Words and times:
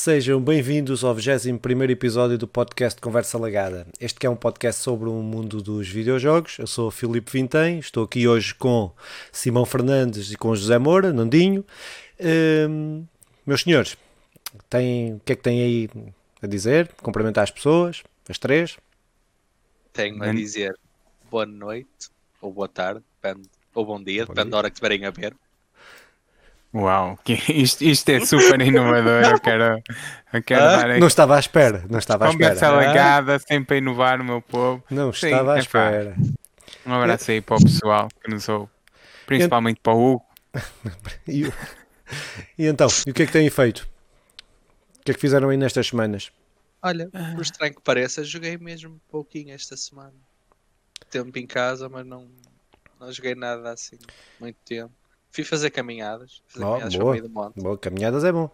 Sejam 0.00 0.40
bem-vindos 0.40 1.02
ao 1.02 1.12
21 1.12 1.82
episódio 1.90 2.38
do 2.38 2.46
podcast 2.46 3.00
Conversa 3.00 3.36
Lagada. 3.36 3.84
Este 3.98 4.20
que 4.20 4.28
é 4.28 4.30
um 4.30 4.36
podcast 4.36 4.80
sobre 4.80 5.08
o 5.08 5.14
mundo 5.14 5.60
dos 5.60 5.88
videojogos. 5.88 6.56
Eu 6.60 6.68
sou 6.68 6.86
o 6.86 6.90
Filipe 6.92 7.32
Vintém, 7.32 7.80
estou 7.80 8.04
aqui 8.04 8.28
hoje 8.28 8.54
com 8.54 8.92
Simão 9.32 9.66
Fernandes 9.66 10.30
e 10.30 10.36
com 10.36 10.54
José 10.54 10.78
Moura, 10.78 11.12
Nandinho. 11.12 11.66
Hum, 12.70 13.06
meus 13.44 13.62
senhores, 13.62 13.96
têm, 14.70 15.14
o 15.14 15.20
que 15.24 15.32
é 15.32 15.36
que 15.36 15.42
têm 15.42 15.62
aí 15.62 15.90
a 16.40 16.46
dizer? 16.46 16.92
Cumprimentar 17.02 17.42
as 17.42 17.50
pessoas, 17.50 18.04
as 18.28 18.38
três? 18.38 18.78
Tenho 19.92 20.22
a 20.22 20.32
dizer 20.32 20.78
boa 21.28 21.44
noite, 21.44 22.08
ou 22.40 22.52
boa 22.52 22.68
tarde, 22.68 23.02
depende, 23.20 23.48
ou 23.74 23.84
bom 23.84 24.00
dia, 24.00 24.24
bom 24.24 24.32
depende 24.32 24.44
dia. 24.44 24.50
da 24.52 24.58
hora 24.58 24.70
que 24.70 24.74
estiverem 24.74 25.04
a 25.06 25.10
ver. 25.10 25.34
Uau, 26.74 27.18
isto, 27.48 27.82
isto 27.82 28.08
é 28.10 28.20
super 28.20 28.60
inovador. 28.60 29.24
Eu 29.24 29.40
quero, 29.40 29.82
eu 30.32 30.42
quero 30.42 30.62
ah, 30.62 30.76
dar 30.76 30.98
Não 31.00 31.06
estava 31.06 31.36
à 31.36 31.40
espera, 31.40 31.84
não 31.88 31.98
estava 31.98 32.26
à 32.26 32.30
espera. 32.30 32.54
Conversa 32.54 32.76
legada, 32.76 33.36
ah. 33.36 33.38
sempre 33.38 33.76
a 33.76 33.78
inovar 33.78 34.20
o 34.20 34.24
meu 34.24 34.42
povo. 34.42 34.84
Não 34.90 35.12
Sim, 35.12 35.26
estava 35.26 35.54
à 35.54 35.58
espera. 35.58 36.14
Um 36.84 36.92
abraço 36.92 37.30
aí 37.30 37.40
para 37.40 37.56
o 37.56 37.62
pessoal 37.62 38.08
que 38.22 38.30
nos 38.30 38.48
ouve, 38.48 38.70
principalmente 39.26 39.80
para 39.80 39.94
o 39.94 40.14
Hugo. 40.14 40.26
e, 41.26 41.44
e 42.58 42.66
então, 42.66 42.88
e 43.06 43.10
o 43.10 43.14
que 43.14 43.22
é 43.22 43.26
que 43.26 43.32
têm 43.32 43.48
feito? 43.48 43.88
O 45.00 45.04
que 45.04 45.12
é 45.12 45.14
que 45.14 45.20
fizeram 45.20 45.48
aí 45.48 45.56
nestas 45.56 45.86
semanas? 45.86 46.30
Olha, 46.82 47.08
por 47.34 47.42
estranho 47.42 47.74
que 47.74 47.82
pareça, 47.82 48.22
joguei 48.22 48.56
mesmo 48.58 48.94
um 48.94 49.00
pouquinho 49.10 49.54
esta 49.54 49.76
semana. 49.76 50.14
Tempo 51.10 51.38
em 51.38 51.46
casa, 51.46 51.88
mas 51.88 52.06
não, 52.06 52.28
não 53.00 53.10
joguei 53.10 53.34
nada 53.34 53.72
assim, 53.72 53.96
muito 54.38 54.58
tempo. 54.64 54.92
Fui 55.30 55.44
fazer 55.44 55.70
caminhadas. 55.70 56.42
Fazer 56.48 56.64
oh, 56.64 56.70
caminhadas 56.72 56.96
boa, 56.96 57.20
do 57.20 57.28
monte. 57.28 57.60
boa, 57.60 57.78
caminhadas 57.78 58.24
é 58.24 58.32
bom. 58.32 58.50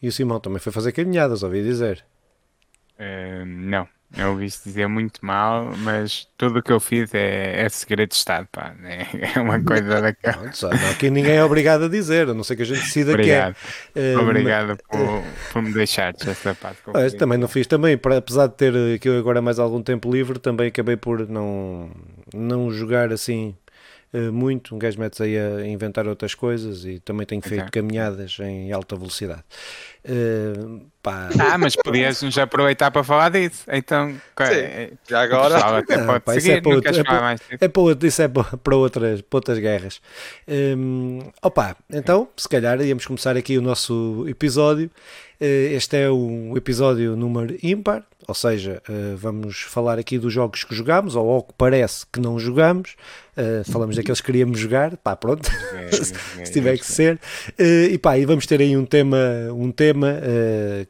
E 0.00 0.08
o 0.08 0.12
Simão 0.12 0.40
também 0.40 0.58
foi 0.58 0.72
fazer 0.72 0.92
caminhadas, 0.92 1.42
ouvi 1.42 1.62
dizer. 1.62 2.04
Uh, 2.98 3.44
não, 3.46 3.88
eu 4.16 4.30
ouvi 4.30 4.46
dizer 4.46 4.86
muito 4.86 5.24
mal, 5.24 5.72
mas 5.78 6.28
tudo 6.38 6.60
o 6.60 6.62
que 6.62 6.70
eu 6.70 6.78
fiz 6.78 7.12
é, 7.12 7.64
é 7.64 7.68
segredo 7.68 8.10
de 8.10 8.14
Estado, 8.14 8.46
pá. 8.52 8.74
É, 8.84 9.34
é 9.36 9.40
uma 9.40 9.62
coisa 9.62 10.00
daquela. 10.00 10.36
Não, 10.62 10.70
não, 10.70 10.90
aqui 10.90 11.10
ninguém 11.10 11.36
é 11.36 11.44
obrigado 11.44 11.84
a 11.84 11.88
dizer, 11.88 12.28
a 12.28 12.34
não 12.34 12.44
ser 12.44 12.56
que 12.56 12.62
a 12.62 12.64
gente 12.64 12.80
decida 12.80 13.12
Obrigado. 13.12 13.56
que 13.92 13.98
é. 13.98 14.16
Uh, 14.16 14.20
Obrigado 14.20 14.68
mas... 14.68 14.78
por, 14.88 15.52
por 15.52 15.62
me 15.62 15.72
deixares 15.72 16.26
essa 16.26 16.54
parte. 16.54 16.80
Também 17.18 17.36
não 17.38 17.48
fiz 17.48 17.66
também, 17.66 17.98
apesar 18.16 18.46
de 18.46 18.54
ter 18.54 18.94
aqui 18.94 19.08
agora 19.08 19.42
mais 19.42 19.58
algum 19.58 19.82
tempo 19.82 20.10
livre, 20.10 20.38
também 20.38 20.68
acabei 20.68 20.96
por 20.96 21.28
não, 21.28 21.90
não 22.32 22.70
jogar 22.70 23.12
assim 23.12 23.54
eh, 23.65 23.65
muito. 24.32 24.74
Um 24.74 24.78
gajo 24.78 24.98
mete 24.98 25.22
aí 25.22 25.38
a 25.38 25.66
inventar 25.66 26.06
outras 26.06 26.34
coisas 26.34 26.84
e 26.84 26.98
também 27.00 27.26
tenho 27.26 27.42
feito 27.42 27.62
okay. 27.62 27.82
caminhadas 27.82 28.38
em 28.40 28.72
alta 28.72 28.96
velocidade. 28.96 29.44
Uh, 30.04 30.86
ah, 31.04 31.58
mas 31.58 31.76
podias 31.76 32.22
nos 32.22 32.36
aproveitar 32.38 32.90
para 32.90 33.04
falar 33.04 33.28
disso. 33.30 33.64
Então, 33.68 34.10
Sim, 34.10 34.96
já 35.08 35.22
agora. 35.22 35.60
Pá, 36.20 36.36
isso 36.36 36.50
é 36.50 36.60
para, 36.60 36.74
outro, 36.74 36.90
é, 36.90 37.04
para, 37.04 37.36
é 37.60 37.68
para 37.68 37.82
outro, 37.82 38.06
isso 38.08 38.22
é 38.22 38.28
para 38.28 38.44
outras, 38.76 39.20
para 39.20 39.36
outras 39.36 39.58
guerras. 39.58 40.00
Um, 40.48 41.20
opa, 41.42 41.76
então, 41.90 42.28
se 42.36 42.48
calhar 42.48 42.80
íamos 42.80 43.06
começar 43.06 43.36
aqui 43.36 43.56
o 43.56 43.62
nosso 43.62 44.24
episódio. 44.28 44.90
Uh, 45.40 45.74
este 45.74 45.98
é 45.98 46.10
o 46.10 46.56
episódio 46.56 47.14
número 47.14 47.58
ímpar, 47.62 48.02
ou 48.26 48.34
seja, 48.34 48.82
uh, 48.88 49.16
vamos 49.18 49.60
falar 49.60 49.98
aqui 49.98 50.18
dos 50.18 50.32
jogos 50.32 50.64
que 50.64 50.74
jogamos, 50.74 51.14
ou 51.14 51.30
ao 51.30 51.42
que 51.42 51.52
parece 51.58 52.06
que 52.10 52.18
não 52.18 52.38
jogamos. 52.38 52.96
Uh, 53.36 53.70
falamos 53.70 53.96
daqueles 53.96 54.20
que 54.20 54.26
queríamos 54.26 54.58
jogar, 54.58 54.96
pá, 54.96 55.14
pronto, 55.14 55.46
se 55.92 56.52
tiver 56.52 56.78
que 56.78 56.86
ser. 56.86 57.20
e 57.58 57.98
pá, 57.98 58.16
e 58.16 58.24
vamos 58.24 58.46
ter 58.46 58.62
aí 58.62 58.74
um 58.74 58.86
tema, 58.86 59.18
um 59.52 59.70
tema 59.70 60.18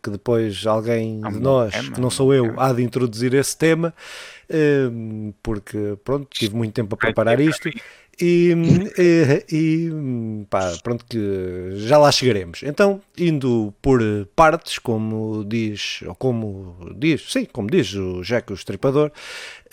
que 0.01 0.11
depois 0.11 0.65
alguém 0.65 1.21
de 1.21 1.41
nós, 1.41 1.75
que 1.91 2.01
não 2.01 2.09
sou 2.09 2.33
eu, 2.33 2.55
há 2.61 2.73
de 2.73 2.85
introduzir 2.85 3.35
esse 3.35 3.59
tema, 3.59 3.93
porque 5.43 5.99
pronto, 6.05 6.29
tive 6.31 6.55
muito 6.55 6.73
tempo 6.73 6.95
a 6.95 6.99
preparar 6.99 7.41
isto. 7.41 7.69
E, 8.19 8.55
e, 8.97 9.45
e, 9.53 10.47
pá, 10.49 10.73
pronto, 10.83 11.05
que 11.05 11.73
já 11.77 11.99
lá 11.99 12.11
chegaremos. 12.11 12.63
Então, 12.63 13.01
indo 13.17 13.75
por 13.83 14.01
partes, 14.35 14.79
como 14.79 15.45
diz, 15.45 16.01
ou 16.07 16.15
como 16.15 16.95
diz, 16.97 17.31
sim, 17.31 17.45
como 17.45 17.71
diz 17.71 17.93
o 17.95 18.23
Jack 18.23 18.51
o 18.51 18.55
Estripador. 18.55 19.13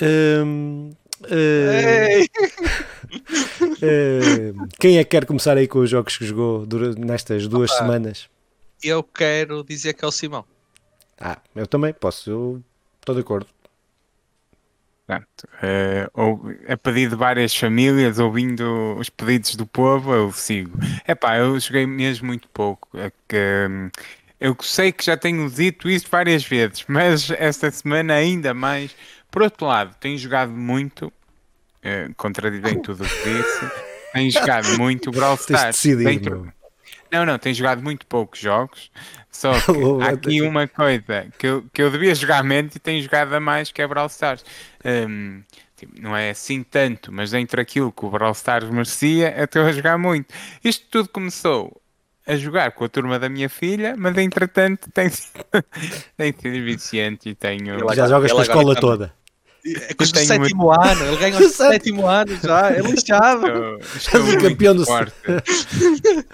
Hum, 0.02 0.92
hum, 1.24 1.30
hum, 3.82 4.68
quem 4.78 4.98
é 4.98 5.06
que 5.06 5.12
quer 5.12 5.26
começar 5.26 5.56
aí 5.56 5.68
com 5.68 5.80
os 5.80 5.90
jogos 5.90 6.18
que 6.18 6.26
jogou 6.26 6.66
durante, 6.66 7.00
nestas 7.00 7.48
duas 7.48 7.72
Opa, 7.72 7.80
semanas? 7.80 8.30
Eu 8.84 9.04
quero 9.04 9.64
dizer 9.64 9.94
que 9.94 10.04
é 10.04 10.08
o 10.08 10.12
Simão. 10.12 10.44
Ah, 11.18 11.38
eu 11.56 11.66
também 11.66 11.94
posso, 11.94 12.30
eu 12.30 12.64
estou 13.00 13.16
de 13.16 13.22
acordo. 13.22 13.48
Portanto, 15.06 15.48
uh, 15.56 16.10
ou, 16.14 16.42
a 16.68 16.78
pedido 16.78 17.12
de 17.12 17.16
várias 17.18 17.56
famílias, 17.56 18.20
ouvindo 18.20 18.96
os 18.98 19.10
pedidos 19.10 19.56
do 19.56 19.66
povo, 19.66 20.14
eu 20.14 20.32
sigo. 20.32 20.80
Epá, 21.08 21.38
eu 21.38 21.60
joguei 21.60 21.86
mesmo 21.86 22.28
muito 22.28 22.48
pouco. 22.48 22.88
É 22.98 23.12
que, 23.28 23.68
um, 23.70 23.90
eu 24.40 24.56
sei 24.62 24.92
que 24.94 25.04
já 25.04 25.18
tenho 25.18 25.50
dito 25.50 25.90
isso 25.90 26.08
várias 26.10 26.46
vezes, 26.46 26.86
mas 26.88 27.30
esta 27.32 27.70
semana 27.70 28.14
ainda 28.14 28.54
mais. 28.54 28.96
Por 29.30 29.42
outro 29.42 29.66
lado, 29.66 29.96
tenho 30.00 30.18
jogado 30.18 30.52
muito, 30.52 31.12
contradizem 32.16 32.80
tudo 32.82 33.04
o 33.04 33.08
que 33.08 33.24
disse, 33.24 33.72
tenho 34.14 34.32
jogado 34.32 34.78
muito 34.78 35.12
Brawl 35.12 35.36
Stars. 35.36 35.84
Dentro... 35.84 36.54
Não, 37.14 37.28
não, 37.28 37.38
tenho 37.38 37.54
jogado 37.54 37.84
muito 37.84 38.08
poucos 38.08 38.40
jogos. 38.40 38.90
Só 39.32 39.52
que 39.62 40.04
há 40.04 40.10
aqui 40.10 40.42
uma 40.42 40.68
coisa 40.68 41.28
que 41.38 41.46
eu, 41.46 41.64
que 41.72 41.82
eu 41.84 41.92
devia 41.92 42.16
jogar 42.16 42.44
menos 42.44 42.76
e 42.76 42.80
tenho 42.80 43.04
jogado 43.04 43.32
a 43.34 43.40
mais, 43.40 43.72
que 43.72 43.84
é 43.84 43.88
Brawl 43.88 44.08
Stars. 44.08 44.44
Um, 44.84 45.44
tipo, 45.76 46.02
não 46.02 46.18
é 46.18 46.32
assim 46.32 46.64
tanto, 46.64 47.12
mas 47.12 47.30
dentro 47.30 47.58
daquilo 47.58 47.92
que 47.92 48.04
o 48.04 48.10
Brawl 48.10 48.32
Stars 48.32 48.68
merecia, 48.68 49.32
eu 49.38 49.46
estou 49.46 49.62
a 49.62 49.72
jogar 49.72 49.96
muito. 50.00 50.34
Isto 50.64 50.88
tudo 50.90 51.10
começou 51.10 51.80
a 52.26 52.36
jogar 52.36 52.72
com 52.72 52.84
a 52.84 52.90
turma 52.90 53.20
da 53.20 53.30
minha 53.30 53.50
filha, 53.50 53.94
mas 53.96 54.18
entretanto 54.18 54.90
tem, 54.92 55.08
tem 56.18 56.34
sido 56.34 56.66
viciante 56.66 57.30
e 57.30 57.36
tenho. 57.36 57.78
Já 57.94 58.08
jogas 58.08 58.32
com 58.32 58.40
a 58.40 58.42
escola 58.42 58.76
toda. 58.76 59.14
É 59.66 59.94
com 59.94 60.04
o 60.04 60.08
sétimo 60.08 60.66
muito... 60.66 60.72
ano, 60.72 61.06
ele 61.06 61.18
ganha 61.18 61.40
o 61.40 61.50
sétimo 61.50 62.06
ano 62.06 62.38
já, 62.44 62.72
é 62.72 62.82
lixado. 62.82 63.48
Estou, 63.96 64.28
estou 64.28 64.42
campeão 64.42 64.76
do 64.76 64.86
forte. 64.86 65.14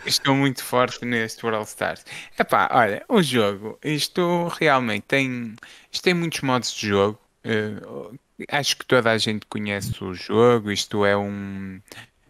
estou 0.03 0.35
muito 0.35 0.63
forte 0.63 1.06
neste 1.06 1.45
World 1.45 1.68
Stars. 1.68 2.03
Epá, 2.38 2.68
olha, 2.72 3.06
o 3.07 3.22
jogo, 3.22 3.78
isto 3.84 4.47
realmente 4.59 5.03
tem, 5.03 5.53
isto 5.91 6.03
tem 6.03 6.16
muitos 6.16 6.41
modos 6.41 6.73
de 6.73 6.88
jogo. 6.88 7.19
Uh, 7.45 8.18
acho 8.50 8.78
que 8.78 8.85
toda 8.85 9.12
a 9.12 9.18
gente 9.19 9.45
conhece 9.45 10.03
o 10.03 10.12
jogo. 10.16 10.72
Isto 10.72 11.06
é 11.06 11.16
um, 11.16 11.79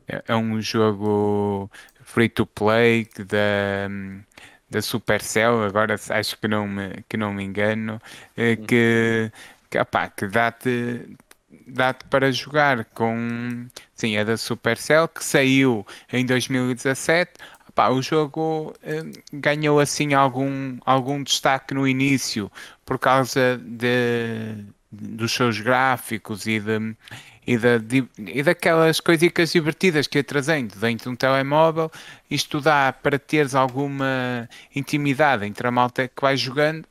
é 0.05 0.35
um 0.35 0.61
jogo 0.61 1.71
free 2.03 2.27
to 2.27 2.45
play 2.45 3.07
da, 3.17 3.87
da 4.69 4.81
Supercell. 4.81 5.63
Agora 5.63 5.95
acho 6.09 6.37
que 6.37 6.47
não 6.49 6.67
me, 6.67 7.05
que 7.07 7.15
não 7.15 7.33
me 7.33 7.43
engano. 7.43 8.01
Uh, 8.37 8.61
que 8.65 9.31
que, 9.69 9.77
opá, 9.77 10.09
que 10.09 10.27
dá-te 10.27 11.17
dá-te 11.67 12.05
para 12.05 12.31
jogar 12.31 12.85
com 12.85 13.67
sim, 13.95 14.15
é 14.15 14.25
da 14.25 14.37
Supercell 14.37 15.07
que 15.07 15.23
saiu 15.23 15.85
em 16.11 16.25
2017 16.25 17.33
opá, 17.67 17.89
o 17.89 18.01
jogo 18.01 18.73
eh, 18.83 19.03
ganhou 19.31 19.79
assim 19.79 20.13
algum, 20.13 20.77
algum 20.85 21.23
destaque 21.23 21.73
no 21.73 21.87
início 21.87 22.51
por 22.85 22.99
causa 22.99 23.57
de, 23.57 24.65
dos 24.91 25.31
seus 25.31 25.59
gráficos 25.59 26.45
e 26.45 26.59
de 26.59 26.95
e, 27.47 27.57
da, 27.57 27.79
e 28.27 28.43
daquelas 28.43 28.99
coisitas 28.99 29.51
divertidas 29.51 30.05
que 30.05 30.19
ia 30.19 30.23
trazendo 30.23 30.75
dentro 30.75 31.05
de 31.05 31.09
um 31.09 31.15
telemóvel, 31.15 31.91
isto 32.29 32.61
dá 32.61 32.93
para 32.93 33.17
teres 33.17 33.55
alguma 33.55 34.47
intimidade 34.75 35.47
entre 35.47 35.67
a 35.67 35.71
malta 35.71 36.07
que 36.07 36.21
vai 36.21 36.37
jogando 36.37 36.85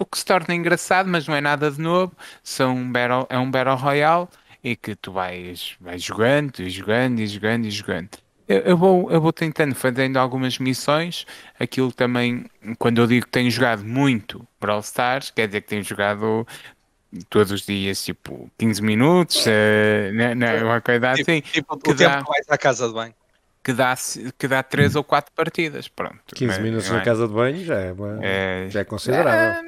o 0.00 0.06
que 0.06 0.18
se 0.18 0.24
torna 0.24 0.54
engraçado, 0.54 1.08
mas 1.08 1.28
não 1.28 1.36
é 1.36 1.42
nada 1.42 1.70
de 1.70 1.78
novo. 1.78 2.12
São 2.42 2.74
um 2.74 2.90
battle, 2.90 3.26
é 3.28 3.38
um 3.38 3.50
Battle 3.50 3.76
Royale 3.76 4.26
e 4.64 4.74
que 4.74 4.96
tu 4.96 5.12
vais, 5.12 5.76
vais 5.78 6.02
jogando 6.02 6.58
e 6.60 6.70
jogando 6.70 7.20
e 7.20 7.26
jogando 7.26 7.66
e 7.66 7.70
jogando. 7.70 8.08
Eu, 8.48 8.60
eu, 8.60 8.76
vou, 8.78 9.10
eu 9.12 9.20
vou 9.20 9.32
tentando, 9.32 9.74
fazendo 9.74 10.16
algumas 10.16 10.58
missões. 10.58 11.26
Aquilo 11.58 11.92
também, 11.92 12.46
quando 12.78 13.02
eu 13.02 13.06
digo 13.06 13.26
que 13.26 13.30
tenho 13.30 13.50
jogado 13.50 13.84
muito 13.84 14.44
Brawl 14.58 14.80
Stars, 14.80 15.30
quer 15.30 15.46
dizer 15.46 15.60
que 15.60 15.68
tenho 15.68 15.84
jogado 15.84 16.46
todos 17.28 17.52
os 17.52 17.66
dias, 17.66 18.02
tipo 18.02 18.50
15 18.56 18.82
minutos, 18.82 19.44
uh, 19.44 20.12
não, 20.14 20.34
não, 20.34 20.66
uma 20.66 20.80
coisa 20.80 21.12
tipo, 21.14 21.30
assim. 21.30 21.40
Tipo, 21.42 21.76
tipo 21.76 21.90
o 21.90 21.94
dá... 21.94 22.10
tempo 22.10 22.24
que 22.24 22.30
vais 22.30 22.46
à 22.48 22.56
casa 22.56 22.88
de 22.88 22.94
banho 22.94 23.14
que 23.62 23.72
dá, 23.72 23.94
que 24.38 24.48
dá 24.48 24.62
3 24.62 24.96
ou 24.96 25.04
4 25.04 25.32
partidas. 25.34 25.88
Pronto. 25.88 26.34
15 26.34 26.58
é, 26.58 26.62
minutos 26.62 26.90
é, 26.90 26.92
na 26.94 27.00
casa 27.02 27.28
de 27.28 27.34
banho 27.34 27.64
já 27.64 27.78
é, 27.78 27.92
uma, 27.92 28.18
é, 28.22 28.66
já 28.68 28.80
é 28.80 28.84
considerável. 28.84 29.62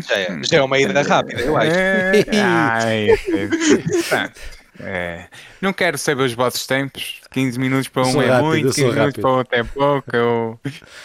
Já 0.00 0.18
é, 0.18 0.42
já 0.42 0.56
é 0.56 0.62
uma 0.62 0.78
ida 0.78 1.02
rápida, 1.02 1.42
eu 1.42 1.56
acho. 1.56 1.70
É, 1.70 2.24
ai, 2.42 3.08
É. 4.82 5.28
Não 5.60 5.72
quero 5.72 5.98
saber 5.98 6.22
os 6.22 6.32
vossos 6.32 6.66
tempos. 6.66 7.20
15 7.30 7.58
minutos 7.58 7.88
para 7.88 8.06
um 8.06 8.22
é 8.22 8.26
rápido, 8.26 8.46
muito, 8.46 8.68
15 8.68 8.80
minutos 8.82 9.04
rápido. 9.04 9.20
para 9.20 9.30
outro 9.30 9.56
é 9.56 9.64
pouco. 9.64 10.16
Eu, 10.16 10.60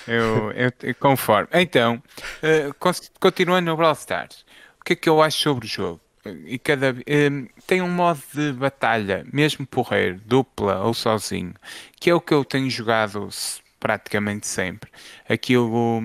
eu, 0.07 0.51
eu, 0.53 0.71
eu 0.81 0.95
conformo. 0.95 1.49
Então, 1.53 2.01
uh, 2.41 2.75
continuando 3.19 3.69
no 3.69 3.77
Brawl 3.77 3.93
Stars, 3.93 4.45
o 4.79 4.83
que 4.83 4.93
é 4.93 4.95
que 4.95 5.09
eu 5.09 5.21
acho 5.21 5.41
sobre 5.41 5.65
o 5.65 5.69
jogo? 5.69 5.99
E 6.45 6.57
cada 6.57 6.91
um, 6.91 7.47
tem 7.67 7.81
um 7.81 7.89
modo 7.89 8.21
de 8.33 8.51
batalha, 8.53 9.25
mesmo 9.31 9.65
porreiro, 9.65 10.19
dupla 10.25 10.81
ou 10.81 10.93
sozinho, 10.93 11.53
que 11.99 12.09
é 12.09 12.15
o 12.15 12.21
que 12.21 12.33
eu 12.33 12.43
tenho 12.43 12.69
jogado 12.69 13.29
praticamente 13.79 14.47
sempre. 14.47 14.89
Aquilo, 15.29 16.03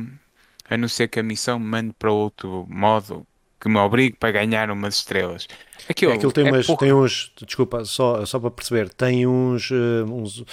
a 0.69 0.77
não 0.77 0.89
ser 0.89 1.09
que 1.09 1.19
a 1.19 1.23
missão 1.23 1.59
me 1.59 1.67
mande 1.67 1.95
para 1.99 2.13
outro 2.13 2.67
modo 2.69 3.27
que 3.59 3.69
me 3.69 3.79
obrigue 3.79 4.17
para 4.17 4.33
ganhar 4.33 4.71
umas 4.71 4.97
estrelas. 4.97 5.47
Aquilo, 5.89 6.13
é, 6.13 6.15
aquilo 6.17 6.33
tem, 6.33 6.47
é 6.47 6.51
umas, 6.51 6.67
tem 6.67 6.93
uns, 6.93 7.33
desculpa, 7.47 7.85
só, 7.85 8.25
só 8.25 8.39
para 8.39 8.51
perceber, 8.51 8.89
tem 8.89 9.27
uns, 9.27 9.71
uh, 9.71 10.05
uns 10.07 10.45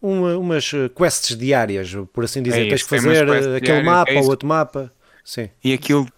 uma, 0.00 0.36
umas 0.36 0.70
quests 0.94 1.36
diárias, 1.36 1.94
por 2.12 2.24
assim 2.24 2.42
dizer. 2.42 2.66
É 2.66 2.68
Tens 2.68 2.82
que 2.82 2.88
fazer 2.88 3.22
aquele 3.22 3.60
diárias, 3.60 3.84
mapa 3.84 4.12
é 4.12 4.18
ou 4.18 4.26
outro 4.26 4.46
mapa. 4.46 4.92
Sim. 5.24 5.48
E 5.62 5.72
aquilo, 5.72 6.06
é, 6.06 6.10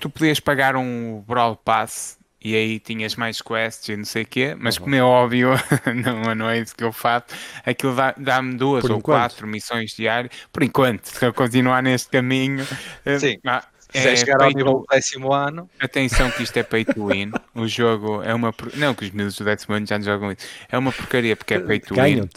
tu 0.00 0.10
podias 0.10 0.40
pagar 0.40 0.76
um 0.76 1.22
Brawl 1.26 1.56
Pass 1.56 2.18
e 2.40 2.54
aí 2.54 2.78
tinhas 2.78 3.16
mais 3.16 3.42
quests 3.42 3.88
e 3.88 3.96
não 3.96 4.04
sei 4.04 4.22
o 4.22 4.26
quê, 4.26 4.56
mas 4.58 4.76
uhum. 4.76 4.84
como 4.84 4.94
é 4.94 5.02
óbvio, 5.02 5.50
não, 5.94 6.34
não 6.34 6.48
é 6.48 6.60
isso 6.60 6.74
que 6.74 6.84
eu 6.84 6.92
faço, 6.92 7.26
aquilo 7.66 7.94
dá-me 7.94 8.24
dá 8.24 8.40
duas 8.40 8.82
por 8.82 8.92
ou 8.92 8.98
enquanto. 8.98 9.18
quatro 9.18 9.46
missões 9.46 9.92
diárias, 9.92 10.32
por 10.52 10.62
enquanto, 10.62 11.06
se 11.06 11.24
eu 11.24 11.32
continuar 11.34 11.82
neste 11.82 12.08
caminho. 12.08 12.66
Eh, 13.04 13.18
Sim. 13.18 13.38
Ah, 13.44 13.64
é, 13.92 14.16
chegar 14.16 14.42
ao 14.42 14.50
nível 14.50 14.80
do 14.80 14.86
décimo 14.90 15.32
ano. 15.32 15.68
Atenção 15.80 16.30
que 16.30 16.42
isto 16.42 16.56
é 16.58 16.62
pay 16.62 16.84
to 16.84 17.06
win. 17.06 17.32
o 17.54 17.66
jogo 17.66 18.22
é 18.22 18.34
uma. 18.34 18.54
Não, 18.74 18.94
que 18.94 19.06
os 19.06 19.10
miúdos 19.10 19.36
do 19.36 19.44
décimo 19.44 19.74
ano 19.74 19.86
já 19.86 19.98
não 19.98 20.04
jogam 20.04 20.32
isso. 20.32 20.46
É 20.70 20.76
uma 20.76 20.92
porcaria 20.92 21.34
porque 21.34 21.54
é 21.54 21.60
pay 21.60 21.80
to 21.80 21.94
win. 21.94 22.28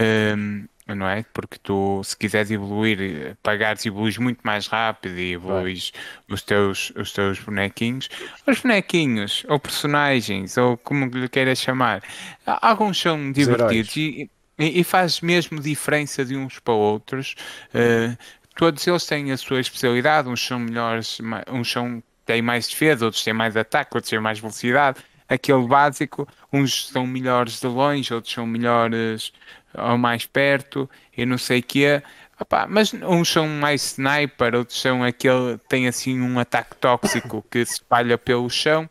Um, 0.00 0.66
não 0.94 1.08
é? 1.08 1.24
Porque 1.32 1.58
tu, 1.58 2.02
se 2.04 2.16
quiseres 2.16 2.50
evoluir, 2.50 3.36
pagares, 3.42 3.84
evoluís 3.86 4.18
muito 4.18 4.40
mais 4.42 4.66
rápido 4.66 5.18
e 5.18 5.32
evoluís 5.32 5.92
os 6.28 6.42
teus, 6.42 6.92
os 6.96 7.12
teus 7.12 7.38
bonequinhos. 7.38 8.08
Os 8.46 8.60
bonequinhos, 8.60 9.44
ou 9.48 9.58
personagens, 9.58 10.56
ou 10.56 10.76
como 10.76 11.06
lhe 11.06 11.28
queiras 11.28 11.58
chamar, 11.58 12.02
alguns 12.46 12.98
são 13.00 13.32
divertidos 13.32 13.96
e, 13.96 14.30
e, 14.58 14.80
e, 14.80 14.84
faz 14.84 15.20
mesmo 15.20 15.60
diferença 15.60 16.24
de 16.24 16.36
uns 16.36 16.58
para 16.58 16.74
outros. 16.74 17.34
Uh, 17.74 18.16
todos 18.56 18.86
eles 18.86 19.06
têm 19.06 19.32
a 19.32 19.36
sua 19.36 19.60
especialidade, 19.60 20.28
uns 20.28 20.44
são 20.44 20.58
melhores, 20.58 21.18
uns 21.50 21.70
são, 21.70 22.02
têm 22.26 22.42
mais 22.42 22.68
defesa, 22.68 23.06
outros 23.06 23.24
têm 23.24 23.32
mais 23.32 23.56
ataque, 23.56 23.96
outros 23.96 24.10
têm 24.10 24.20
mais 24.20 24.38
velocidade. 24.38 25.00
Aquele 25.28 25.66
básico, 25.66 26.28
uns 26.52 26.88
são 26.88 27.06
melhores 27.06 27.60
de 27.60 27.66
longe, 27.68 28.12
outros 28.12 28.34
são 28.34 28.46
melhores 28.46 29.32
ou 29.74 29.98
mais 29.98 30.26
perto 30.26 30.88
e 31.16 31.24
não 31.24 31.38
sei 31.38 31.62
o. 31.62 32.02
Opa, 32.40 32.66
mas 32.66 32.94
uns 32.94 33.28
são 33.28 33.46
mais 33.46 33.92
sniper, 33.92 34.54
outros 34.54 34.80
são 34.80 35.04
aquele 35.04 35.58
tem 35.68 35.86
assim 35.86 36.20
um 36.20 36.38
ataque 36.38 36.74
tóxico 36.76 37.44
que 37.50 37.64
se 37.66 37.74
espalha 37.74 38.16
pelo 38.16 38.48
chão. 38.48 38.88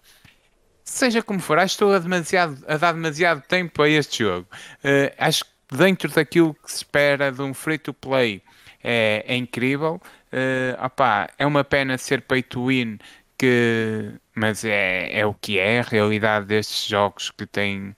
Seja 0.83 1.21
como 1.21 1.39
for, 1.39 1.57
acho 1.57 1.77
que 1.77 1.83
estou 1.83 1.93
a, 1.93 1.99
demasiado, 1.99 2.63
a 2.67 2.77
dar 2.77 2.93
demasiado 2.93 3.41
tempo 3.41 3.81
a 3.81 3.89
este 3.89 4.23
jogo. 4.23 4.47
Uh, 4.83 5.13
acho 5.17 5.45
que 5.45 5.51
dentro 5.75 6.09
daquilo 6.09 6.53
que 6.53 6.71
se 6.71 6.77
espera 6.77 7.31
de 7.31 7.41
um 7.41 7.53
free-to-play 7.53 8.41
é, 8.83 9.23
é, 9.27 9.35
incrível. 9.35 10.01
Uh, 10.31 10.83
opa, 10.83 11.29
é 11.37 11.45
uma 11.45 11.63
pena 11.63 11.97
ser 11.97 12.21
pay 12.21 12.41
to 12.41 12.67
win, 12.67 12.99
que, 13.37 14.11
mas 14.35 14.63
é, 14.65 15.19
é 15.19 15.25
o 15.25 15.33
que 15.33 15.59
é 15.59 15.79
a 15.79 15.83
realidade 15.83 16.45
destes 16.47 16.87
jogos 16.87 17.31
que 17.31 17.45
têm 17.45 17.95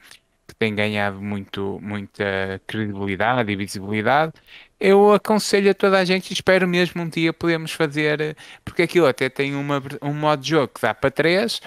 tem 0.61 0.75
ganhado 0.75 1.19
muito, 1.19 1.79
muita 1.81 2.61
credibilidade 2.67 3.51
e 3.51 3.55
visibilidade. 3.55 4.31
Eu 4.79 5.11
aconselho 5.11 5.71
a 5.71 5.73
toda 5.73 5.97
a 5.97 6.05
gente, 6.05 6.31
espero 6.31 6.67
mesmo 6.67 7.01
um 7.01 7.09
dia 7.09 7.33
podemos 7.33 7.71
fazer, 7.71 8.37
porque 8.63 8.83
aquilo 8.83 9.07
até 9.07 9.27
tem 9.27 9.55
uma, 9.55 9.81
um 10.03 10.13
modo 10.13 10.43
de 10.43 10.49
jogo 10.49 10.67
que 10.67 10.79
dá 10.79 10.93
para 10.93 11.09
três, 11.09 11.61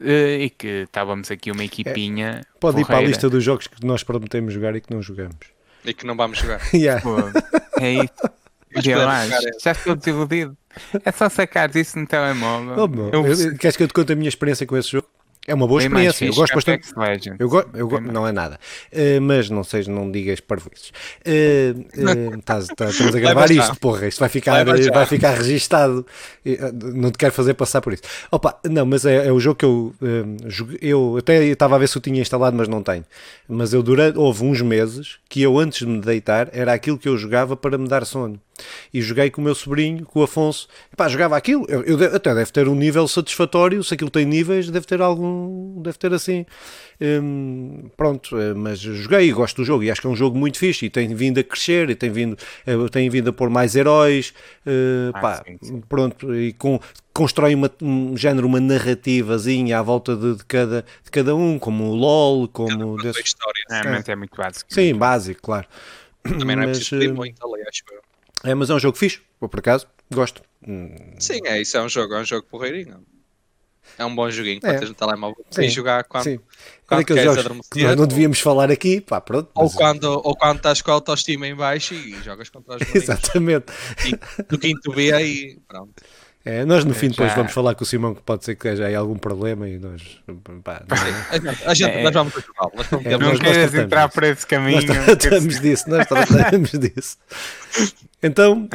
eh, 0.00 0.38
e 0.40 0.50
que 0.50 0.66
estávamos 0.82 1.30
aqui 1.30 1.52
uma 1.52 1.62
equipinha. 1.62 2.40
É, 2.40 2.58
pode 2.58 2.72
porreira. 2.72 2.80
ir 2.80 2.86
para 2.86 2.98
a 2.98 3.02
lista 3.02 3.30
dos 3.30 3.44
jogos 3.44 3.68
que 3.68 3.86
nós 3.86 4.02
prometemos 4.02 4.52
jogar 4.52 4.74
e 4.74 4.80
que 4.80 4.92
não 4.92 5.00
jogamos. 5.00 5.46
E 5.84 5.94
que 5.94 6.04
não 6.04 6.16
vamos 6.16 6.38
jogar. 6.38 6.60
yeah. 6.74 7.00
Pô, 7.00 7.18
é 7.80 7.92
isso. 7.92 8.30
já 9.62 9.70
estou 9.70 9.94
desiludido. 9.94 10.56
É 11.04 11.12
só 11.12 11.28
sacar 11.28 11.74
isso 11.76 11.96
no 12.00 12.06
telemóvel. 12.06 12.74
Oh, 12.76 13.26
eu... 13.26 13.56
Queres 13.58 13.76
que 13.76 13.84
eu 13.84 13.86
te 13.86 13.94
conte 13.94 14.12
a 14.12 14.16
minha 14.16 14.28
experiência 14.28 14.66
com 14.66 14.76
esse 14.76 14.90
jogo? 14.90 15.06
É 15.46 15.54
uma 15.54 15.66
boa 15.66 15.80
experiência. 15.80 16.26
Eu 16.26 16.34
gosto 16.34 16.54
bastante. 16.54 16.92
Eu, 17.38 17.48
go, 17.48 17.64
eu 17.74 17.88
go, 17.88 18.00
não 18.00 18.26
é 18.26 18.32
nada. 18.32 18.60
Uh, 18.92 19.20
mas 19.22 19.48
não 19.48 19.64
seja, 19.64 19.90
não 19.90 20.10
digas 20.10 20.40
parvoices. 20.40 20.92
Uh, 21.30 22.36
uh, 22.36 22.42
tá, 22.42 22.58
estamos 22.58 23.14
a 23.14 23.20
gravar 23.20 23.50
isto, 23.50 23.78
porra. 23.78 24.06
Isto 24.06 24.20
vai 24.20 24.28
ficar, 24.28 24.64
vai, 24.64 24.80
vai 24.82 25.06
ficar 25.06 25.34
registado. 25.34 26.04
Não 26.94 27.10
te 27.10 27.18
quero 27.18 27.32
fazer 27.32 27.54
passar 27.54 27.80
por 27.80 27.92
isso. 27.92 28.02
Opa, 28.30 28.58
não, 28.68 28.86
mas 28.86 29.04
é, 29.04 29.26
é 29.26 29.32
o 29.32 29.38
jogo 29.38 29.56
que 29.56 29.64
eu 29.64 29.94
joguei. 30.46 30.78
Eu 30.80 31.16
até 31.18 31.44
estava 31.44 31.76
a 31.76 31.78
ver 31.78 31.88
se 31.88 31.96
eu 31.96 32.02
tinha 32.02 32.20
instalado, 32.20 32.56
mas 32.56 32.68
não 32.68 32.82
tenho. 32.82 33.04
Mas 33.48 33.72
eu 33.72 33.82
durante. 33.82 34.18
Houve 34.18 34.44
uns 34.44 34.60
meses 34.62 35.18
que 35.28 35.42
eu, 35.42 35.58
antes 35.58 35.80
de 35.80 35.86
me 35.86 36.00
deitar, 36.00 36.48
era 36.52 36.72
aquilo 36.72 36.98
que 36.98 37.08
eu 37.08 37.16
jogava 37.16 37.56
para 37.56 37.78
me 37.78 37.88
dar 37.88 38.04
sono 38.04 38.40
e 38.92 39.00
joguei 39.00 39.30
com 39.30 39.40
o 39.40 39.44
meu 39.44 39.54
sobrinho, 39.54 40.04
com 40.04 40.20
o 40.20 40.22
Afonso. 40.22 40.68
Pá, 40.96 41.08
jogava 41.08 41.36
aquilo. 41.36 41.66
Eu, 41.68 41.82
eu, 41.82 42.14
até 42.14 42.34
deve 42.34 42.50
ter 42.50 42.68
um 42.68 42.74
nível 42.74 43.06
satisfatório. 43.08 43.82
Se 43.82 43.94
aquilo 43.94 44.10
tem 44.10 44.24
níveis, 44.24 44.70
deve 44.70 44.86
ter 44.86 45.00
algum. 45.00 45.80
Deve 45.82 45.98
ter 45.98 46.12
assim. 46.12 46.44
Hum, 47.00 47.88
pronto, 47.96 48.38
eh, 48.38 48.54
mas 48.54 48.78
joguei 48.78 49.28
e 49.28 49.32
gosto 49.32 49.56
do 49.56 49.64
jogo. 49.64 49.82
E 49.82 49.90
acho 49.90 50.00
que 50.00 50.06
é 50.06 50.10
um 50.10 50.16
jogo 50.16 50.36
muito 50.36 50.58
fixe. 50.58 50.86
E 50.86 50.90
tem 50.90 51.14
vindo 51.14 51.38
a 51.38 51.44
crescer. 51.44 51.90
E 51.90 51.94
tem 51.94 52.10
vindo, 52.10 52.36
eh, 52.66 52.76
tem 52.90 53.08
vindo 53.08 53.30
a 53.30 53.32
pôr 53.32 53.48
mais 53.48 53.74
heróis. 53.74 54.34
Uh, 54.66 55.10
ah, 55.14 55.20
pá, 55.20 55.42
sim, 55.46 55.58
sim. 55.62 55.80
pronto. 55.88 56.34
E 56.34 56.52
com, 56.52 56.80
constrói 57.12 57.54
uma, 57.54 57.70
um 57.82 58.16
género, 58.16 58.46
uma 58.46 58.60
narrativazinha 58.60 59.78
à 59.78 59.82
volta 59.82 60.16
de, 60.16 60.36
de, 60.36 60.44
cada, 60.44 60.84
de 61.04 61.10
cada 61.10 61.34
um, 61.34 61.58
como 61.58 61.84
o 61.84 61.94
LOL, 61.94 62.48
como. 62.48 62.96
Desse... 62.96 63.20
História, 63.20 63.62
é, 63.70 64.12
é 64.12 64.16
muito 64.16 64.36
básico. 64.36 64.72
Sim, 64.72 64.94
básico, 64.94 65.40
claro. 65.42 65.66
Também 66.22 66.56
não 66.56 66.64
é 66.64 66.66
preciso 66.66 66.90
pedir 66.90 67.14
muito, 67.14 67.46
aliás, 67.46 67.82
é, 68.44 68.54
mas 68.54 68.70
é 68.70 68.74
um 68.74 68.78
jogo 68.78 68.96
fixe, 68.96 69.20
por 69.38 69.58
acaso, 69.58 69.86
gosto. 70.12 70.42
Sim, 71.18 71.40
é 71.44 71.60
isso, 71.60 71.76
é 71.76 71.82
um 71.82 71.88
jogo, 71.88 72.14
é 72.14 72.20
um 72.20 72.24
jogo 72.24 72.46
porreirinho. 72.48 73.04
É 73.98 74.04
um 74.04 74.14
bom 74.14 74.30
joguinho 74.30 74.60
para 74.60 74.74
é. 74.74 74.78
ter 74.78 74.88
no 74.88 74.94
telemóvel 74.94 75.44
e 75.58 75.68
jogar 75.68 76.04
quando, 76.04 76.24
sim. 76.24 76.40
quando 76.86 77.00
é 77.00 77.04
queres 77.04 77.38
adormecer. 77.38 77.70
Que 77.72 77.82
nós 77.82 77.96
não 77.96 78.06
devíamos 78.06 78.40
falar 78.40 78.70
aqui, 78.70 79.00
pá, 79.00 79.20
pronto. 79.20 79.50
Ou, 79.54 79.70
quando, 79.70 80.04
ou 80.04 80.36
quando 80.36 80.58
estás 80.58 80.80
com 80.80 80.90
a 80.90 80.94
autoestima 80.94 81.46
em 81.46 81.54
baixo 81.54 81.94
e 81.94 82.22
jogas 82.22 82.48
contra 82.48 82.76
os 82.76 82.82
Exatamente. 82.94 83.66
do 84.48 84.58
quinto 84.58 84.92
B 84.92 85.10
e 85.20 85.58
pronto. 85.66 85.92
É, 86.44 86.64
nós 86.64 86.84
no 86.84 86.92
é, 86.92 86.94
fim 86.94 87.08
depois 87.10 87.28
já... 87.28 87.36
vamos 87.36 87.52
falar 87.52 87.74
com 87.74 87.84
o 87.84 87.86
Simão 87.86 88.14
que 88.14 88.22
pode 88.22 88.44
ser 88.44 88.54
que 88.54 88.66
haja 88.66 88.86
aí 88.86 88.94
algum 88.94 89.16
problema 89.16 89.68
e 89.68 89.78
nós 89.78 90.22
pá, 90.64 90.82
não... 90.88 91.52
a 91.70 91.74
gente, 91.74 91.90
é. 91.90 92.02
nós 92.02 92.14
vamos 92.14 92.34
ajudá-lo. 92.34 92.72
Nós 92.74 92.92
é, 92.92 93.18
não 93.18 93.38
queres 93.38 93.74
entrar 93.74 94.08
por 94.08 94.24
esse 94.24 94.46
caminho. 94.46 94.86
Nós 94.86 95.04
tratamos 95.04 95.60
disso, 95.60 95.90
nós 95.90 96.06
tratamos 96.06 96.70
disso. 96.80 97.18
Então. 98.22 98.68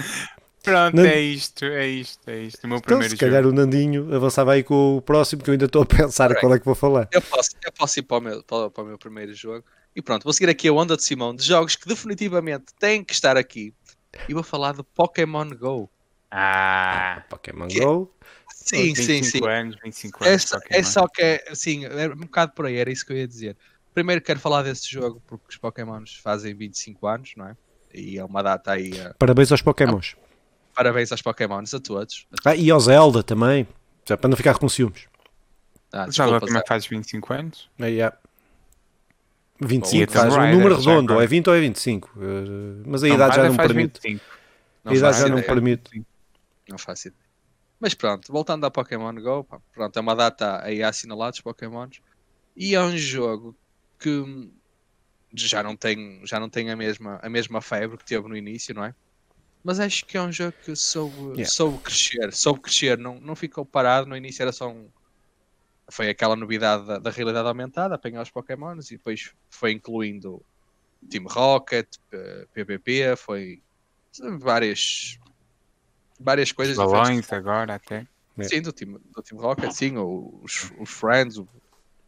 Pronto, 0.61 0.99
é 0.99 1.19
isto, 1.19 1.63
é 1.65 1.87
isto, 1.87 2.27
é 2.27 2.39
isto. 2.39 2.63
O 2.63 2.67
meu 2.67 2.77
então, 2.77 2.87
primeiro 2.87 3.11
se 3.11 3.17
calhar 3.17 3.43
jogo. 3.43 3.53
o 3.53 3.55
Nandinho 3.55 4.15
avançava 4.15 4.53
aí 4.53 4.63
com 4.63 4.97
o 4.97 5.01
próximo, 5.01 5.43
que 5.43 5.49
eu 5.49 5.53
ainda 5.53 5.65
estou 5.65 5.83
a 5.83 5.85
pensar 5.85 6.35
qual 6.39 6.55
é 6.55 6.59
que 6.59 6.65
vou 6.65 6.73
falar. 6.73 7.07
Eu 7.11 7.21
posso, 7.21 7.51
eu 7.63 7.71
posso 7.71 7.99
ir 7.99 8.03
para 8.03 8.17
o, 8.17 8.21
meu, 8.21 8.43
para, 8.43 8.71
para 8.71 8.83
o 8.83 8.87
meu 8.87 8.97
primeiro 8.97 9.33
jogo. 9.33 9.63
E 9.95 10.01
pronto, 10.01 10.23
vou 10.23 10.33
seguir 10.33 10.49
aqui 10.49 10.67
a 10.67 10.73
onda 10.73 10.97
de 10.97 11.03
Simão 11.03 11.35
de 11.35 11.43
jogos 11.43 11.75
que 11.75 11.87
definitivamente 11.87 12.65
têm 12.79 13.03
que 13.03 13.13
estar 13.13 13.37
aqui. 13.37 13.73
E 14.27 14.33
vou 14.33 14.43
falar 14.43 14.73
de 14.73 14.83
Pokémon 14.83 15.49
Go. 15.49 15.89
Ah, 16.37 17.23
Pokémon 17.29 17.67
que... 17.67 17.79
Go. 17.79 18.11
Sim, 18.53 18.93
sim, 18.93 19.23
sim. 19.23 19.47
Anos, 19.47 19.77
25 19.81 20.25
anos, 20.25 20.53
é, 20.69 20.79
é 20.79 20.83
só 20.83 21.07
que 21.07 21.21
é, 21.21 21.45
assim, 21.49 21.85
é 21.85 22.07
um 22.07 22.17
bocado 22.17 22.51
por 22.53 22.65
aí, 22.65 22.75
era 22.75 22.91
isso 22.91 23.05
que 23.05 23.13
eu 23.13 23.17
ia 23.17 23.27
dizer. 23.27 23.55
Primeiro 23.93 24.21
quero 24.21 24.39
falar 24.39 24.63
desse 24.63 24.91
jogo 24.91 25.21
porque 25.25 25.45
os 25.49 25.57
Pokémons 25.57 26.17
fazem 26.21 26.53
25 26.53 27.07
anos, 27.07 27.31
não 27.37 27.47
é? 27.47 27.55
E 27.93 28.17
é 28.17 28.25
uma 28.25 28.43
data 28.43 28.71
aí. 28.71 28.91
Uh... 28.91 29.15
Parabéns 29.17 29.49
aos 29.51 29.61
Pokémons. 29.61 30.17
Parabéns 30.73 31.09
aos 31.11 31.21
Pokémons, 31.21 31.73
a 31.73 31.79
todos. 31.79 32.27
A 32.33 32.35
todos. 32.35 32.45
Ah, 32.45 32.55
e 32.55 32.69
ao 32.69 32.79
Zelda 32.81 33.23
também, 33.23 33.65
já 34.05 34.17
para 34.17 34.29
não 34.29 34.35
ficar 34.35 34.57
com 34.57 34.67
ciúmes. 34.67 35.07
Ah, 35.93 36.09
Zelda 36.11 36.45
também 36.45 36.63
faz 36.67 36.85
25 36.85 37.33
anos? 37.33 37.69
É, 37.79 37.87
yeah. 37.87 38.17
25 39.61 40.11
Bom, 40.11 40.19
faz 40.19 40.35
um 40.35 40.51
número 40.51 40.75
redondo, 40.75 41.13
ou 41.13 41.21
é 41.21 41.27
20 41.27 41.47
ou 41.47 41.55
é 41.55 41.61
25. 41.61 42.11
Uh, 42.13 42.83
mas 42.85 43.03
a 43.03 43.07
idade 43.07 43.35
já 43.37 43.43
não 43.47 43.55
permite. 43.55 44.01
25. 44.01 44.25
a 44.83 44.93
idade 44.93 45.19
já 45.19 45.29
não 45.29 45.41
permite. 45.41 46.05
Não 46.69 46.77
faço 46.77 47.07
ideia. 47.07 47.25
Mas 47.79 47.93
pronto, 47.93 48.31
voltando 48.31 48.65
a 48.65 48.71
Pokémon 48.71 49.13
Go, 49.15 49.43
pá, 49.43 49.59
pronto, 49.73 49.97
é 49.97 50.01
uma 50.01 50.15
data 50.15 50.63
aí 50.63 50.81
assinalada 50.81 51.31
dos 51.31 51.41
Pokémons. 51.41 52.01
E 52.55 52.73
é 52.73 52.81
um 52.81 52.97
jogo 52.97 53.55
que 53.99 54.49
já 55.33 55.61
não 55.61 55.75
tem, 55.75 56.21
já 56.25 56.39
não 56.39 56.49
tem 56.49 56.71
a, 56.71 56.75
mesma, 56.75 57.19
a 57.21 57.29
mesma 57.29 57.61
febre 57.61 57.97
que 57.97 58.05
teve 58.05 58.27
no 58.27 58.37
início, 58.37 58.73
não 58.73 58.85
é? 58.85 58.95
Mas 59.63 59.79
acho 59.79 60.05
que 60.05 60.15
é 60.15 60.21
um 60.21 60.31
jogo 60.31 60.53
que 60.63 60.75
soube, 60.75 61.31
yeah. 61.31 61.45
soube 61.45 61.79
crescer, 61.79 62.31
soube 62.33 62.61
crescer, 62.61 62.97
não, 62.97 63.19
não 63.19 63.35
ficou 63.35 63.65
parado, 63.65 64.07
no 64.07 64.15
início 64.15 64.43
era 64.43 64.51
só 64.51 64.69
um, 64.69 64.87
foi 65.89 66.09
aquela 66.09 66.35
novidade 66.35 66.85
da, 66.85 66.99
da, 66.99 67.09
realidade 67.09 67.47
aumentada, 67.47 67.95
apanhar 67.95 68.21
os 68.21 68.29
Pokémons 68.29 68.91
e 68.91 68.97
depois 68.97 69.33
foi 69.49 69.71
incluindo 69.71 70.41
Team 71.09 71.25
Rocket, 71.27 71.87
PPP, 72.53 73.15
foi 73.17 73.61
várias 74.39 75.19
várias 76.19 76.51
coisas. 76.51 76.77
Balões 76.77 77.31
agora 77.31 77.75
até. 77.75 78.05
Sim, 78.41 78.61
do 78.61 78.73
Team, 78.73 78.99
do 79.15 79.21
team 79.21 79.39
Rocket, 79.39 79.71
sim, 79.71 79.97
os, 79.97 80.69
os 80.77 80.89
Friends, 80.89 81.37
o 81.37 81.47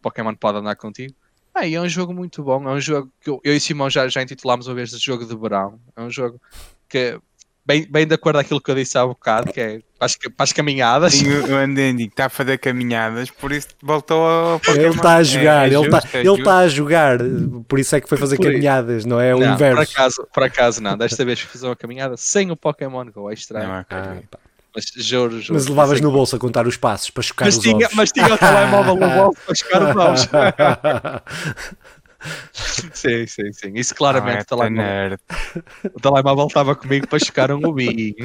Pokémon 0.02 0.36
pode 0.36 0.58
andar 0.58 0.76
contigo. 0.76 1.16
Ah, 1.54 1.66
e 1.66 1.74
é 1.74 1.82
um 1.82 1.88
jogo 1.88 2.14
muito 2.14 2.44
bom, 2.44 2.70
é 2.70 2.74
um 2.74 2.82
jogo 2.82 3.12
que 3.22 3.30
eu, 3.30 3.40
eu 3.44 3.56
e 3.56 3.60
Simão 3.60 3.90
já, 3.90 4.08
já 4.08 4.22
intitulámos 4.22 4.68
uma 4.68 4.76
vez 4.76 4.92
de 4.92 4.98
jogo 4.98 5.26
de 5.26 5.36
verão. 5.36 5.80
É 5.96 6.02
um 6.02 6.10
jogo 6.10 6.40
que 6.88 7.20
bem, 7.66 7.90
bem 7.90 8.06
de 8.06 8.14
acordo 8.14 8.36
com 8.36 8.42
aquilo 8.42 8.62
que 8.62 8.70
eu 8.70 8.76
disse 8.76 8.98
há 8.98 9.06
bocado, 9.06 9.52
que 9.52 9.60
é 9.60 9.82
para 9.98 10.06
as, 10.06 10.16
para 10.16 10.44
as 10.44 10.54
caminhadas. 10.54 11.14
Sim, 11.14 11.30
o 11.30 11.56
Andendi 11.56 12.06
está 12.06 12.26
a 12.26 12.30
fazer 12.30 12.58
caminhadas, 12.58 13.30
por 13.32 13.52
isso 13.52 13.70
voltou 13.82 14.26
ao 14.26 14.60
Pokémon. 14.60 14.86
Ele 14.86 14.96
está 14.96 15.16
a 15.16 15.24
jogar, 15.24 15.68
é, 15.68 15.74
é 15.74 15.78
ele 15.78 15.86
está 15.86 16.02
é 16.14 16.20
ele 16.20 16.44
tá 16.44 16.58
a 16.60 16.68
jogar, 16.68 17.18
por 17.68 17.80
isso 17.80 17.96
é 17.96 18.02
que 18.02 18.08
foi 18.08 18.18
fazer 18.18 18.38
caminhadas, 18.38 19.06
não 19.06 19.20
é 19.20 19.34
o 19.34 19.40
não, 19.40 19.54
inverso. 19.54 19.76
Por 19.76 19.82
acaso, 19.82 20.28
por 20.34 20.44
acaso 20.44 20.82
não, 20.82 20.98
desta 20.98 21.26
vez 21.26 21.40
fazer 21.40 21.66
uma 21.66 21.76
caminhada 21.76 22.16
sem 22.18 22.52
o 22.52 22.56
Pokémon 22.56 23.06
Go, 23.06 23.32
é 23.32 23.34
estranho. 23.34 23.68
Não, 23.68 23.86
ah, 23.90 24.18
mas 24.76 24.86
juro, 24.96 25.42
juro. 25.42 25.56
Mas 25.56 25.66
levavas 25.66 26.00
no 26.00 26.12
bolso 26.12 26.36
a 26.36 26.40
contar 26.40 26.68
os 26.68 26.78
passos 26.78 27.10
para 27.10 27.24
chocar 27.24 27.46
mas 27.46 27.58
os 27.58 27.64
tinha, 27.64 27.88
ovos. 27.88 27.96
Mas 27.96 28.12
tinha 28.12 28.32
o 28.32 28.38
telemóvel 28.38 28.96
no 28.96 29.10
bolso 29.10 29.42
para 29.44 29.56
chocar 29.56 29.84
os 29.84 29.96
ovos. 29.96 30.30
sim, 32.54 33.28
sim, 33.28 33.54
sim. 33.54 33.72
Isso 33.76 33.96
claramente 33.96 34.38
ah, 34.38 34.40
é 34.40 34.42
o, 34.42 34.46
telemóvel, 34.46 35.20
o 35.94 36.00
telemóvel 36.00 36.48
estava 36.48 36.76
comigo 36.76 37.08
para 37.08 37.20
chegar 37.20 37.52
um 37.52 37.66
ovinho. 37.66 38.16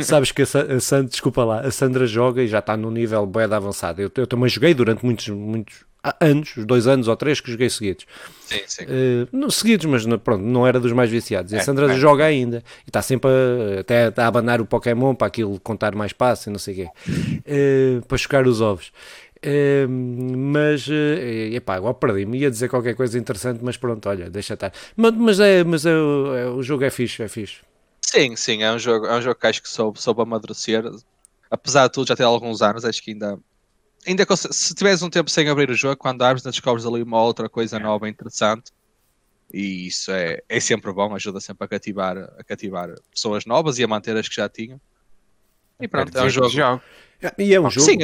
Sabes 0.00 0.32
que 0.32 0.42
a, 0.42 0.46
Sandra, 0.46 1.08
desculpa 1.08 1.44
lá, 1.44 1.60
a 1.60 1.70
Sandra 1.70 2.06
joga 2.06 2.42
e 2.42 2.48
já 2.48 2.58
está 2.58 2.76
no 2.76 2.90
nível 2.90 3.26
bem 3.26 3.44
avançado. 3.44 4.00
Eu, 4.00 4.10
eu 4.16 4.26
também 4.26 4.48
joguei 4.48 4.74
durante 4.74 5.04
muitos, 5.04 5.28
muitos 5.28 5.84
anos, 6.20 6.52
dois 6.58 6.86
anos 6.86 7.08
ou 7.08 7.16
três 7.16 7.40
que 7.40 7.50
joguei 7.50 7.68
seguidos. 7.68 8.06
Sim, 8.40 8.60
sim. 8.66 8.84
Uh, 8.84 9.28
não 9.32 9.50
seguidos, 9.50 9.86
mas 9.86 10.06
pronto, 10.22 10.42
não 10.42 10.66
era 10.66 10.78
dos 10.78 10.92
mais 10.92 11.10
viciados. 11.10 11.52
E 11.52 11.56
a 11.56 11.58
é, 11.58 11.62
Sandra 11.62 11.92
é. 11.92 11.98
joga 11.98 12.24
ainda 12.24 12.62
e 12.86 12.90
está 12.90 13.02
sempre 13.02 13.30
a, 13.30 13.80
até 13.80 14.12
a 14.16 14.26
abanar 14.26 14.60
o 14.60 14.66
Pokémon 14.66 15.14
para 15.14 15.26
aquilo 15.26 15.58
contar 15.60 15.94
mais 15.94 16.12
passo 16.12 16.48
e 16.48 16.52
não 16.52 16.58
sei 16.58 16.74
o 16.74 16.76
quê, 16.76 16.90
uh, 18.00 18.06
para 18.06 18.18
chocar 18.18 18.46
os 18.46 18.60
ovos. 18.60 18.92
Uh, 19.46 19.88
mas, 19.88 20.88
uh, 20.88 21.54
epá, 21.54 21.76
agora 21.76 21.94
perdi-me. 21.94 22.38
Ia 22.38 22.50
dizer 22.50 22.68
qualquer 22.68 22.96
coisa 22.96 23.16
interessante, 23.16 23.60
mas 23.62 23.76
pronto, 23.76 24.08
olha, 24.08 24.28
deixa 24.28 24.54
estar. 24.54 24.72
Mas, 24.96 25.12
mas, 25.12 25.38
é, 25.38 25.62
mas 25.62 25.86
é, 25.86 25.90
é, 25.92 26.48
o 26.48 26.62
jogo 26.64 26.82
é 26.82 26.90
fixe, 26.90 27.22
é 27.22 27.28
fixe. 27.28 27.60
Sim, 28.00 28.34
sim, 28.34 28.64
é 28.64 28.72
um 28.72 28.78
jogo, 28.78 29.06
é 29.06 29.16
um 29.16 29.22
jogo 29.22 29.38
que 29.38 29.46
acho 29.46 29.62
que 29.62 29.68
soube, 29.68 30.00
soube 30.00 30.20
amadurecer. 30.20 30.82
Apesar 31.48 31.86
de 31.86 31.92
tudo, 31.92 32.08
já 32.08 32.16
ter 32.16 32.24
alguns 32.24 32.60
anos, 32.60 32.84
acho 32.84 33.00
que 33.00 33.12
ainda. 33.12 33.38
ainda 34.04 34.26
se 34.36 34.74
tiveres 34.74 35.02
um 35.02 35.10
tempo 35.10 35.30
sem 35.30 35.48
abrir 35.48 35.70
o 35.70 35.74
jogo, 35.74 35.96
quando 35.96 36.22
abres, 36.22 36.42
descobres 36.42 36.84
ali 36.84 37.02
uma 37.02 37.22
outra 37.22 37.48
coisa 37.48 37.76
é. 37.76 37.80
nova, 37.80 38.08
interessante. 38.08 38.72
E 39.52 39.86
isso 39.86 40.10
é, 40.10 40.42
é 40.48 40.58
sempre 40.58 40.92
bom, 40.92 41.14
ajuda 41.14 41.40
sempre 41.40 41.64
a 41.64 41.68
cativar, 41.68 42.18
a 42.18 42.42
cativar 42.42 42.92
pessoas 43.14 43.46
novas 43.46 43.78
e 43.78 43.84
a 43.84 43.86
manter 43.86 44.16
as 44.16 44.28
que 44.28 44.34
já 44.34 44.48
tinham. 44.48 44.80
E 45.80 45.86
pronto, 45.86 46.18
é 46.18 46.22
um 46.24 46.28
jogo. 46.28 46.82
E 47.38 47.54
é 47.54 47.60
um 47.60 47.70
jogo. 47.70 47.86
Sim, 47.86 47.98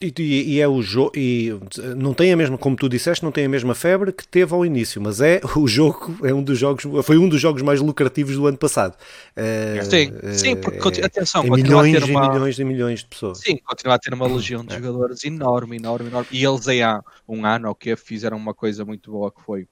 e, 0.00 0.54
e, 0.54 0.60
é 0.60 0.68
o 0.68 0.80
jogo, 0.80 1.12
e 1.16 1.58
não 1.96 2.14
tem 2.14 2.32
a 2.32 2.36
mesma, 2.36 2.56
como 2.56 2.76
tu 2.76 2.88
disseste, 2.88 3.24
não 3.24 3.32
tem 3.32 3.46
a 3.46 3.48
mesma 3.48 3.74
febre 3.74 4.12
que 4.12 4.26
teve 4.26 4.54
ao 4.54 4.64
início, 4.64 5.02
mas 5.02 5.20
é 5.20 5.40
o 5.56 5.66
jogo, 5.66 6.16
é 6.24 6.32
um 6.32 6.42
dos 6.42 6.56
jogos, 6.56 6.84
foi 7.04 7.18
um 7.18 7.28
dos 7.28 7.40
jogos 7.40 7.62
mais 7.62 7.80
lucrativos 7.80 8.36
do 8.36 8.46
ano 8.46 8.56
passado. 8.56 8.94
Uh, 9.36 9.84
sim, 9.84 10.12
sim, 10.32 10.56
porque 10.56 11.00
atenção, 11.02 11.42
tem 11.42 11.50
milhões 11.50 12.02
uma, 12.04 12.26
e 12.26 12.30
milhões 12.30 12.58
e 12.58 12.64
milhões 12.64 13.00
de 13.00 13.06
pessoas. 13.06 13.38
Sim, 13.38 13.56
continua 13.56 13.96
a 13.96 13.98
ter 13.98 14.14
uma 14.14 14.28
legião 14.28 14.64
de 14.64 14.74
é. 14.74 14.76
jogadores 14.76 15.24
enorme, 15.24 15.76
enorme, 15.76 16.08
enorme. 16.08 16.28
E 16.30 16.44
eles 16.44 16.68
aí 16.68 16.80
há 16.80 17.02
um 17.28 17.44
ano 17.44 17.68
ou 17.68 17.74
que 17.74 17.96
fizeram 17.96 18.36
uma 18.36 18.54
coisa 18.54 18.84
muito 18.84 19.10
boa 19.10 19.32
que 19.32 19.42
foi 19.42 19.66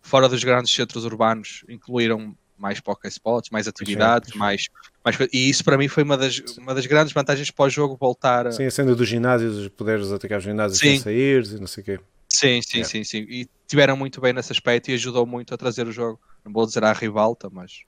fora 0.00 0.28
dos 0.28 0.44
grandes 0.44 0.72
centros 0.72 1.04
urbanos, 1.04 1.64
incluíram 1.68 2.36
mais 2.58 2.80
Pokésports, 2.80 3.50
mais 3.50 3.68
atividades, 3.68 4.34
mais, 4.34 4.66
mais. 5.04 5.16
E 5.32 5.48
isso 5.48 5.64
para 5.64 5.76
mim 5.76 5.88
foi 5.88 6.02
uma 6.02 6.16
das, 6.16 6.38
uma 6.58 6.74
das 6.74 6.86
grandes 6.86 7.12
vantagens 7.12 7.50
para 7.50 7.66
o 7.66 7.70
jogo 7.70 7.96
voltar 7.98 8.46
a. 8.46 8.52
Sim, 8.52 8.66
a 8.66 8.70
cena 8.70 8.94
dos 8.94 9.08
ginásios, 9.08 9.56
os 9.56 9.68
poderes 9.68 10.10
atacar 10.10 10.38
os 10.38 10.44
ginásios 10.44 10.78
sem 10.78 10.98
sair 10.98 11.44
e 11.44 11.60
não 11.60 11.66
sei 11.66 11.82
o 11.82 11.84
quê. 11.84 12.00
Sim, 12.28 12.60
sim, 12.60 12.84
sim, 12.84 13.04
sim. 13.04 13.26
E 13.28 13.48
tiveram 13.66 13.96
muito 13.96 14.20
bem 14.20 14.32
nesse 14.32 14.52
aspecto 14.52 14.90
e 14.90 14.94
ajudou 14.94 15.24
muito 15.24 15.54
a 15.54 15.56
trazer 15.56 15.86
o 15.86 15.92
jogo. 15.92 16.20
Não 16.44 16.52
vou 16.52 16.66
dizer 16.66 16.84
à 16.84 16.92
rivalta, 16.92 17.48
mas. 17.50 17.80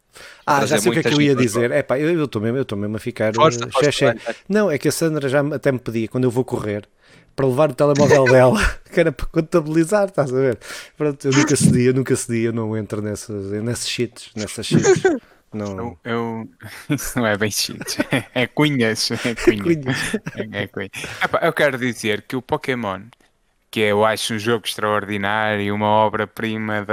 Ah, 0.47 0.65
já 0.65 0.79
sei 0.79 0.91
o 0.91 0.93
que 0.93 1.01
é 1.01 1.03
que 1.03 1.15
eu 1.15 1.21
ia 1.21 1.35
dizer. 1.35 1.71
É 1.71 1.83
pá, 1.83 1.99
eu 1.99 2.25
estou 2.25 2.41
mesmo, 2.41 2.65
mesmo 2.77 2.97
a 2.97 2.99
ficar. 2.99 3.35
Força, 3.35 3.67
uh, 3.67 3.71
força, 3.71 4.17
não, 4.49 4.71
é 4.71 4.79
que 4.79 4.89
a 4.89 4.93
Sandra 4.93 5.29
já 5.29 5.41
até 5.55 5.71
me 5.71 5.79
pedia 5.79 6.09
quando 6.09 6.25
eu 6.25 6.31
vou 6.31 6.45
correr 6.45 6.89
para 7.39 7.47
levar 7.47 7.71
o 7.71 7.75
telemóvel 7.75 8.25
dela, 8.27 8.81
que 8.93 8.99
era 8.99 9.13
para 9.13 9.27
contabilizar, 9.27 10.09
estás 10.09 10.35
a 10.35 10.37
ver? 10.37 10.59
Pronto, 10.97 11.25
eu 11.25 11.33
nunca 11.33 11.55
cedi, 11.55 11.85
eu 11.85 11.95
nunca 11.95 12.17
cedi, 12.17 12.43
eu 12.43 12.53
não 12.53 12.77
entro 12.77 13.01
nessas, 13.01 13.53
nesses 13.63 13.89
cheats, 13.89 14.31
nessas 14.35 14.67
cheats. 14.67 15.03
Não. 15.51 15.79
Eu, 15.79 15.99
eu, 16.05 16.49
isso 16.95 17.19
não 17.19 17.27
é 17.27 17.35
bem 17.35 17.51
cheats, 17.51 17.97
é 18.35 18.47
cunhas, 18.47 19.11
é 19.11 19.35
cunhas. 19.35 20.15
É, 20.37 20.65
é 20.65 20.67
cunhas. 20.67 20.91
eu 21.41 21.53
quero 21.55 21.79
dizer 21.79 22.21
que 22.21 22.37
o 22.37 22.43
Pokémon, 22.43 23.01
que 23.71 23.81
eu 23.81 24.05
acho 24.05 24.35
um 24.35 24.39
jogo 24.39 24.67
extraordinário, 24.67 25.75
uma 25.75 25.87
obra-prima 25.87 26.87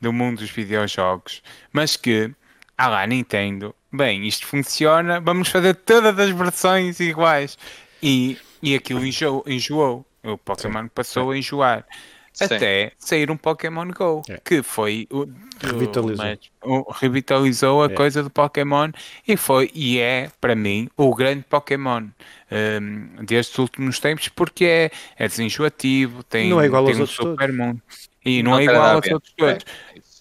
do 0.00 0.12
mundo 0.12 0.38
dos 0.38 0.52
videojogos, 0.52 1.42
mas 1.72 1.96
que, 1.96 2.32
ah 2.76 2.86
lá, 2.86 3.04
Nintendo, 3.04 3.74
bem, 3.92 4.24
isto 4.28 4.46
funciona, 4.46 5.18
vamos 5.18 5.48
fazer 5.48 5.74
todas 5.74 6.16
as 6.16 6.30
versões 6.30 7.00
iguais. 7.00 7.58
E 8.00 8.38
e 8.62 8.74
aquilo 8.74 9.04
enjoou. 9.04 9.44
enjoou. 9.46 10.04
O 10.22 10.36
Pokémon 10.36 10.82
Sim. 10.82 10.90
passou 10.94 11.30
a 11.30 11.38
enjoar. 11.38 11.86
Sim. 12.32 12.44
Até 12.44 12.92
sair 12.98 13.30
um 13.30 13.36
Pokémon 13.36 13.88
Go, 13.88 14.22
é. 14.28 14.38
que 14.44 14.62
foi 14.62 15.08
o, 15.10 15.26
revitalizou, 15.60 16.24
o, 16.62 16.92
revitalizou 16.92 17.82
a 17.82 17.86
é. 17.86 17.88
coisa 17.88 18.22
do 18.22 18.30
Pokémon 18.30 18.92
e 19.26 19.36
foi 19.36 19.70
e 19.74 19.98
é 19.98 20.30
para 20.40 20.54
mim 20.54 20.88
o 20.96 21.12
grande 21.12 21.44
Pokémon 21.48 22.06
um, 22.52 23.24
destes 23.24 23.58
últimos 23.58 23.98
tempos 23.98 24.28
porque 24.28 24.64
é, 24.64 24.90
é 25.16 25.26
desenjoativo, 25.26 26.22
tem, 26.22 26.50
não 26.50 26.60
é 26.60 26.66
igual 26.66 26.84
tem 26.84 26.92
aos 26.92 26.98
um 26.98 27.02
outros 27.02 27.16
super 27.16 27.52
mundo 27.52 27.82
e 28.24 28.40
não, 28.40 28.52
não 28.52 28.58
é 28.60 28.64
igual 28.64 28.96
aos 28.96 29.06
outros 29.08 29.34
todos. 29.36 29.64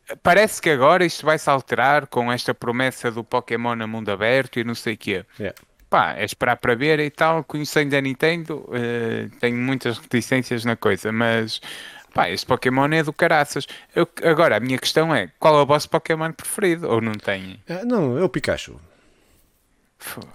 É. 0.09 0.15
Parece 0.23 0.59
que 0.59 0.71
agora 0.71 1.05
isto 1.05 1.23
vai 1.23 1.37
se 1.37 1.49
alterar 1.49 2.07
com 2.07 2.31
esta 2.31 2.51
promessa 2.51 3.11
do 3.11 3.23
Pokémon 3.23 3.73
a 3.73 3.85
mundo 3.85 4.09
aberto 4.09 4.59
e 4.59 4.63
não 4.63 4.73
sei 4.73 4.95
o 4.95 4.97
quê. 4.97 5.25
É 5.39 5.53
pá, 5.89 6.13
é 6.13 6.25
esperar 6.25 6.57
para 6.57 6.75
ver 6.75 6.99
e 6.99 7.09
tal. 7.09 7.43
Conhecendo 7.43 7.95
a 7.95 8.01
Nintendo, 8.01 8.65
uh, 8.67 9.29
tenho 9.39 9.57
muitas 9.57 9.97
reticências 9.97 10.63
na 10.65 10.75
coisa, 10.75 11.11
mas 11.11 11.61
pá, 12.13 12.29
este 12.29 12.45
Pokémon 12.45 12.87
é 12.91 13.03
do 13.03 13.13
caraças. 13.13 13.67
Eu, 13.95 14.07
agora, 14.23 14.57
a 14.57 14.59
minha 14.59 14.77
questão 14.77 15.13
é: 15.13 15.29
qual 15.39 15.57
é 15.57 15.61
o 15.61 15.65
vosso 15.65 15.89
Pokémon 15.89 16.31
preferido? 16.31 16.89
Ou 16.89 17.01
não 17.01 17.13
tem? 17.13 17.61
É, 17.67 17.83
não, 17.85 18.17
é 18.17 18.23
o 18.23 18.29
Pikachu. 18.29 18.79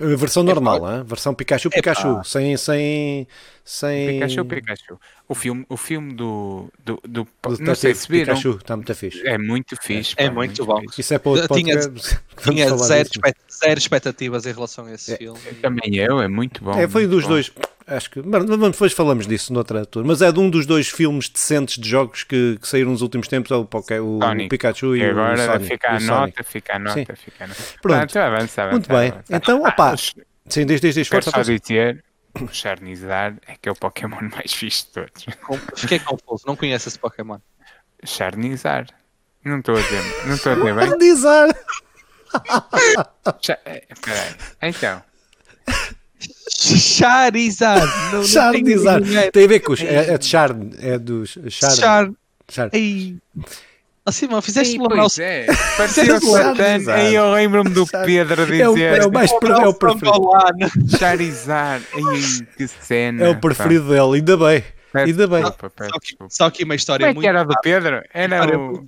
A 0.00 0.16
versão 0.16 0.42
normal, 0.42 0.90
é, 0.90 1.04
versão 1.04 1.32
Pikachu, 1.32 1.70
Pikachu, 1.70 2.22
sem, 2.24 2.56
sem, 2.56 3.28
sem... 3.64 4.08
Pikachu, 4.08 4.44
Pikachu. 4.44 5.00
O 5.28 5.34
filme, 5.34 5.64
o 5.68 5.76
filme 5.76 6.12
do, 6.14 6.68
do, 6.84 7.00
do, 7.06 7.24
do 7.24 7.58
não 7.60 7.74
sei 7.74 7.94
se 7.94 8.08
viram. 8.08 8.34
Pikachu, 8.34 8.56
está 8.56 8.76
muito 8.76 8.94
fixe. 8.94 9.26
É 9.26 9.38
muito 9.38 9.76
fixe. 9.80 10.14
É, 10.16 10.24
é 10.24 10.30
muito, 10.30 10.64
bom. 10.64 10.82
Isso 10.98 11.14
é 11.14 11.18
para 11.18 11.30
outro 11.30 11.56
tinha, 11.56 11.78
tinha 12.42 12.76
zero, 12.76 13.08
zero, 13.50 13.78
expectativas 13.78 14.46
em 14.46 14.52
relação 14.52 14.86
a 14.86 14.92
esse 14.92 15.14
é. 15.14 15.16
filme. 15.16 15.38
Também 15.60 15.96
eu, 15.96 16.20
é 16.20 16.28
muito 16.28 16.62
bom. 16.62 16.78
É, 16.78 16.88
foi 16.88 17.06
dos 17.06 17.22
bom. 17.22 17.30
dois. 17.30 17.52
Acho 17.86 18.10
que. 18.10 18.22
Depois 18.22 18.92
falamos 18.92 19.26
disso 19.26 19.52
noutra 19.52 19.80
altura. 19.80 20.06
Mas 20.06 20.22
é 20.22 20.30
de 20.32 20.40
um 20.40 20.50
dos 20.50 20.66
dois 20.66 20.88
filmes 20.88 21.28
decentes 21.28 21.78
de 21.78 21.88
jogos 21.88 22.24
que, 22.24 22.58
que 22.60 22.68
saíram 22.68 22.90
nos 22.90 23.02
últimos 23.02 23.28
tempos: 23.28 23.50
é 23.50 23.56
o, 23.56 23.60
o, 23.60 24.18
o 24.18 24.48
Pikachu 24.48 24.96
e, 24.96 25.00
e 25.00 25.04
agora 25.04 25.34
o 25.34 25.46
Sonic. 25.46 25.66
Fica 25.66 25.90
a 25.90 26.00
nota, 26.00 26.44
fica 26.44 26.76
a 26.76 26.78
nota, 26.78 27.16
fica 27.16 27.44
a 27.44 27.46
nota. 27.46 27.62
Pronto. 27.80 28.18
Ah, 28.18 28.26
avança, 28.26 28.62
avança, 28.62 28.70
Muito 28.70 28.88
bem. 28.88 29.10
Avança. 29.10 29.36
Então, 29.36 29.62
opá. 29.62 29.94
Sim, 29.96 30.66
desde 30.66 30.92
desde 30.92 31.04
força. 31.04 31.30
Só 31.30 31.42
dizer, 31.42 32.02
o 32.40 32.48
Charnizard 32.48 33.38
é 33.46 33.56
que 33.60 33.68
é 33.68 33.72
o 33.72 33.74
Pokémon 33.74 34.20
mais 34.32 34.52
fixe 34.52 34.86
de 34.86 34.92
todos. 34.92 35.26
Fiquei 35.76 35.98
confuso, 35.98 36.44
não 36.46 36.56
conheço 36.56 36.88
esse 36.88 36.98
Pokémon. 36.98 37.38
Charnizard. 38.04 38.92
Não 39.44 39.58
estou 39.58 39.76
a 39.76 39.80
dizer, 39.80 40.26
não 40.26 40.34
estou 40.34 40.52
a 40.52 40.54
dizer 40.54 40.74
bem. 40.74 40.88
Charnizard! 40.88 41.54
Eh, 43.66 43.86
peraí, 44.00 44.34
então. 44.62 45.02
Charizard. 46.48 47.92
Não, 48.12 48.24
Charizard. 48.24 49.30
Tem 49.32 49.44
a 49.44 49.48
ver 49.48 49.60
com 49.60 49.72
os. 49.72 49.80
É, 49.80 50.14
é 50.14 50.18
de 50.18 50.26
Char. 50.26 50.50
É 50.78 50.98
dos. 50.98 51.38
Char. 51.48 51.70
Char. 51.70 52.10
Char. 52.48 52.70
Ei. 52.72 53.18
Assim, 54.04 54.26
mano, 54.26 54.42
fizeste 54.42 54.76
uma 54.78 54.88
pois 54.88 55.18
é. 55.18 55.46
Parecia 55.76 56.16
o 56.16 56.20
Satan. 56.20 56.92
Aí 56.92 57.14
eu 57.14 57.32
lembro-me 57.32 57.70
do 57.70 57.86
Pedro 57.86 58.44
dizer. 58.46 58.60
É 58.60 58.68
o, 58.68 58.76
é 58.76 59.06
o 59.06 59.12
mais 59.12 59.30
é 59.30 59.34
o 59.68 59.74
preferido. 59.74 60.30
Charizard. 60.98 61.86
Ai, 61.94 62.46
que 62.56 62.66
cena. 62.66 63.24
É 63.24 63.28
o 63.28 63.38
preferido 63.38 63.84
pá. 63.84 63.90
dele, 63.90 64.16
ainda 64.16 64.36
bem. 64.36 64.64
Ainda 64.92 65.26
bem. 65.28 65.42
Só, 65.42 65.52
só, 65.52 65.98
que, 66.00 66.16
só 66.28 66.50
que 66.50 66.64
uma 66.64 66.74
história 66.74 67.06
Como 67.06 67.10
é 67.10 67.14
muito. 67.14 67.22
que 67.22 67.28
era 67.28 67.44
do 67.44 67.54
Pedro? 67.62 68.02
Era 68.12 68.58
o... 68.58 68.84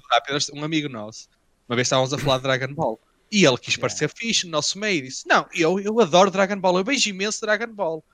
Um 0.52 0.64
amigo 0.64 0.88
nosso. 0.88 1.28
Uma 1.68 1.76
vez 1.76 1.86
estávamos 1.86 2.12
a 2.12 2.18
falar 2.18 2.38
de 2.38 2.42
Dragon 2.42 2.74
Ball. 2.74 3.00
E 3.30 3.44
ele 3.44 3.56
quis 3.56 3.76
parecer 3.76 4.04
yeah. 4.04 4.14
fixe 4.16 4.46
no 4.46 4.52
nosso 4.52 4.78
meio. 4.78 5.02
Disse: 5.02 5.26
Não, 5.28 5.46
eu, 5.54 5.78
eu 5.78 5.98
adoro 6.00 6.30
Dragon 6.30 6.58
Ball. 6.58 6.78
Eu 6.78 6.84
beijo 6.84 7.08
imenso 7.08 7.40
Dragon 7.40 7.72
Ball. 7.72 8.04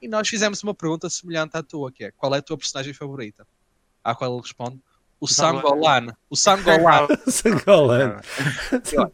E 0.00 0.08
nós 0.08 0.26
fizemos 0.26 0.62
uma 0.62 0.74
pergunta 0.74 1.08
semelhante 1.10 1.56
à 1.56 1.62
tua, 1.62 1.92
que 1.92 2.04
é 2.04 2.10
qual 2.12 2.34
é 2.34 2.38
a 2.38 2.42
tua 2.42 2.56
personagem 2.56 2.94
favorita? 2.94 3.46
À 4.02 4.14
qual 4.14 4.32
ele 4.32 4.42
responde 4.42 4.80
o 5.20 5.26
Sangolan. 5.26 6.08
O 6.30 6.36
Sangolan. 6.36 7.08
Sangolan. 7.26 8.20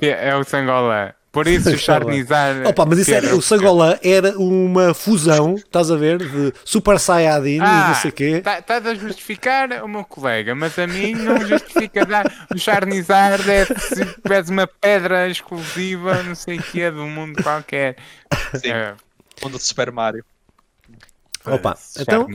é 0.01 0.37
o 0.37 0.45
Sangolan. 0.45 1.13
Por 1.33 1.49
isso 1.49 1.71
o 1.71 1.79
Charnizar. 1.79 2.67
Opa, 2.67 2.85
mas 2.85 2.99
isso 2.99 3.15
era, 3.15 3.35
o 3.35 3.41
Sangolan 3.41 3.99
era 4.03 4.39
uma 4.39 4.93
fusão, 4.93 5.55
estás 5.55 5.91
a 5.91 5.97
ver? 5.97 6.19
De 6.19 6.53
Super 6.63 7.01
Saiyajin 7.01 7.59
ah, 7.63 7.65
e 7.65 7.89
não 7.89 7.95
sei 7.95 8.11
o 8.11 8.13
quê. 8.13 8.31
Estás 8.37 8.65
tá 8.67 8.77
a 8.77 8.95
justificar 8.95 9.83
o 9.83 9.89
meu 9.89 10.05
colega, 10.05 10.55
mas 10.55 10.79
a 10.79 10.87
mim 10.87 11.15
não 11.15 11.41
justifica 11.41 12.05
dar. 12.05 12.31
O 12.55 12.59
Charnizar 12.59 13.41
é 13.49 13.65
se 13.65 14.05
tivesse 14.21 14.51
uma 14.51 14.67
pedra 14.67 15.27
exclusiva, 15.27 16.23
não 16.23 16.35
sei 16.35 16.59
o 16.59 16.63
que, 16.63 16.91
de 16.91 16.99
um 16.99 17.09
mundo 17.09 17.43
qualquer. 17.43 17.97
Sim. 18.55 18.71
É. 18.71 18.95
Mundo 19.43 19.57
de 19.57 19.65
Super 19.65 19.91
Mario. 19.91 20.23
Opa, 21.47 21.77
então. 21.99 22.27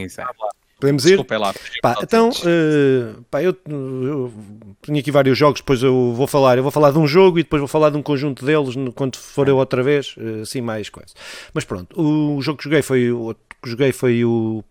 Podemos 0.79 1.05
ir? 1.05 1.09
Desculpa, 1.09 1.37
lá. 1.37 1.53
Pá, 1.81 1.95
então, 2.03 2.29
uh, 2.29 3.23
pá, 3.31 3.41
eu, 3.41 3.55
eu, 3.67 4.33
tenho 4.81 4.99
aqui 4.99 5.11
vários 5.11 5.37
jogos, 5.37 5.59
depois 5.59 5.81
eu 5.81 6.13
vou 6.13 6.27
falar. 6.27 6.57
Eu 6.57 6.63
vou 6.63 6.71
falar 6.71 6.91
de 6.91 6.99
um 6.99 7.07
jogo 7.07 7.39
e 7.39 7.43
depois 7.43 7.59
vou 7.59 7.67
falar 7.67 7.89
de 7.89 7.97
um 7.97 8.03
conjunto 8.03 8.45
deles 8.45 8.75
quando 8.93 9.17
for 9.17 9.47
eu 9.47 9.57
outra 9.57 9.81
vez, 9.81 10.15
uh, 10.17 10.41
assim 10.41 10.61
mais 10.61 10.89
coisa. 10.89 11.13
Mas 11.53 11.65
pronto, 11.65 11.99
o 11.99 12.39
jogo 12.41 12.59
que 12.59 12.65
joguei 12.65 12.83
foi 12.83 13.11
o 13.11 13.33
que 13.61 13.69
joguei 13.69 13.91
foi 13.91 14.23
o 14.23 14.63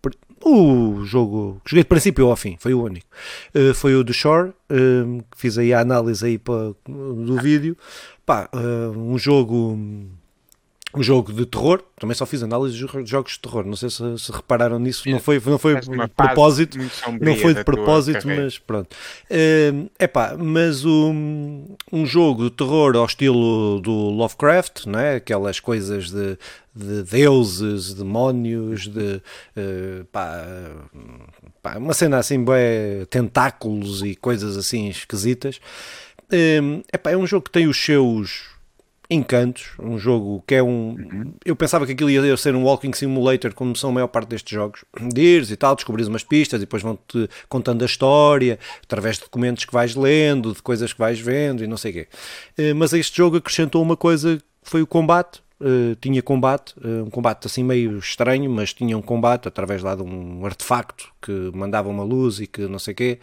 o 0.44 1.04
jogo 1.04 1.60
que 1.64 1.70
joguei 1.70 1.82
de 1.82 1.88
princípio 1.88 2.30
ao 2.30 2.36
fim, 2.36 2.56
foi 2.60 2.72
o 2.72 2.84
único. 2.84 3.06
Uh, 3.52 3.75
foi 3.75 3.96
o 3.96 4.04
The 4.04 4.12
Shore, 4.12 4.52
que 4.68 5.38
fiz 5.38 5.58
aí 5.58 5.75
a 5.75 5.80
análise 5.80 6.25
aí 6.25 6.38
para, 6.38 6.72
do 6.86 7.36
vídeo. 7.42 7.76
Pá, 8.25 8.48
uh, 8.54 8.96
um 8.96 9.18
jogo 9.18 9.76
um 10.97 11.03
jogo 11.03 11.31
de 11.33 11.45
terror, 11.45 11.83
também 12.00 12.15
só 12.15 12.25
fiz 12.25 12.43
análise 12.43 12.75
de 12.75 12.87
jogos 13.05 13.33
de 13.33 13.38
terror, 13.38 13.65
não 13.67 13.76
sei 13.76 13.91
se, 13.91 14.19
se 14.19 14.33
repararam 14.33 14.79
nisso, 14.79 15.09
não 15.11 15.21
foi, 15.21 15.41
não 15.45 15.59
foi 15.59 15.79
de 15.79 15.91
propósito, 16.09 16.79
não 17.21 17.37
foi 17.37 17.55
de 17.55 17.62
propósito, 17.62 18.26
mas 18.26 18.59
pronto. 18.59 18.97
É 19.29 19.73
uh, 19.75 19.91
epá, 20.00 20.35
mas 20.38 20.87
um, 20.87 21.67
um 21.93 22.07
jogo 22.07 22.45
de 22.45 22.50
terror 22.50 22.97
ao 22.97 23.05
estilo 23.05 23.79
do 23.81 23.93
Lovecraft, 23.93 24.87
não 24.87 24.99
é? 24.99 25.17
aquelas 25.17 25.61
coisas 25.61 26.11
de, 26.11 26.38
de 26.75 27.03
deuses, 27.03 27.93
demónios, 27.93 28.88
de 28.88 29.17
uh, 29.57 30.05
pá, 30.11 30.47
pá, 31.62 31.76
uma 31.76 31.93
cena 31.93 32.17
assim, 32.19 32.43
bem, 32.43 33.05
tentáculos 33.11 34.03
e 34.03 34.17
coisas 34.17 34.57
assim 34.57 34.88
esquisitas. 34.88 35.61
Uh, 36.33 36.83
epá, 36.93 37.11
é 37.11 37.17
um 37.17 37.26
jogo 37.26 37.45
que 37.45 37.53
tem 37.53 37.67
os 37.67 37.76
seus 37.76 38.55
encantos, 39.08 39.72
um 39.78 39.98
jogo 39.98 40.42
que 40.46 40.54
é 40.54 40.62
um. 40.62 40.96
Uhum. 40.96 41.34
Eu 41.44 41.54
pensava 41.54 41.86
que 41.86 41.92
aquilo 41.92 42.10
ia 42.10 42.36
ser 42.36 42.54
um 42.54 42.64
walking 42.64 42.92
simulator, 42.92 43.54
como 43.54 43.76
são 43.76 43.90
a 43.90 43.92
maior 43.92 44.08
parte 44.08 44.28
destes 44.28 44.54
jogos, 44.54 44.84
de 45.00 45.20
ires 45.20 45.50
e 45.50 45.56
tal, 45.56 45.75
descobrir 45.75 46.04
umas 46.06 46.25
pistas 46.25 46.58
e 46.58 46.64
depois 46.64 46.82
vão-te 46.82 47.28
contando 47.48 47.82
a 47.82 47.86
história 47.86 48.58
através 48.82 49.16
de 49.16 49.22
documentos 49.22 49.64
que 49.64 49.72
vais 49.72 49.94
lendo, 49.94 50.52
de 50.52 50.62
coisas 50.62 50.92
que 50.92 50.98
vais 50.98 51.20
vendo 51.20 51.62
e 51.62 51.66
não 51.66 51.76
sei 51.76 51.90
o 51.90 51.94
quê. 51.94 52.08
Eh, 52.58 52.75
mas 52.75 52.92
este 52.92 53.16
jogo 53.16 53.36
acrescentou 53.36 53.82
uma 53.82 53.96
coisa 53.96 54.36
que 54.36 54.70
foi 54.70 54.82
o 54.82 54.86
combate, 54.86 55.40
Uh, 55.58 55.96
tinha 56.02 56.20
combate, 56.22 56.75
uh, 56.84 57.04
um 57.04 57.08
combate 57.08 57.46
assim 57.46 57.64
meio 57.64 57.96
estranho, 57.96 58.50
mas 58.50 58.75
tinha 58.75 58.96
um 58.96 59.00
combate 59.00 59.48
através 59.48 59.82
lá 59.82 59.94
de 59.94 60.02
um 60.02 60.44
artefacto 60.44 61.10
que 61.22 61.32
mandava 61.54 61.88
uma 61.88 62.04
luz 62.04 62.40
e 62.40 62.46
que 62.46 62.68
não 62.68 62.78
sei 62.78 62.92
o 62.92 62.94
quê, 62.94 63.18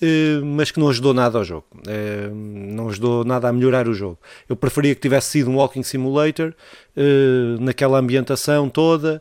uh, 0.00 0.46
mas 0.46 0.70
que 0.70 0.78
não 0.78 0.88
ajudou 0.88 1.12
nada 1.12 1.36
ao 1.36 1.42
jogo, 1.42 1.66
não 2.32 2.88
ajudou 2.90 3.24
nada 3.24 3.48
a 3.48 3.52
melhorar 3.52 3.88
o 3.88 3.94
jogo. 3.94 4.20
Eu 4.48 4.54
preferia 4.54 4.94
que 4.94 5.00
tivesse 5.00 5.30
sido 5.30 5.50
um 5.50 5.56
Walking 5.56 5.82
Simulator, 5.82 6.54
naquela 7.58 7.98
ambientação 7.98 8.68
toda, 8.68 9.20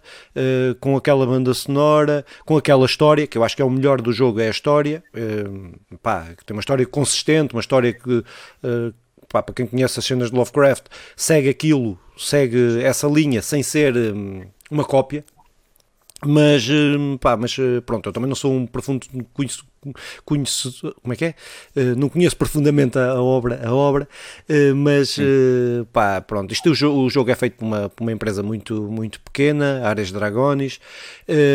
com 0.79 0.95
aquela 0.95 1.25
banda 1.25 1.51
sonora, 1.55 2.23
com 2.45 2.55
aquela 2.55 2.85
história, 2.85 3.25
que 3.25 3.35
eu 3.35 3.43
acho 3.43 3.55
que 3.55 3.63
é 3.63 3.65
o 3.65 3.69
melhor 3.69 3.99
do 3.99 4.13
jogo, 4.13 4.39
é 4.39 4.47
a 4.47 4.51
história, 4.51 5.03
pá, 6.03 6.27
tem 6.45 6.55
uma 6.55 6.59
história 6.59 6.85
consistente, 6.85 7.55
uma 7.55 7.61
história 7.61 7.91
que 7.93 8.23
para 9.27 9.53
quem 9.55 9.65
conhece 9.65 9.97
as 9.97 10.05
cenas 10.05 10.29
de 10.29 10.37
Lovecraft, 10.37 10.85
segue 11.15 11.49
aquilo, 11.49 11.97
segue 12.17 12.81
essa 12.81 13.07
linha 13.07 13.41
sem 13.41 13.63
ser 13.63 13.95
hum, 13.95 14.43
uma 14.69 14.85
cópia. 14.85 15.23
Mas, 16.25 16.67
hum, 16.69 17.17
pá, 17.17 17.35
mas 17.35 17.57
eh, 17.59 17.81
pronto, 17.81 18.07
eu 18.07 18.13
também 18.13 18.29
não 18.29 18.35
sou 18.35 18.53
um 18.53 18.65
profundo 18.65 19.05
conheço, 19.33 19.65
conheço 20.23 20.93
como 21.01 21.13
é 21.13 21.15
que 21.15 21.25
é? 21.25 21.35
Uh, 21.75 21.95
não 21.97 22.09
conheço 22.09 22.37
profundamente 22.37 22.97
a, 22.97 23.11
a, 23.11 23.21
obra, 23.21 23.59
a 23.65 23.73
obra, 23.73 24.07
uh, 24.49 24.75
mas 24.75 25.17
uh, 25.17 25.85
pá, 25.91 26.21
pronto, 26.21 26.51
isto 26.53 26.69
o 26.69 26.75
jogo, 26.75 26.99
o 26.99 27.09
jogo 27.09 27.29
é 27.31 27.35
feito 27.35 27.57
por 27.57 27.65
uma, 27.65 27.89
por 27.89 28.03
uma 28.03 28.11
empresa 28.11 28.41
muito, 28.41 28.83
muito 28.83 29.19
pequena, 29.21 29.85
Áreas 29.85 30.11
Dragones, 30.11 30.79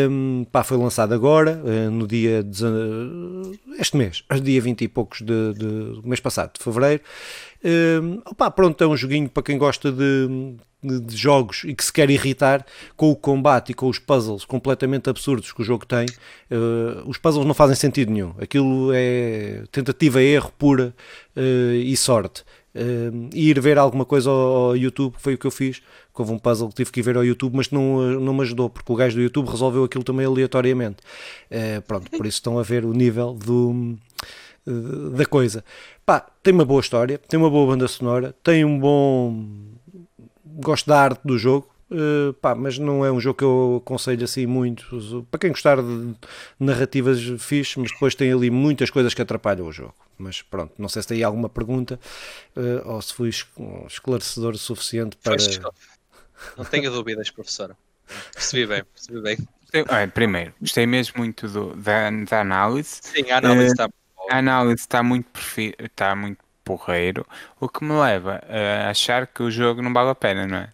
um, 0.09 0.45
pá, 0.51 0.63
foi 0.63 0.77
lançado 0.77 1.13
agora, 1.13 1.55
no 1.91 2.07
dia, 2.07 2.43
de, 2.43 2.65
este 3.79 3.97
mês, 3.97 4.23
dia 4.41 4.61
20 4.61 4.81
e 4.81 4.87
poucos 4.87 5.19
de, 5.19 5.53
de, 5.53 5.65
do 5.65 6.01
mês 6.05 6.19
passado, 6.19 6.53
de 6.57 6.63
Fevereiro, 6.63 7.01
Uh, 7.63 8.21
opá, 8.25 8.49
pronto, 8.49 8.81
é 8.83 8.87
um 8.87 8.95
joguinho 8.95 9.29
para 9.29 9.43
quem 9.43 9.57
gosta 9.57 9.91
de, 9.91 10.55
de, 10.81 11.15
jogos 11.15 11.63
e 11.65 11.75
que 11.75 11.83
se 11.83 11.91
quer 11.91 12.09
irritar 12.09 12.65
com 12.95 13.11
o 13.11 13.15
combate 13.15 13.71
e 13.71 13.73
com 13.73 13.87
os 13.87 13.99
puzzles 13.99 14.45
completamente 14.45 15.09
absurdos 15.09 15.51
que 15.51 15.61
o 15.61 15.65
jogo 15.65 15.85
tem. 15.85 16.05
Uh, 16.49 17.07
os 17.07 17.17
puzzles 17.17 17.45
não 17.45 17.53
fazem 17.53 17.75
sentido 17.75 18.11
nenhum. 18.11 18.33
Aquilo 18.39 18.91
é 18.93 19.63
tentativa, 19.71 20.21
erro 20.21 20.51
pura 20.57 20.93
uh, 21.35 21.73
e 21.73 21.95
sorte. 21.97 22.43
Uh, 22.73 23.29
ir 23.33 23.59
ver 23.59 23.77
alguma 23.77 24.05
coisa 24.05 24.29
ao, 24.29 24.77
YouTube, 24.77 25.15
foi 25.17 25.33
o 25.33 25.37
que 25.37 25.47
eu 25.47 25.51
fiz. 25.51 25.81
Houve 26.13 26.33
um 26.33 26.39
puzzle 26.39 26.67
que 26.67 26.75
tive 26.75 26.91
que 26.91 26.99
ir 26.99 27.03
ver 27.03 27.15
ao 27.15 27.23
YouTube, 27.23 27.55
mas 27.55 27.71
não, 27.71 28.19
não 28.19 28.33
me 28.33 28.41
ajudou, 28.41 28.69
porque 28.69 28.91
o 28.91 28.95
gajo 28.95 29.15
do 29.15 29.21
YouTube 29.21 29.49
resolveu 29.49 29.85
aquilo 29.85 30.03
também 30.03 30.25
aleatoriamente. 30.25 30.97
Pronto, 31.87 32.11
por 32.11 32.25
isso 32.25 32.39
estão 32.39 32.59
a 32.59 32.61
ver 32.61 32.83
o 32.83 32.91
nível 32.91 33.33
do, 33.33 33.97
da 35.15 35.25
coisa. 35.25 35.63
Pá, 36.09 36.25
tem 36.41 36.51
uma 36.51 36.65
boa 36.65 36.81
história, 36.81 37.19
tem 37.19 37.39
uma 37.39 37.51
boa 37.51 37.67
banda 37.67 37.87
sonora, 37.87 38.33
tem 38.41 38.65
um 38.65 38.79
bom. 38.79 39.45
Gosto 40.43 40.87
da 40.87 40.99
arte 40.99 41.21
do 41.23 41.37
jogo, 41.37 41.69
uh, 41.91 42.33
pá, 42.33 42.55
mas 42.55 42.79
não 42.79 43.05
é 43.05 43.11
um 43.11 43.19
jogo 43.19 43.37
que 43.37 43.43
eu 43.43 43.79
aconselho 43.85 44.23
assim 44.23 44.47
muito. 44.47 45.27
Para 45.29 45.39
quem 45.39 45.51
gostar 45.51 45.77
de 45.79 46.15
narrativas 46.59 47.21
fixe, 47.37 47.79
mas 47.79 47.91
depois 47.91 48.15
tem 48.15 48.33
ali 48.33 48.49
muitas 48.49 48.89
coisas 48.89 49.13
que 49.13 49.21
atrapalham 49.21 49.67
o 49.67 49.71
jogo. 49.71 49.93
Mas 50.17 50.41
pronto, 50.41 50.73
não 50.79 50.89
sei 50.89 51.03
se 51.03 51.09
tem 51.09 51.21
alguma 51.21 51.47
pergunta 51.47 51.99
uh, 52.57 52.89
ou 52.91 52.99
se 53.03 53.13
fui 53.13 53.29
esclarecedor 53.87 54.55
o 54.55 54.57
suficiente 54.57 55.15
para. 55.15 55.35
Não 56.57 56.65
tenho 56.65 56.89
dúvidas, 56.89 57.29
professora. 57.29 57.77
Percebi 58.33 58.65
bem, 58.65 58.83
percebi 58.83 59.21
bem. 59.21 59.37
primeiro, 60.11 60.55
gostei 60.59 60.87
mesmo 60.87 61.19
muito 61.19 61.47
do, 61.47 61.75
da, 61.75 62.09
da 62.09 62.41
análise. 62.41 62.97
Sim, 62.99 63.29
a 63.29 63.37
análise 63.37 63.73
está 63.73 63.85
uh, 63.85 63.98
a 64.29 64.37
análise 64.37 64.81
está 64.81 65.01
muito, 65.01 65.29
está 65.79 66.15
muito 66.15 66.43
porreiro, 66.63 67.25
o 67.59 67.67
que 67.67 67.83
me 67.83 67.93
leva 67.93 68.41
a 68.47 68.89
achar 68.89 69.25
que 69.25 69.41
o 69.41 69.49
jogo 69.49 69.81
não 69.81 69.91
vale 69.91 70.11
a 70.11 70.15
pena, 70.15 70.45
não 70.45 70.57
é? 70.57 70.69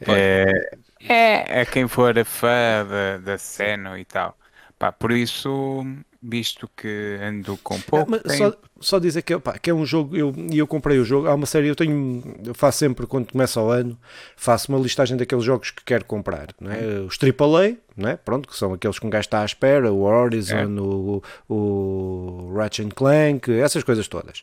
É, 0.00 0.78
é, 1.08 1.60
a 1.60 1.66
quem 1.66 1.88
for 1.88 2.14
fã 2.24 2.86
da, 2.88 3.18
da 3.18 3.38
cena 3.38 3.98
e 3.98 4.04
tal. 4.04 4.36
Pá, 4.78 4.92
por 4.92 5.12
isso, 5.12 5.84
visto 6.22 6.70
que 6.76 7.18
ando 7.22 7.56
com 7.58 7.80
pouco. 7.80 8.14
É, 8.16 8.18
tem... 8.20 8.38
só, 8.38 8.52
só 8.80 8.98
dizer 8.98 9.22
que, 9.22 9.38
pá, 9.38 9.58
que 9.58 9.70
é 9.70 9.74
um 9.74 9.86
jogo, 9.86 10.16
e 10.16 10.20
eu, 10.20 10.34
eu 10.52 10.66
comprei 10.66 10.98
o 10.98 11.04
jogo, 11.04 11.28
há 11.28 11.34
uma 11.34 11.46
série, 11.46 11.68
eu 11.68 11.76
tenho, 11.76 12.22
eu 12.44 12.54
faço 12.54 12.78
sempre 12.78 13.06
quando 13.06 13.32
começa 13.32 13.60
o 13.60 13.70
ano, 13.70 13.98
faço 14.36 14.70
uma 14.70 14.78
listagem 14.78 15.16
daqueles 15.16 15.44
jogos 15.44 15.70
que 15.70 15.82
quero 15.84 16.04
comprar, 16.04 16.48
não 16.60 16.70
é? 16.70 17.00
os 17.00 17.18
AAA, 17.18 17.76
não 17.96 18.10
é? 18.10 18.16
pronto, 18.16 18.48
que 18.48 18.56
são 18.56 18.74
aqueles 18.74 18.98
que 18.98 19.06
um 19.06 19.10
gajo 19.10 19.26
está 19.26 19.40
à 19.40 19.44
espera, 19.44 19.90
o 19.90 20.02
Horizon, 20.02 20.56
é. 20.56 20.66
o, 20.66 21.22
o 21.48 22.54
Ratchet 22.54 22.94
Clank, 22.94 23.50
essas 23.50 23.82
coisas 23.82 24.06
todas. 24.06 24.40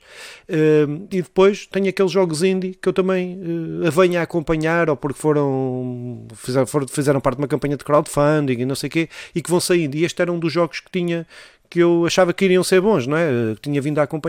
Uh, 0.50 1.08
e 1.12 1.22
depois 1.22 1.67
tenho 1.67 1.88
aqueles 1.89 2.12
jogos 2.12 2.41
indie 2.41 2.74
que 2.74 2.89
eu 2.89 2.93
também 2.93 3.38
uh, 3.39 3.91
venho 3.91 4.19
a 4.19 4.24
acompanhar, 4.24 4.89
ou 4.89 4.98
porque 4.98 5.19
foram 5.19 6.26
fizeram, 6.36 6.65
fizeram 6.88 7.22
parte 7.22 7.38
de 7.38 7.43
uma 7.43 7.48
campanha 7.48 7.78
de 7.78 7.84
crowdfunding 7.84 8.62
e 8.62 8.65
não 8.65 8.76
sei 8.76 8.88
o 8.88 8.91
quê, 8.91 9.10
e 9.36 9.41
que 9.41 9.50
vão 9.50 9.60
saindo. 9.60 9.96
E 9.96 10.04
este 10.04 10.19
era 10.22 10.32
um 10.32 10.39
dos 10.39 10.52
jogos 10.52 10.80
que 10.80 10.89
tinha 10.89 11.28
que 11.74 11.80
eu 11.80 12.06
achava 12.06 12.32
que 12.32 12.46
iriam 12.46 12.63
ser 12.63 12.80
bons, 12.80 13.08
não 13.08 13.17
é? 13.17 13.56
Que 13.56 13.62
tinha 13.62 13.82
vindo 13.82 13.98
a 13.98 14.04
acompanhar. 14.04 14.22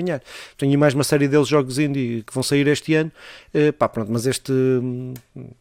Tenho 0.56 0.78
mais 0.78 0.94
uma 0.94 1.04
série 1.04 1.28
deles, 1.28 1.48
jogos 1.48 1.78
indie, 1.78 2.22
que 2.26 2.32
vão 2.32 2.42
sair 2.42 2.66
este 2.66 2.94
ano. 2.94 3.12
Uh, 3.54 3.72
pá, 3.72 3.88
pronto, 3.88 4.10
mas 4.10 4.26
este. 4.26 4.52
Um, 4.52 5.14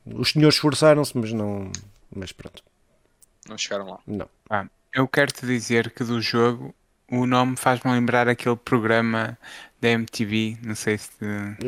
os 0.06 0.32
senhores 0.32 0.56
esforçaram-se, 0.56 1.18
mas 1.18 1.32
não. 1.34 1.72
Mas 2.16 2.32
pronto. 2.32 2.64
Não 3.48 3.58
chegaram 3.58 3.90
lá. 3.90 4.00
Não. 4.08 4.28
Ah, 4.50 4.66
eu 4.94 5.08
quero 5.08 5.32
te 5.32 5.46
dizer 5.46 5.92
que 5.92 6.04
do 6.04 6.22
jogo 6.22 6.74
o 7.12 7.26
nome 7.26 7.56
faz-me 7.58 7.92
lembrar 7.92 8.28
aquele 8.28 8.56
programa 8.56 9.38
da 9.84 9.90
MTV, 9.90 10.58
não 10.64 10.76
sei 10.76 10.98
se. 10.98 11.10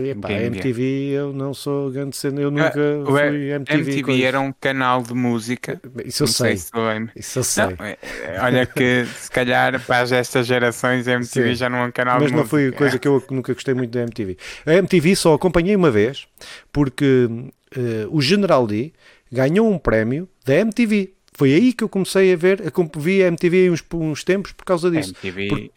Epá, 0.09 0.31
MTV 0.31 0.81
eu 1.11 1.33
não 1.33 1.53
sou 1.53 1.91
grande 1.91 2.15
cena, 2.15 2.39
eu 2.39 2.49
nunca 2.49 2.69
ah, 2.69 3.05
fui 3.05 3.51
MTV. 3.51 3.81
MTV 3.81 4.03
coisa. 4.03 4.23
era 4.25 4.39
um 4.39 4.53
canal 4.53 5.03
de 5.03 5.13
música. 5.13 5.81
Isso 6.05 6.23
eu 6.23 6.27
sei. 6.27 6.55
sei 6.55 6.71
Isso 7.13 7.39
eu 7.39 7.43
sei. 7.43 7.65
Não, 7.65 7.85
é, 7.85 7.97
olha 8.41 8.65
que 8.65 9.05
se 9.05 9.29
calhar 9.29 9.77
para 9.85 10.15
estas 10.15 10.47
gerações 10.47 11.09
a 11.09 11.11
MTV 11.11 11.49
Sim. 11.49 11.55
já 11.55 11.69
não 11.69 11.79
é 11.79 11.85
um 11.87 11.91
canal 11.91 12.21
Mas 12.21 12.31
de 12.31 12.37
música. 12.37 12.55
Mas 12.55 12.63
não 12.63 12.69
foi 12.69 12.71
coisa 12.71 12.97
que 12.97 13.07
eu 13.07 13.21
nunca 13.29 13.53
gostei 13.53 13.73
muito 13.73 13.91
da 13.91 14.03
MTV. 14.03 14.37
A 14.65 14.73
MTV 14.75 15.15
só 15.17 15.33
acompanhei 15.33 15.75
uma 15.75 15.91
vez 15.91 16.25
porque 16.71 17.27
uh, 17.29 18.15
o 18.15 18.21
General 18.21 18.65
D 18.65 18.93
ganhou 19.29 19.69
um 19.69 19.77
prémio 19.77 20.29
da 20.45 20.55
MTV 20.55 21.14
foi 21.37 21.53
aí 21.53 21.73
que 21.73 21.83
eu 21.83 21.89
comecei 21.89 22.31
a 22.31 22.35
ver, 22.37 22.61
a, 22.61 22.99
vi 22.99 23.21
a 23.21 23.27
MTV 23.27 23.69
uns, 23.69 23.83
uns 23.93 24.23
tempos 24.23 24.53
por 24.53 24.63
causa 24.63 24.89
disso. 24.89 25.13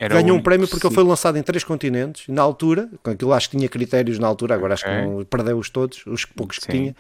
ganhou 0.09 0.37
um 0.37 0.41
prémio 0.41 0.69
porque 0.69 0.87
ele 0.87 0.95
foi 0.95 1.03
lançado 1.03 1.37
em 1.37 1.43
três 1.43 1.65
continentes, 1.65 2.29
na 2.29 2.43
altura, 2.43 2.89
com 3.03 3.11
aquilo 3.11 3.33
acho 3.33 3.51
que 3.51 3.57
tinha 3.57 3.69
critérios 3.69 4.21
na 4.21 4.29
altura, 4.29 4.55
agora 4.55 4.75
acho 4.75 4.85
que 4.85 5.25
perdeu-os 5.29 5.69
todos, 5.69 6.07
os 6.07 6.25
poucos 6.25 6.59
que 6.59 6.67
Sim. 6.67 6.73
tinha. 6.73 6.97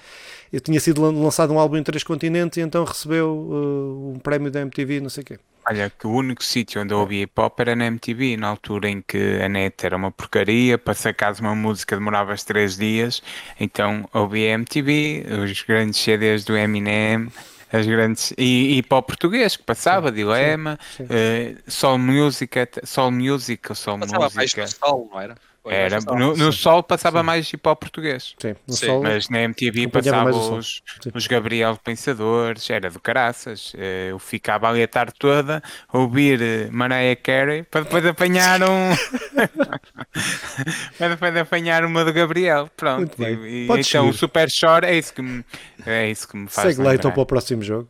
Eu 0.53 0.61
tinha 0.61 0.81
sido 0.81 1.01
lançado 1.03 1.53
um 1.53 1.59
álbum 1.59 1.77
em 1.77 1.85
três 1.85 2.03
continentes 2.03 2.57
e 2.57 2.61
então 2.61 2.83
recebeu 2.83 3.31
uh, 3.31 4.15
um 4.17 4.19
prémio 4.19 4.51
da 4.51 4.61
MTV, 4.61 5.01
não 5.01 5.11
sei 5.11 5.23
o 5.23 5.27
quê. 5.27 5.39
Olha, 5.71 5.91
que 5.91 6.07
o 6.07 6.11
único 6.11 6.43
sítio 6.43 6.81
onde 6.81 6.93
eu 6.95 6.99
ouvia 6.99 7.25
hip 7.25 7.33
hop 7.39 7.61
era 7.61 7.77
na 7.77 7.87
MTV, 7.87 8.39
na 8.39 8.49
altura 8.49 8.89
em 8.89 9.03
que 9.07 9.39
a 9.41 9.49
net 9.49 9.85
era 9.85 9.97
uma 9.97 10.11
porcaria, 10.11 10.79
para 10.79 10.95
sacar 10.95 11.39
uma 11.39 11.55
música 11.55 11.95
demorava 11.95 12.35
três 12.37 12.77
dias, 12.77 13.23
então 13.61 14.09
ouvia 14.13 14.53
MTV, 14.53 15.27
os 15.45 15.63
grandes 15.63 16.01
CDs 16.01 16.45
do 16.45 16.57
Eminem, 16.57 17.29
as 17.73 17.87
grandes. 17.87 18.33
E, 18.37 18.79
e 18.79 18.83
para 18.83 18.99
o 18.99 19.03
português 19.03 19.57
que 19.57 19.63
passava, 19.63 20.09
sim, 20.09 20.15
Dilema, 20.17 20.79
sim, 20.97 21.07
sim. 21.07 21.13
Uh, 21.13 21.71
Sol 21.71 21.99
Music, 21.99 22.57
Sol 22.85 23.11
Music, 23.11 23.75
Sol 23.75 23.99
passava 23.99 24.25
Música. 24.25 24.37
Mais 24.37 24.55
no 24.55 24.67
sol, 24.67 25.09
não 25.11 25.21
era? 25.21 25.35
Era, 25.71 26.01
no, 26.01 26.37
no 26.37 26.53
Sol 26.53 26.83
passava 26.83 27.21
sim. 27.21 27.27
mais 27.27 27.53
hip 27.53 27.69
hop 27.69 27.81
português. 27.81 28.35
Sim, 28.39 28.55
no 28.67 28.75
Sim. 28.75 28.87
Sol, 28.87 29.03
mas 29.03 29.29
na 29.29 29.41
MTV 29.43 29.89
passava 29.89 30.31
os, 30.31 30.83
os 31.15 31.27
Gabriel 31.27 31.77
Pensadores, 31.83 32.69
era 32.71 32.91
do 32.91 33.01
caraças. 33.01 33.73
Eh, 33.77 34.09
eu 34.11 34.19
ficava 34.19 34.69
ali 34.69 34.83
a 34.83 34.89
tarde 34.89 35.15
toda 35.19 35.63
a 35.89 35.99
ouvir 35.99 36.41
eh, 36.41 36.69
Mariah 36.71 37.17
Carey 37.17 37.63
para 37.63 37.83
depois 37.83 38.05
apanhar 38.07 38.63
um. 38.63 38.95
para 40.99 41.09
depois 41.09 41.37
apanhar 41.37 41.85
uma 41.85 42.05
do 42.05 42.13
Gabriel. 42.13 42.69
Pronto. 42.77 43.23
E, 43.23 43.65
então 43.65 43.83
seguir. 43.83 44.09
o 44.09 44.13
Super 44.13 44.51
Shore 44.51 44.87
é 44.87 44.97
isso 44.97 45.13
que 45.13 45.23
me, 45.23 45.45
é 45.87 46.11
isso 46.11 46.29
que 46.29 46.37
me 46.37 46.49
faz. 46.49 46.75
Segue 46.75 46.87
lá 46.87 46.95
então 46.95 47.11
para 47.11 47.23
o 47.23 47.27
próximo 47.27 47.63
jogo. 47.63 47.89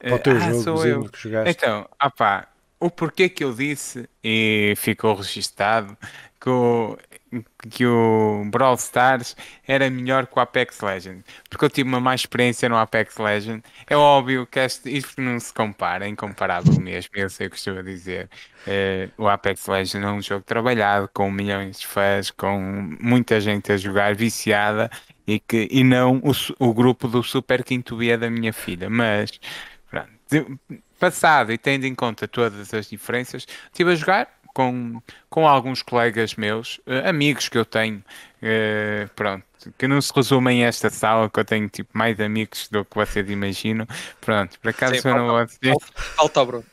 Para 0.00 0.14
o 0.14 0.18
teu 0.18 0.36
ah, 0.36 0.40
jogo 0.40 1.10
que 1.10 1.22
jogaste. 1.22 1.50
Então, 1.50 1.86
opá, 2.02 2.48
o 2.80 2.90
porquê 2.90 3.28
que 3.28 3.44
eu 3.44 3.52
disse 3.52 4.08
e 4.24 4.72
ficou 4.76 5.14
registado 5.14 5.96
que 6.40 6.48
o, 6.48 6.98
que 7.70 7.86
o 7.86 8.42
Brawl 8.50 8.74
Stars 8.76 9.36
era 9.66 9.88
melhor 9.90 10.26
que 10.26 10.38
o 10.38 10.40
Apex 10.40 10.80
Legends, 10.80 11.24
porque 11.48 11.64
eu 11.64 11.70
tive 11.70 11.88
uma 11.88 12.00
má 12.00 12.14
experiência 12.14 12.68
no 12.68 12.76
Apex 12.76 13.18
Legends. 13.18 13.62
É 13.86 13.96
óbvio 13.96 14.46
que 14.46 14.58
este, 14.58 14.90
isto 14.96 15.20
não 15.20 15.38
se 15.38 15.52
compara, 15.52 16.06
é 16.06 16.08
incomparável 16.08 16.80
mesmo, 16.80 17.10
eu 17.14 17.28
sei 17.28 17.46
o 17.46 17.50
que 17.50 17.56
estou 17.56 17.78
a 17.78 17.82
dizer. 17.82 18.28
É, 18.66 19.10
o 19.18 19.28
Apex 19.28 19.66
Legends 19.66 20.04
é 20.04 20.10
um 20.10 20.22
jogo 20.22 20.44
trabalhado 20.44 21.08
com 21.12 21.30
milhões 21.30 21.80
de 21.80 21.86
fãs, 21.86 22.30
com 22.30 22.96
muita 23.00 23.40
gente 23.40 23.70
a 23.70 23.76
jogar 23.76 24.14
viciada 24.14 24.90
e, 25.26 25.38
que, 25.38 25.68
e 25.70 25.84
não 25.84 26.22
o, 26.24 26.32
o 26.70 26.74
grupo 26.74 27.06
do 27.06 27.22
Super 27.22 27.62
Quinto 27.62 27.96
B 27.96 28.16
da 28.16 28.30
minha 28.30 28.52
filha, 28.52 28.88
mas 28.88 29.38
pronto, 29.90 30.10
passado 30.98 31.52
e 31.52 31.58
tendo 31.58 31.84
em 31.84 31.94
conta 31.94 32.26
todas 32.26 32.72
as 32.72 32.88
diferenças, 32.88 33.46
estive 33.72 33.92
a 33.92 33.94
jogar 33.94 34.39
com, 34.54 35.00
com 35.28 35.46
alguns 35.46 35.82
colegas 35.82 36.34
meus, 36.34 36.78
uh, 36.86 37.08
amigos 37.08 37.48
que 37.48 37.58
eu 37.58 37.64
tenho, 37.64 37.98
uh, 38.42 39.08
pronto, 39.14 39.44
que 39.76 39.86
não 39.86 40.00
se 40.00 40.12
resumem 40.14 40.64
a 40.64 40.68
esta 40.68 40.90
sala, 40.90 41.28
que 41.28 41.38
eu 41.38 41.44
tenho 41.44 41.68
tipo 41.68 41.90
mais 41.96 42.18
amigos 42.20 42.68
do 42.68 42.84
que 42.84 42.94
vocês 42.94 43.28
imaginam. 43.28 43.86
Pronto, 44.20 44.58
por 44.58 44.70
acaso 44.70 44.96
Sim, 44.96 45.02
foram 45.02 45.28
falta, 45.28 45.46
vocês. 45.46 45.76
Falta, 45.94 46.44
Bruno. 46.44 46.64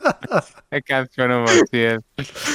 acaso 0.70 1.10
foram 1.14 1.44
vocês. 1.44 2.00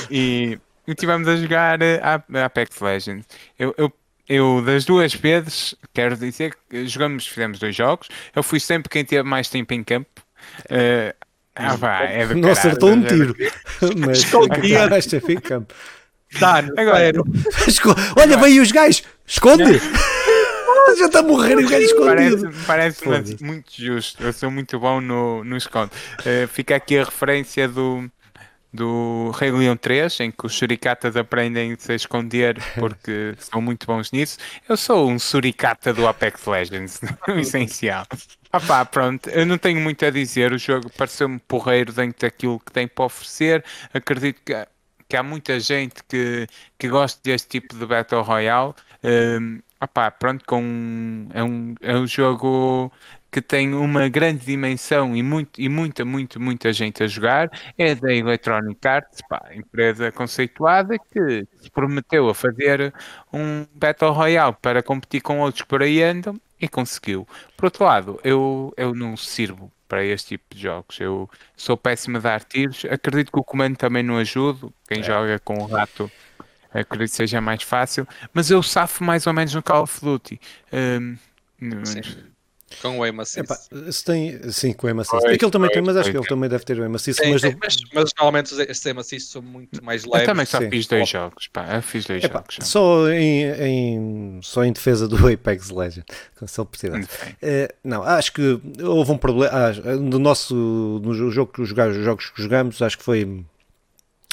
E, 0.10 0.60
e 0.88 0.96
tivemos 0.96 1.28
a 1.28 1.36
jogar 1.36 1.82
eh, 1.82 2.02
a 2.04 2.46
Apex 2.46 2.80
Legends. 2.80 3.28
Eu, 3.60 3.74
eu 3.78 3.94
eu 4.30 4.62
das 4.62 4.84
duas 4.84 5.14
vezes 5.14 5.74
quero 5.94 6.18
dizer 6.18 6.58
que 6.70 6.86
jogamos, 6.88 7.26
fizemos 7.26 7.60
dois 7.60 7.76
jogos. 7.76 8.10
Eu 8.36 8.44
fui 8.44 8.60
sempre 8.60 8.90
quem 8.90 9.06
teve 9.06 9.24
mais 9.24 9.50
tempo 9.50 9.74
em 9.74 9.84
campo. 9.84 10.22
Uh, 10.66 11.16
ah, 11.58 11.76
vá, 11.76 12.04
é 12.04 12.26
do 12.26 12.36
Não 12.36 12.52
acertou 12.52 12.92
um 12.92 13.04
tiro. 13.04 13.36
Mas 13.98 14.26
esta 14.94 15.20
fica. 15.22 15.66
Dá, 16.40 16.58
agora. 16.78 17.12
Olha, 18.18 18.38
veio 18.38 18.62
os 18.62 18.72
gajos. 18.72 19.04
Esconde! 19.26 19.80
Já 20.98 21.06
está 21.06 21.20
a 21.20 21.24
morrer 21.24 21.58
o 21.58 21.70
gajo 21.70 21.86
escondido. 21.86 22.50
Parece, 22.66 23.04
parece 23.06 23.44
muito 23.44 23.70
justo. 23.76 24.24
Eu 24.24 24.34
sou 24.34 24.50
muito 24.50 24.80
bom 24.80 25.02
no, 25.02 25.44
no 25.44 25.58
esconde. 25.58 25.92
Uh, 26.22 26.48
fica 26.48 26.76
aqui 26.76 26.98
a 26.98 27.04
referência 27.04 27.68
do, 27.68 28.10
do 28.74 29.32
Rei 29.32 29.52
Leão 29.52 29.76
3, 29.76 30.20
em 30.20 30.32
que 30.32 30.46
os 30.46 30.54
suricatas 30.54 31.16
aprendem 31.16 31.74
a 31.74 31.78
se 31.78 31.94
esconder 31.96 32.58
porque 32.76 33.34
são 33.40 33.62
muito 33.62 33.88
bons 33.88 34.12
nisso. 34.12 34.38
Eu 34.68 34.78
sou 34.78 35.10
um 35.10 35.18
suricata 35.18 35.94
do 35.94 36.08
Apex 36.08 36.46
Legends, 36.46 37.02
no 37.28 37.40
essencial. 37.40 38.06
Ah 38.52 38.60
pá, 38.60 38.86
pronto, 38.86 39.30
eu 39.30 39.46
não 39.46 39.58
tenho 39.58 39.80
muito 39.80 40.06
a 40.06 40.10
dizer. 40.10 40.52
O 40.52 40.58
jogo 40.58 40.90
pareceu-me 40.98 41.40
porreiro 41.40 41.92
dentro 41.92 42.22
daquilo 42.22 42.60
que 42.60 42.72
tem 42.72 42.88
para 42.88 43.06
oferecer. 43.06 43.64
Acredito 43.94 44.42
que, 44.44 44.54
que 45.10 45.18
há 45.18 45.24
muita 45.24 45.60
gente 45.60 46.04
que, 46.08 46.48
que 46.78 46.88
gosta 46.88 47.20
deste 47.24 47.48
tipo 47.48 47.76
de 47.76 47.86
Battle 47.86 48.22
Royale. 48.22 48.74
Um, 49.04 49.60
ah 49.80 49.88
pá, 49.88 50.10
pronto, 50.10 50.44
com, 50.46 51.28
é, 51.34 51.44
um, 51.44 51.76
é 51.82 51.96
um 51.96 52.08
jogo 52.08 52.92
que 53.32 53.42
tem 53.42 53.74
uma 53.74 54.08
grande 54.08 54.46
dimensão 54.46 55.16
e, 55.16 55.22
muito, 55.22 55.62
e 55.62 55.68
muita, 55.70 56.06
muito, 56.06 56.40
muita 56.40 56.72
gente 56.72 57.04
a 57.04 57.08
jogar, 57.08 57.50
é 57.78 57.94
da 57.94 58.14
Electronic 58.14 58.88
Arts, 58.88 59.22
pá, 59.30 59.50
empresa 59.54 60.12
conceituada 60.12 60.98
que 60.98 61.46
se 61.62 61.70
prometeu 61.70 62.30
a 62.30 62.36
fazer 62.36 62.94
um 63.32 63.66
Battle 63.74 64.12
Royale 64.12 64.56
para 64.62 64.82
competir 64.82 65.22
com 65.22 65.40
outros 65.40 65.64
por 65.64 65.84
aí 65.84 66.02
andam 66.02 66.40
e 66.60 66.68
conseguiu. 66.68 67.28
Por 67.56 67.66
outro 67.66 67.84
lado, 67.84 68.20
eu, 68.24 68.74
eu 68.78 68.94
não 68.96 69.16
sirvo 69.16 69.72
para 69.88 70.04
este 70.04 70.30
tipo 70.30 70.56
de 70.56 70.62
jogos. 70.62 71.00
Eu 71.00 71.30
sou 71.56 71.78
péssimo 71.78 72.18
a 72.18 72.20
dar 72.20 72.44
tiros. 72.44 72.86
Acredito 72.86 73.32
que 73.32 73.40
o 73.40 73.44
comando 73.44 73.78
também 73.78 74.04
não 74.04 74.18
ajuda. 74.18 74.68
Quem 74.88 75.00
é. 75.00 75.04
joga 75.04 75.40
com 75.40 75.58
o 75.60 75.66
rato 75.66 76.12
acredito 76.74 77.12
que 77.12 77.16
seja 77.16 77.42
mais 77.42 77.64
fácil. 77.64 78.08
Mas 78.34 78.50
eu 78.50 78.62
safo 78.62 79.04
mais 79.04 79.26
ou 79.28 79.34
menos 79.34 79.54
no 79.54 79.64
Call 79.64 79.84
of 79.84 80.00
Duty. 80.02 80.40
Um, 80.74 81.18
com 82.82 83.00
o 83.00 83.04
aim 83.04 83.20
assist. 83.20 83.40
Epá, 83.40 83.56
se 83.92 84.04
tem, 84.04 84.52
sim, 84.52 84.74
com 84.74 84.88
o 84.88 84.90
aim 84.90 85.00
assist. 85.00 85.26
Aquele 85.26 85.52
também 85.52 85.70
tem, 85.70 85.82
mas 85.82 85.96
acho 85.98 86.12
que 86.12 86.18
ele 86.18 86.28
também 86.28 86.50
deve 86.50 86.64
ter 86.64 86.80
o 86.80 86.84
aim 86.84 86.94
assist. 86.94 87.22
Mas, 87.28 87.42
tem, 87.42 87.58
mas, 87.60 87.76
mas, 87.94 88.10
normalmente 88.18 88.54
os 88.54 88.86
aim 88.86 89.00
assist 89.00 89.32
são 89.32 89.42
muito 89.42 89.84
mais 89.84 90.04
leves. 90.04 90.22
Eu 90.22 90.26
também 90.26 90.46
só 90.46 90.60
sim. 90.60 90.70
fiz 90.70 90.88
dois 90.88 91.10
jogos, 91.10 91.48
pá. 91.48 91.76
Eu 91.76 91.82
fiz 91.82 92.06
dois 92.06 92.24
Epá, 92.24 92.40
jogos. 92.40 92.58
Só 92.62 93.10
em, 93.10 93.44
em, 93.46 94.40
só 94.44 94.64
em 94.64 94.72
defesa 94.72 95.08
do 95.08 95.16
Apex 95.28 95.70
Legend, 95.70 96.06
se 96.46 96.60
ele 96.60 96.68
precisar. 96.68 97.00
Uh, 97.00 97.74
não, 97.84 98.04
acho 98.04 98.34
que 98.34 98.60
houve 98.82 99.12
um 99.12 99.18
problema. 99.18 99.52
Ah, 99.54 99.96
no 99.96 100.20
nosso 100.20 100.56
no 101.04 101.14
jogo 101.32 101.52
que 101.54 101.62
os 101.62 101.70
jogos 101.70 102.30
que 102.30 102.42
jogamos, 102.42 102.82
acho 102.82 102.98
que 102.98 103.04
foi 103.04 103.46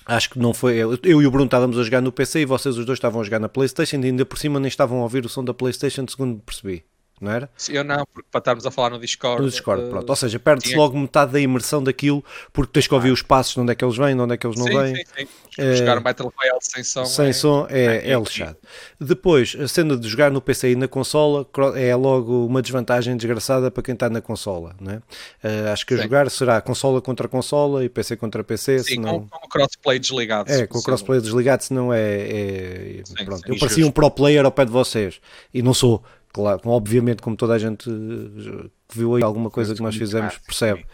Acho 0.06 0.30
que 0.30 0.38
não 0.38 0.52
foi. 0.52 0.76
Eu 0.76 1.22
e 1.22 1.26
o 1.26 1.30
Bruno 1.30 1.46
estávamos 1.46 1.78
a 1.78 1.82
jogar 1.82 2.02
no 2.02 2.12
PC 2.12 2.40
e 2.40 2.44
vocês 2.44 2.76
os 2.76 2.84
dois 2.84 2.98
estavam 2.98 3.22
a 3.22 3.24
jogar 3.24 3.38
na 3.38 3.48
PlayStation 3.48 3.96
e 4.00 4.06
ainda 4.06 4.26
por 4.26 4.38
cima 4.38 4.60
nem 4.60 4.68
estavam 4.68 4.98
a 4.98 5.02
ouvir 5.02 5.24
o 5.24 5.30
som 5.30 5.42
da 5.42 5.54
PlayStation, 5.54 6.04
segundo 6.06 6.42
percebi 6.44 6.84
não 7.24 7.32
era? 7.32 7.50
Eu 7.68 7.82
não, 7.82 8.06
porque 8.12 8.28
para 8.30 8.38
estarmos 8.38 8.66
a 8.66 8.70
falar 8.70 8.90
no 8.90 9.00
Discord. 9.00 9.42
No 9.42 9.48
Discord, 9.48 9.84
uh, 9.84 9.88
pronto. 9.88 10.08
Ou 10.08 10.16
seja, 10.16 10.38
perde-se 10.38 10.70
tinha... 10.70 10.78
logo 10.78 10.96
metade 10.96 11.32
da 11.32 11.40
imersão 11.40 11.82
daquilo, 11.82 12.22
porque 12.52 12.72
tens 12.72 12.86
que 12.86 12.94
ouvir 12.94 13.10
ah. 13.10 13.14
os 13.14 13.22
passos 13.22 13.54
de 13.54 13.60
onde 13.60 13.72
é 13.72 13.74
que 13.74 13.84
eles 13.84 13.96
vêm, 13.96 14.14
de 14.14 14.22
onde 14.22 14.34
é 14.34 14.36
que 14.36 14.46
eles 14.46 14.58
não 14.58 14.66
sim, 14.66 14.76
vêm. 14.76 14.96
Sim, 14.96 15.02
sim. 15.16 15.28
É, 15.56 15.76
jogar 15.76 16.00
Battle 16.00 16.32
Royale 16.36 16.58
sem 16.60 16.82
som. 16.82 17.04
Sem 17.04 17.28
é, 17.28 17.32
som 17.32 17.66
é, 17.70 18.08
é, 18.08 18.10
é 18.10 18.18
lixado. 18.18 18.56
Depois, 19.00 19.56
a 19.58 19.68
cena 19.68 19.96
de 19.96 20.08
jogar 20.08 20.30
no 20.30 20.40
PC 20.40 20.72
e 20.72 20.76
na 20.76 20.88
consola 20.88 21.46
é 21.76 21.94
logo 21.94 22.44
uma 22.44 22.60
desvantagem 22.60 23.16
desgraçada 23.16 23.70
para 23.70 23.82
quem 23.82 23.94
está 23.94 24.10
na 24.10 24.20
consola, 24.20 24.74
não 24.80 24.92
é? 24.92 24.96
Uh, 24.96 25.72
acho 25.72 25.86
que 25.86 25.94
a 25.94 25.96
jogar 25.96 26.28
será 26.30 26.60
consola 26.60 27.00
contra 27.00 27.28
consola 27.28 27.84
e 27.84 27.88
PC 27.88 28.16
contra 28.16 28.42
PC. 28.42 28.80
Sim, 28.80 28.94
senão... 28.94 29.28
com, 29.28 29.46
o 29.46 29.48
crossplay 29.48 29.98
desligado. 29.98 30.50
É, 30.50 30.66
com 30.66 30.78
o 30.78 30.82
crossplay 30.82 31.20
desligado, 31.20 31.62
senão 31.62 31.92
é. 31.92 32.00
é... 32.00 33.02
Pronto. 33.24 33.42
Eu 33.46 33.58
parecia 33.58 33.86
um 33.86 33.90
pro 33.90 34.10
player 34.10 34.44
ao 34.44 34.50
pé 34.50 34.64
de 34.64 34.72
vocês 34.72 35.20
e 35.52 35.62
não 35.62 35.72
sou. 35.72 36.02
Claro, 36.34 36.60
obviamente, 36.64 37.22
como 37.22 37.36
toda 37.36 37.54
a 37.54 37.58
gente 37.58 37.88
eh, 37.88 38.68
que 38.88 38.98
viu 38.98 39.14
aí 39.14 39.22
alguma 39.22 39.48
coisa 39.50 39.72
que 39.72 39.80
nós 39.80 39.94
fizemos 39.94 40.36
percebe. 40.38 40.84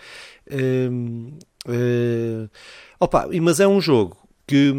Uh, 0.46 1.32
uh, 1.66 2.50
opa, 3.00 3.26
mas 3.40 3.58
é 3.58 3.66
um 3.66 3.80
jogo 3.80 4.18
que 4.46 4.74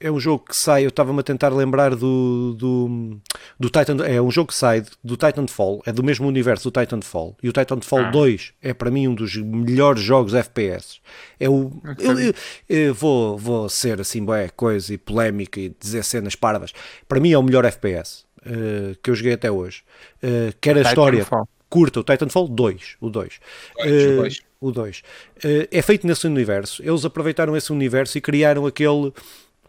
é 0.00 0.10
um 0.10 0.20
jogo 0.20 0.44
que 0.44 0.56
sai, 0.56 0.84
eu 0.84 0.88
estava-me 0.88 1.20
a 1.20 1.22
tentar 1.22 1.48
lembrar 1.50 1.94
do, 1.94 2.52
do, 2.54 3.16
do 3.58 3.70
Titan, 3.70 4.04
é 4.04 4.20
um 4.20 4.30
jogo 4.30 4.48
que 4.48 4.56
sai 4.56 4.84
do 5.04 5.16
Titanfall, 5.16 5.80
é 5.86 5.92
do 5.92 6.02
mesmo 6.02 6.26
universo 6.26 6.68
do 6.68 6.80
Titanfall, 6.80 7.36
e 7.40 7.48
o 7.48 7.52
Titanfall 7.52 8.06
ah. 8.06 8.10
2 8.10 8.54
é 8.60 8.74
para 8.74 8.90
mim 8.90 9.06
um 9.06 9.14
dos 9.14 9.36
melhores 9.36 10.02
jogos 10.02 10.34
FPS. 10.34 10.98
É 11.38 11.48
o, 11.48 11.70
eu, 11.98 12.18
eu, 12.18 12.34
eu, 12.68 12.94
vou, 12.94 13.38
vou 13.38 13.68
ser 13.68 14.00
assim, 14.00 14.22
boé, 14.24 14.48
coisa 14.48 14.92
e 14.92 14.98
polémica 14.98 15.60
e 15.60 15.68
dizer 15.80 16.02
cenas 16.02 16.34
parvas, 16.34 16.72
para 17.08 17.20
mim 17.20 17.30
é 17.30 17.38
o 17.38 17.42
melhor 17.42 17.64
FPS 17.64 18.24
uh, 18.46 18.96
que 19.02 19.10
eu 19.10 19.14
joguei 19.14 19.32
até 19.32 19.50
hoje. 19.50 19.82
Uh, 20.22 20.54
quer 20.60 20.76
a 20.78 20.82
história 20.82 21.26
curta, 21.68 22.00
o 22.00 22.04
Titanfall 22.04 22.48
2, 22.48 22.96
o 23.00 23.10
2. 23.10 23.40
Uh, 23.78 24.28
o 24.60 24.70
2. 24.70 24.98
Uh, 24.98 25.02
é 25.70 25.82
feito 25.82 26.06
nesse 26.06 26.26
universo. 26.26 26.82
Eles 26.82 27.04
aproveitaram 27.04 27.56
esse 27.56 27.72
universo 27.72 28.16
e 28.16 28.20
criaram 28.20 28.64
aquele 28.64 29.12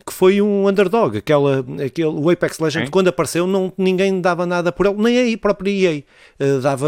que 0.05 0.13
foi 0.13 0.39
um 0.39 0.67
underdog. 0.67 1.17
Aquela, 1.17 1.65
aquele, 1.83 2.07
o 2.07 2.29
Apex 2.29 2.59
Legends, 2.59 2.89
quando 2.91 3.07
apareceu, 3.07 3.47
não, 3.47 3.73
ninguém 3.75 4.21
dava 4.21 4.45
nada 4.45 4.71
por 4.71 4.85
ele, 4.85 4.95
nem 5.01 5.33
a 5.33 5.37
própria 5.37 5.71
EA 5.71 6.03
uh, 6.39 6.61
dava 6.61 6.87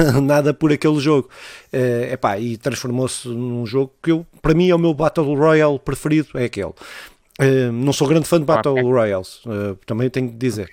nada 0.22 0.54
por 0.54 0.72
aquele 0.72 0.98
jogo. 0.98 1.28
Uh, 1.72 2.12
epá, 2.12 2.38
e 2.38 2.56
transformou-se 2.56 3.28
num 3.28 3.66
jogo 3.66 3.92
que 4.02 4.12
eu, 4.12 4.26
para 4.40 4.54
mim 4.54 4.70
é 4.70 4.74
o 4.74 4.78
meu 4.78 4.94
Battle 4.94 5.34
Royale 5.36 5.78
preferido, 5.78 6.28
é 6.34 6.44
aquele. 6.44 6.72
Uh, 7.40 7.70
não 7.72 7.92
sou 7.92 8.08
grande 8.08 8.26
fã 8.26 8.38
de 8.38 8.46
Battle 8.46 8.80
Royales, 8.80 9.44
uh, 9.44 9.76
também 9.84 10.08
tenho 10.08 10.30
de 10.30 10.36
dizer. 10.36 10.70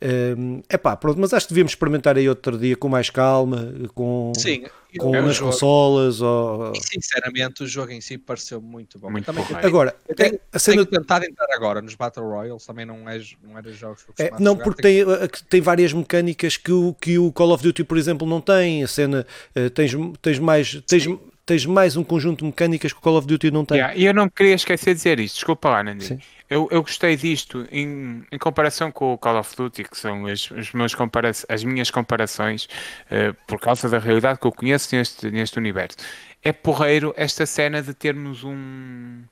É 0.00 0.76
uh, 0.76 0.78
pá, 0.78 0.96
pronto, 0.96 1.20
mas 1.20 1.32
acho 1.32 1.46
que 1.46 1.52
devíamos 1.52 1.72
experimentar 1.72 2.16
aí 2.16 2.28
outro 2.28 2.56
dia 2.56 2.76
com 2.76 2.88
mais 2.88 3.10
calma, 3.10 3.74
com, 3.94 4.32
Sim, 4.36 4.64
com 4.96 5.10
nas 5.10 5.34
jogo, 5.34 5.50
consolas. 5.50 6.20
Ou... 6.20 6.72
E, 6.72 6.80
sinceramente, 6.80 7.64
o 7.64 7.66
jogo 7.66 7.90
em 7.90 8.00
si 8.00 8.16
pareceu 8.16 8.60
muito 8.60 8.96
bom. 8.96 9.10
Muito 9.10 9.24
também, 9.24 9.44
bom. 9.44 9.56
Agora, 9.56 9.96
eu 10.08 10.14
tenho, 10.14 10.38
a 10.52 10.58
cena... 10.58 10.86
tenho 10.86 11.00
tentado 11.00 11.24
entrar 11.24 11.48
agora 11.52 11.82
nos 11.82 11.96
Battle 11.96 12.24
Royals, 12.24 12.64
também 12.64 12.86
não 12.86 13.08
é, 13.08 13.20
não 13.42 13.58
é 13.58 13.62
dos 13.62 13.76
jogos 13.76 14.04
que 14.14 14.22
é, 14.22 14.30
Não, 14.38 14.56
porque 14.56 14.82
tem, 14.82 15.04
tem, 15.04 15.28
tem 15.50 15.60
várias 15.60 15.92
mecânicas 15.92 16.56
que 16.56 16.70
o, 16.70 16.94
que 16.94 17.18
o 17.18 17.32
Call 17.32 17.50
of 17.50 17.62
Duty, 17.62 17.82
por 17.82 17.98
exemplo, 17.98 18.26
não 18.26 18.40
tem. 18.40 18.84
A 18.84 18.88
cena, 18.88 19.26
uh, 19.56 19.70
tens, 19.70 19.92
tens 20.22 20.38
mais. 20.38 20.80
Tens, 20.86 21.06
tens 21.48 21.64
mais 21.64 21.96
um 21.96 22.04
conjunto 22.04 22.40
de 22.40 22.44
mecânicas 22.44 22.92
que 22.92 22.98
o 22.98 23.00
Call 23.00 23.16
of 23.16 23.26
Duty 23.26 23.50
não 23.50 23.64
tem. 23.64 23.78
Yeah, 23.78 23.96
e 23.96 24.04
eu 24.04 24.12
não 24.12 24.28
queria 24.28 24.54
esquecer 24.54 24.90
de 24.90 24.96
dizer 24.96 25.18
isto, 25.18 25.36
desculpa 25.36 25.70
lá, 25.70 25.82
Nandi. 25.82 26.18
Eu, 26.50 26.68
eu 26.70 26.82
gostei 26.82 27.16
disto 27.16 27.66
em, 27.72 28.22
em 28.30 28.38
comparação 28.38 28.92
com 28.92 29.14
o 29.14 29.18
Call 29.18 29.38
of 29.38 29.56
Duty, 29.56 29.84
que 29.84 29.96
são 29.96 30.26
as, 30.26 30.50
os 30.50 30.72
meus 30.74 30.94
compara 30.94 31.30
as 31.48 31.64
minhas 31.64 31.90
comparações, 31.90 32.64
uh, 33.10 33.34
por 33.46 33.58
causa 33.58 33.88
da 33.88 33.98
realidade 33.98 34.38
que 34.38 34.46
eu 34.46 34.52
conheço 34.52 34.94
neste, 34.94 35.30
neste 35.30 35.58
universo. 35.58 35.96
É 36.42 36.52
porreiro 36.52 37.14
esta 37.16 37.46
cena 37.46 37.82
de 37.82 37.94
termos 37.94 38.44
um, 38.44 39.22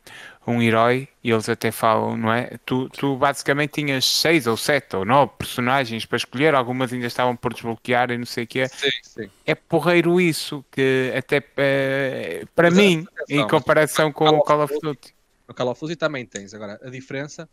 um 0.47 0.63
herói, 0.63 1.09
e 1.25 1.31
eles 1.31 1.49
até 1.49 1.73
falam, 1.73 2.17
não 2.17 2.33
é? 2.33 2.57
Tu, 2.65 2.89
tu 2.91 3.17
basicamente 3.17 3.73
tinhas 3.73 4.05
seis 4.05 4.47
ou 4.47 4.57
sete 4.57 4.95
ou 4.95 5.05
nove 5.05 5.33
personagens 5.37 6.07
para 6.07 6.17
escolher, 6.17 6.55
algumas 6.55 6.93
ainda 6.93 7.07
estavam 7.07 7.35
por 7.35 7.53
desbloquear 7.53 8.13
e 8.13 8.19
não 8.19 8.27
sei 8.27 8.45
o 8.45 8.47
quê. 8.47 8.69
Sim, 8.69 8.91
sim. 9.03 9.31
É 9.45 9.55
porreiro 9.55 10.21
isso, 10.21 10.65
que 10.71 11.13
até 11.17 11.39
uh, 11.39 12.47
para 12.55 12.71
mas 12.71 12.79
mim, 12.79 13.05
em 13.29 13.47
comparação 13.49 14.13
com 14.13 14.29
o 14.29 14.41
Call 14.43 14.63
of 14.63 14.79
Duty. 14.81 15.15
No 15.49 15.55
Call 15.55 15.69
of 15.69 15.81
Duty 15.81 15.97
também 15.97 16.25
tens. 16.25 16.55
Agora, 16.55 16.79
a 16.81 16.91
diferença 16.91 17.49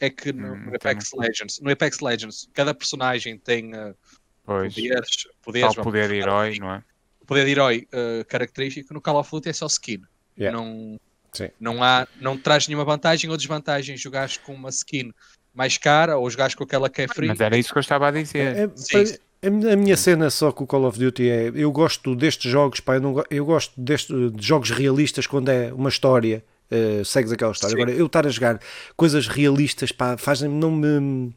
é 0.00 0.08
que 0.08 0.32
no, 0.32 0.54
hum, 0.54 0.72
Apex 0.74 1.10
Legends, 1.12 1.60
no 1.60 1.70
Apex 1.70 2.00
Legends, 2.00 2.48
cada 2.54 2.72
personagem 2.72 3.36
tem 3.36 3.74
uh, 3.74 3.94
pois, 4.44 4.74
poderes, 4.74 5.28
poderes 5.42 5.74
Tal 5.74 5.84
poder 5.84 6.08
de 6.08 6.14
herói, 6.14 6.58
não 6.58 6.72
é? 6.72 6.82
O 7.20 7.26
poder 7.26 7.44
de 7.44 7.50
herói 7.50 7.86
uh, 7.92 8.24
característico 8.24 8.94
no 8.94 9.02
Call 9.02 9.18
of 9.18 9.30
Duty 9.30 9.50
é 9.50 9.52
só 9.52 9.66
skin. 9.66 10.02
Yeah. 10.38 10.56
Não, 10.56 10.98
Sim. 11.32 11.48
Não, 11.60 11.82
há, 11.82 12.06
não 12.20 12.36
traz 12.36 12.66
nenhuma 12.68 12.84
vantagem 12.84 13.30
ou 13.30 13.36
desvantagem 13.36 13.96
jogares 13.96 14.36
com 14.36 14.54
uma 14.54 14.70
skin 14.70 15.12
mais 15.54 15.76
cara 15.76 16.16
ou 16.16 16.28
jogares 16.30 16.54
com 16.54 16.64
aquela 16.64 16.88
que 16.88 17.02
é 17.02 17.08
free. 17.08 17.28
Mas 17.28 17.40
era 17.40 17.56
isso 17.56 17.72
que 17.72 17.78
eu 17.78 17.80
estava 17.80 18.08
a 18.08 18.10
dizer. 18.10 18.56
É, 18.56 18.62
é, 19.42 19.48
a 19.48 19.76
minha 19.76 19.96
cena 19.96 20.30
só 20.30 20.52
com 20.52 20.64
o 20.64 20.66
Call 20.66 20.84
of 20.84 20.98
Duty 20.98 21.28
é 21.28 21.52
eu 21.54 21.70
gosto 21.70 22.14
destes 22.14 22.50
jogos, 22.50 22.80
pá, 22.80 22.94
eu, 22.94 23.00
não, 23.00 23.24
eu 23.30 23.44
gosto 23.44 23.72
deste, 23.80 24.12
de 24.30 24.46
jogos 24.46 24.70
realistas 24.70 25.26
quando 25.26 25.48
é 25.48 25.72
uma 25.72 25.88
história 25.88 26.44
Uh, 26.70 27.02
segues 27.02 27.32
aquela 27.32 27.52
história. 27.52 27.74
Sim. 27.74 27.82
Agora, 27.82 27.96
eu 27.96 28.04
estar 28.04 28.26
a 28.26 28.30
jogar 28.30 28.60
coisas 28.94 29.26
realistas, 29.26 29.90
pá, 29.90 30.18
fazem 30.18 30.50
não 30.50 30.70
me. 30.70 31.32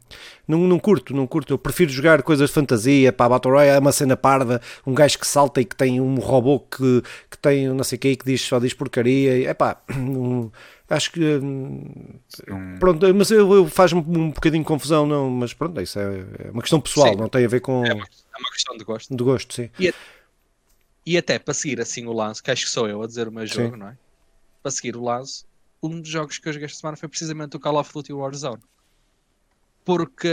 Não, 0.46 0.58
não 0.58 0.78
curto, 0.78 1.14
não 1.14 1.26
curto. 1.26 1.54
Eu 1.54 1.58
prefiro 1.58 1.90
jogar 1.90 2.22
coisas 2.22 2.50
de 2.50 2.54
fantasia, 2.54 3.12
pá, 3.12 3.28
Battle 3.30 3.54
Royale 3.54 3.76
é 3.76 3.78
uma 3.78 3.92
cena 3.92 4.14
parda, 4.14 4.60
um 4.86 4.92
gajo 4.92 5.18
que 5.18 5.26
salta 5.26 5.62
e 5.62 5.64
que 5.64 5.74
tem 5.74 6.00
um 6.02 6.16
robô 6.16 6.60
que, 6.60 7.02
que 7.30 7.38
tem 7.38 7.66
não 7.68 7.82
sei 7.82 7.96
o 7.96 7.98
que 7.98 8.14
que 8.14 8.26
diz, 8.26 8.42
só 8.42 8.58
diz 8.58 8.74
porcaria. 8.74 9.48
É 9.48 9.54
pá, 9.54 9.80
acho 10.90 11.12
que. 11.12 11.36
Um... 11.36 11.82
Pronto, 12.78 13.14
mas 13.14 13.30
eu, 13.30 13.50
eu 13.54 13.66
faz-me 13.66 14.00
um 14.00 14.30
bocadinho 14.30 14.62
de 14.62 14.68
confusão, 14.68 15.06
não, 15.06 15.30
mas 15.30 15.54
pronto, 15.54 15.80
isso 15.80 15.98
é, 15.98 16.24
é 16.44 16.50
uma 16.50 16.60
questão 16.60 16.78
pessoal, 16.78 17.14
sim. 17.14 17.16
não 17.16 17.28
tem 17.28 17.46
a 17.46 17.48
ver 17.48 17.60
com. 17.60 17.86
É 17.86 17.94
uma, 17.94 18.04
é 18.04 18.38
uma, 18.38 18.50
questão 18.50 18.76
de 18.76 18.84
gosto. 18.84 19.16
De 19.16 19.24
gosto, 19.24 19.54
sim. 19.54 19.70
E, 19.80 19.94
e 21.06 21.16
até 21.16 21.38
para 21.38 21.54
seguir 21.54 21.80
assim 21.80 22.06
o 22.06 22.12
lance, 22.12 22.42
que 22.42 22.50
acho 22.50 22.66
que 22.66 22.70
sou 22.70 22.86
eu 22.86 23.02
a 23.02 23.06
dizer 23.06 23.28
o 23.28 23.32
meu 23.32 23.46
jogo, 23.46 23.72
sim. 23.72 23.78
não 23.78 23.88
é? 23.88 23.96
Para 24.62 24.70
seguir 24.70 24.96
o 24.96 25.02
lance, 25.02 25.44
um 25.82 26.00
dos 26.00 26.08
jogos 26.08 26.38
que 26.38 26.48
eu 26.48 26.52
joguei 26.52 26.66
esta 26.66 26.78
semana 26.78 26.96
foi 26.96 27.08
precisamente 27.08 27.56
o 27.56 27.60
Call 27.60 27.78
of 27.78 27.92
Duty 27.92 28.12
Warzone. 28.12 28.62
Porque 29.84 30.28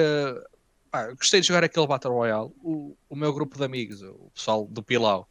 ah, 0.91 1.11
gostei 1.13 1.41
de 1.41 1.47
jogar 1.47 1.63
aquele 1.63 1.87
Battle 1.87 2.13
Royale. 2.13 2.51
O, 2.63 2.95
o 3.09 3.15
meu 3.15 3.33
grupo 3.33 3.57
de 3.57 3.63
amigos, 3.63 4.01
o 4.01 4.31
pessoal 4.33 4.67
do 4.67 4.83
Pilau, 4.83 5.27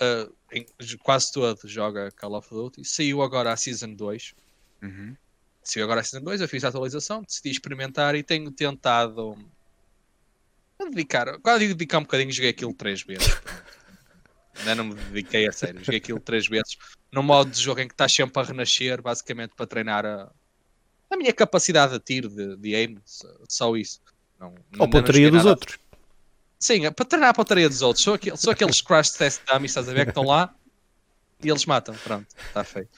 uh, 0.00 0.32
em, 0.52 0.66
quase 1.02 1.32
todo 1.32 1.60
joga 1.68 2.10
Call 2.12 2.34
of 2.34 2.48
Duty. 2.50 2.84
Saiu 2.84 3.22
agora 3.22 3.52
a 3.52 3.56
Season 3.56 3.94
2. 3.94 4.34
Uhum. 4.82 5.16
Saiu 5.62 5.84
agora 5.84 6.00
a 6.00 6.04
Season 6.04 6.24
2, 6.24 6.40
eu 6.40 6.48
fiz 6.48 6.64
a 6.64 6.68
atualização, 6.68 7.22
decidi 7.22 7.50
experimentar 7.50 8.14
e 8.14 8.22
tenho 8.22 8.50
tentado 8.50 9.36
dedicar. 10.90 11.38
Quando 11.40 11.60
digo 11.60 11.74
dedicar 11.74 11.98
um 11.98 12.02
bocadinho, 12.02 12.32
joguei 12.32 12.50
aquilo 12.50 12.74
três 12.74 13.02
vezes. 13.02 13.28
Ainda 14.58 14.74
não 14.74 14.84
me 14.84 14.94
dediquei 14.94 15.48
a 15.48 15.52
sério. 15.52 15.82
Joguei 15.82 15.98
aquilo 15.98 16.20
três 16.20 16.46
vezes. 16.46 16.76
No 17.10 17.22
modo 17.22 17.50
de 17.50 17.60
jogo 17.60 17.80
em 17.80 17.88
que 17.88 17.94
estás 17.94 18.12
sempre 18.12 18.40
a 18.42 18.44
renascer, 18.44 19.00
basicamente 19.00 19.54
para 19.56 19.66
treinar 19.66 20.04
a, 20.04 20.30
a 21.10 21.16
minha 21.16 21.32
capacidade 21.32 21.92
de 21.92 22.00
tiro, 22.00 22.28
de, 22.28 22.56
de 22.56 22.74
aim. 22.74 22.98
Só 23.48 23.76
isso. 23.76 24.00
Não, 24.38 24.54
Ou 24.78 24.88
pontaria 24.88 25.30
dos 25.30 25.44
outros. 25.44 25.78
Sim, 26.58 26.90
para 26.92 27.04
treinar 27.04 27.30
a 27.30 27.34
pontaria 27.34 27.68
dos 27.68 27.82
outros. 27.82 28.04
São, 28.04 28.14
aqueles, 28.14 28.40
são 28.40 28.52
aqueles 28.52 28.80
crash 28.80 29.10
test 29.10 29.42
dummies, 29.46 29.70
estás 29.70 29.88
a 29.88 29.92
ver, 29.92 30.04
que 30.04 30.10
estão 30.10 30.24
lá 30.24 30.54
e 31.42 31.48
eles 31.48 31.66
matam. 31.66 31.94
Pronto, 31.96 32.26
está 32.46 32.62
feito. 32.62 32.90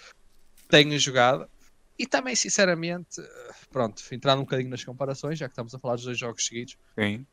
Tenho 0.68 0.98
jogado. 0.98 1.48
E 1.96 2.06
também, 2.06 2.34
sinceramente, 2.34 3.22
pronto, 3.70 4.02
entrando 4.10 4.40
um 4.40 4.44
bocadinho 4.44 4.68
nas 4.68 4.82
comparações, 4.82 5.38
já 5.38 5.46
que 5.46 5.52
estamos 5.52 5.72
a 5.74 5.78
falar 5.78 5.94
dos 5.94 6.04
dois 6.04 6.18
jogos 6.18 6.44
seguidos. 6.44 6.76
Sim. 6.98 7.24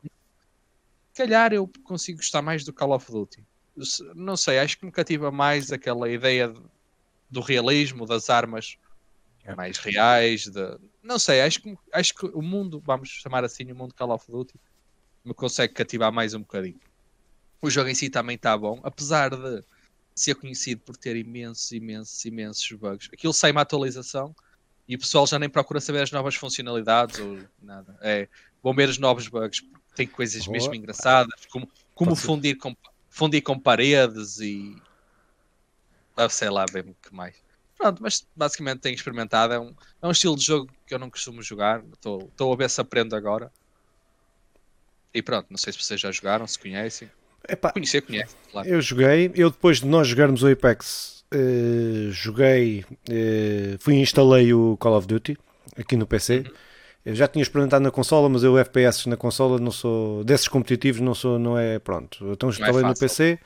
Calhar 1.15 1.51
eu 1.51 1.69
consigo 1.84 2.19
gostar 2.19 2.41
mais 2.41 2.63
do 2.63 2.71
Call 2.71 2.93
of 2.93 3.12
Duty 3.12 3.43
não 4.15 4.36
sei, 4.36 4.60
acho 4.60 4.77
que 4.77 4.86
me 4.86 4.91
cativa 4.91 5.31
mais 5.31 5.71
aquela 5.71 6.10
ideia 6.10 6.53
do 7.29 7.41
realismo, 7.41 8.05
das 8.05 8.29
armas 8.29 8.77
yeah. 9.41 9.55
mais 9.55 9.77
reais, 9.77 10.47
de, 10.47 10.77
não 11.01 11.17
sei, 11.17 11.41
acho 11.41 11.62
que, 11.62 11.77
acho 11.93 12.13
que 12.13 12.25
o 12.25 12.41
mundo, 12.41 12.81
vamos 12.86 13.10
chamar 13.10 13.43
assim, 13.43 13.71
o 13.71 13.75
mundo 13.75 13.93
Call 13.93 14.12
of 14.12 14.29
Duty, 14.29 14.55
me 15.23 15.34
consegue 15.34 15.73
cativar 15.73 16.12
mais 16.12 16.34
um 16.34 16.39
bocadinho. 16.39 16.79
O 17.62 17.69
jogo 17.69 17.89
em 17.89 17.95
si 17.95 18.10
também 18.10 18.36
está 18.36 18.57
bom, 18.57 18.79
apesar 18.84 19.29
de 19.29 19.63
ser 20.15 20.36
conhecido 20.36 20.81
por 20.81 20.97
ter 20.97 21.15
imensos, 21.15 21.71
imensos, 21.71 22.25
imensos 22.25 22.71
bugs. 22.73 23.10
Aquilo 23.13 23.34
sai 23.34 23.51
uma 23.51 23.62
atualização 23.62 24.36
e 24.88 24.95
o 24.95 24.99
pessoal 24.99 25.25
já 25.25 25.39
nem 25.39 25.49
procura 25.49 25.79
saber 25.79 26.01
as 26.01 26.12
novas 26.12 26.36
funcionalidades 26.36 27.19
ou 27.19 27.39
nada. 27.62 27.97
É, 28.01 28.27
vão 28.62 28.73
ver 28.73 28.89
os 28.89 28.97
novos 28.97 29.27
bugs, 29.27 29.63
tem 29.95 30.07
coisas 30.07 30.45
Boa. 30.45 30.53
mesmo 30.53 30.75
engraçadas, 30.75 31.45
como, 31.45 31.69
como 31.93 32.15
fundir 32.15 32.57
com 32.57 32.75
fundir 33.12 33.43
com 33.43 33.60
paredes 33.60 34.39
e. 34.39 34.76
Ah, 36.17 36.30
sei 36.30 36.50
lá 36.50 36.65
bem 36.71 36.82
o 36.82 36.95
que 36.95 37.13
mais. 37.13 37.36
Pronto, 37.78 38.02
mas 38.02 38.26
basicamente 38.36 38.80
tenho 38.80 38.95
experimentado. 38.95 39.54
É 39.54 39.60
um, 39.60 39.76
é 40.02 40.08
um 40.08 40.12
estilo 40.12 40.36
de 40.36 40.43
jogo 40.43 40.71
que 40.88 40.93
eu 40.93 41.00
não 41.00 41.10
costumo 41.10 41.43
jogar. 41.43 41.84
Estou 41.93 42.54
a 42.54 42.56
ver 42.56 42.69
se 42.69 42.82
aprendo 42.82 43.15
agora. 43.15 43.52
E 45.13 45.21
pronto, 45.21 45.47
não 45.50 45.58
sei 45.58 45.74
se 45.74 45.84
vocês 45.84 46.00
já 46.00 46.12
jogaram, 46.12 46.47
se 46.47 46.58
conhecem. 46.58 47.12
Epá, 47.47 47.71
Conhecer, 47.71 48.02
conhece, 48.02 48.36
claro. 48.52 48.67
Eu 48.67 48.82
joguei, 48.82 49.32
eu 49.36 49.50
depois 49.50 49.80
de 49.80 49.88
nós 49.88 50.08
jogarmos 50.08 50.43
o 50.43 50.47
Apex, 50.47 51.26
uh, 51.34 52.12
joguei, 52.12 52.86
uh, 52.88 53.78
fui 53.80 53.95
e 53.95 54.00
instalei 54.00 54.54
o 54.54 54.78
Call 54.78 54.95
of 54.95 55.08
Duty 55.08 55.38
aqui 55.76 55.97
no 55.97 56.08
PC. 56.08 56.38
Uhum. 56.38 56.54
Eu 57.05 57.15
já 57.15 57.27
tinha 57.27 57.41
experimentado 57.41 57.83
na 57.83 57.91
consola, 57.91 58.29
mas 58.29 58.43
eu 58.43 58.57
FPS 58.57 59.09
na 59.09 59.17
consola 59.17 59.59
não 59.59 59.71
sou 59.71 60.23
desses 60.23 60.47
competitivos, 60.47 61.01
não 61.01 61.15
sou, 61.15 61.39
não 61.39 61.57
é 61.57 61.79
pronto. 61.79 62.31
Então 62.31 62.49
instalei 62.49 62.83
é 62.83 62.87
no 62.87 62.97
PC. 62.97 63.39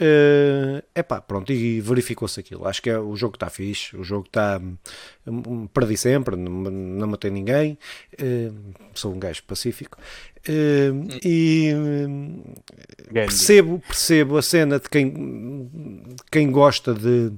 É 0.00 1.00
uh, 1.00 1.04
pá, 1.04 1.20
pronto, 1.20 1.52
e 1.52 1.80
verificou-se 1.80 2.40
aquilo. 2.40 2.66
Acho 2.66 2.82
que 2.82 2.90
é, 2.90 2.98
o 2.98 3.14
jogo 3.14 3.36
está 3.36 3.48
fixe, 3.48 3.96
o 3.96 4.02
jogo 4.02 4.26
está. 4.26 4.60
Um, 5.24 5.68
perdi 5.68 5.96
sempre, 5.96 6.34
não, 6.34 6.50
não 6.50 7.06
matei 7.06 7.30
ninguém, 7.30 7.78
uh, 8.20 8.74
sou 8.92 9.14
um 9.14 9.18
gajo 9.18 9.44
pacífico. 9.44 9.96
Uh, 10.46 11.08
e 11.24 11.72
percebo, 13.12 13.82
percebo 13.86 14.36
a 14.36 14.42
cena 14.42 14.78
de 14.78 14.90
quem, 14.90 15.70
quem 16.30 16.50
gosta 16.50 16.92
de, 16.92 17.30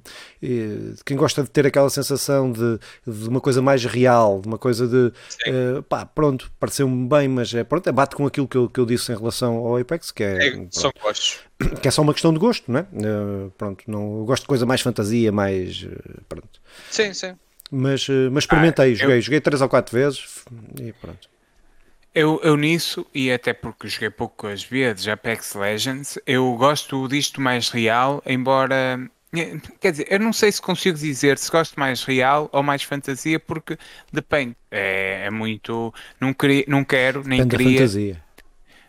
de, 0.43 0.95
quem 1.05 1.17
gosta 1.17 1.45
de 1.45 1.51
ter 1.51 1.65
aquela 1.67 1.89
sensação 1.89 2.51
de, 2.51 2.81
de 3.07 3.29
uma 3.29 3.41
coisa 3.41 3.63
mais 3.63 3.85
real, 3.85 4.41
de 4.41 4.49
uma 4.49 4.59
coisa 4.59 4.89
de 4.89 5.13
uh, 5.51 5.83
pá, 5.85 6.05
pronto, 6.05 6.51
pareceu-me 6.59 7.09
bem, 7.09 7.29
mas 7.29 7.55
é, 7.55 7.63
pronto, 7.63 7.89
é, 7.89 7.93
bate 7.93 8.17
com 8.17 8.27
aquilo 8.27 8.49
que 8.49 8.57
eu, 8.57 8.69
que 8.69 8.81
eu 8.81 8.85
disse 8.87 9.13
em 9.13 9.17
relação 9.17 9.55
ao 9.59 9.77
Apex, 9.77 10.11
que 10.11 10.25
é, 10.25 10.49
é 10.49 10.67
são 10.71 10.91
gostos. 11.01 11.41
Que 11.81 11.89
é 11.89 11.91
só 11.91 12.03
uma 12.03 12.13
questão 12.13 12.35
de 12.35 12.39
gosto, 12.39 12.71
não 12.71 12.81
é? 12.81 12.87
Uh, 12.93 13.51
pronto, 13.57 13.85
não, 13.87 14.19
eu 14.19 14.25
gosto 14.25 14.43
de 14.43 14.49
coisa 14.49 14.67
mais 14.67 14.81
fantasia, 14.81 15.31
mais 15.31 15.87
pronto. 16.29 16.61
Sim, 16.91 17.15
sim. 17.15 17.35
Mas, 17.71 18.07
mas 18.31 18.45
experimentei, 18.45 18.93
ah, 18.93 18.95
joguei, 18.95 19.17
eu... 19.17 19.21
joguei 19.23 19.41
três 19.41 19.63
ou 19.63 19.69
quatro 19.69 19.97
vezes 19.97 20.45
e 20.81 20.93
pronto. 20.93 21.36
Eu, 22.17 22.41
eu 22.43 22.57
nisso, 22.57 23.07
e 23.15 23.31
até 23.31 23.53
porque 23.53 23.87
joguei 23.89 24.09
poucas 24.09 24.65
vezes 24.65 25.07
Apex 25.07 25.55
Legends, 25.55 26.19
eu 26.27 26.51
gosto 26.55 27.07
disto 27.09 27.43
mais 27.43 27.69
real, 27.69 28.23
embora 28.25 28.99
Quer 29.81 29.91
dizer, 29.91 30.07
eu 30.09 30.19
não 30.19 30.33
sei 30.33 30.51
se 30.51 30.63
consigo 30.63 30.97
dizer 30.97 31.37
se 31.37 31.51
gosto 31.51 31.79
mais 31.79 32.03
real 32.05 32.49
ou 32.53 32.63
mais 32.63 32.83
fantasia, 32.83 33.39
porque 33.39 33.77
depende. 34.11 34.57
É, 34.71 35.25
é 35.27 35.31
muito. 35.31 35.93
Não, 36.19 36.33
queria, 36.33 36.65
não 36.67 36.83
quero, 36.85 37.23
nem 37.23 37.47
depende 37.47 37.65
queria. 37.65 37.81
Da 37.81 37.87
fantasia. 37.87 38.23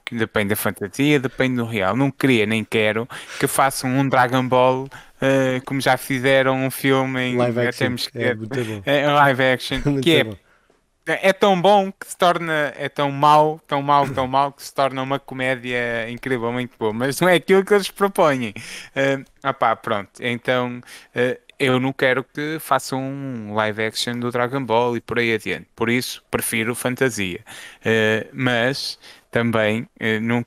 Depende 0.09 0.49
da 0.49 0.55
fantasia, 0.55 1.19
depende 1.19 1.57
do 1.57 1.65
real. 1.65 1.97
Não 1.97 2.09
queria 2.09 2.45
nem 2.45 2.63
quero 2.63 3.05
que 3.41 3.45
façam 3.45 3.89
um 3.89 4.07
Dragon 4.07 4.47
Ball 4.47 4.85
uh, 4.85 5.65
como 5.65 5.81
já 5.81 5.97
fizeram 5.97 6.65
um 6.65 6.71
filme 6.71 7.19
em 7.19 7.35
live 7.35 7.59
action. 7.59 7.95
É, 8.15 8.33
muito 8.33 8.63
bom. 8.63 8.81
É, 8.85 9.05
live 9.05 9.43
action 9.43 9.81
que 9.99 10.11
é 10.15 10.23
bom 10.23 10.37
é 11.07 11.33
tão 11.33 11.59
bom 11.59 11.91
que 11.91 12.07
se 12.07 12.17
torna, 12.17 12.73
é 12.75 12.89
tão 12.89 13.11
mau, 13.11 13.59
tão 13.67 13.81
mau, 13.81 14.07
tão 14.09 14.27
mau 14.27 14.51
que 14.51 14.63
se 14.63 14.73
torna 14.73 15.01
uma 15.01 15.19
comédia 15.19 16.09
incrivelmente 16.09 16.73
boa, 16.77 16.93
mas 16.93 17.19
não 17.19 17.29
é 17.29 17.35
aquilo 17.35 17.63
que 17.63 17.73
eles 17.73 17.89
propõem. 17.89 18.49
Uh, 18.49 19.47
opá, 19.47 19.75
pronto, 19.75 20.11
então 20.19 20.81
uh, 21.15 21.39
eu 21.59 21.79
não 21.79 21.91
quero 21.93 22.23
que 22.23 22.57
façam 22.59 23.01
um 23.01 23.53
live 23.53 23.83
action 23.83 24.19
do 24.19 24.31
Dragon 24.31 24.63
Ball 24.63 24.97
e 24.97 25.01
por 25.01 25.19
aí 25.19 25.33
adiante, 25.33 25.67
por 25.75 25.89
isso 25.89 26.23
prefiro 26.29 26.75
fantasia, 26.75 27.39
uh, 27.81 28.29
mas 28.33 28.99
também 29.31 29.81
uh, 29.81 30.21
não 30.21 30.45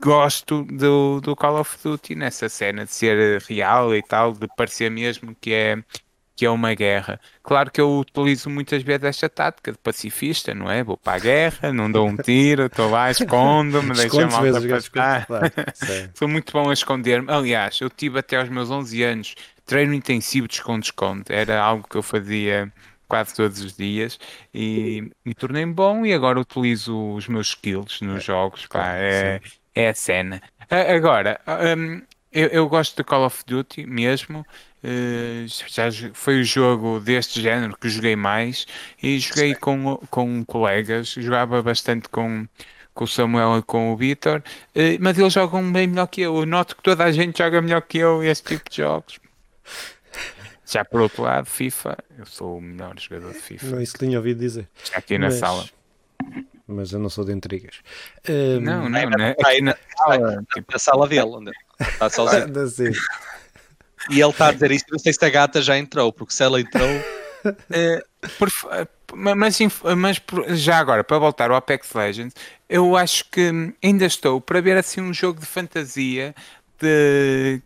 gosto 0.00 0.64
do, 0.64 1.20
do 1.20 1.34
Call 1.34 1.60
of 1.60 1.78
Duty 1.82 2.14
nessa 2.14 2.48
cena 2.48 2.84
de 2.84 2.92
ser 2.92 3.40
real 3.42 3.94
e 3.94 4.02
tal, 4.02 4.32
de 4.32 4.46
parecer 4.56 4.90
mesmo 4.90 5.34
que 5.40 5.52
é 5.54 5.82
que 6.36 6.44
é 6.44 6.50
uma 6.50 6.74
guerra. 6.74 7.20
Claro 7.42 7.70
que 7.70 7.80
eu 7.80 7.98
utilizo 7.98 8.50
muitas 8.50 8.82
vezes 8.82 9.04
esta 9.04 9.28
tática 9.28 9.72
de 9.72 9.78
pacifista, 9.78 10.54
não 10.54 10.70
é? 10.70 10.82
Vou 10.82 10.96
para 10.96 11.16
a 11.16 11.18
guerra, 11.18 11.72
não 11.72 11.90
dou 11.90 12.08
um 12.08 12.16
tiro, 12.16 12.66
estou 12.66 12.90
lá, 12.90 13.10
escondo-me, 13.10 13.94
deixa 13.94 14.26
mal 14.26 14.42
passar. 14.42 15.26
Claro. 15.26 15.52
Sou 16.14 16.28
muito 16.28 16.52
bom 16.52 16.70
a 16.70 16.72
esconder-me. 16.72 17.30
Aliás, 17.30 17.80
eu 17.80 17.88
tive 17.88 18.18
até 18.18 18.36
aos 18.36 18.48
meus 18.48 18.70
11 18.70 19.02
anos 19.02 19.34
treino 19.64 19.94
intensivo 19.94 20.48
de 20.48 20.54
esconde-esconde. 20.54 21.24
Era 21.28 21.60
algo 21.60 21.86
que 21.88 21.96
eu 21.96 22.02
fazia 22.02 22.72
quase 23.08 23.34
todos 23.34 23.60
os 23.60 23.76
dias 23.76 24.18
e 24.52 25.10
me 25.24 25.34
tornei 25.34 25.64
bom 25.66 26.04
e 26.04 26.12
agora 26.12 26.40
utilizo 26.40 27.14
os 27.14 27.28
meus 27.28 27.48
skills 27.48 28.00
nos 28.00 28.16
é, 28.16 28.20
jogos. 28.20 28.66
Pá, 28.66 28.94
é, 28.96 29.40
é 29.74 29.88
a 29.88 29.94
cena. 29.94 30.42
Agora, 30.70 31.40
um, 31.76 32.02
eu, 32.34 32.48
eu 32.48 32.68
gosto 32.68 32.96
de 32.96 33.04
Call 33.04 33.24
of 33.24 33.44
Duty 33.46 33.86
mesmo. 33.86 34.44
Uh, 34.82 35.46
já 35.68 35.84
foi 36.12 36.40
o 36.40 36.44
jogo 36.44 37.00
deste 37.00 37.40
género 37.40 37.74
que 37.76 37.88
joguei 37.88 38.14
mais 38.14 38.66
e 39.02 39.18
joguei 39.18 39.54
com, 39.54 39.96
com 40.10 40.44
colegas, 40.44 41.08
jogava 41.08 41.62
bastante 41.62 42.06
com, 42.10 42.46
com 42.92 43.04
o 43.04 43.08
Samuel 43.08 43.58
e 43.58 43.62
com 43.62 43.92
o 43.92 43.96
Vitor, 43.96 44.42
uh, 44.74 44.80
mas 45.00 45.18
eles 45.18 45.32
jogam 45.32 45.72
bem 45.72 45.86
melhor 45.86 46.06
que 46.06 46.20
eu. 46.20 46.36
eu. 46.36 46.44
Noto 46.44 46.76
que 46.76 46.82
toda 46.82 47.04
a 47.04 47.12
gente 47.12 47.38
joga 47.38 47.62
melhor 47.62 47.80
que 47.80 47.98
eu 47.98 48.22
este 48.22 48.56
tipo 48.56 48.68
de 48.68 48.76
jogos. 48.78 49.18
Já 50.66 50.84
por 50.84 51.00
outro 51.00 51.22
lado, 51.22 51.46
FIFA, 51.46 51.96
eu 52.18 52.26
sou 52.26 52.58
o 52.58 52.60
melhor 52.60 52.94
jogador 52.98 53.32
de 53.32 53.38
FIFA. 53.38 53.66
Não, 53.66 53.80
isso 53.80 53.96
tinha 53.96 54.18
ouvido 54.18 54.40
dizer. 54.40 54.68
Já 54.84 54.98
aqui 54.98 55.16
na 55.16 55.26
mas... 55.26 55.36
sala 55.36 55.64
mas 56.66 56.92
eu 56.92 56.98
não 56.98 57.08
sou 57.08 57.24
de 57.24 57.32
intrigas. 57.32 57.76
Um... 58.28 58.60
Não, 58.60 58.88
não, 58.88 59.10
não. 59.10 59.30
Aqui 59.30 59.60
na, 59.60 59.76
sala, 59.96 60.44
tipo... 60.54 60.72
na 60.72 60.78
sala 60.78 61.08
dele, 61.08 61.26
onde 61.26 61.50
está 61.80 62.08
sozinho. 62.10 62.92
E 64.10 64.20
ele 64.20 64.30
está 64.30 64.48
a 64.48 64.52
dizer 64.52 64.70
isso, 64.70 64.84
não 64.90 64.98
sei 64.98 65.12
se 65.12 65.24
a 65.24 65.30
gata 65.30 65.62
já 65.62 65.78
entrou, 65.78 66.12
porque 66.12 66.32
se 66.32 66.42
ela 66.42 66.60
entrou. 66.60 66.88
É, 67.70 68.04
por, 68.38 68.48
mas, 69.14 69.58
mas 69.96 70.22
já 70.60 70.78
agora, 70.78 71.04
para 71.04 71.18
voltar 71.18 71.50
ao 71.50 71.56
Apex 71.56 71.92
Legends, 71.92 72.34
eu 72.68 72.96
acho 72.96 73.30
que 73.30 73.74
ainda 73.82 74.04
estou 74.04 74.40
para 74.40 74.60
ver 74.60 74.76
assim 74.76 75.00
um 75.00 75.12
jogo 75.12 75.40
de 75.40 75.46
fantasia 75.46 76.34
de 76.80 77.62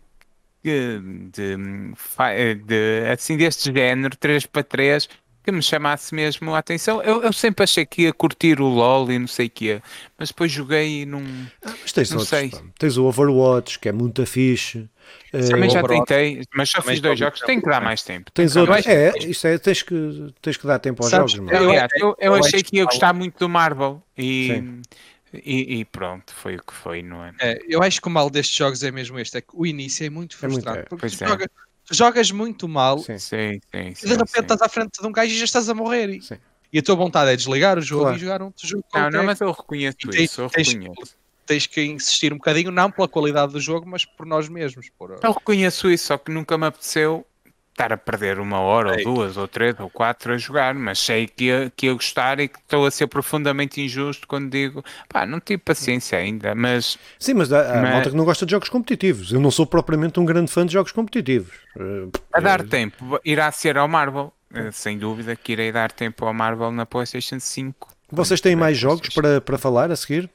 de, 0.63 1.01
de, 1.31 2.55
de, 2.65 3.11
assim 3.13 3.37
deste 3.37 3.73
género 3.73 4.17
3 4.17 4.47
para 4.47 4.63
3 4.63 5.09
que 5.49 5.53
me 5.53 5.63
chamasse 5.63 6.15
mesmo 6.15 6.55
a 6.55 6.59
atenção. 6.59 7.03
Eu, 7.03 7.23
eu, 7.23 7.33
sempre 7.33 7.65
achei 7.65 7.87
que 7.87 8.03
ia 8.03 8.13
curtir 8.13 8.61
o 8.61 8.67
LOL 8.67 9.11
e 9.11 9.19
não 9.19 9.27
sei 9.27 9.47
o 9.47 9.51
que 9.51 9.81
mas 10.19 10.29
depois 10.29 10.53
joguei 10.53 11.03
e 11.03 11.07
não. 11.07 11.23
Ah, 11.65 11.73
mas 11.81 11.91
tens 11.91 12.11
não 12.11 12.19
outros, 12.19 12.39
sei. 12.39 12.53
Tens 12.79 12.99
o 12.99 13.05
Overwatch, 13.07 13.79
que 13.79 13.89
é 13.89 13.93
muito 13.93 14.27
fixe. 14.27 14.87
Também 15.33 15.71
uh, 15.71 15.73
já 15.73 15.83
tentei, 15.83 16.43
mas 16.55 16.69
só 16.69 16.83
fiz 16.83 17.01
dois 17.01 17.19
jogos, 17.19 17.41
tem 17.41 17.61
que 17.61 17.67
dar 17.67 17.81
mais 17.81 18.03
tempo. 18.03 18.31
Tens 18.31 18.57
outros, 18.57 18.87
é, 18.87 19.11
isto 19.21 19.47
é, 19.47 19.57
tens 19.57 19.83
que, 19.83 20.35
tens 20.43 20.59
que 20.59 20.67
dar 20.67 20.79
tempo 20.81 21.03
aos 21.03 21.11
Sabes, 21.11 21.33
jogos. 21.33 21.51
Eu, 21.51 21.73
eu, 21.73 22.17
eu, 22.19 22.35
achei 22.35 22.63
que 22.63 22.77
ia 22.77 22.85
gostar 22.85 23.15
muito 23.15 23.39
do 23.39 23.49
Marvel 23.49 24.03
e, 24.19 24.63
e, 25.33 25.79
e, 25.79 25.85
pronto, 25.87 26.35
foi 26.35 26.57
o 26.57 26.63
que 26.63 26.75
foi, 26.75 27.03
não 27.03 27.25
é? 27.25 27.33
é? 27.41 27.59
Eu 27.67 27.83
acho 27.83 28.03
que 28.03 28.09
o 28.09 28.11
mal 28.11 28.29
destes 28.29 28.55
jogos 28.55 28.83
é 28.83 28.91
mesmo 28.91 29.19
este, 29.19 29.39
é 29.39 29.41
que 29.41 29.49
o 29.55 29.65
início 29.65 30.05
é 30.05 30.11
muito 30.11 30.37
frustrante. 30.37 30.69
É 30.69 30.73
muito, 30.73 30.85
é. 30.85 30.89
Porque 30.89 31.09
tu, 31.09 31.27
joga, 31.27 31.49
tu, 31.49 31.68
jogas 31.91 32.31
muito 32.31 32.69
mal 32.69 32.99
sim, 32.99 33.19
sim, 33.19 33.61
sim, 33.71 33.93
e 34.03 34.09
de 34.09 34.15
repente 34.15 34.41
estás 34.41 34.63
à 34.63 34.69
frente 34.69 35.01
de 35.01 35.07
um 35.07 35.13
gajo 35.13 35.33
e 35.33 35.39
já 35.39 35.45
estás 35.45 35.69
a 35.69 35.75
morrer. 35.75 36.11
E, 36.11 36.21
e 36.73 36.79
a 36.79 36.83
tua 36.83 36.95
vontade 36.95 37.31
é 37.31 37.37
desligar 37.37 37.79
o 37.79 37.83
jogo 37.83 38.03
claro. 38.03 38.17
e 38.17 38.21
jogar 38.21 38.43
um 38.43 38.53
jogo 38.57 38.85
Não, 38.95 39.11
não, 39.11 39.25
mas 39.25 39.41
eu 39.41 39.51
reconheço 39.51 39.97
isso, 40.15 40.43
eu 40.43 40.49
reconheço 40.49 41.17
tens 41.49 41.67
que 41.67 41.83
insistir 41.83 42.31
um 42.33 42.37
bocadinho, 42.37 42.71
não 42.71 42.91
pela 42.91 43.09
qualidade 43.09 43.53
do 43.53 43.61
jogo, 43.61 43.89
mas 43.89 44.05
por 44.05 44.27
nós 44.27 44.51
mesmos. 44.51 44.91
Por... 44.91 45.19
Eu 45.23 45.33
reconheço 45.33 45.91
isso, 45.91 46.09
só 46.09 46.19
que 46.19 46.31
nunca 46.31 46.59
me 46.59 46.67
apeteceu 46.67 47.27
estar 47.79 47.93
a 47.93 47.97
perder 47.97 48.41
uma 48.41 48.59
hora, 48.59 48.97
ou 48.99 49.05
duas, 49.05 49.37
ou 49.37 49.47
três, 49.47 49.79
ou 49.79 49.89
quatro 49.89 50.33
a 50.33 50.37
jogar, 50.37 50.75
mas 50.75 50.99
sei 50.99 51.29
que 51.29 51.45
ia, 51.45 51.73
que 51.75 51.87
ia 51.87 51.95
gostar 51.95 52.41
e 52.41 52.49
que 52.49 52.59
estou 52.59 52.85
a 52.85 52.91
ser 52.91 53.07
profundamente 53.07 53.81
injusto 53.81 54.27
quando 54.27 54.51
digo, 54.51 54.85
pá, 55.09 55.25
não 55.25 55.39
tive 55.39 55.63
paciência 55.63 56.19
ainda, 56.19 56.55
mas... 56.55 56.99
Sim, 57.19 57.35
mas 57.35 57.53
há, 57.53 57.81
mas... 57.81 57.91
malta 57.93 58.11
que 58.11 58.17
não 58.17 58.25
gosta 58.25 58.45
de 58.45 58.51
jogos 58.51 58.69
competitivos. 58.69 59.33
Eu 59.33 59.41
não 59.41 59.51
sou 59.51 59.65
propriamente 59.65 60.19
um 60.19 60.25
grande 60.25 60.51
fã 60.51 60.67
de 60.67 60.73
jogos 60.73 60.91
competitivos. 60.91 61.55
A 62.33 62.41
dar 62.41 62.65
tempo, 62.65 63.21
irá 63.25 63.51
ser 63.53 63.79
ao 63.79 63.87
Marvel. 63.87 64.33
Eh, 64.53 64.71
sem 64.73 64.99
dúvida 64.99 65.37
que 65.37 65.53
irei 65.53 65.71
dar 65.71 65.93
tempo 65.93 66.25
ao 66.25 66.35
Marvel 66.35 66.73
na 66.73 66.87
PlayStation 66.87 67.39
5. 67.39 67.89
Vocês 68.11 68.41
têm 68.41 68.57
mais 68.57 68.77
jogos 68.77 69.11
para, 69.11 69.41
para 69.41 69.59
falar 69.59 69.91
a 69.91 69.97
seguir? 69.97 70.31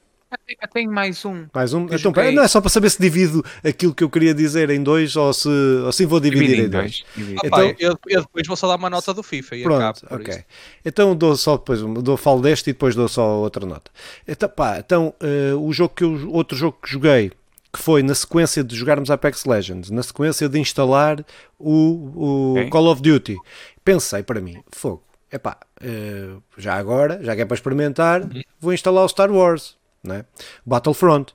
Eu 0.62 0.67
tenho 0.67 0.91
mais 0.91 1.24
um. 1.26 1.46
Mais 1.54 1.74
um? 1.74 1.86
Então, 1.86 1.98
joguei... 1.98 2.32
não 2.32 2.43
é 2.43 2.48
só 2.48 2.60
para 2.62 2.69
saber 2.69 2.89
se 2.89 3.02
divido 3.02 3.43
aquilo 3.63 3.93
que 3.93 4.04
eu 4.04 4.10
queria 4.10 4.34
dizer 4.34 4.69
em 4.69 4.82
dois 4.82 5.15
ou 5.15 5.34
se 5.34 5.50
assim 5.88 6.06
vou 6.06 6.19
dividir 6.19 6.60
em 6.60 6.69
dois. 6.69 7.04
dois. 7.15 7.39
Então, 7.43 7.76
eu, 7.80 7.98
eu, 8.08 8.22
depois 8.22 8.48
vou 8.48 8.56
só 8.56 8.67
dar 8.67 8.76
uma 8.76 8.89
nota 8.89 9.13
do 9.13 9.24
FIFA 9.24 9.56
e 9.56 9.63
Pronto, 9.63 10.06
ok. 10.10 10.34
Isso. 10.34 10.43
Então 10.86 11.15
dou 11.15 11.36
só 11.36 11.58
depois, 11.58 11.82
dou, 11.82 12.17
falo 12.17 12.41
deste 12.41 12.69
e 12.69 12.74
depois 12.74 12.96
dou 12.96 13.08
só 13.08 13.39
outra 13.39 13.65
nota. 13.65 13.91
Então, 14.28 14.50
pá, 14.50 14.80
então 14.80 15.13
uh, 15.22 15.58
o 15.58 15.72
jogo 15.74 15.93
que 15.96 16.04
eu, 16.04 16.30
outro 16.32 16.58
jogo 16.58 16.78
que 16.82 16.89
joguei 16.89 17.32
que 17.72 17.80
foi 17.80 18.04
na 18.04 18.13
sequência 18.13 18.63
de 18.63 18.76
jogarmos 18.76 19.10
Apex 19.10 19.46
Legends, 19.46 19.89
na 19.89 20.04
sequência 20.04 20.48
de 20.48 20.60
instalar 20.60 21.26
o, 21.58 21.72
o 22.15 22.52
okay. 22.52 22.69
Call 22.69 22.86
of 22.86 23.02
Duty, 23.02 23.36
pensei 23.84 24.22
para 24.22 24.39
mim, 24.39 24.63
fogo, 24.72 25.02
epá, 25.32 25.58
uh, 25.82 26.43
já 26.56 26.76
agora, 26.76 27.19
já 27.24 27.36
que 27.36 27.41
é 27.41 27.46
para 27.46 27.56
experimentar, 27.56 28.22
uhum. 28.22 28.43
vou 28.60 28.74
instalar 28.74 29.04
o 29.04 29.10
Star 29.10 29.32
Wars 29.32 29.76
né? 30.04 30.26
Battlefront, 30.66 31.34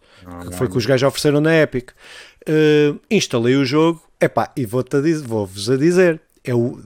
que 0.49 0.57
foi 0.57 0.69
que 0.69 0.77
os 0.77 0.85
gajos 0.85 1.09
ofereceram 1.09 1.41
na 1.41 1.55
Epic. 1.55 1.91
Uh, 2.49 2.99
instalei 3.11 3.57
o 3.57 3.65
jogo, 3.65 4.03
epá, 4.21 4.53
e 4.57 4.65
vou-vos 4.65 4.95
a, 4.95 5.27
vou 5.27 5.49
a 5.75 5.77
dizer, 5.77 6.21
é 6.45 6.55
o, 6.55 6.81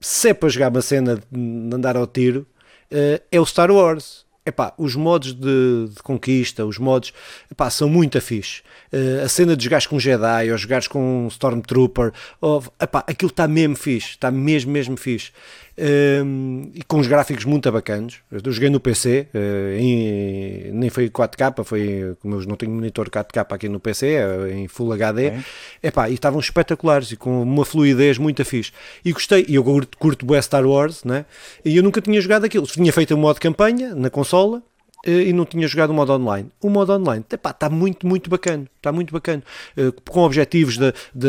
se 0.00 0.30
é 0.30 0.34
para 0.34 0.48
jogar 0.48 0.70
uma 0.70 0.82
cena 0.82 1.16
de 1.30 1.74
andar 1.74 1.96
ao 1.96 2.06
tiro, 2.06 2.46
uh, 2.92 3.22
é 3.30 3.40
o 3.40 3.46
Star 3.46 3.70
Wars. 3.70 4.24
Epá, 4.48 4.72
os 4.78 4.94
modos 4.94 5.32
de, 5.32 5.88
de, 5.88 6.00
conquista, 6.04 6.64
os 6.64 6.78
modos 6.78 7.12
epá, 7.50 7.68
são 7.68 7.88
muito 7.88 8.16
afixos. 8.16 8.62
Uh, 8.92 9.24
a 9.24 9.28
cena 9.28 9.56
de 9.56 9.64
jogares 9.64 9.88
com 9.88 9.98
Jedi 9.98 10.52
ou 10.52 10.56
jogares 10.56 10.86
com 10.86 11.24
um 11.24 11.26
Stormtrooper, 11.26 12.12
ou, 12.40 12.62
epá, 12.80 13.02
aquilo 13.08 13.30
está 13.30 13.48
mesmo 13.48 13.74
fixe, 13.74 14.10
está 14.10 14.30
mesmo, 14.30 14.70
mesmo 14.70 14.96
fixe. 14.96 15.32
Um, 15.78 16.70
e 16.74 16.82
com 16.82 16.98
os 16.98 17.06
gráficos 17.06 17.44
muito 17.44 17.70
bacanos. 17.70 18.20
Eu 18.30 18.50
joguei 18.50 18.70
no 18.70 18.80
PC, 18.80 19.28
uh, 19.34 19.36
eh, 19.36 19.78
em, 19.78 20.72
nem 20.72 20.88
foi 20.88 21.10
4K, 21.10 21.64
foi 21.64 22.16
como 22.20 22.36
eu 22.36 22.46
não 22.46 22.56
tenho 22.56 22.72
monitor 22.72 23.10
4K 23.10 23.46
aqui 23.50 23.68
no 23.68 23.78
PC, 23.78 24.06
é 24.06 24.52
em 24.54 24.68
Full 24.68 24.92
HD. 24.92 25.26
É. 25.26 25.44
Epá, 25.82 26.08
e 26.08 26.14
estavam 26.14 26.40
espetaculares 26.40 27.12
e 27.12 27.16
com 27.16 27.42
uma 27.42 27.64
fluidez 27.64 28.16
muito 28.16 28.44
fixe. 28.44 28.72
E 29.04 29.12
gostei, 29.12 29.44
e 29.46 29.56
eu 29.56 29.64
curto, 29.64 29.98
curto 29.98 30.42
Star 30.42 30.66
Wars, 30.66 31.04
né? 31.04 31.26
e 31.64 31.76
eu 31.76 31.82
nunca 31.82 32.00
tinha 32.00 32.20
jogado 32.20 32.44
aquilo. 32.44 32.66
Tinha 32.66 32.92
feito 32.92 33.14
um 33.14 33.18
modo 33.18 33.38
campanha 33.38 33.94
na 33.94 34.08
consola 34.08 34.62
e 35.06 35.32
não 35.32 35.44
tinha 35.44 35.66
jogado 35.68 35.90
o 35.90 35.94
modo 35.94 36.12
online. 36.12 36.50
O 36.60 36.68
modo 36.68 36.92
online 36.92 37.24
está 37.30 37.70
muito, 37.70 38.06
muito 38.06 38.28
bacana. 38.28 38.66
Está 38.76 38.90
muito 38.92 39.12
bacana. 39.12 39.42
Eh, 39.76 39.92
com 40.08 40.20
objetivos 40.20 40.76
de, 40.76 40.92
de, 41.14 41.28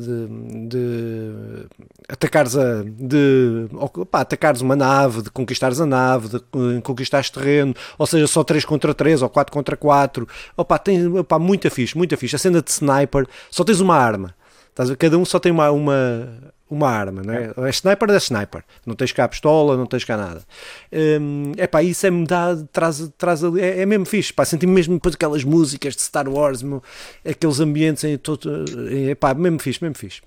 de, 0.00 0.68
de 0.68 1.66
atacares, 2.08 2.56
a, 2.56 2.82
de, 2.84 3.66
opa, 3.72 4.20
atacares 4.20 4.60
uma 4.60 4.76
nave, 4.76 5.22
de 5.22 5.30
conquistares 5.30 5.80
a 5.80 5.86
nave, 5.86 6.28
de 6.28 6.36
eh, 6.36 6.80
conquistares 6.82 7.30
terreno, 7.30 7.74
ou 7.98 8.06
seja, 8.06 8.26
só 8.26 8.44
3 8.44 8.64
contra 8.64 8.94
3 8.94 9.22
ou 9.22 9.28
4 9.28 9.52
contra 9.52 9.76
4. 9.76 10.28
Opa, 10.56 10.78
tem 10.78 11.06
opa, 11.18 11.38
muita 11.38 11.70
fixe, 11.70 11.96
muita 11.96 12.16
fixe. 12.16 12.36
A 12.36 12.38
cena 12.38 12.62
de 12.62 12.70
sniper, 12.70 13.26
só 13.50 13.64
tens 13.64 13.80
uma 13.80 13.96
arma. 13.96 14.34
Cada 14.98 15.16
um 15.16 15.24
só 15.24 15.38
tem 15.38 15.50
uma, 15.50 15.70
uma, 15.70 16.52
uma 16.68 16.88
arma, 16.88 17.22
não 17.22 17.32
é? 17.32 17.52
É 17.56 17.70
sniper 17.70 18.10
é 18.10 18.16
sniper, 18.16 18.64
não 18.84 18.94
tens 18.94 19.12
cá 19.12 19.24
a 19.24 19.28
pistola, 19.28 19.76
não 19.76 19.86
tens 19.86 20.04
cá 20.04 20.16
nada. 20.16 20.44
Hum, 20.92 21.52
é 21.56 21.66
pá, 21.66 21.82
isso 21.82 22.06
é 22.06 22.10
me 22.10 22.26
dá, 22.26 22.56
traz, 22.72 23.08
traz 23.16 23.44
ali, 23.44 23.60
é, 23.60 23.82
é 23.82 23.86
mesmo 23.86 24.04
fixe, 24.04 24.32
pá, 24.32 24.44
senti 24.44 24.66
mesmo 24.66 24.94
depois 24.94 25.14
aquelas 25.14 25.44
músicas 25.44 25.94
de 25.94 26.02
Star 26.02 26.28
Wars, 26.28 26.62
meu, 26.62 26.82
aqueles 27.24 27.60
ambientes 27.60 28.02
em 28.04 28.18
todo, 28.18 28.64
é 28.90 29.14
pá, 29.14 29.32
mesmo 29.34 29.58
fixe, 29.58 29.82
mesmo 29.82 29.96
fixe. 29.96 30.22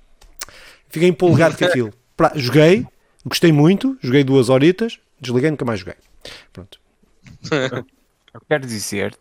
Fiquei 0.88 1.10
empolgado 1.10 1.58
com 1.58 1.66
aquilo. 1.66 1.94
Pra, 2.16 2.32
joguei, 2.36 2.86
gostei 3.26 3.52
muito, 3.52 3.98
joguei 4.02 4.24
duas 4.24 4.50
horitas, 4.50 5.00
desliguei, 5.20 5.52
nunca 5.52 5.66
mais 5.66 5.80
joguei. 5.80 5.96
Pronto. 6.54 6.80
Eu 8.34 8.42
quero 8.48 8.66
dizer 8.66 9.18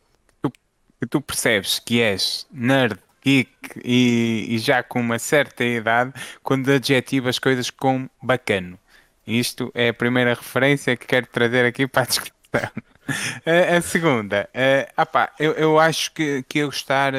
que 1.01 1.07
tu 1.07 1.21
percebes 1.21 1.79
que 1.79 2.01
és 2.01 2.47
nerd, 2.53 2.99
geek 3.25 3.51
e, 3.85 4.47
e 4.49 4.59
já 4.59 4.83
com 4.83 5.01
uma 5.01 5.19
certa 5.19 5.64
idade 5.64 6.12
quando 6.43 6.71
adjetivas 6.71 7.39
coisas 7.39 7.71
com 7.71 8.09
bacano. 8.23 8.79
Isto 9.27 9.71
é 9.75 9.89
a 9.91 9.95
primeira 9.95 10.35
referência 10.35 10.97
que 10.97 11.07
quero 11.07 11.27
trazer 11.27 11.66
aqui 11.66 11.87
para 11.87 12.03
a 12.03 12.07
discussão. 12.07 12.33
a, 13.45 13.77
a 13.77 13.81
segunda, 13.83 14.49
uh, 14.55 14.93
apá, 14.97 15.33
eu, 15.39 15.53
eu 15.53 15.79
acho 15.79 16.12
que, 16.12 16.43
que 16.49 16.61
eu 16.61 16.69
gostar 16.69 17.12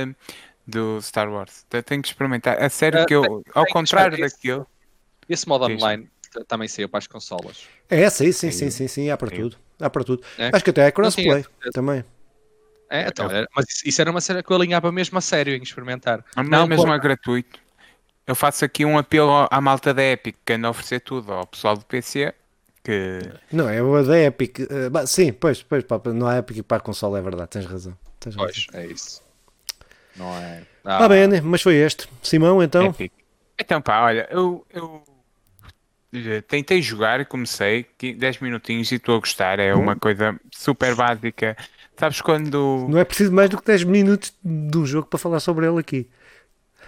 do 0.66 1.02
Star 1.02 1.32
Wars. 1.32 1.66
Tenho 1.86 2.02
que 2.02 2.08
experimentar. 2.08 2.62
A 2.62 2.70
sério 2.70 3.04
uh, 3.04 3.06
que 3.06 3.14
eu, 3.14 3.44
ao 3.54 3.66
contrário 3.68 4.18
daquilo. 4.18 4.68
Esse 5.28 5.48
modo 5.48 5.66
online 5.66 6.10
também 6.48 6.68
saiu 6.68 6.90
para 6.90 7.00
as 7.00 7.08
consolas. 7.08 7.68
É, 7.90 8.10
sim, 8.10 8.32
sim, 8.32 8.52
sim, 8.52 8.70
sim, 8.70 8.88
sim, 8.88 9.10
há 9.10 9.18
para 9.18 9.30
tudo. 9.30 9.58
Há 9.80 9.90
para 9.90 10.04
tudo. 10.04 10.24
É? 10.38 10.50
Acho 10.54 10.64
que 10.64 10.70
até 10.70 10.88
é 10.88 10.92
crossplay 10.92 11.46
também. 11.74 12.04
É, 12.90 13.08
então, 13.08 13.30
é, 13.30 13.46
mas 13.56 13.66
isso 13.86 14.02
era 14.02 14.10
uma 14.10 14.20
série 14.20 14.42
que 14.42 14.52
eu 14.52 14.56
alinhava 14.56 14.92
mesmo 14.92 15.18
a 15.18 15.22
sério 15.22 15.54
em 15.54 15.62
experimentar. 15.62 16.26
Não, 16.36 16.44
não 16.44 16.68
mesmo 16.68 16.86
por... 16.86 16.96
é 16.96 17.00
gratuito. 17.00 17.60
Eu 18.26 18.36
faço 18.36 18.66
aqui 18.66 18.84
um 18.84 18.98
apelo 18.98 19.48
à 19.50 19.62
malta 19.62 19.94
da 19.94 20.04
Epic 20.04 20.36
que 20.46 20.54
anda 20.54 20.68
a 20.68 20.72
oferecer 20.72 21.00
tudo 21.02 21.32
ao 21.32 21.46
pessoal 21.46 21.78
do 21.78 21.86
PC. 21.86 22.34
Que... 22.84 23.20
Não, 23.52 23.70
é 23.70 23.82
o 23.82 24.04
da 24.04 24.20
Epic. 24.20 24.60
Uh, 24.60 25.08
sim, 25.08 25.32
pois, 25.32 25.62
pois, 25.62 25.84
não 26.14 26.28
há 26.28 26.38
Epic 26.38 26.64
para 26.64 26.78
a 26.78 26.80
console, 26.80 27.18
é 27.18 27.22
verdade, 27.22 27.50
tens 27.50 27.66
razão. 27.66 27.98
Tens 28.20 28.36
pois, 28.36 28.68
razão. 28.68 28.82
é 28.82 28.86
isso. 28.88 29.22
Não 30.16 30.36
é. 30.36 30.64
Ah, 30.84 31.06
ah 31.06 31.10
bem, 31.10 31.42
mas 31.42 31.62
foi 31.62 31.76
este. 31.76 32.10
Simão, 32.24 32.62
então. 32.64 32.88
Epic. 32.88 33.12
Então, 33.60 33.82
pá, 33.82 34.02
olha, 34.02 34.28
eu, 34.32 34.66
eu 34.72 35.04
tentei 36.48 36.82
jogar, 36.82 37.26
comecei 37.26 37.86
10 38.00 38.40
minutinhos 38.40 38.92
e 38.92 38.96
estou 38.96 39.16
a 39.16 39.20
gostar. 39.20 39.60
É 39.60 39.74
uma 39.76 39.94
hum. 39.94 40.00
coisa 40.00 40.40
super 40.52 40.96
básica. 40.96 41.56
Sabes 42.00 42.22
quando. 42.22 42.88
Não 42.90 42.98
é 42.98 43.04
preciso 43.04 43.34
mais 43.34 43.50
do 43.50 43.58
que 43.58 43.66
10 43.66 43.84
minutos 43.84 44.34
do 44.42 44.86
jogo 44.86 45.08
para 45.08 45.20
falar 45.20 45.42
sobre 45.42 45.68
ele 45.68 45.80
aqui. 45.80 46.10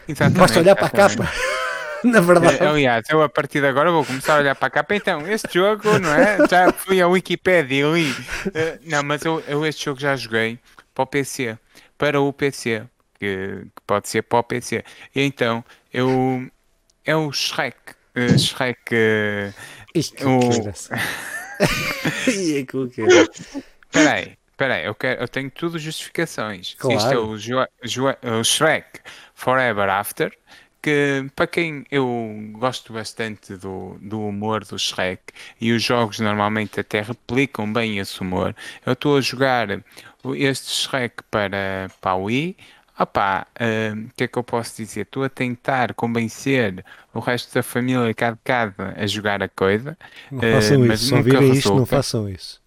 Exatamente, 0.07 0.39
Basta 0.39 0.59
olhar 0.59 0.75
para 0.75 0.85
a 0.85 0.89
capa. 0.89 1.31
Na 2.03 2.21
verdade. 2.21 2.63
É, 2.63 2.67
aliás, 2.67 3.05
eu 3.09 3.21
a 3.21 3.27
partir 3.27 3.59
de 3.59 3.67
agora 3.67 3.91
vou 3.91 4.05
começar 4.05 4.37
a 4.37 4.39
olhar 4.39 4.55
para 4.55 4.67
a 4.67 4.71
capa. 4.71 4.95
Então, 4.95 5.27
este 5.27 5.55
jogo, 5.55 5.99
não 5.99 6.13
é? 6.13 6.37
Já 6.49 6.71
fui 6.71 7.01
à 7.01 7.07
Wikipedia 7.07 7.85
e 7.85 7.93
li. 7.93 8.11
Uh, 8.11 8.79
não, 8.85 9.03
mas 9.03 9.23
eu, 9.25 9.43
eu 9.47 9.65
este 9.65 9.85
jogo 9.85 9.99
já 9.99 10.15
joguei 10.15 10.57
para 10.95 11.03
o 11.03 11.07
PC. 11.07 11.57
Para 11.97 12.21
o 12.21 12.31
PC. 12.31 12.83
Que, 13.19 13.65
que 13.65 13.81
pode 13.85 14.07
ser 14.07 14.23
para 14.23 14.39
o 14.39 14.43
PC. 14.43 14.83
E 15.13 15.21
então, 15.21 15.63
eu. 15.93 16.49
É 17.03 17.15
o 17.15 17.31
Shrek. 17.33 17.77
Uh, 18.15 18.39
Shrek. 18.39 18.95
Uh, 18.95 19.53
Isto 19.93 20.27
o... 20.27 20.39
que 22.23 22.57
é 22.57 22.63
que 22.63 23.01
Espera 23.91 24.13
aí. 24.13 24.40
Espera 24.51 24.75
aí, 24.75 24.85
eu, 24.85 24.93
quero, 24.93 25.21
eu 25.21 25.27
tenho 25.27 25.49
tudo 25.49 25.79
justificações. 25.79 26.75
Claro. 26.77 26.97
Isto 26.97 27.13
é 27.13 27.17
o, 27.17 27.37
jo, 27.37 27.67
jo, 27.83 28.05
o 28.07 28.43
Shrek 28.43 28.99
Forever 29.33 29.89
After, 29.89 30.31
que 30.81 31.27
para 31.35 31.47
quem 31.47 31.85
eu 31.91 32.07
gosto 32.53 32.91
bastante 32.91 33.55
do, 33.55 33.97
do 34.01 34.19
humor 34.27 34.65
do 34.65 34.77
Shrek 34.77 35.21
e 35.59 35.71
os 35.71 35.83
jogos 35.83 36.19
normalmente 36.19 36.79
até 36.79 37.01
replicam 37.01 37.71
bem 37.71 37.99
esse 37.99 38.21
humor, 38.21 38.55
eu 38.85 38.93
estou 38.93 39.17
a 39.17 39.21
jogar 39.21 39.67
este 40.35 40.71
Shrek 40.71 41.23
para, 41.29 41.89
para 41.99 42.11
a 42.11 42.15
Wii. 42.15 42.57
Opá, 42.99 43.47
hum, 43.59 44.03
o 44.03 44.05
uh, 44.05 44.09
que 44.15 44.25
é 44.25 44.27
que 44.27 44.37
eu 44.37 44.43
posso 44.43 44.77
dizer? 44.77 45.01
Estou 45.01 45.23
a 45.23 45.29
tentar 45.29 45.93
convencer 45.95 46.85
o 47.13 47.19
resto 47.19 47.51
da 47.51 47.63
família 47.63 48.13
cá 48.13 48.31
de 48.31 48.39
casa 48.43 48.93
a 48.95 49.07
jogar 49.07 49.41
a 49.41 49.49
coisa. 49.49 49.97
Não 50.29 50.39
façam 50.39 50.81
uh, 50.81 50.93
isso, 50.93 51.05
só 51.05 51.21
virem 51.21 51.51
isto, 51.51 51.73
não 51.73 51.85
façam 51.85 52.29
isso 52.29 52.60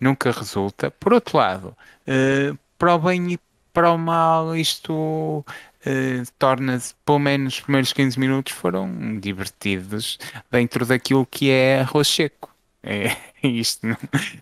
nunca 0.00 0.32
resulta. 0.32 0.90
Por 0.90 1.12
outro 1.12 1.36
lado, 1.38 1.76
uh, 2.08 2.58
para 2.78 2.94
o 2.94 2.98
bem 2.98 3.32
e 3.32 3.38
para 3.72 3.92
o 3.92 3.98
mal, 3.98 4.56
isto 4.56 4.92
uh, 4.92 6.32
torna-se, 6.38 6.94
pelo 7.04 7.18
menos 7.18 7.54
os 7.54 7.60
primeiros 7.60 7.92
15 7.92 8.18
minutos 8.18 8.52
foram 8.52 9.18
divertidos 9.20 10.18
dentro 10.50 10.84
daquilo 10.86 11.26
que 11.26 11.50
é 11.50 11.80
arroz 11.80 12.08
seco. 12.08 12.50
É, 12.82 13.14
isto 13.46 13.86
não, 13.86 13.96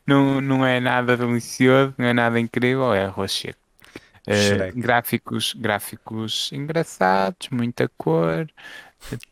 não, 0.06 0.40
não 0.40 0.66
é 0.66 0.80
nada 0.80 1.16
delicioso, 1.16 1.94
não 1.98 2.06
é 2.06 2.12
nada 2.12 2.38
incrível, 2.38 2.94
é 2.94 3.04
arroz 3.04 3.32
seco. 3.32 3.58
Uh, 4.26 4.78
gráficos, 4.78 5.54
gráficos 5.54 6.50
engraçados, 6.52 7.48
muita 7.50 7.90
cor, 7.96 8.46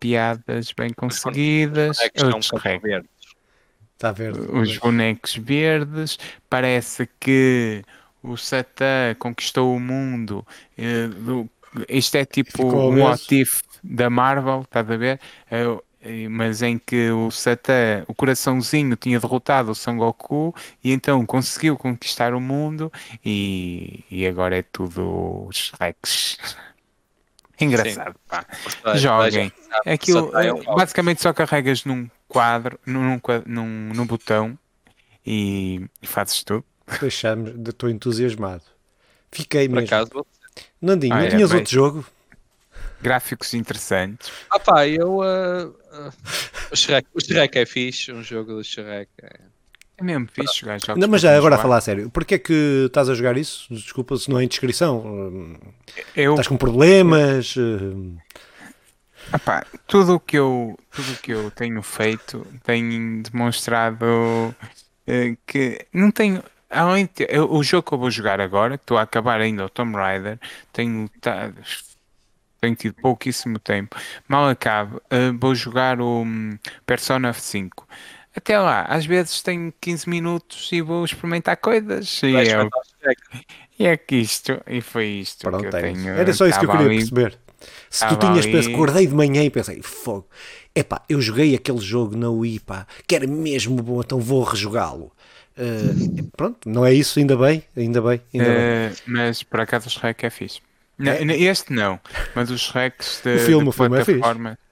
piadas 0.01 0.72
bem 0.72 0.91
conseguidas. 0.93 1.99
É 2.01 2.09
Está 3.97 4.12
verde. 4.12 4.40
Os 4.53 4.76
bonecos 4.76 5.36
verdes. 5.36 6.18
Parece 6.51 7.09
que 7.18 7.82
o 8.22 8.36
Satã 8.36 9.14
conquistou 9.18 9.74
o 9.74 9.80
mundo. 9.80 10.47
Eh, 10.76 11.09
isto 11.88 12.16
é 12.16 12.26
tipo 12.26 12.62
um 12.62 13.03
what 13.03 13.44
da 13.82 14.11
Marvel, 14.11 14.62
estás 14.62 14.90
a 14.90 14.97
ver? 14.99 15.18
Eh, 15.51 16.28
mas 16.28 16.61
em 16.61 16.78
que 16.78 17.11
o 17.11 17.30
Satã, 17.30 18.05
o 18.07 18.14
coraçãozinho, 18.14 18.97
tinha 18.97 19.18
derrotado 19.18 19.70
o 19.70 19.74
Son 19.74 19.97
Goku 19.97 20.55
e 20.84 20.92
então 20.92 21.24
conseguiu 21.24 21.76
conquistar 21.78 22.34
o 22.34 22.40
mundo 22.40 22.92
e, 23.24 24.05
e 24.11 24.26
agora 24.26 24.59
é 24.59 24.62
tudo 24.62 25.47
os 25.49 25.72
Rex. 25.80 26.36
Engraçado, 27.61 28.15
Sim. 28.15 28.21
pá. 28.29 28.97
Joguem. 28.97 29.53
Aquilo, 29.87 30.31
basicamente 30.77 31.23
só 31.23 31.33
carregas 31.33 31.85
num 31.85 32.09
quadro, 32.29 32.79
num, 32.85 33.21
num, 33.47 33.93
num 33.95 34.07
botão 34.07 34.59
e, 35.25 35.87
e 36.03 36.07
fazes 36.07 36.43
tudo. 36.45 36.65
Deixamos, 37.01 37.53
estou 37.69 37.89
entusiasmado. 37.89 38.63
Fiquei 39.33 39.69
Por 39.69 39.77
mesmo. 39.77 39.87
Acaso, 39.87 40.27
Nandinho, 40.81 41.15
ah, 41.15 41.19
não 41.19 41.25
é, 41.25 41.29
tinhas 41.31 41.51
bem. 41.51 41.59
outro 41.59 41.73
jogo? 41.73 42.07
Gráficos 43.01 43.53
interessantes. 43.55 44.31
Ah 44.51 44.59
pá, 44.59 44.87
eu. 44.87 45.19
Uh, 45.19 45.69
uh, 45.69 46.13
o, 46.73 46.77
Shrek, 46.77 47.09
o 47.13 47.21
Shrek 47.21 47.59
é 47.59 47.67
fixe, 47.67 48.13
um 48.13 48.23
jogo 48.23 48.55
do 48.55 48.65
Shrek. 48.65 49.11
É, 49.23 49.41
é 49.99 50.05
mesmo 50.05 50.28
fixe 50.32 50.61
jogar 50.61 50.78
jogos. 50.78 51.01
Não, 51.01 51.09
mas 51.09 51.22
já 51.22 51.36
agora 51.36 51.55
a 51.55 51.59
falar 51.59 51.78
a 51.78 51.80
sério, 51.80 52.11
porquê 52.11 52.34
é 52.34 52.38
que 52.38 52.84
estás 52.86 53.09
a 53.09 53.14
jogar 53.14 53.36
isso? 53.36 53.66
Desculpa 53.72 54.16
se 54.16 54.30
não 54.30 54.38
é 54.38 54.44
indiscrição. 54.44 55.57
Eu... 56.14 56.32
Estás 56.32 56.49
com 56.49 56.57
problemas? 56.57 57.55
Epá, 59.34 59.66
tudo 59.86 60.14
o 60.14 60.20
que 60.20 60.38
eu 60.38 60.78
tudo 60.90 61.20
que 61.20 61.32
eu 61.32 61.51
tenho 61.51 61.82
feito 61.82 62.47
tem 62.62 63.22
demonstrado 63.22 64.05
uh, 64.05 65.38
que 65.44 65.84
não 65.92 66.11
tenho 66.11 66.42
além 66.70 67.09
de, 67.12 67.26
eu, 67.28 67.51
o 67.51 67.62
jogo 67.62 67.88
que 67.88 67.94
eu 67.94 67.99
vou 67.99 68.11
jogar 68.11 68.40
agora 68.40 68.78
que 68.78 68.84
estou 68.84 68.99
a 68.99 69.03
acabar 69.03 69.40
ainda 69.40 69.64
o 69.64 69.68
Tomb 69.68 69.97
Raider 69.97 70.38
tenho 70.72 71.09
tá, 71.20 71.53
tenho 72.61 72.76
tido 72.76 72.94
pouquíssimo 72.94 73.59
tempo 73.59 73.97
mal 74.28 74.49
acabo 74.49 74.99
uh, 74.99 75.36
vou 75.38 75.55
jogar 75.55 76.01
o 76.01 76.22
um, 76.22 76.57
Persona 76.84 77.32
5 77.32 77.86
até 78.37 78.59
lá, 78.59 78.82
às 78.82 79.07
vezes 79.07 79.43
tenho 79.43 79.72
15 79.80 80.09
minutos 80.09 80.68
e 80.72 80.80
vou 80.80 81.05
experimentar 81.05 81.57
coisas 81.57 82.20
e 82.22 82.37
é, 82.37 82.68
e 83.78 83.87
é 83.87 83.97
que 83.97 84.16
isto 84.16 84.61
e 84.66 84.80
foi 84.80 85.07
isto 85.07 85.49
Pronto, 85.49 85.61
que 85.61 85.74
eu 85.74 85.78
é 85.78 85.82
tenho 85.82 86.09
era 86.11 86.32
só 86.32 86.47
isso 86.47 86.59
que 86.59 86.66
eu 86.66 86.70
queria 86.70 86.87
ali, 86.87 86.97
perceber 86.99 87.39
se 87.91 88.07
tu 88.09 88.16
tinhas, 88.16 88.47
ali... 88.47 88.74
acordei 88.74 89.07
de 89.07 89.14
manhã 89.14 89.43
e 89.43 89.51
pensei, 89.51 89.80
fogo, 89.82 90.28
epá, 90.74 91.03
eu 91.09 91.20
joguei 91.20 91.55
aquele 91.55 91.80
jogo 91.80 92.16
na 92.16 92.30
Wii, 92.30 92.61
pá, 92.61 92.87
que 93.07 93.14
era 93.14 93.26
mesmo 93.26 93.82
bom, 93.82 94.01
então 94.01 94.20
vou 94.20 94.43
rejogá-lo. 94.43 95.12
Uh, 95.59 96.30
pronto, 96.37 96.68
não 96.68 96.84
é 96.84 96.93
isso, 96.93 97.18
ainda 97.18 97.37
bem, 97.37 97.64
ainda 97.76 98.03
bem. 98.03 98.20
Ainda 98.34 98.45
uh, 98.45 98.49
bem. 98.49 98.59
Eh, 98.59 98.93
mas 99.07 99.43
por 99.43 99.61
acaso 99.61 99.89
o 99.89 99.91
Shrek 99.91 100.26
é 100.26 100.30
fixe. 100.30 100.61
É? 100.99 101.22
Este 101.43 101.72
não, 101.72 101.99
mas 102.34 102.51
os 102.51 102.61
Shreks 102.61 103.20
de, 103.24 103.37
o 103.37 103.39
filme, 103.39 103.64
de 103.64 103.68
o 103.70 103.72
filme 103.72 104.05
plataforma. 104.05 104.51
É 104.51 104.66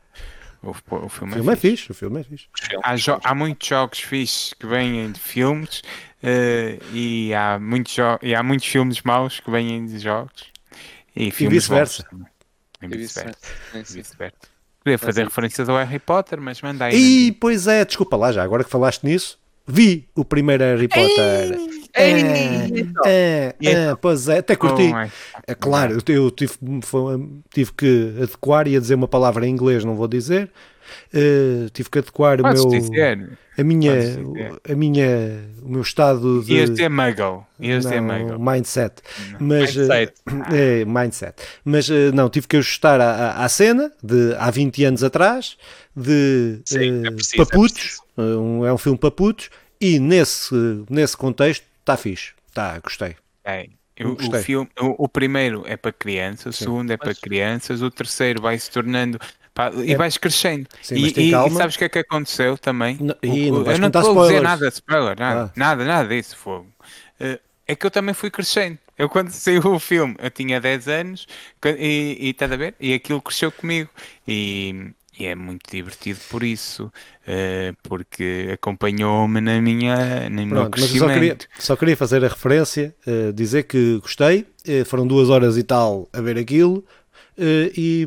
o, 0.64 0.70
o, 0.70 1.08
filme, 1.08 1.32
o 1.32 1.34
filme 1.34 1.50
é, 1.50 1.52
é 1.52 1.56
fixe. 1.56 1.90
O 1.90 1.94
filme 1.94 2.20
é 2.20 2.24
fixe. 2.24 2.46
Há, 2.82 3.30
há 3.30 3.34
muitos 3.34 3.68
jogos 3.68 4.00
fixes 4.00 4.54
que 4.54 4.66
vêm 4.66 5.10
de 5.10 5.20
filmes 5.20 5.82
uh, 6.22 6.84
e, 6.92 7.34
há 7.34 7.58
muitos 7.58 7.96
e 8.22 8.34
há 8.34 8.42
muitos 8.42 8.66
filmes 8.66 9.02
maus 9.02 9.40
que 9.40 9.50
vêm 9.50 9.86
de 9.86 9.98
jogos. 9.98 10.52
E, 11.14 11.28
e 11.28 11.48
vice-versa. 11.48 12.04
E 12.82 12.88
vice-versa. 12.88 13.38
Vice 13.72 14.16
Podia 14.84 14.98
fazer 14.98 15.22
assim. 15.22 15.28
referências 15.30 15.68
ao 15.68 15.76
Harry 15.78 15.98
Potter, 15.98 16.40
mas 16.40 16.60
manda 16.60 16.84
aí. 16.84 17.28
E 17.28 17.32
pois 17.32 17.66
é, 17.66 17.84
desculpa 17.84 18.16
lá 18.16 18.30
já, 18.30 18.42
agora 18.42 18.62
que 18.62 18.70
falaste 18.70 19.02
nisso, 19.02 19.38
vi 19.66 20.06
o 20.14 20.24
primeiro 20.24 20.62
Harry 20.62 20.88
Potter. 20.88 21.58
Ei, 21.58 21.73
é, 21.94 22.84
é, 23.06 23.54
é, 23.62 23.94
pois 24.00 24.28
é, 24.28 24.38
até 24.38 24.56
curti. 24.56 24.92
é 25.46 25.54
claro, 25.54 26.00
eu 26.08 26.30
tive, 26.30 26.54
tive 27.52 27.72
que 27.72 28.14
adequar 28.22 28.66
e 28.66 28.76
a 28.76 28.80
dizer 28.80 28.94
uma 28.94 29.08
palavra 29.08 29.46
em 29.46 29.50
inglês, 29.50 29.84
não 29.84 29.94
vou 29.94 30.08
dizer, 30.08 30.50
Uh, 31.12 31.68
tive 31.70 31.90
que 31.90 31.98
adequar 31.98 32.40
o 32.40 32.44
meu. 32.44 32.68
Dizer. 32.68 33.38
A 33.56 33.62
minha, 33.62 33.92
a 34.68 34.74
minha, 34.74 35.06
o 35.62 35.68
meu 35.68 35.82
estado 35.82 36.42
de. 36.42 36.54
Ias 36.54 36.70
dizer 36.70 36.90
muggle. 36.90 37.44
Ias 37.60 37.84
dizer 37.84 38.00
muggle. 38.00 38.38
Mindset. 38.38 38.94
Mas, 39.38 39.76
mindset. 39.76 40.12
Uh, 40.28 40.54
é, 40.54 40.84
mindset. 40.84 41.42
Mas 41.64 41.88
uh, 41.88 42.12
não, 42.12 42.28
tive 42.28 42.48
que 42.48 42.56
ajustar 42.56 43.00
à, 43.00 43.44
à 43.44 43.48
cena 43.48 43.92
de 44.02 44.34
há 44.38 44.50
20 44.50 44.84
anos 44.84 45.04
atrás, 45.04 45.56
de 45.96 46.60
Sim, 46.64 47.06
é 47.06 47.10
preciso, 47.10 47.42
é 47.42 47.44
paputos. 47.44 48.00
É, 48.16 48.22
um, 48.22 48.66
é 48.66 48.72
um 48.72 48.78
filme 48.78 48.98
paputos, 48.98 49.50
e 49.80 49.98
nesse, 49.98 50.54
nesse 50.90 51.16
contexto 51.16 51.64
está 51.84 51.96
fixe. 51.96 52.32
Está, 52.48 52.78
gostei. 52.78 53.16
É. 53.44 53.68
O, 54.00 54.36
o, 54.36 54.42
filme, 54.42 54.68
o, 54.80 55.04
o, 55.04 55.08
primeiro 55.08 55.62
é 55.66 55.76
para 55.76 55.92
crianças, 55.92 56.56
o 56.56 56.58
segundo 56.58 56.90
é 56.90 56.96
para 56.96 57.14
crianças, 57.14 57.80
o 57.80 57.90
terceiro 57.92 58.42
vai 58.42 58.58
se 58.58 58.68
tornando 58.68 59.20
pá, 59.52 59.70
e 59.72 59.92
é. 59.92 59.96
vais 59.96 60.18
crescendo. 60.18 60.66
Sim, 60.82 60.96
e, 60.96 61.12
e, 61.16 61.28
e, 61.28 61.50
sabes 61.52 61.76
o 61.76 61.78
que 61.78 61.84
é 61.84 61.88
que 61.88 61.98
aconteceu 62.00 62.58
também? 62.58 62.96
Não, 62.96 63.14
não 63.22 63.70
eu 63.70 63.78
não 63.78 63.86
estou 63.86 64.20
a 64.20 64.26
dizer 64.26 64.42
nada 64.42 64.68
de 64.68 64.74
spoiler, 64.74 65.16
nada, 65.16 65.44
ah. 65.44 65.52
nada, 65.54 65.84
nada 65.84 66.08
disso, 66.08 66.36
fogo. 66.36 66.66
Uh, 67.20 67.38
é 67.68 67.76
que 67.76 67.86
eu 67.86 67.90
também 67.90 68.14
fui 68.14 68.30
crescendo. 68.32 68.78
Eu 68.98 69.08
quando 69.08 69.30
saiu 69.32 69.62
o 69.66 69.78
filme, 69.78 70.16
eu 70.18 70.30
tinha 70.30 70.60
10 70.60 70.88
anos 70.88 71.26
e, 71.64 72.16
e 72.18 72.30
estás 72.30 72.50
a 72.50 72.56
ver? 72.56 72.74
E 72.80 72.94
aquilo 72.94 73.22
cresceu 73.22 73.52
comigo. 73.52 73.90
E, 74.26 74.90
e 75.18 75.26
é 75.26 75.34
muito 75.34 75.70
divertido 75.70 76.18
por 76.28 76.42
isso, 76.42 76.86
uh, 76.86 77.76
porque 77.82 78.50
acompanhou-me 78.52 79.40
na 79.40 79.60
minha, 79.60 80.28
no 80.28 80.46
meu 80.46 80.70
crescimento. 80.70 80.98
Só 80.98 81.14
queria, 81.14 81.38
só 81.58 81.76
queria, 81.76 81.96
fazer 81.96 82.24
a 82.24 82.28
referência, 82.28 82.94
uh, 83.06 83.32
dizer 83.32 83.64
que 83.64 83.98
gostei, 83.98 84.46
uh, 84.68 84.84
foram 84.84 85.06
duas 85.06 85.30
horas 85.30 85.56
e 85.56 85.62
tal 85.62 86.08
a 86.12 86.20
ver 86.20 86.36
aquilo. 86.36 86.84
e, 87.38 88.06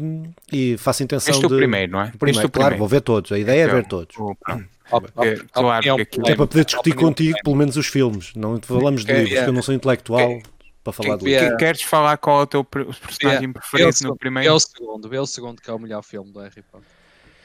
e 0.51 0.77
faço 0.77 1.03
intenção 1.03 1.33
este 1.33 1.47
de. 1.47 1.53
o 1.53 1.57
primeiro, 1.57 1.91
não 1.93 2.01
é? 2.01 2.11
O 2.13 2.17
primeiro, 2.17 2.39
este 2.39 2.51
claro, 2.51 2.51
primeiro. 2.51 2.77
vou 2.77 2.87
ver 2.87 3.01
todos. 3.01 3.31
A 3.31 3.39
ideia 3.39 3.63
então, 3.63 3.77
é 3.77 3.81
ver 3.81 3.87
todos. 3.87 4.15
Porque, 4.15 5.45
claro, 5.51 5.99
é, 5.99 6.31
é 6.31 6.35
para 6.35 6.47
poder 6.47 6.65
discutir 6.65 6.93
contigo, 6.93 7.37
pelo 7.43 7.55
menos 7.55 7.75
os 7.75 7.87
filmes. 7.87 8.33
Não 8.35 8.59
falamos 8.61 9.05
de 9.05 9.13
livros, 9.13 9.39
que 9.39 9.49
eu 9.49 9.53
não 9.53 9.61
sou 9.61 9.73
intelectual 9.73 10.41
para 10.83 10.93
falar 10.93 11.15
do 11.17 11.25
livro. 11.25 11.57
Queres 11.57 11.81
falar 11.81 12.17
qual 12.17 12.41
é 12.41 12.43
o 12.43 12.47
teu 12.47 12.63
personagem 12.63 13.51
preferido 13.51 13.97
no 14.03 14.15
primeiro? 14.15 14.49
É 14.49 14.53
o 14.53 14.59
segundo, 14.59 15.13
é 15.13 15.21
o 15.21 15.25
segundo 15.25 15.61
que 15.61 15.69
é 15.69 15.73
o 15.73 15.79
melhor 15.79 16.01
filme 16.03 16.31
do 16.31 16.39
Harry 16.39 16.61
Potter. 16.61 16.96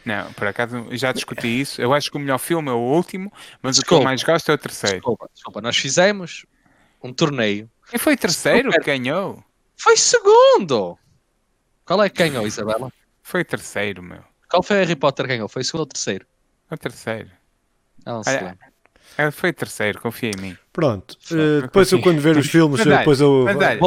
Não, 0.05 0.33
por 0.33 0.47
acaso 0.47 0.89
já 0.93 1.13
discuti 1.13 1.61
isso. 1.61 1.81
Eu 1.81 1.95
acho 1.95 2.11
que 2.11 2.17
o 2.17 2.21
melhor 2.21 2.39
filme 2.39 2.69
é 2.69 2.73
o 2.73 2.79
último, 2.79 3.33
mas 3.63 3.77
desculpa, 3.77 3.95
o 3.95 3.99
que 3.99 4.03
eu 4.03 4.05
mais 4.05 4.23
gosto 4.23 4.51
é 4.51 4.55
o 4.55 4.59
terceiro. 4.59 4.97
Desculpa, 4.97 5.31
desculpa. 5.33 5.61
nós 5.61 5.77
fizemos 5.77 6.45
um 7.03 7.13
torneio. 7.13 7.71
E 7.93 7.99
foi 7.99 8.17
terceiro 8.17 8.71
que 8.71 8.81
ganhou? 8.81 9.43
Foi 9.77 9.97
segundo! 9.97 10.99
Qual 11.85 12.03
é 12.03 12.09
que 12.09 12.19
ganhou, 12.19 12.47
Isabela? 12.47 12.93
Foi 13.23 13.45
terceiro, 13.45 14.03
meu. 14.03 14.23
Qual 14.49 14.63
foi 14.63 14.77
Harry 14.77 14.97
Potter 14.97 15.27
que 15.27 15.33
ganhou? 15.33 15.49
Foi 15.49 15.65
segundo 15.65 15.81
ou 15.81 15.87
terceiro? 15.87 16.27
O 16.71 16.77
terceiro. 16.77 17.31
Não, 18.05 18.17
não 18.17 18.23
sei. 18.25 18.37
É, 18.37 18.57
foi 19.33 19.53
terceiro, 19.53 20.01
confia 20.01 20.31
em 20.31 20.41
mim. 20.41 20.57
Pronto, 20.73 21.17
uh, 21.31 21.63
depois 21.63 21.93
eu 21.93 22.01
quando 22.01 22.19
ver 22.19 22.37
os 22.37 22.47
filmes, 22.51 22.85
mas, 22.85 22.99
depois 22.99 23.21
eu. 23.21 23.43
Mas, 23.45 23.57
olha, 23.57 23.79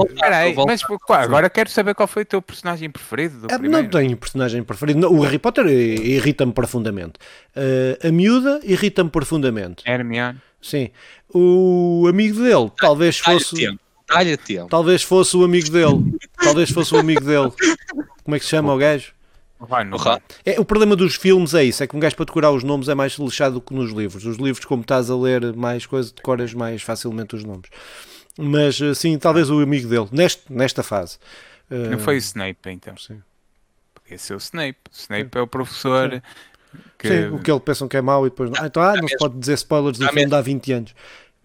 mas 0.67 0.81
agora 1.09 1.49
quero 1.49 1.69
saber 1.69 1.95
qual 1.95 2.07
foi 2.07 2.21
o 2.21 2.25
teu 2.25 2.41
personagem 2.41 2.89
preferido. 2.91 3.47
É, 3.49 3.57
não 3.57 3.87
tenho 3.87 4.15
personagem 4.15 4.63
preferido. 4.63 4.99
Não, 4.99 5.11
o 5.11 5.21
Harry 5.21 5.39
Potter 5.39 5.65
irrita-me 5.65 6.53
profundamente. 6.53 7.13
Uh, 7.55 8.07
a 8.07 8.11
miúda 8.11 8.59
irrita-me 8.63 9.09
profundamente. 9.09 9.83
Hermione. 9.87 10.39
Sim. 10.61 10.89
O 11.33 12.05
amigo 12.07 12.41
dele, 12.43 12.71
talvez 12.77 13.17
fosse. 13.17 13.77
Talvez 14.69 15.01
fosse 15.01 15.35
o 15.35 15.43
amigo 15.43 15.71
dele. 15.71 16.17
talvez 16.37 16.69
fosse 16.69 16.93
o 16.93 16.99
amigo 16.99 17.21
dele. 17.21 17.51
Como 18.23 18.35
é 18.35 18.39
que 18.39 18.45
se 18.45 18.51
chama 18.51 18.73
o 18.73 18.77
gajo? 18.77 19.14
Vai, 19.67 19.83
não 19.83 19.97
vai. 19.97 20.21
É, 20.45 20.59
o 20.59 20.65
problema 20.65 20.95
dos 20.95 21.15
filmes 21.15 21.53
é 21.53 21.63
isso, 21.63 21.83
é 21.83 21.87
que 21.87 21.95
um 21.95 21.99
gajo 21.99 22.15
para 22.15 22.25
decorar 22.25 22.51
os 22.51 22.63
nomes 22.63 22.89
é 22.89 22.95
mais 22.95 23.13
lixado 23.13 23.55
do 23.55 23.61
que 23.61 23.73
nos 23.73 23.91
livros. 23.91 24.25
Os 24.25 24.37
livros, 24.37 24.65
como 24.65 24.81
estás 24.81 25.09
a 25.09 25.15
ler 25.15 25.53
mais 25.55 25.85
coisas, 25.85 26.11
decoras 26.11 26.53
mais 26.53 26.81
facilmente 26.81 27.35
os 27.35 27.43
nomes. 27.43 27.69
Mas 28.37 28.79
sim, 28.95 29.17
talvez 29.17 29.49
o 29.49 29.59
amigo 29.59 29.87
dele, 29.87 30.07
neste, 30.11 30.51
nesta 30.51 30.83
fase. 30.83 31.17
Não 31.69 31.99
foi 31.99 32.15
o 32.15 32.17
Snape, 32.17 32.69
então. 32.69 32.95
Sim. 32.97 33.21
Podia 33.93 34.17
ser 34.17 34.35
o 34.35 34.37
Snape. 34.37 34.77
O 34.91 34.95
Snape 34.95 35.29
sim. 35.33 35.39
é 35.39 35.41
o 35.41 35.47
professor. 35.47 36.11
Sim. 36.11 36.21
Que... 36.97 37.07
Sim, 37.07 37.27
o 37.27 37.39
que 37.39 37.49
ele 37.49 37.59
pensam 37.59 37.87
que 37.87 37.97
é 37.97 38.01
mau 38.01 38.25
e 38.25 38.29
depois. 38.29 38.51
Ah, 38.59 38.67
então, 38.67 38.83
ah, 38.83 38.95
não 38.95 39.07
se 39.07 39.17
pode 39.17 39.37
dizer 39.39 39.53
spoilers 39.53 39.97
do 39.97 40.07
filme 40.07 40.25
de 40.25 40.35
há 40.35 40.41
20 40.41 40.73
anos. 40.73 40.95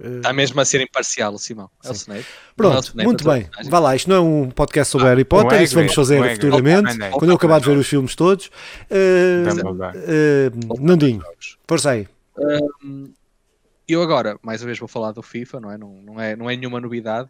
Está 0.03 0.33
mesmo 0.33 0.59
a 0.61 0.65
ser 0.65 0.81
imparcial, 0.81 1.37
Simão. 1.37 1.71
É 1.85 1.91
o 1.91 1.93
Snape. 1.93 2.25
Pronto, 2.57 2.77
é 2.77 2.81
Snape, 2.81 3.05
muito 3.05 3.25
bem. 3.25 3.49
Vá 3.69 3.79
lá, 3.79 3.95
isto 3.95 4.09
não 4.09 4.17
é 4.17 4.21
um 4.21 4.51
podcast 4.51 4.91
sobre 4.91 5.07
ah, 5.07 5.11
Harry 5.11 5.25
Potter, 5.25 5.61
isso 5.61 5.75
vamos 5.75 5.95
fazer 5.95 6.35
futuramente, 6.35 6.99
quando 7.13 7.31
eu 7.31 7.37
acabar 7.37 7.61
de 7.61 7.67
ver 7.67 7.77
os 7.77 7.87
filmes 7.87 8.15
todos. 8.15 8.51
Uh, 8.91 10.73
uh, 10.73 10.83
Nandinho, 10.83 11.23
força 11.69 11.91
aí. 11.91 12.09
Um, 12.83 13.13
eu 13.87 14.03
agora, 14.03 14.39
mais 14.43 14.63
uma 14.63 14.67
vez, 14.67 14.79
vou 14.79 14.89
falar 14.89 15.13
do 15.13 15.23
FIFA, 15.23 15.61
não 15.61 15.71
é? 15.71 15.77
Não, 15.77 15.93
não, 16.03 16.21
é, 16.21 16.37
não 16.37 16.49
é 16.49 16.57
nenhuma 16.57 16.81
novidade. 16.81 17.29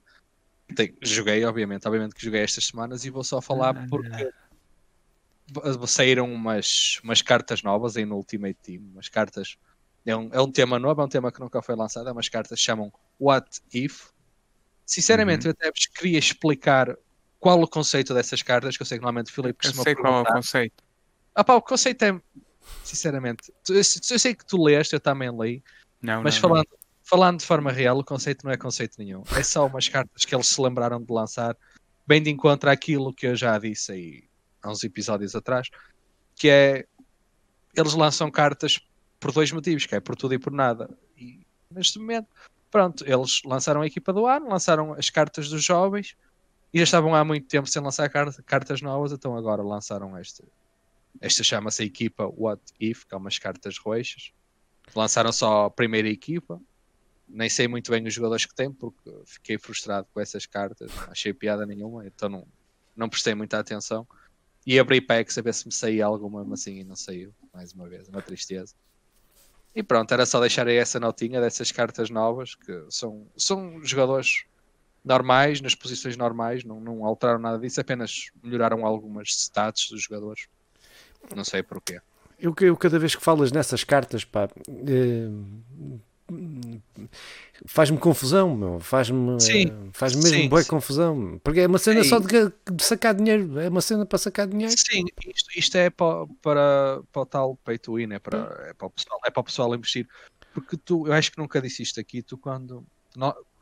Tem, 0.77 0.95
joguei, 1.03 1.45
obviamente, 1.45 1.89
obviamente 1.89 2.15
que 2.15 2.25
joguei 2.25 2.43
estas 2.43 2.67
semanas 2.67 3.05
e 3.05 3.11
vou 3.11 3.25
só 3.25 3.41
falar 3.41 3.77
ah, 3.77 3.87
porque 3.89 4.31
saíram 5.89 6.33
umas, 6.33 7.01
umas 7.03 7.23
cartas 7.23 7.63
novas 7.63 7.97
aí 7.97 8.05
no 8.05 8.15
Ultimate 8.17 8.57
Team, 8.63 8.83
umas 8.93 9.09
cartas 9.09 9.57
é 10.07 10.17
um, 10.17 10.31
é 10.33 10.41
um 10.41 10.51
tema 10.51 10.79
novo, 10.79 11.01
é 11.01 11.05
um 11.05 11.09
tema 11.09 11.31
que 11.31 11.41
nunca 11.41 11.61
foi 11.61 11.77
lançado. 11.77 12.09
É 12.09 12.13
umas 12.13 12.29
cartas 12.29 12.59
que 12.59 12.65
chamam 12.65 12.93
What 13.19 13.61
If. 13.73 14.11
Sinceramente, 14.87 15.47
uhum. 15.47 15.51
eu 15.51 15.53
até 15.53 15.71
vos 15.71 15.87
queria 15.87 16.19
explicar 16.19 16.97
qual 17.39 17.61
o 17.61 17.69
conceito 17.69 18.13
dessas 18.13 18.43
cartas, 18.43 18.77
que 18.77 18.83
eu 18.83 18.87
sei 18.87 18.99
que 18.99 19.03
normalmente 19.03 19.31
o 19.31 19.35
Filipe 19.35 19.63
costuma 19.63 19.81
Eu 19.81 19.85
sei 19.85 19.95
qual 19.95 20.19
é 20.19 20.23
o 20.23 20.25
conceito. 20.25 20.85
Ah 21.35 21.45
pá, 21.45 21.55
o 21.55 21.63
conceito 21.63 22.03
é, 22.05 22.21
sinceramente, 22.85 23.53
eu, 23.69 23.77
eu 23.77 23.85
sei 23.85 24.35
que 24.35 24.45
tu 24.45 24.63
leste, 24.63 24.93
eu 24.93 25.01
também 25.01 25.31
li, 25.31 25.63
não, 26.03 26.23
mas 26.23 26.35
não, 26.35 26.41
falando, 26.41 26.69
não. 26.71 26.79
falando 27.03 27.39
de 27.39 27.47
forma 27.47 27.71
real, 27.71 27.99
o 27.99 28.05
conceito 28.05 28.45
não 28.45 28.53
é 28.53 28.57
conceito 28.57 28.97
nenhum. 28.99 29.23
É 29.37 29.43
só 29.43 29.67
umas 29.67 29.89
cartas 29.89 30.25
que 30.25 30.35
eles 30.35 30.49
se 30.49 30.61
lembraram 30.61 31.01
de 31.01 31.13
lançar, 31.13 31.57
bem 32.07 32.23
de 32.23 32.31
encontro 32.31 32.69
àquilo 32.69 33.15
que 33.15 33.27
eu 33.27 33.37
já 33.37 33.59
disse 33.59 33.93
aí 33.93 34.25
há 34.63 34.71
uns 34.71 34.83
episódios 34.83 35.35
atrás, 35.35 35.71
que 36.35 36.49
é 36.49 36.85
eles 37.75 37.95
lançam 37.95 38.31
cartas 38.31 38.81
por 39.21 39.33
dois 39.33 39.53
motivos, 39.53 39.87
que 39.87 39.95
é 39.95 40.01
por 40.01 40.17
tudo 40.17 40.35
e 40.35 40.39
por 40.39 40.53
nada. 40.53 40.91
E 41.17 41.41
neste 41.71 41.99
momento, 41.99 42.27
pronto, 42.71 43.05
eles 43.07 43.43
lançaram 43.45 43.83
a 43.83 43.87
equipa 43.87 44.13
do 44.13 44.27
ano, 44.27 44.49
lançaram 44.49 44.95
as 44.95 45.11
cartas 45.11 45.49
dos 45.49 45.63
jovens 45.63 46.17
e 46.73 46.79
já 46.79 46.85
estavam 46.85 47.15
há 47.15 47.23
muito 47.23 47.47
tempo 47.47 47.69
sem 47.69 47.83
lançar 47.83 48.09
cartas 48.09 48.81
novas, 48.81 49.13
então 49.13 49.37
agora 49.37 49.63
lançaram 49.63 50.17
esta. 50.17 50.43
Esta 51.21 51.43
chama-se 51.43 51.83
a 51.83 51.87
equipa 51.87 52.27
What 52.27 52.63
If, 52.81 53.05
que 53.05 53.15
é 53.15 53.19
umas 53.19 53.39
cartas 53.39 53.77
roxas. 53.77 54.33
Lançaram 54.95 55.33
só 55.33 55.67
a 55.67 55.71
primeira 55.71 56.09
equipa. 56.09 56.61
Nem 57.29 57.49
sei 57.49 57.69
muito 57.69 57.91
bem 57.91 58.07
os 58.07 58.15
jogadores 58.15 58.47
que 58.47 58.55
tem, 58.55 58.73
porque 58.73 59.11
fiquei 59.27 59.59
frustrado 59.59 60.07
com 60.13 60.21
essas 60.21 60.47
cartas. 60.47 60.93
Não 60.95 61.11
achei 61.11 61.33
piada 61.33 61.67
nenhuma, 61.67 62.07
então 62.07 62.29
não, 62.29 62.47
não 62.97 63.09
prestei 63.09 63.35
muita 63.35 63.59
atenção. 63.59 64.07
E 64.65 64.79
abri 64.79 65.01
packs 65.01 65.37
a 65.37 65.43
ver 65.43 65.55
se 65.55 65.67
me 65.67 65.73
saía 65.73 66.07
alguma, 66.07 66.45
mas 66.45 66.61
assim 66.61 66.85
não 66.85 66.97
saiu. 66.97 67.35
Mais 67.53 67.73
uma 67.73 67.89
vez, 67.89 68.09
uma 68.09 68.23
tristeza. 68.23 68.75
E 69.75 69.83
pronto, 69.83 70.13
era 70.13 70.27
só 70.27 70.41
deixar 70.41 70.67
aí 70.67 70.77
essa 70.77 70.99
notinha 70.99 71.41
dessas 71.41 71.71
cartas 71.71 72.11
novas, 72.11 72.55
que 72.55 72.85
são, 72.89 73.27
são 73.37 73.85
jogadores 73.85 74.45
normais, 75.05 75.61
nas 75.61 75.75
posições 75.75 76.17
normais, 76.17 76.65
não, 76.65 76.81
não 76.81 77.05
alteraram 77.05 77.39
nada 77.39 77.59
disso, 77.59 77.81
apenas 77.81 78.31
melhoraram 78.43 78.85
algumas 78.85 79.29
stats 79.29 79.89
dos 79.91 80.03
jogadores. 80.03 80.49
Não 81.35 81.45
sei 81.45 81.63
porquê. 81.63 82.01
Eu, 82.39 82.55
eu 82.61 82.77
cada 82.77 82.99
vez 82.99 83.15
que 83.15 83.23
falas 83.23 83.53
nessas 83.53 83.85
cartas, 83.85 84.25
pá, 84.25 84.49
eh, 84.69 85.29
faz-me 87.67 87.99
confusão. 87.99 88.81
Faz-me 88.81 89.37
faz 89.93 90.15
mesmo 90.15 90.29
sim, 90.29 90.49
boa 90.49 90.65
confusão. 90.65 91.41
Porque 91.43 91.61
é 91.61 91.67
uma 91.67 91.79
cena 91.79 92.01
é, 92.01 92.05
só 92.05 92.19
de, 92.19 92.53
de, 92.73 92.83
sacar 92.83 93.15
dinheiro. 93.15 93.59
É 93.59 93.69
uma 93.69 93.81
cena 93.81 94.07
para 94.07 94.19
sacar 94.19 94.47
dinheiro. 94.47 94.75
Sim, 94.77 95.05
isto, 95.27 95.59
isto 95.59 95.77
é 95.77 95.91
para, 95.91 96.27
para, 96.43 97.03
para 97.13 97.23
o 97.23 97.27
tal 97.27 97.57
pay 97.65 97.79
to 97.79 97.95
win, 97.95 98.13
é 98.13 98.19
para, 98.19 98.69
é, 98.69 98.75
para 98.75 98.87
o 98.87 98.91
pessoal, 98.91 99.21
é 99.25 99.31
para 99.31 99.41
o 99.41 99.45
pessoal 99.45 99.75
investir. 99.75 100.09
Porque 100.53 100.77
tu, 100.77 101.07
eu 101.07 101.13
acho 101.13 101.31
que 101.33 101.39
nunca 101.39 101.61
disse 101.61 101.83
isto 101.83 102.01
aqui, 102.01 102.23
tu 102.23 102.37
quando. 102.37 102.85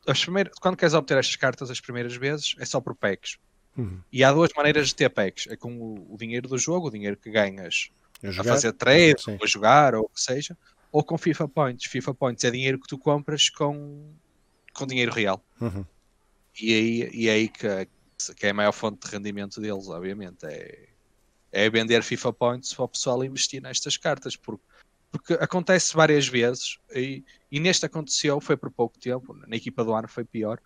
As 0.06 0.22
primeiras, 0.22 0.54
quando 0.58 0.76
queres 0.76 0.94
obter 0.94 1.18
estas 1.18 1.36
cartas 1.36 1.70
as 1.70 1.80
primeiras 1.80 2.16
vezes, 2.16 2.54
é 2.58 2.64
só 2.64 2.80
por 2.80 2.94
packs. 2.94 3.36
Uhum. 3.76 4.00
E 4.10 4.24
há 4.24 4.32
duas 4.32 4.50
maneiras 4.56 4.88
de 4.88 4.94
ter 4.94 5.10
packs. 5.10 5.46
É 5.48 5.56
com 5.56 5.72
o, 5.76 6.14
o 6.14 6.16
dinheiro 6.16 6.48
do 6.48 6.58
jogo, 6.58 6.88
o 6.88 6.90
dinheiro 6.90 7.16
que 7.16 7.30
ganhas 7.30 7.90
a, 8.24 8.28
a 8.28 8.44
fazer 8.44 8.72
trade, 8.72 9.22
ou 9.26 9.38
a 9.42 9.46
jogar, 9.46 9.94
ou 9.94 10.04
o 10.04 10.08
que 10.08 10.20
seja 10.20 10.56
ou 10.90 11.02
com 11.02 11.18
FIFA 11.18 11.48
Points. 11.48 11.90
FIFA 11.90 12.14
Points 12.14 12.44
é 12.44 12.50
dinheiro 12.50 12.78
que 12.78 12.88
tu 12.88 12.98
compras 12.98 13.48
com, 13.48 14.12
com 14.72 14.86
dinheiro 14.86 15.12
real. 15.12 15.42
Uhum. 15.60 15.84
E, 16.60 16.74
aí, 16.74 17.10
e 17.12 17.30
aí 17.30 17.48
que, 17.48 17.88
que 18.34 18.46
é 18.46 18.50
a 18.50 18.54
maior 18.54 18.72
fonte 18.72 19.06
de 19.06 19.14
rendimento 19.14 19.60
deles, 19.60 19.88
obviamente. 19.88 20.44
É, 20.44 20.88
é 21.52 21.70
vender 21.70 22.02
FIFA 22.02 22.32
Points 22.32 22.74
para 22.74 22.84
o 22.84 22.88
pessoal 22.88 23.24
investir 23.24 23.62
nestas 23.62 23.96
cartas, 23.96 24.36
porque, 24.36 24.64
porque 25.10 25.34
acontece 25.34 25.94
várias 25.94 26.28
vezes, 26.28 26.78
e, 26.94 27.24
e 27.50 27.58
neste 27.58 27.86
aconteceu, 27.86 28.40
foi 28.40 28.56
por 28.56 28.70
pouco 28.70 28.98
tempo, 28.98 29.34
na 29.46 29.56
equipa 29.56 29.84
do 29.84 29.94
ano 29.94 30.08
foi 30.08 30.24
pior, 30.24 30.60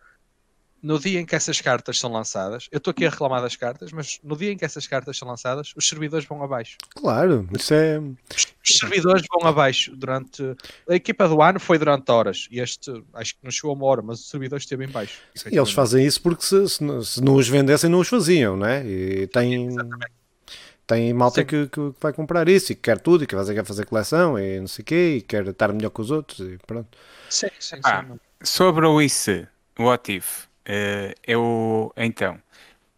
no 0.82 0.98
dia 0.98 1.20
em 1.20 1.24
que 1.24 1.34
essas 1.36 1.60
cartas 1.60 1.98
são 1.98 2.10
lançadas, 2.10 2.68
eu 2.72 2.78
estou 2.78 2.90
aqui 2.90 3.06
a 3.06 3.10
reclamar 3.10 3.40
das 3.40 3.54
cartas, 3.54 3.92
mas 3.92 4.18
no 4.22 4.36
dia 4.36 4.50
em 4.50 4.56
que 4.56 4.64
essas 4.64 4.86
cartas 4.86 5.16
são 5.16 5.28
lançadas, 5.28 5.72
os 5.76 5.88
servidores 5.88 6.26
vão 6.26 6.42
abaixo. 6.42 6.76
Claro, 6.90 7.48
isso 7.56 7.72
é. 7.72 8.00
Os 8.00 8.78
servidores 8.78 9.22
vão 9.30 9.48
abaixo 9.48 9.94
durante. 9.94 10.42
A 10.88 10.94
equipa 10.94 11.28
do 11.28 11.40
ano 11.40 11.60
foi 11.60 11.78
durante 11.78 12.10
horas 12.10 12.48
e 12.50 12.58
este 12.58 12.90
acho 13.14 13.34
que 13.34 13.44
não 13.44 13.50
chegou 13.50 13.70
a 13.70 13.74
uma 13.74 13.86
hora, 13.86 14.02
mas 14.02 14.20
o 14.20 14.24
servidor 14.24 14.58
esteve 14.58 14.84
em 14.84 14.88
baixo. 14.88 15.20
E 15.50 15.56
eles 15.56 15.70
fazem 15.70 16.04
isso 16.04 16.20
porque 16.20 16.44
se, 16.44 16.68
se, 16.68 17.04
se, 17.04 17.22
não 17.22 17.36
os 17.36 17.48
vendessem, 17.48 17.88
não 17.88 18.00
os 18.00 18.08
faziam, 18.08 18.56
né? 18.56 18.84
E 18.84 19.28
tem. 19.28 19.68
Tem 20.84 21.14
malta 21.14 21.44
que, 21.44 21.68
que, 21.68 21.92
vai 22.00 22.12
comprar 22.12 22.48
isso 22.48 22.72
e 22.72 22.74
que 22.74 22.82
quer 22.82 22.98
tudo 22.98 23.22
e 23.22 23.26
que 23.26 23.36
quer 23.36 23.64
fazer 23.64 23.86
coleção 23.86 24.36
e 24.36 24.58
não 24.58 24.66
sei 24.66 24.82
o 24.82 24.84
quê 24.84 25.14
e 25.18 25.22
quer 25.22 25.46
estar 25.46 25.72
melhor 25.72 25.90
que 25.90 26.00
os 26.00 26.10
outros 26.10 26.40
e 26.40 26.58
pronto. 26.66 26.98
Sim, 27.30 27.46
sim, 27.60 27.80
ah, 27.84 28.04
sim. 28.04 28.18
Sobre 28.42 28.84
o 28.84 29.00
IC, 29.00 29.46
what 29.78 30.12
if? 30.12 30.51
Uh, 30.68 31.12
eu, 31.26 31.92
então, 31.96 32.40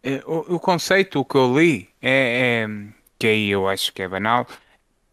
uh, 0.03 0.31
o, 0.31 0.55
o, 0.55 0.59
conceito, 0.59 1.19
o 1.19 1.25
que 1.25 1.35
eu 1.35 1.57
li, 1.57 1.89
é, 2.01 2.63
é, 2.63 2.67
que 3.17 3.27
aí 3.27 3.49
eu 3.49 3.67
acho 3.67 3.91
que 3.91 4.03
é 4.03 4.07
banal, 4.07 4.47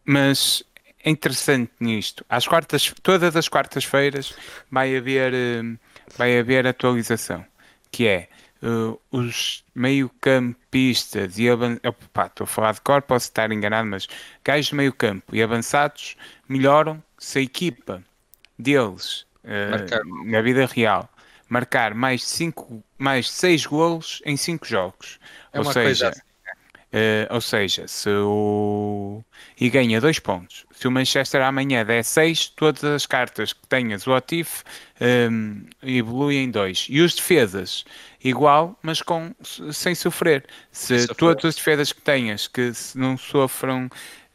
mas 0.04 0.62
é 1.02 1.10
interessante 1.10 1.72
nisto. 1.80 2.24
Às 2.28 2.46
quartas, 2.46 2.94
todas 3.02 3.34
as 3.36 3.48
quartas-feiras 3.48 4.34
vai 4.70 4.94
haver, 4.96 5.32
uh, 5.32 5.78
vai 6.16 6.38
haver 6.38 6.66
atualização, 6.66 7.44
que 7.90 8.06
é 8.06 8.28
os 9.10 9.64
meio-campistas 9.74 11.36
e 11.36 11.50
avançados. 11.50 11.96
Estou 12.26 12.44
a 12.44 12.46
falar 12.46 12.72
de 12.72 12.80
cor, 12.80 13.02
posso 13.02 13.26
estar 13.26 13.50
enganado, 13.50 13.88
mas 13.88 14.06
gajos 14.44 14.66
de 14.66 14.76
meio-campo 14.76 15.34
e 15.34 15.42
avançados 15.42 16.16
melhoram 16.48 17.02
se 17.18 17.40
a 17.40 17.42
equipa 17.42 18.00
deles 18.56 19.26
na 20.26 20.40
vida 20.42 20.64
real 20.66 21.10
marcar 21.52 21.92
mais, 21.92 22.24
cinco, 22.24 22.82
mais 22.96 23.30
seis 23.30 23.66
golos 23.66 24.22
em 24.24 24.38
cinco 24.38 24.66
jogos. 24.66 25.20
É 25.52 25.58
ou 25.58 25.64
seja, 25.66 26.08
assim. 26.08 26.20
uh, 26.20 27.34
ou 27.34 27.40
seja, 27.42 27.86
se 27.86 28.08
o 28.08 29.22
e 29.60 29.68
ganha 29.68 30.00
dois 30.00 30.18
pontos. 30.18 30.64
Se 30.72 30.88
o 30.88 30.90
Manchester 30.90 31.42
amanhã 31.42 31.84
der 31.84 32.02
seis, 32.04 32.48
todas 32.48 32.82
as 32.82 33.04
cartas 33.04 33.52
que 33.52 33.66
tenhas 33.68 34.06
o 34.06 34.16
Otif 34.16 34.62
um, 34.98 35.04
ehm, 35.04 35.66
evoluem 35.82 36.44
em 36.44 36.50
dois. 36.50 36.86
E 36.88 37.02
os 37.02 37.14
defesas, 37.14 37.84
igual, 38.24 38.76
mas 38.82 39.02
com, 39.02 39.34
sem 39.72 39.94
sofrer. 39.94 40.46
Se 40.72 41.06
todas 41.08 41.44
as 41.44 41.54
defesas 41.56 41.92
que 41.92 42.00
tenhas 42.00 42.48
que 42.48 42.72
não 42.94 43.18
sofram 43.18 43.90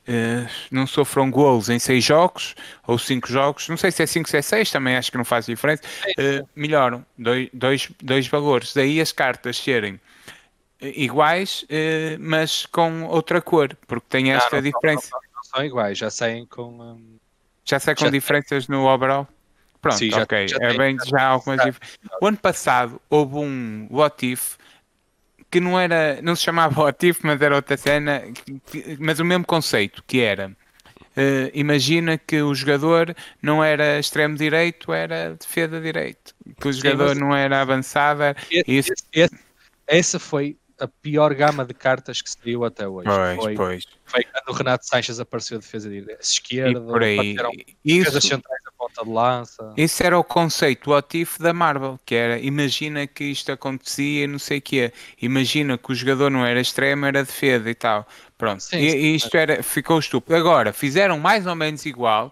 Uh, 0.07 0.49
não 0.71 0.87
sofram 0.87 1.29
gols 1.29 1.67
em 1.67 1.77
6 1.77 2.01
jogos 2.01 2.55
ou 2.87 2.97
5 2.97 3.27
jogos, 3.27 3.67
não 3.67 3.75
sei 3.75 3.91
se 3.91 4.03
é 4.03 4.05
5 4.05 4.29
ou 4.31 4.39
é 4.39 4.41
6, 4.41 4.71
também 4.71 4.95
acho 4.95 5.11
que 5.11 5.17
não 5.17 5.25
faz 5.25 5.47
diferença, 5.47 5.83
uh, 6.17 6.47
melhoram 6.55 7.05
dois, 7.17 7.49
dois, 7.51 7.89
dois 8.01 8.25
valores. 8.27 8.73
Daí 8.73 9.01
as 9.01 9.11
cartas 9.11 9.57
serem 9.57 9.99
eh, 10.81 10.93
iguais, 10.95 11.63
uh, 11.63 12.17
mas 12.19 12.65
com 12.65 13.03
outra 13.03 13.41
cor, 13.41 13.75
porque 13.85 14.05
tem 14.07 14.31
esta 14.31 14.55
não, 14.55 14.63
diferença. 14.63 15.09
Não, 15.11 15.19
não, 15.35 15.43
são 15.43 15.65
iguais, 15.65 15.97
já 15.97 16.09
saem 16.09 16.45
com. 16.45 16.69
Um... 16.69 17.17
Já 17.65 17.77
saem 17.77 17.95
com 17.97 18.05
já 18.05 18.11
diferenças 18.11 18.65
tem. 18.65 18.75
no 18.75 18.87
overall? 18.87 19.27
Pronto, 19.81 19.97
Sim, 19.97 20.13
ok. 20.13 20.47
Já, 20.47 20.57
já 20.57 20.67
é 20.67 20.77
bem, 20.77 20.97
já 21.05 21.23
algumas. 21.25 21.75
O 22.21 22.27
ano 22.27 22.37
passado 22.37 23.01
houve 23.09 23.35
um 23.35 23.87
What 23.91 24.25
If 24.25 24.55
que 25.49 25.59
não 25.59 25.79
era, 25.79 26.21
não 26.21 26.35
se 26.35 26.43
chamava 26.43 26.79
o 26.81 26.85
ativo, 26.85 27.19
mas 27.23 27.41
era 27.41 27.55
outra 27.55 27.77
cena, 27.77 28.23
mas 28.99 29.19
o 29.19 29.25
mesmo 29.25 29.45
conceito, 29.45 30.03
que 30.05 30.19
era 30.19 30.55
uh, 31.17 31.51
imagina 31.53 32.17
que 32.17 32.41
o 32.41 32.53
jogador 32.53 33.15
não 33.41 33.63
era 33.63 33.99
extremo 33.99 34.37
direito, 34.37 34.93
era 34.93 35.35
defesa 35.35 35.81
direito, 35.81 36.33
que 36.59 36.67
o 36.67 36.73
jogador 36.73 37.15
Sim, 37.15 37.21
não 37.21 37.35
era 37.35 37.61
avançado. 37.61 38.21
Esse, 38.51 38.93
esse, 38.93 39.05
esse, 39.11 39.39
essa 39.87 40.19
foi 40.19 40.57
a 40.79 40.87
pior 40.87 41.33
gama 41.33 41.65
de 41.65 41.73
cartas 41.73 42.21
que 42.21 42.29
se 42.29 42.37
deu 42.43 42.63
até 42.63 42.87
hoje. 42.87 43.07
Pois, 43.07 43.35
foi, 43.35 43.55
pois. 43.55 43.85
foi 44.05 44.23
quando 44.23 44.49
o 44.49 44.53
Renato 44.53 44.85
Sanches 44.85 45.19
apareceu 45.19 45.57
a 45.57 45.59
defesa 45.59 45.89
de 45.89 46.05
esquerda, 46.19 46.79
e 46.79 46.83
por 46.83 47.03
aí. 47.03 47.35
Isso, 47.83 48.21
centrais 48.21 48.61
ponta 48.77 49.03
de 49.03 49.09
lança. 49.09 49.73
Esse 49.75 50.05
era 50.05 50.17
o 50.17 50.23
conceito, 50.23 50.91
o 50.91 50.95
ativo 50.95 51.39
da 51.39 51.53
Marvel, 51.53 51.99
que 52.05 52.15
era 52.15 52.39
imagina 52.39 53.07
que 53.07 53.25
isto 53.25 53.51
acontecia 53.51 54.23
e 54.23 54.27
não 54.27 54.39
sei 54.39 54.59
o 54.59 54.61
quê. 54.61 54.93
Imagina 55.21 55.77
que 55.77 55.91
o 55.91 55.95
jogador 55.95 56.29
não 56.29 56.45
era 56.45 56.59
extremo, 56.59 57.05
era 57.05 57.23
defesa 57.23 57.69
e 57.69 57.75
tal. 57.75 58.07
Pronto, 58.37 58.61
sim, 58.61 58.77
e, 58.77 58.91
sim, 58.91 59.15
isto 59.15 59.35
era, 59.35 59.63
ficou 59.63 59.97
estúpido. 59.97 60.35
Agora, 60.35 60.71
fizeram 60.71 61.19
mais 61.19 61.47
ou 61.47 61.55
menos 61.55 61.85
igual, 61.85 62.31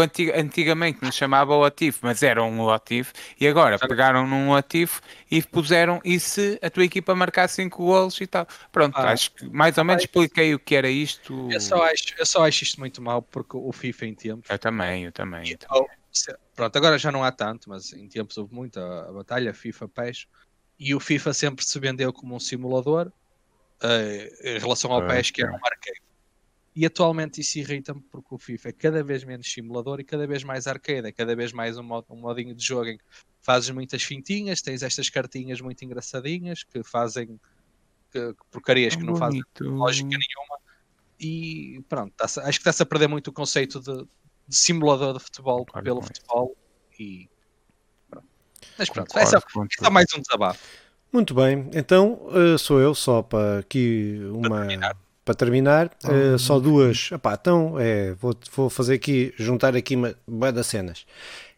antigamente 0.00 0.98
não 1.02 1.12
chamava 1.12 1.54
o 1.54 1.64
ativo, 1.64 1.98
mas 2.02 2.22
era 2.22 2.42
um 2.42 2.70
ativo, 2.70 3.12
e 3.38 3.46
agora 3.46 3.78
pegaram 3.78 4.26
num 4.26 4.54
ativo 4.54 5.00
e 5.30 5.42
puseram, 5.42 6.00
e 6.04 6.18
se 6.18 6.58
a 6.62 6.70
tua 6.70 6.84
equipa 6.84 7.14
marcar 7.14 7.48
5 7.48 7.84
golos 7.84 8.20
e 8.20 8.26
tal. 8.26 8.46
Pronto, 8.70 8.96
ah, 8.96 9.10
acho 9.10 9.32
que 9.32 9.48
mais 9.48 9.76
ou 9.78 9.84
menos 9.84 10.04
expliquei 10.04 10.54
o 10.54 10.58
que 10.58 10.74
era 10.74 10.88
isto. 10.88 11.48
Eu 11.50 11.60
só 11.60 11.82
acho, 11.84 12.14
eu 12.18 12.26
só 12.26 12.46
acho 12.46 12.62
isto 12.62 12.80
muito 12.80 13.02
mal 13.02 13.22
porque 13.22 13.56
o 13.56 13.72
FIFA 13.72 14.06
em 14.06 14.14
tempos. 14.14 14.50
Eu 14.50 14.58
também, 14.58 15.04
eu 15.04 15.12
também. 15.12 15.50
Eu 15.50 15.58
também. 15.58 15.88
Pronto, 16.54 16.76
agora 16.76 16.98
já 16.98 17.10
não 17.10 17.24
há 17.24 17.32
tanto, 17.32 17.70
mas 17.70 17.92
em 17.92 18.06
tempos 18.06 18.36
houve 18.36 18.54
muita 18.54 19.08
a 19.08 19.12
batalha 19.12 19.54
FIFA 19.54 19.88
PES 19.88 20.26
e 20.78 20.94
o 20.94 21.00
FIFA 21.00 21.32
sempre 21.32 21.64
se 21.64 21.78
vendeu 21.78 22.12
como 22.12 22.34
um 22.34 22.40
simulador 22.40 23.10
uh, 23.82 24.46
em 24.46 24.58
relação 24.58 24.92
ao 24.92 25.06
PES, 25.06 25.30
que 25.30 25.42
era 25.42 25.52
um 25.52 25.56
arcade 25.56 26.01
e 26.74 26.86
atualmente 26.86 27.40
isso 27.40 27.58
irrita-me 27.58 28.00
porque 28.10 28.34
o 28.34 28.38
FIFA 28.38 28.70
é 28.70 28.72
cada 28.72 29.04
vez 29.04 29.24
menos 29.24 29.50
simulador 29.50 30.00
e 30.00 30.04
cada 30.04 30.26
vez 30.26 30.42
mais 30.42 30.66
arcade, 30.66 31.06
é 31.06 31.12
cada 31.12 31.36
vez 31.36 31.52
mais 31.52 31.76
um, 31.76 31.82
mod, 31.82 32.06
um 32.08 32.16
modinho 32.16 32.54
de 32.54 32.64
jogo 32.64 32.86
em 32.86 32.96
que 32.96 33.04
fazes 33.42 33.68
muitas 33.70 34.02
fintinhas, 34.02 34.62
tens 34.62 34.82
estas 34.82 35.10
cartinhas 35.10 35.60
muito 35.60 35.84
engraçadinhas 35.84 36.62
que 36.62 36.82
fazem 36.82 37.38
que, 38.10 38.32
que 38.32 38.44
porcarias 38.50 38.96
que 38.96 39.02
não 39.02 39.16
fazem 39.16 39.42
lógica 39.60 40.08
nenhuma. 40.08 40.58
E 41.20 41.84
pronto, 41.88 42.14
acho 42.20 42.40
que 42.40 42.48
está-se 42.48 42.82
a 42.82 42.86
perder 42.86 43.08
muito 43.08 43.28
o 43.28 43.32
conceito 43.32 43.78
de, 43.78 44.04
de 44.48 44.56
simulador 44.56 45.18
de 45.18 45.20
futebol 45.20 45.66
concordo 45.66 45.84
pelo 45.84 46.02
futebol 46.02 46.56
e 46.98 47.28
pronto. 48.08 48.26
Mas 48.78 48.88
pronto, 48.88 49.08
concordo, 49.08 49.28
essa, 49.28 49.36
essa 49.36 49.86
é 49.86 49.90
mais 49.90 50.06
um 50.16 50.20
desabafo. 50.20 50.66
Muito 51.12 51.34
bem, 51.34 51.68
então 51.74 52.14
uh, 52.28 52.58
sou 52.58 52.80
eu 52.80 52.94
só 52.94 53.20
para 53.20 53.58
aqui 53.58 54.18
uma 54.32 54.66
para 54.66 54.96
terminar, 55.36 55.90
oh, 56.04 56.34
uh, 56.34 56.38
só 56.38 56.58
duas. 56.58 57.10
Epá, 57.12 57.38
então, 57.40 57.78
é, 57.78 58.14
vou, 58.14 58.34
vou 58.54 58.68
fazer 58.68 58.94
aqui, 58.94 59.32
juntar 59.36 59.76
aqui 59.76 59.96
uma 60.26 60.52
das 60.52 60.66
cenas. 60.66 61.06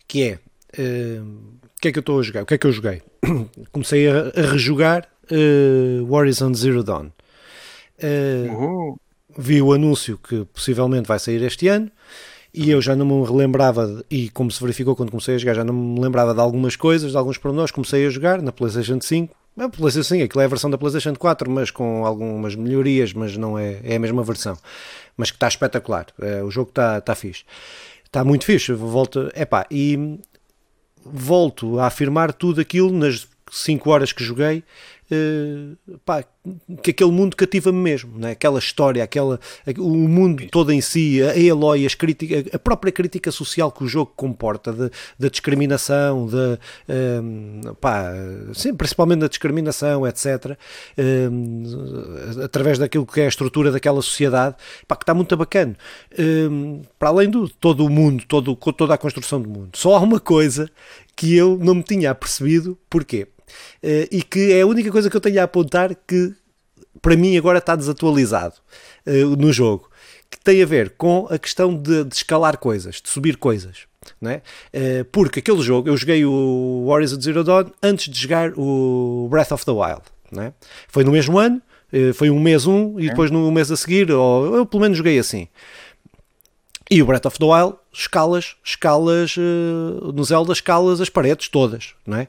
Que 0.06 0.22
é, 0.22 0.38
uh, 0.78 1.24
o 1.24 1.80
que 1.80 1.88
é 1.88 1.92
que 1.92 1.98
eu 1.98 2.00
estou 2.00 2.20
a 2.20 2.22
jogar? 2.22 2.42
O 2.42 2.46
que 2.46 2.54
é 2.54 2.58
que 2.58 2.66
eu 2.66 2.72
joguei? 2.72 3.02
Comecei 3.72 4.08
a, 4.08 4.32
a 4.36 4.52
rejogar 4.52 5.08
uh, 5.30 6.12
Horizon 6.14 6.52
Zero 6.54 6.82
Dawn. 6.82 7.08
Uh, 8.02 8.98
vi 9.36 9.62
o 9.62 9.72
anúncio 9.72 10.18
que 10.18 10.44
possivelmente 10.46 11.08
vai 11.08 11.18
sair 11.18 11.42
este 11.42 11.68
ano 11.68 11.90
e 12.54 12.70
eu 12.70 12.80
já 12.80 12.94
não 12.94 13.04
me 13.04 13.26
relembrava, 13.26 14.04
e 14.08 14.30
como 14.30 14.48
se 14.48 14.60
verificou 14.60 14.94
quando 14.94 15.10
comecei 15.10 15.34
a 15.34 15.38
jogar, 15.38 15.54
já 15.54 15.64
não 15.64 15.74
me 15.74 16.00
lembrava 16.00 16.32
de 16.32 16.40
algumas 16.40 16.76
coisas, 16.76 17.10
de 17.10 17.16
alguns 17.16 17.36
pormenores. 17.36 17.72
Comecei 17.72 18.06
a 18.06 18.10
jogar 18.10 18.40
na 18.40 18.52
PlayStation 18.52 19.00
5 19.00 19.34
a 19.56 19.68
PlayStation 19.68 20.14
sim, 20.14 20.22
aquilo 20.22 20.42
é 20.42 20.44
a 20.44 20.48
versão 20.48 20.68
da 20.70 20.76
PlayStation 20.76 21.14
4, 21.14 21.50
mas 21.50 21.70
com 21.70 22.04
algumas 22.04 22.54
melhorias, 22.56 23.12
mas 23.12 23.36
não 23.36 23.58
é, 23.58 23.80
é 23.84 23.96
a 23.96 23.98
mesma 23.98 24.22
versão. 24.22 24.58
Mas 25.16 25.30
que 25.30 25.36
está 25.36 25.46
espetacular. 25.46 26.06
É, 26.20 26.42
o 26.42 26.50
jogo 26.50 26.70
está, 26.70 26.98
está 26.98 27.14
fixe. 27.14 27.44
Está 28.04 28.24
muito 28.24 28.44
fixe. 28.44 28.72
Volto, 28.72 29.30
epá, 29.34 29.66
e 29.70 30.18
volto 31.04 31.78
a 31.78 31.86
afirmar 31.86 32.32
tudo 32.32 32.60
aquilo 32.60 32.90
nas 32.90 33.28
5 33.50 33.90
horas 33.90 34.12
que 34.12 34.24
joguei 34.24 34.64
uh, 35.10 35.98
pá, 36.04 36.24
que 36.82 36.90
aquele 36.90 37.10
mundo 37.10 37.36
cativa-me 37.36 37.78
mesmo, 37.78 38.18
né? 38.18 38.32
aquela 38.32 38.58
história, 38.58 39.02
aquela, 39.02 39.40
o 39.78 39.90
mundo 39.90 40.46
todo 40.50 40.72
em 40.72 40.80
si, 40.80 41.22
a 41.22 41.36
Eloy, 41.38 41.86
as 41.86 41.94
crítica, 41.94 42.44
a 42.54 42.58
própria 42.58 42.92
crítica 42.92 43.30
social 43.30 43.72
que 43.72 43.82
o 43.82 43.88
jogo 43.88 44.12
comporta, 44.14 44.72
da 45.18 45.28
discriminação, 45.28 46.26
de, 46.26 46.36
um, 46.36 47.60
ehm, 47.64 47.74
pá, 47.80 48.12
sim, 48.52 48.74
principalmente 48.74 49.20
da 49.20 49.28
discriminação, 49.28 50.06
etc., 50.06 50.56
um, 50.98 51.62
ehm, 52.36 52.42
através 52.44 52.78
daquilo 52.78 53.06
que 53.06 53.20
é 53.20 53.24
a 53.24 53.28
estrutura 53.28 53.72
daquela 53.72 54.02
sociedade, 54.02 54.56
pá, 54.86 54.96
que 54.96 55.02
está 55.02 55.14
muito 55.14 55.34
bacana. 55.36 55.76
Um, 56.18 56.22
ehm, 56.22 56.82
para 56.98 57.08
além 57.08 57.30
do 57.30 57.48
todo 57.48 57.86
o 57.86 57.90
mundo, 57.90 58.24
todo, 58.28 58.54
toda 58.54 58.94
a 58.94 58.98
construção 58.98 59.40
do 59.40 59.48
mundo. 59.48 59.70
Só 59.76 59.96
há 59.96 60.00
uma 60.00 60.20
coisa 60.20 60.70
que 61.16 61.34
eu 61.34 61.58
não 61.58 61.76
me 61.76 61.82
tinha 61.82 62.10
apercebido, 62.10 62.76
porquê? 62.90 63.28
Uh, 63.82 64.08
e 64.10 64.22
que 64.22 64.52
é 64.52 64.62
a 64.62 64.66
única 64.66 64.90
coisa 64.90 65.10
que 65.10 65.16
eu 65.16 65.20
tenho 65.20 65.40
a 65.40 65.44
apontar 65.44 65.94
que 66.06 66.32
para 67.00 67.16
mim 67.16 67.36
agora 67.36 67.58
está 67.58 67.76
desatualizado 67.76 68.54
uh, 69.06 69.36
no 69.36 69.52
jogo, 69.52 69.90
que 70.30 70.38
tem 70.38 70.62
a 70.62 70.66
ver 70.66 70.90
com 70.90 71.26
a 71.30 71.38
questão 71.38 71.74
de, 71.74 72.04
de 72.04 72.14
escalar 72.14 72.58
coisas, 72.58 73.00
de 73.00 73.08
subir 73.08 73.36
coisas. 73.36 73.86
Não 74.20 74.30
é? 74.30 74.42
Uh, 74.72 75.04
porque 75.06 75.38
aquele 75.38 75.62
jogo, 75.62 75.88
eu 75.88 75.96
joguei 75.96 76.24
o 76.24 76.86
Horizon 76.88 77.20
Zero 77.20 77.42
Dawn 77.42 77.70
antes 77.82 78.12
de 78.12 78.20
jogar 78.20 78.52
o 78.56 79.28
Breath 79.30 79.52
of 79.52 79.64
the 79.64 79.72
Wild. 79.72 80.02
Não 80.30 80.42
é? 80.42 80.52
Foi 80.88 81.04
no 81.04 81.12
mesmo 81.12 81.38
ano, 81.38 81.62
foi 82.14 82.28
um 82.28 82.40
mês 82.40 82.66
um 82.66 82.98
e 82.98 83.08
depois 83.08 83.30
no 83.30 83.52
mês 83.52 83.70
a 83.70 83.76
seguir, 83.76 84.10
ou 84.10 84.56
eu 84.56 84.66
pelo 84.66 84.82
menos 84.82 84.98
joguei 84.98 85.16
assim. 85.16 85.46
E 86.90 87.02
o 87.02 87.06
Breath 87.06 87.26
of 87.26 87.38
the 87.38 87.44
Wild, 87.44 87.76
escalas, 87.92 88.56
escalas, 88.62 89.36
uh, 89.36 90.12
no 90.12 90.22
Zelda 90.22 90.52
escalas 90.52 91.00
as 91.00 91.08
paredes 91.08 91.48
todas, 91.48 91.94
não 92.06 92.18
é? 92.18 92.28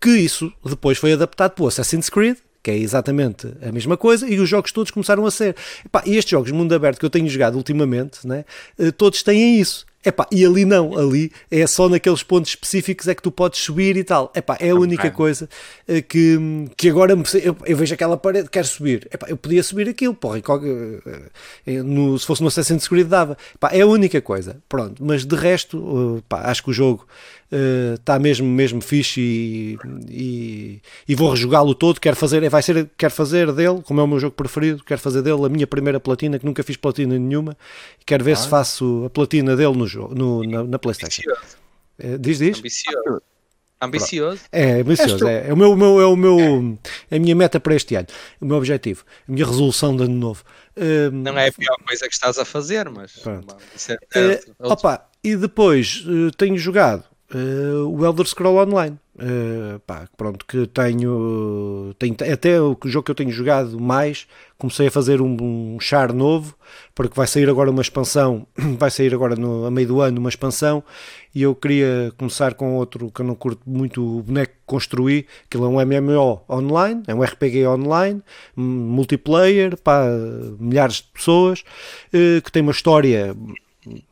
Que 0.00 0.10
isso 0.10 0.52
depois 0.64 0.98
foi 0.98 1.12
adaptado 1.12 1.52
para 1.52 1.64
o 1.64 1.68
Assassin's 1.68 2.08
Creed, 2.08 2.36
que 2.66 2.70
é 2.72 2.76
exatamente 2.76 3.46
a 3.62 3.70
mesma 3.70 3.96
coisa, 3.96 4.28
e 4.28 4.40
os 4.40 4.48
jogos 4.48 4.72
todos 4.72 4.90
começaram 4.90 5.24
a 5.24 5.30
ser. 5.30 5.54
Epá, 5.84 6.02
e 6.04 6.16
estes 6.16 6.32
jogos 6.32 6.50
mundo 6.50 6.74
aberto 6.74 6.98
que 6.98 7.06
eu 7.06 7.10
tenho 7.10 7.28
jogado 7.28 7.54
ultimamente, 7.54 8.26
né, 8.26 8.44
eh, 8.76 8.90
todos 8.90 9.22
têm 9.22 9.60
isso. 9.60 9.86
Epá, 10.04 10.26
e 10.30 10.44
ali 10.44 10.64
não, 10.64 10.96
ali 10.96 11.32
é 11.50 11.66
só 11.66 11.88
naqueles 11.88 12.22
pontos 12.22 12.50
específicos 12.50 13.08
é 13.08 13.14
que 13.14 13.22
tu 13.22 13.30
podes 13.30 13.60
subir 13.60 13.96
e 13.96 14.04
tal. 14.04 14.32
Epá, 14.36 14.56
é 14.60 14.70
a 14.70 14.74
única 14.74 15.10
coisa 15.10 15.48
eh, 15.86 16.00
que, 16.00 16.38
que 16.76 16.88
agora 16.88 17.12
eu, 17.12 17.56
eu, 17.64 17.76
vejo 17.76 17.94
aquela 17.94 18.16
parede, 18.16 18.48
quero 18.48 18.66
subir. 18.66 19.08
Epá, 19.12 19.28
eu 19.28 19.36
podia 19.36 19.62
subir 19.62 19.88
aquilo, 19.88 20.14
porra, 20.14 20.38
eh, 20.38 21.82
no, 21.82 22.18
se 22.18 22.26
fosse 22.26 22.40
no 22.40 22.48
Assassin's 22.48 22.86
Creed 22.88 23.08
dava. 23.08 23.36
Epá, 23.54 23.70
é 23.72 23.80
a 23.80 23.86
única 23.86 24.20
coisa, 24.20 24.60
pronto. 24.68 25.04
Mas 25.04 25.24
de 25.24 25.34
resto, 25.36 26.22
acho 26.30 26.62
que 26.62 26.70
o 26.70 26.72
jogo 26.72 27.06
está 27.94 28.16
uh, 28.16 28.20
mesmo, 28.20 28.46
mesmo 28.46 28.80
fixe 28.80 29.20
e, 29.20 29.78
e, 30.08 30.82
e 31.08 31.14
vou 31.14 31.30
rejogá-lo 31.30 31.74
todo. 31.74 32.00
Quero 32.00 32.16
fazer, 32.16 32.48
vai 32.48 32.62
ser, 32.62 32.90
quero 32.96 33.12
fazer 33.12 33.52
dele, 33.52 33.82
como 33.82 34.00
é 34.00 34.04
o 34.04 34.06
meu 34.06 34.18
jogo 34.18 34.34
preferido, 34.34 34.82
quero 34.84 35.00
fazer 35.00 35.22
dele 35.22 35.44
a 35.44 35.48
minha 35.48 35.66
primeira 35.66 36.00
platina, 36.00 36.38
que 36.38 36.46
nunca 36.46 36.62
fiz 36.62 36.76
platina 36.76 37.18
nenhuma. 37.18 37.56
Quero 38.04 38.24
ver 38.24 38.32
ah. 38.32 38.36
se 38.36 38.48
faço 38.48 39.04
a 39.06 39.10
platina 39.10 39.56
dele 39.56 39.76
no 39.76 39.86
jogo, 39.86 40.14
no, 40.14 40.42
na, 40.42 40.64
na 40.64 40.78
PlayStation. 40.78 41.22
Uh, 41.98 42.18
diz, 42.18 42.38
diz. 42.38 42.58
Ambicioso. 42.58 43.22
Ambicioso? 43.80 44.40
É, 44.50 44.80
ambicioso. 44.80 45.28
É, 45.28 45.48
é, 45.48 45.52
o 45.52 45.56
meu, 45.56 45.72
o 45.72 45.76
meu, 45.76 46.00
é 46.00 46.06
o 46.06 46.16
meu, 46.16 46.78
é 47.10 47.16
a 47.16 47.18
minha 47.20 47.34
meta 47.34 47.60
para 47.60 47.74
este 47.74 47.94
ano, 47.94 48.06
o 48.40 48.46
meu 48.46 48.56
objetivo, 48.56 49.04
a 49.28 49.32
minha 49.32 49.44
resolução 49.44 49.94
de 49.94 50.04
ano 50.04 50.14
novo. 50.14 50.42
Uh, 50.76 51.10
não 51.12 51.38
é 51.38 51.48
a 51.48 51.52
pior 51.52 51.76
coisa 51.86 52.08
que 52.08 52.14
estás 52.14 52.38
a 52.38 52.44
fazer, 52.44 52.88
mas. 52.88 53.22
Isso 53.74 53.92
é, 53.92 53.96
é, 54.14 54.40
opa, 54.60 55.06
e 55.22 55.36
depois 55.36 56.04
uh, 56.06 56.30
tenho 56.36 56.56
jogado 56.56 57.04
uh, 57.34 57.88
o 57.88 58.04
Elder 58.04 58.26
Scroll 58.26 58.58
Online. 58.58 58.98
Uh, 59.18 59.78
pá, 59.86 60.06
pronto, 60.14 60.44
que 60.44 60.66
tenho, 60.66 61.94
tenho 61.98 62.14
até 62.30 62.60
o 62.60 62.76
jogo 62.84 63.06
que 63.06 63.10
eu 63.10 63.14
tenho 63.14 63.30
jogado 63.30 63.80
mais, 63.80 64.26
comecei 64.58 64.88
a 64.88 64.90
fazer 64.90 65.22
um, 65.22 65.34
um 65.40 65.80
char 65.80 66.12
novo, 66.12 66.54
porque 66.94 67.16
vai 67.16 67.26
sair 67.26 67.48
agora 67.48 67.70
uma 67.70 67.80
expansão, 67.80 68.46
vai 68.78 68.90
sair 68.90 69.14
agora 69.14 69.34
no, 69.34 69.64
a 69.64 69.70
meio 69.70 69.88
do 69.88 70.00
ano 70.02 70.20
uma 70.20 70.28
expansão, 70.28 70.84
e 71.34 71.40
eu 71.40 71.54
queria 71.54 72.12
começar 72.18 72.52
com 72.54 72.74
outro 72.74 73.10
que 73.10 73.22
eu 73.22 73.26
não 73.26 73.34
curto 73.34 73.62
muito 73.64 74.18
o 74.18 74.22
boneco 74.22 74.52
que 74.52 74.58
construí, 74.66 75.26
que 75.48 75.56
é 75.56 75.60
um 75.60 75.80
MMO 75.80 76.42
online, 76.50 77.02
é 77.06 77.14
um 77.14 77.22
RPG 77.22 77.66
online, 77.68 78.22
multiplayer, 78.54 79.78
para 79.78 80.10
milhares 80.60 80.96
de 80.96 81.04
pessoas, 81.14 81.64
uh, 82.12 82.42
que 82.42 82.52
tem 82.52 82.60
uma 82.60 82.72
história 82.72 83.34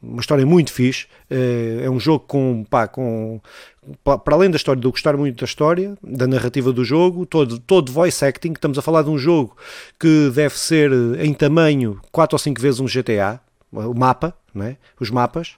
uma 0.03 0.20
história 0.20 0.45
muito 0.47 0.72
fixe. 0.72 1.07
Eh, 1.31 1.83
é 1.85 1.91
um 1.91 1.99
jogo 1.99 2.25
com, 2.27 2.64
pá, 2.68 2.87
com 2.87 3.41
para 4.03 4.35
além 4.35 4.51
da 4.51 4.57
história, 4.57 4.81
de 4.81 4.87
eu 4.87 4.91
gostar 4.91 5.16
muito 5.16 5.41
da 5.41 5.45
história, 5.45 5.97
da 6.03 6.27
narrativa 6.27 6.72
do 6.72 6.85
jogo, 6.85 7.27
todo, 7.27 7.59
todo 7.59 7.93
voice 7.93 8.25
acting, 8.25 8.53
estamos 8.53 8.79
a 8.79 8.83
falar 8.83 9.03
de 9.03 9.11
um 9.11 9.18
jogo 9.18 9.57
que 10.01 10.31
deve 10.35 10.59
ser 10.59 10.91
eh, 10.91 11.25
em 11.27 11.35
tamanho 11.35 12.01
4 12.11 12.35
ou 12.35 12.39
5 12.39 12.61
vezes 12.61 12.81
um 12.81 12.87
GTA, 12.87 13.41
o 13.70 13.95
mapa, 13.95 14.35
não 14.55 14.64
é? 14.64 14.77
os 15.01 15.11
mapas, 15.11 15.57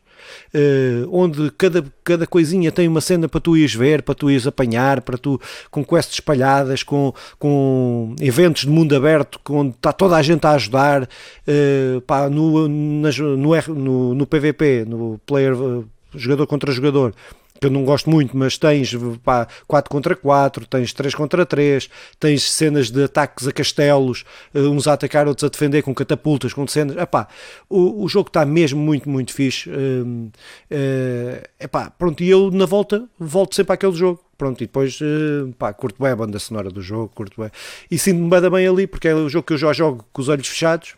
uh, 0.54 1.08
onde 1.10 1.50
cada, 1.52 1.84
cada 2.04 2.26
coisinha 2.26 2.70
tem 2.72 2.88
uma 2.88 3.00
cena 3.00 3.28
para 3.28 3.40
tu 3.40 3.56
ires 3.56 3.74
ver, 3.74 4.02
para 4.02 4.14
tu 4.14 4.30
ires 4.30 4.46
apanhar, 4.46 5.00
para 5.00 5.18
tu, 5.18 5.40
com 5.70 5.84
quests 5.84 6.14
espalhadas, 6.14 6.82
com, 6.82 7.12
com 7.38 8.14
eventos 8.20 8.62
de 8.62 8.68
mundo 8.68 8.94
aberto, 8.94 9.40
onde 9.50 9.70
está 9.70 9.92
toda 9.92 10.16
a 10.16 10.22
gente 10.22 10.46
a 10.46 10.52
ajudar, 10.52 11.02
uh, 11.04 12.00
pá, 12.02 12.28
no, 12.28 12.68
nas, 12.68 13.18
no, 13.18 13.36
no, 13.68 14.14
no 14.14 14.26
PVP, 14.26 14.84
no 14.86 15.20
player, 15.26 15.54
uh, 15.54 15.86
jogador 16.14 16.46
contra 16.46 16.72
jogador 16.72 17.14
que 17.60 17.66
eu 17.66 17.70
não 17.70 17.84
gosto 17.84 18.10
muito, 18.10 18.36
mas 18.36 18.58
tens 18.58 18.94
pá, 19.22 19.46
4 19.66 19.90
contra 19.90 20.14
4, 20.14 20.66
tens 20.66 20.92
3 20.92 21.14
contra 21.14 21.46
3, 21.46 21.88
tens 22.18 22.50
cenas 22.50 22.90
de 22.90 23.04
ataques 23.04 23.46
a 23.46 23.52
castelos, 23.52 24.24
eh, 24.54 24.60
uns 24.60 24.86
a 24.86 24.92
atacar, 24.92 25.26
outros 25.26 25.44
a 25.44 25.48
defender 25.48 25.82
com 25.82 25.94
catapultas, 25.94 26.52
com 26.52 26.66
cenas. 26.66 26.96
Epá, 26.96 27.28
o, 27.68 28.04
o 28.04 28.08
jogo 28.08 28.28
está 28.28 28.44
mesmo 28.44 28.80
muito, 28.80 29.08
muito 29.08 29.32
fixe. 29.32 29.70
Uh, 29.70 30.30
uh, 30.70 31.42
epá, 31.58 31.90
pronto, 31.90 32.22
e 32.22 32.28
eu 32.28 32.50
na 32.50 32.66
volta 32.66 33.08
volto 33.18 33.54
sempre 33.54 33.74
àquele 33.74 33.94
jogo. 33.94 34.20
Pronto, 34.38 34.62
e 34.62 34.66
depois 34.66 35.00
uh, 35.00 35.52
pá, 35.58 35.72
curto 35.72 36.02
bem 36.02 36.12
a 36.12 36.16
banda 36.16 36.38
sonora 36.38 36.70
do 36.70 36.82
jogo, 36.82 37.10
curto 37.14 37.40
bem. 37.40 37.50
E 37.90 37.98
sinto-me 37.98 38.50
bem 38.50 38.68
ali, 38.68 38.86
porque 38.86 39.08
é 39.08 39.14
o 39.14 39.28
jogo 39.28 39.46
que 39.46 39.54
eu 39.54 39.58
já 39.58 39.72
jogo 39.72 40.04
com 40.12 40.20
os 40.20 40.28
olhos 40.28 40.46
fechados 40.46 40.94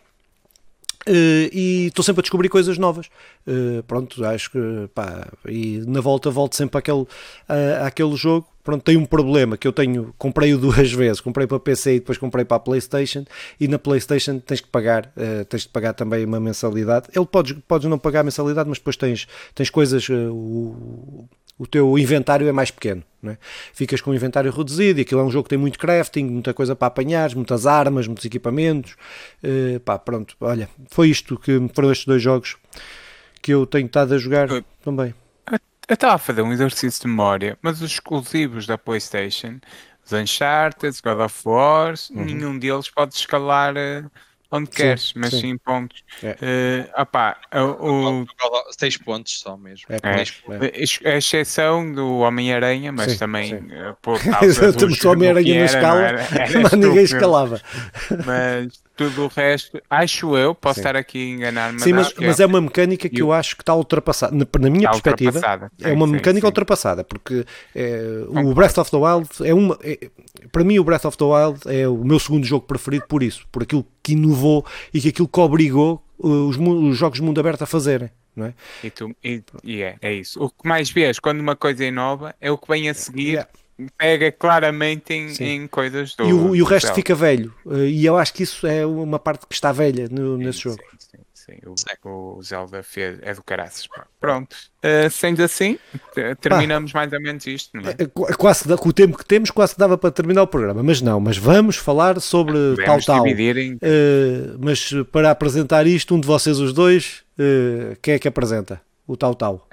Uh, 1.07 1.47
e 1.53 1.85
estou 1.87 2.03
sempre 2.03 2.19
a 2.19 2.23
descobrir 2.23 2.49
coisas 2.49 2.77
novas. 2.77 3.07
Uh, 3.47 3.81
pronto, 3.83 4.23
acho 4.25 4.51
que 4.51 4.59
pá, 4.93 5.27
e 5.47 5.81
na 5.87 6.01
volta 6.01 6.29
volto 6.29 6.55
sempre 6.55 6.77
àquele, 6.77 7.01
uh, 7.01 7.07
àquele 7.85 8.15
jogo. 8.15 8.47
Pronto, 8.63 8.83
tem 8.83 8.97
um 8.97 9.05
problema 9.05 9.57
que 9.57 9.67
eu 9.67 9.71
tenho, 9.71 10.13
comprei-o 10.17 10.57
duas 10.59 10.91
vezes, 10.91 11.21
comprei 11.21 11.47
para 11.47 11.59
PC 11.59 11.95
e 11.95 11.99
depois 11.99 12.17
comprei 12.17 12.43
para 12.43 12.57
a 12.57 12.59
Playstation 12.59 13.23
e 13.59 13.67
na 13.67 13.79
Playstation 13.79 14.39
tens 14.39 14.59
que 14.59 14.67
pagar, 14.67 15.11
uh, 15.15 15.45
tens 15.45 15.65
que 15.65 15.71
pagar 15.71 15.93
também 15.93 16.25
uma 16.25 16.39
mensalidade. 16.39 17.07
Ele 17.15 17.25
podes, 17.25 17.57
podes 17.67 17.89
não 17.89 17.97
pagar 17.97 18.19
a 18.19 18.23
mensalidade, 18.23 18.67
mas 18.67 18.77
depois 18.77 18.97
tens, 18.97 19.27
tens 19.55 19.69
coisas, 19.69 20.07
o, 20.09 21.25
o 21.59 21.67
teu 21.67 21.99
inventário 21.99 22.47
é 22.47 22.51
mais 22.51 22.71
pequeno. 22.71 23.03
É? 23.21 23.35
Ficas 23.73 23.99
com 23.99 24.11
um 24.11 24.13
inventário 24.13 24.49
reduzido 24.49 24.99
e 24.99 25.01
aquilo 25.01 25.19
é 25.19 25.23
um 25.25 25.29
jogo 25.29 25.43
que 25.43 25.49
tem 25.49 25.57
muito 25.57 25.77
crafting, 25.77 26.23
muita 26.23 26.53
coisa 26.53 26.73
para 26.73 26.87
apanhar, 26.87 27.35
muitas 27.35 27.67
armas, 27.67 28.07
muitos 28.07 28.23
equipamentos. 28.23 28.95
Uh, 29.43 29.77
pá, 29.81 29.99
pronto, 29.99 30.37
olha, 30.39 30.69
foi 30.87 31.09
isto 31.09 31.37
que 31.37 31.51
foram 31.73 31.91
estes 31.91 32.07
dois 32.07 32.21
jogos 32.21 32.55
que 33.41 33.53
eu 33.53 33.65
tenho 33.65 33.87
estado 33.87 34.13
a 34.13 34.17
jogar 34.17 34.49
eu, 34.49 34.63
também. 34.81 35.13
Eu 35.87 35.95
estava 35.95 36.13
a 36.13 36.17
fazer 36.17 36.41
um 36.43 36.53
exercício 36.53 37.01
de 37.01 37.07
memória, 37.07 37.57
mas 37.61 37.81
os 37.81 37.91
exclusivos 37.91 38.65
da 38.65 38.77
PlayStation, 38.77 39.59
os 40.05 40.13
Uncharted, 40.13 40.97
God 41.03 41.19
of 41.19 41.41
War, 41.45 41.95
uhum. 42.11 42.23
nenhum 42.23 42.57
deles 42.57 42.89
pode 42.89 43.15
escalar. 43.15 43.73
Uh, 43.75 44.09
onde 44.51 44.69
sim, 44.69 44.75
queres, 44.75 45.13
mas 45.15 45.31
sim, 45.31 45.41
sim 45.41 45.57
pontos. 45.57 46.03
É. 46.23 46.87
Uh, 46.95 47.01
opá, 47.01 47.37
o, 47.53 48.21
o... 48.21 48.27
Seis 48.77 48.97
pontos 48.97 49.39
só 49.39 49.55
mesmo. 49.55 49.85
É, 49.89 49.97
é. 51.05 51.13
A 51.13 51.17
exceção 51.17 51.91
do 51.91 52.19
Homem-Aranha, 52.19 52.91
mas 52.91 53.13
sim, 53.13 53.17
também 53.17 53.49
sim. 53.49 53.67
Por 54.01 54.19
causa 54.23 54.73
Temos 54.73 55.03
o 55.03 55.11
Homem-Aranha 55.11 55.59
na 55.59 55.65
escala, 55.65 56.01
mas 56.63 56.71
ninguém 56.73 57.03
escalava. 57.03 57.61
Mas 58.25 58.81
tudo 58.99 59.23
o 59.23 59.27
resto, 59.27 59.81
acho 59.89 60.35
eu, 60.35 60.53
posso 60.53 60.75
Sim. 60.75 60.79
estar 60.81 60.95
aqui 60.97 61.17
a 61.17 61.35
enganar-me. 61.35 61.79
Sim, 61.79 61.93
mas, 61.93 62.13
mas 62.19 62.37
é 62.41 62.45
uma 62.45 62.59
mecânica 62.59 63.07
que 63.07 63.21
eu, 63.21 63.31
acho 63.31 63.55
que 63.55 63.61
está 63.61 63.73
ultrapassada. 63.73 64.35
Na, 64.35 64.45
na 64.59 64.69
minha 64.69 64.89
está 64.89 64.91
perspectiva, 64.91 65.71
é 65.81 65.93
uma 65.93 66.05
mecânica 66.05 66.45
ultrapassada, 66.45 67.01
porque 67.01 67.45
é, 67.73 68.25
o 68.27 68.53
Breath 68.53 68.77
of 68.77 68.91
the 68.91 68.97
Wild 68.97 69.29
é 69.45 69.53
uma. 69.53 69.79
É, 69.81 70.09
para 70.51 70.65
mim, 70.65 70.79
o 70.79 70.83
Breath 70.83 71.05
of 71.05 71.17
the 71.17 71.23
Wild 71.23 71.61
é 71.65 71.87
o 71.87 72.03
meu 72.03 72.19
segundo 72.19 72.45
jogo 72.45 72.67
preferido 72.67 73.05
por 73.07 73.23
isso, 73.23 73.47
por 73.49 73.63
aquilo 73.63 73.87
que 74.03 74.11
inovou 74.11 74.65
e 74.93 74.99
que 74.99 75.07
aquilo 75.07 75.29
que 75.29 75.39
obrigou 75.39 76.03
os, 76.17 76.57
os 76.57 76.97
jogos 76.97 77.19
de 77.19 77.23
mundo 77.23 77.39
aberto 77.39 77.61
a 77.61 77.65
fazerem. 77.65 78.09
Não 78.35 78.47
é? 78.47 78.53
E, 78.83 78.89
tu, 78.89 79.15
e, 79.23 79.41
e 79.63 79.81
é, 79.81 79.95
é 80.01 80.13
isso. 80.13 80.43
O 80.43 80.49
que 80.49 80.67
mais 80.67 80.89
vês 80.89 81.19
quando 81.19 81.39
uma 81.39 81.55
coisa 81.55 81.85
é 81.85 81.91
nova 81.91 82.35
é 82.41 82.51
o 82.51 82.57
que 82.57 82.67
vem 82.67 82.89
a 82.89 82.93
seguir. 82.93 83.29
Yeah 83.29 83.49
pega 83.97 84.31
claramente 84.31 85.13
em, 85.13 85.33
em 85.39 85.67
coisas 85.67 86.15
do. 86.15 86.25
E 86.25 86.33
o, 86.33 86.55
e 86.55 86.61
o 86.61 86.65
resto 86.65 86.93
fica 86.93 87.15
velho. 87.15 87.53
Eh, 87.69 87.87
e 87.87 88.05
eu 88.05 88.17
acho 88.17 88.33
que 88.33 88.43
isso 88.43 88.67
é 88.67 88.85
uma 88.85 89.19
parte 89.19 89.45
que 89.47 89.53
está 89.53 89.71
velha 89.71 90.07
no, 90.09 90.37
sim, 90.37 90.43
nesse 90.43 90.59
jogo. 90.59 90.79
Sim, 90.97 91.17
sim, 91.33 91.57
o, 92.03 92.37
o, 92.37 92.43
Zelda 92.43 92.83
fez, 92.83 93.19
é 93.21 93.33
do 93.33 93.43
caraças. 93.43 93.87
Pronto. 94.19 94.55
Uh, 94.83 95.09
sendo 95.09 95.43
assim, 95.43 95.77
terminamos 96.41 96.91
Pá, 96.91 96.99
mais 96.99 97.13
ou 97.13 97.21
menos 97.21 97.45
isto. 97.47 97.77
É? 97.77 98.03
é 98.03 98.33
quase 98.35 98.63
com 98.77 98.89
o 98.89 98.93
tempo 98.93 99.17
que 99.17 99.25
temos, 99.25 99.51
quase 99.51 99.77
dava 99.77 99.97
para 99.97 100.11
terminar 100.11 100.43
o 100.43 100.47
programa. 100.47 100.83
Mas 100.83 101.01
não, 101.01 101.19
mas 101.19 101.37
vamos 101.37 101.75
falar 101.77 102.19
sobre 102.19 102.57
tal 102.85 103.01
tal. 103.01 103.27
Em... 103.27 103.73
Uh, 103.73 103.79
mas 104.59 104.91
para 105.11 105.31
apresentar 105.31 105.87
isto, 105.87 106.15
um 106.15 106.19
de 106.19 106.27
vocês 106.27 106.59
os 106.59 106.73
dois, 106.73 107.23
uh, 107.39 107.97
quem 108.01 108.15
é 108.15 108.19
que 108.19 108.27
apresenta? 108.27 108.81
O 109.07 109.17
tal 109.17 109.33
tal 109.33 109.67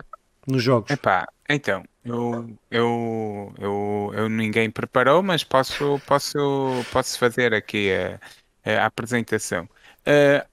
nos 0.46 0.62
jogos? 0.62 0.90
Epá, 0.90 1.26
então, 1.48 1.84
eu, 2.04 2.56
eu, 2.70 3.54
eu, 3.58 4.12
eu 4.14 4.28
ninguém 4.28 4.70
preparou, 4.70 5.22
mas 5.22 5.44
posso, 5.44 6.00
posso, 6.06 6.38
posso 6.92 7.18
fazer 7.18 7.54
aqui 7.54 7.90
a, 8.64 8.82
a 8.82 8.86
apresentação. 8.86 9.68
Uh, 10.06 10.46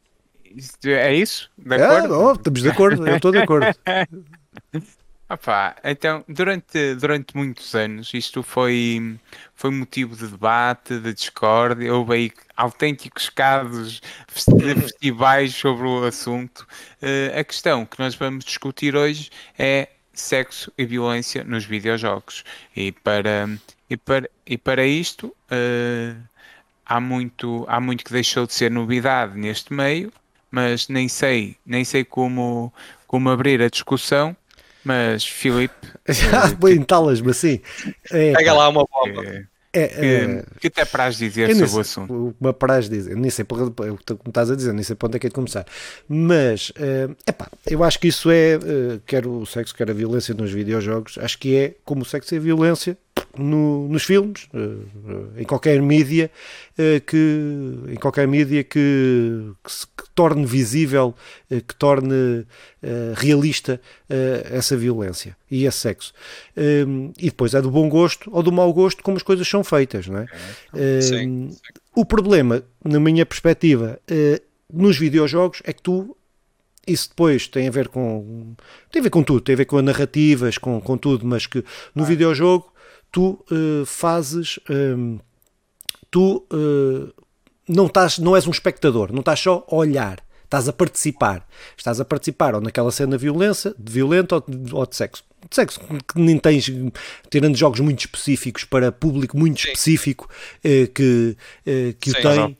é 0.87 1.13
isso? 1.13 1.49
De 1.57 1.75
é, 1.75 1.83
acordo? 1.83 2.19
Oh, 2.19 2.31
estamos 2.33 2.61
de 2.61 2.69
acordo, 2.69 3.07
eu 3.07 3.15
estou 3.15 3.31
de 3.31 3.39
acordo. 3.39 3.67
Opa, 5.29 5.75
então, 5.83 6.23
durante, 6.27 6.93
durante 6.95 7.35
muitos 7.35 7.73
anos, 7.73 8.13
isto 8.13 8.43
foi, 8.43 9.17
foi 9.55 9.71
motivo 9.71 10.15
de 10.15 10.27
debate, 10.27 10.99
de 10.99 11.11
discórdia, 11.11 11.91
houve 11.91 12.13
aí 12.13 12.31
autênticos 12.55 13.29
casos 13.29 13.99
de 13.99 14.75
festivais 14.75 15.55
sobre 15.55 15.87
o 15.87 16.03
assunto. 16.03 16.67
Uh, 17.01 17.39
a 17.39 17.43
questão 17.43 17.83
que 17.83 17.97
nós 17.97 18.13
vamos 18.13 18.45
discutir 18.45 18.95
hoje 18.95 19.31
é 19.57 19.89
sexo 20.13 20.71
e 20.77 20.85
violência 20.85 21.43
nos 21.43 21.65
videojogos. 21.65 22.43
E 22.75 22.91
para, 22.91 23.49
e 23.89 23.97
para, 23.97 24.29
e 24.45 24.57
para 24.57 24.85
isto, 24.85 25.27
uh, 25.27 26.17
há, 26.85 26.99
muito, 26.99 27.65
há 27.67 27.79
muito 27.79 28.03
que 28.03 28.11
deixou 28.11 28.45
de 28.45 28.53
ser 28.53 28.69
novidade 28.69 29.37
neste 29.37 29.73
meio, 29.73 30.11
mas 30.51 30.87
nem 30.87 31.07
sei, 31.07 31.55
nem 31.65 31.83
sei 31.83 32.03
como, 32.03 32.71
como 33.07 33.29
abrir 33.29 33.61
a 33.61 33.69
discussão. 33.69 34.35
Mas, 34.83 35.25
Filipe. 35.25 35.87
Já 36.07 36.47
bem 36.59 36.75
entalas-me 36.75 37.31
assim. 37.31 37.61
É, 38.11 38.33
Pega 38.33 38.53
lá 38.53 38.67
uma 38.67 38.85
bomba. 38.85 39.25
É, 39.25 39.45
é, 39.75 39.87
que, 39.87 40.05
é, 40.05 40.45
que 40.59 40.67
até 40.67 40.83
apraz 40.83 41.17
dizer 41.17 41.49
sobre 41.49 41.67
sei, 41.67 41.77
o 41.77 41.81
assunto? 41.81 42.35
Uma 42.39 42.51
apraz 42.51 42.87
dizer, 42.87 43.15
nem 43.15 43.31
sei 43.31 43.43
como 43.43 43.73
estás 44.27 44.51
a 44.51 44.55
dizer, 44.55 44.71
nem 44.71 44.83
sei 44.83 44.95
para 44.95 45.07
onde 45.07 45.17
é 45.17 45.19
que 45.19 45.25
é 45.25 45.29
de 45.29 45.33
começar. 45.33 45.65
Mas, 46.07 46.71
é 46.75 47.31
uh, 47.31 47.33
pá, 47.33 47.49
eu 47.65 47.83
acho 47.83 47.99
que 47.99 48.07
isso 48.07 48.29
é, 48.29 48.57
uh, 48.57 49.01
quer 49.03 49.25
o 49.25 49.43
sexo, 49.47 49.73
quer 49.73 49.89
a 49.89 49.93
violência 49.93 50.35
nos 50.35 50.51
videojogos, 50.51 51.17
acho 51.17 51.39
que 51.39 51.55
é 51.55 51.75
como 51.83 52.03
o 52.03 52.05
sexo 52.05 52.35
e 52.35 52.37
a 52.37 52.41
violência 52.41 52.95
no, 53.35 53.87
nos 53.87 54.03
filmes, 54.03 54.47
uh, 54.53 55.39
em 55.39 55.43
qualquer 55.43 55.81
mídia, 55.81 56.29
que, 57.07 57.83
em 57.87 57.95
qualquer 57.95 58.27
mídia 58.27 58.63
que, 58.63 59.51
que, 59.63 59.71
se, 59.71 59.87
torne 60.15 60.45
visível, 60.45 61.15
que 61.49 61.75
torne 61.75 62.45
realista 63.15 63.79
essa 64.51 64.77
violência 64.77 65.35
e 65.49 65.65
esse 65.65 65.79
sexo. 65.79 66.13
e 67.17 67.25
depois 67.25 67.53
é 67.53 67.61
do 67.61 67.71
bom 67.71 67.89
gosto 67.89 68.29
ou 68.33 68.43
do 68.43 68.51
mau 68.51 68.71
gosto 68.73 69.03
como 69.03 69.17
as 69.17 69.23
coisas 69.23 69.47
são 69.47 69.63
feitas, 69.63 70.07
não 70.07 70.19
é? 70.19 70.27
sim, 71.01 71.01
sim. 71.01 71.57
O 71.95 72.05
problema, 72.05 72.63
na 72.83 72.99
minha 72.99 73.25
perspectiva, 73.25 73.99
nos 74.71 74.97
videojogos 74.97 75.61
é 75.63 75.73
que 75.73 75.81
tu 75.81 76.15
isso 76.85 77.09
depois 77.09 77.47
tem 77.47 77.67
a 77.67 77.71
ver 77.71 77.87
com 77.87 78.55
tem 78.91 78.99
a 78.99 79.03
ver 79.03 79.09
com 79.09 79.23
tudo, 79.23 79.41
tem 79.41 79.53
a 79.53 79.57
ver 79.57 79.65
com 79.65 79.81
narrativas, 79.81 80.57
com, 80.57 80.81
com 80.81 80.97
tudo, 80.97 81.25
mas 81.25 81.45
que 81.45 81.63
no 81.95 82.03
ah. 82.03 82.05
videojogo 82.05 82.71
tu 83.11 83.39
uh, 83.51 83.85
fazes. 83.85 84.59
Um, 84.69 85.19
tu 86.11 86.45
uh, 86.51 87.13
não, 87.67 87.87
estás, 87.87 88.19
não 88.19 88.35
és 88.35 88.47
um 88.47 88.51
espectador, 88.51 89.11
não 89.11 89.19
estás 89.19 89.39
só 89.39 89.65
a 89.69 89.75
olhar, 89.75 90.19
estás 90.43 90.69
a 90.69 90.73
participar. 90.73 91.47
Estás 91.75 91.99
a 91.99 92.05
participar 92.05 92.55
ou 92.55 92.61
naquela 92.61 92.91
cena 92.91 93.17
de 93.17 93.23
violência, 93.23 93.73
de 93.77 93.91
violenta 93.91 94.35
ou 94.35 94.43
de, 94.47 94.73
ou 94.73 94.85
de 94.85 94.95
sexo. 94.95 95.23
De 95.49 95.55
sexo, 95.55 95.79
que 95.79 96.19
nem 96.19 96.37
tens, 96.37 96.71
tirando 97.29 97.55
jogos 97.55 97.79
muito 97.79 97.99
específicos 97.99 98.63
para 98.63 98.91
público 98.91 99.37
muito 99.37 99.59
Sim. 99.59 99.67
específico 99.67 100.29
uh, 100.59 100.87
que, 100.93 101.37
que 101.99 102.11
Sim, 102.11 102.17
o 102.17 102.21
tem 102.21 102.57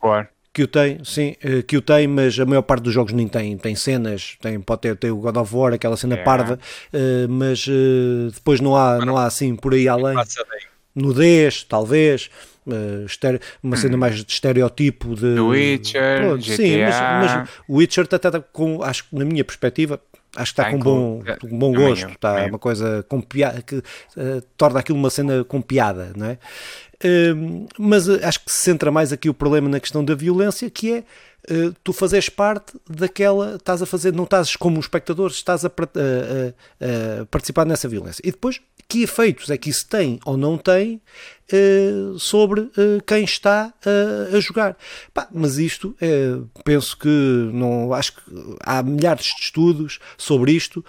que 0.53 0.61
o 0.61 0.67
tem, 0.67 1.03
sim, 1.03 1.35
eh, 1.41 1.63
que 1.63 1.75
o 1.75 1.81
tem, 1.81 2.07
mas 2.07 2.39
a 2.39 2.45
maior 2.45 2.61
parte 2.61 2.83
dos 2.83 2.93
jogos 2.93 3.11
nem 3.11 3.27
tem, 3.27 3.57
tem 3.57 3.73
cenas, 3.73 4.37
tem, 4.39 4.61
pode 4.61 4.81
ter, 4.81 4.95
ter 4.95 5.09
o 5.09 5.17
God 5.17 5.35
of 5.35 5.55
War, 5.55 5.73
aquela 5.73 5.97
cena 5.97 6.13
é. 6.13 6.23
parva, 6.23 6.59
uh, 6.93 7.27
mas 7.27 7.65
uh, 7.67 8.29
depois 8.31 8.59
não 8.59 8.75
há, 8.75 9.03
não 9.03 9.17
há 9.17 9.25
assim 9.25 9.55
por 9.55 9.73
aí 9.73 9.87
além. 9.87 10.15
Nudez, 10.93 11.63
talvez, 11.63 12.29
uh, 12.67 13.05
estere, 13.05 13.39
uma 13.61 13.75
cena 13.75 13.97
mais 13.97 14.23
de 14.23 14.31
estereotipo 14.31 15.15
de. 15.15 15.39
Witcher, 15.39 16.21
pronto, 16.21 16.43
sim, 16.43 16.81
mas, 16.81 17.49
o 17.67 17.77
Witcher 17.77 18.05
está, 18.05 18.19
tá, 18.19 18.39
com, 18.39 18.83
acho 18.83 19.03
que 19.05 19.15
na 19.15 19.25
minha 19.25 19.43
perspectiva, 19.43 19.99
acho 20.35 20.53
que 20.53 20.61
está 20.61 20.71
com, 20.71 20.79
com 20.79 20.83
bom, 20.83 21.23
um 21.43 21.57
bom 21.59 21.73
gosto, 21.73 22.09
está 22.09 22.45
uma 22.45 22.59
coisa 22.59 23.05
com 23.07 23.21
piada, 23.21 23.61
que 23.61 23.75
uh, 23.75 23.83
torna 24.57 24.79
aquilo 24.79 24.97
uma 24.97 25.09
cena 25.09 25.43
com 25.43 25.61
piada, 25.61 26.11
não 26.15 26.27
é? 26.27 26.37
Uh, 27.03 27.67
mas 27.77 28.07
acho 28.07 28.45
que 28.45 28.51
se 28.51 28.59
centra 28.59 28.89
mais 28.89 29.11
aqui 29.11 29.29
o 29.29 29.33
problema 29.33 29.67
na 29.67 29.79
questão 29.79 30.03
da 30.05 30.15
violência, 30.15 30.69
que 30.69 30.93
é 30.93 31.03
uh, 31.51 31.75
tu 31.83 31.91
fazes 31.91 32.29
parte 32.29 32.73
daquela, 32.89 33.55
estás 33.55 33.81
a 33.81 33.85
fazer, 33.85 34.13
não 34.13 34.23
estás 34.23 34.55
como 34.55 34.77
um 34.77 34.79
espectador, 34.79 35.29
estás 35.29 35.65
a, 35.65 35.67
a, 35.67 37.21
a, 37.21 37.25
participar 37.25 37.65
nessa 37.65 37.87
violência. 37.87 38.21
E 38.25 38.31
depois, 38.31 38.61
que 38.87 39.03
efeitos 39.03 39.49
é 39.49 39.57
que 39.57 39.69
isso 39.69 39.87
tem 39.87 40.19
ou 40.25 40.37
não 40.37 40.57
tem 40.57 41.01
uh, 41.51 42.19
sobre 42.19 42.61
uh, 42.61 43.01
quem 43.05 43.23
está 43.23 43.73
a 44.33 44.39
jogar? 44.39 44.77
Pá, 45.13 45.27
mas 45.31 45.57
isto, 45.57 45.95
é, 46.01 46.37
penso 46.63 46.97
que 46.97 47.07
não, 47.07 47.93
acho 47.93 48.13
que 48.13 48.21
há 48.61 48.81
milhares 48.81 49.25
de 49.25 49.41
estudos 49.41 49.99
sobre 50.17 50.51
isto, 50.51 50.83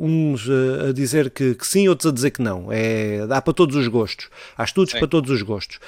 uns 0.00 0.48
a 0.88 0.92
dizer 0.92 1.30
que, 1.30 1.54
que, 1.54 1.66
sim, 1.66 1.88
outros 1.88 2.10
a 2.10 2.14
dizer 2.14 2.30
que 2.30 2.42
não. 2.42 2.68
É, 2.70 3.26
dá 3.26 3.42
para 3.42 3.52
todos 3.52 3.76
os 3.76 3.88
gostos. 3.88 4.28
Há 4.56 4.64
estudos 4.64 4.92
sim. 4.92 4.98
para 4.98 5.08
todos 5.08 5.30
os 5.30 5.42
gostos. 5.42 5.78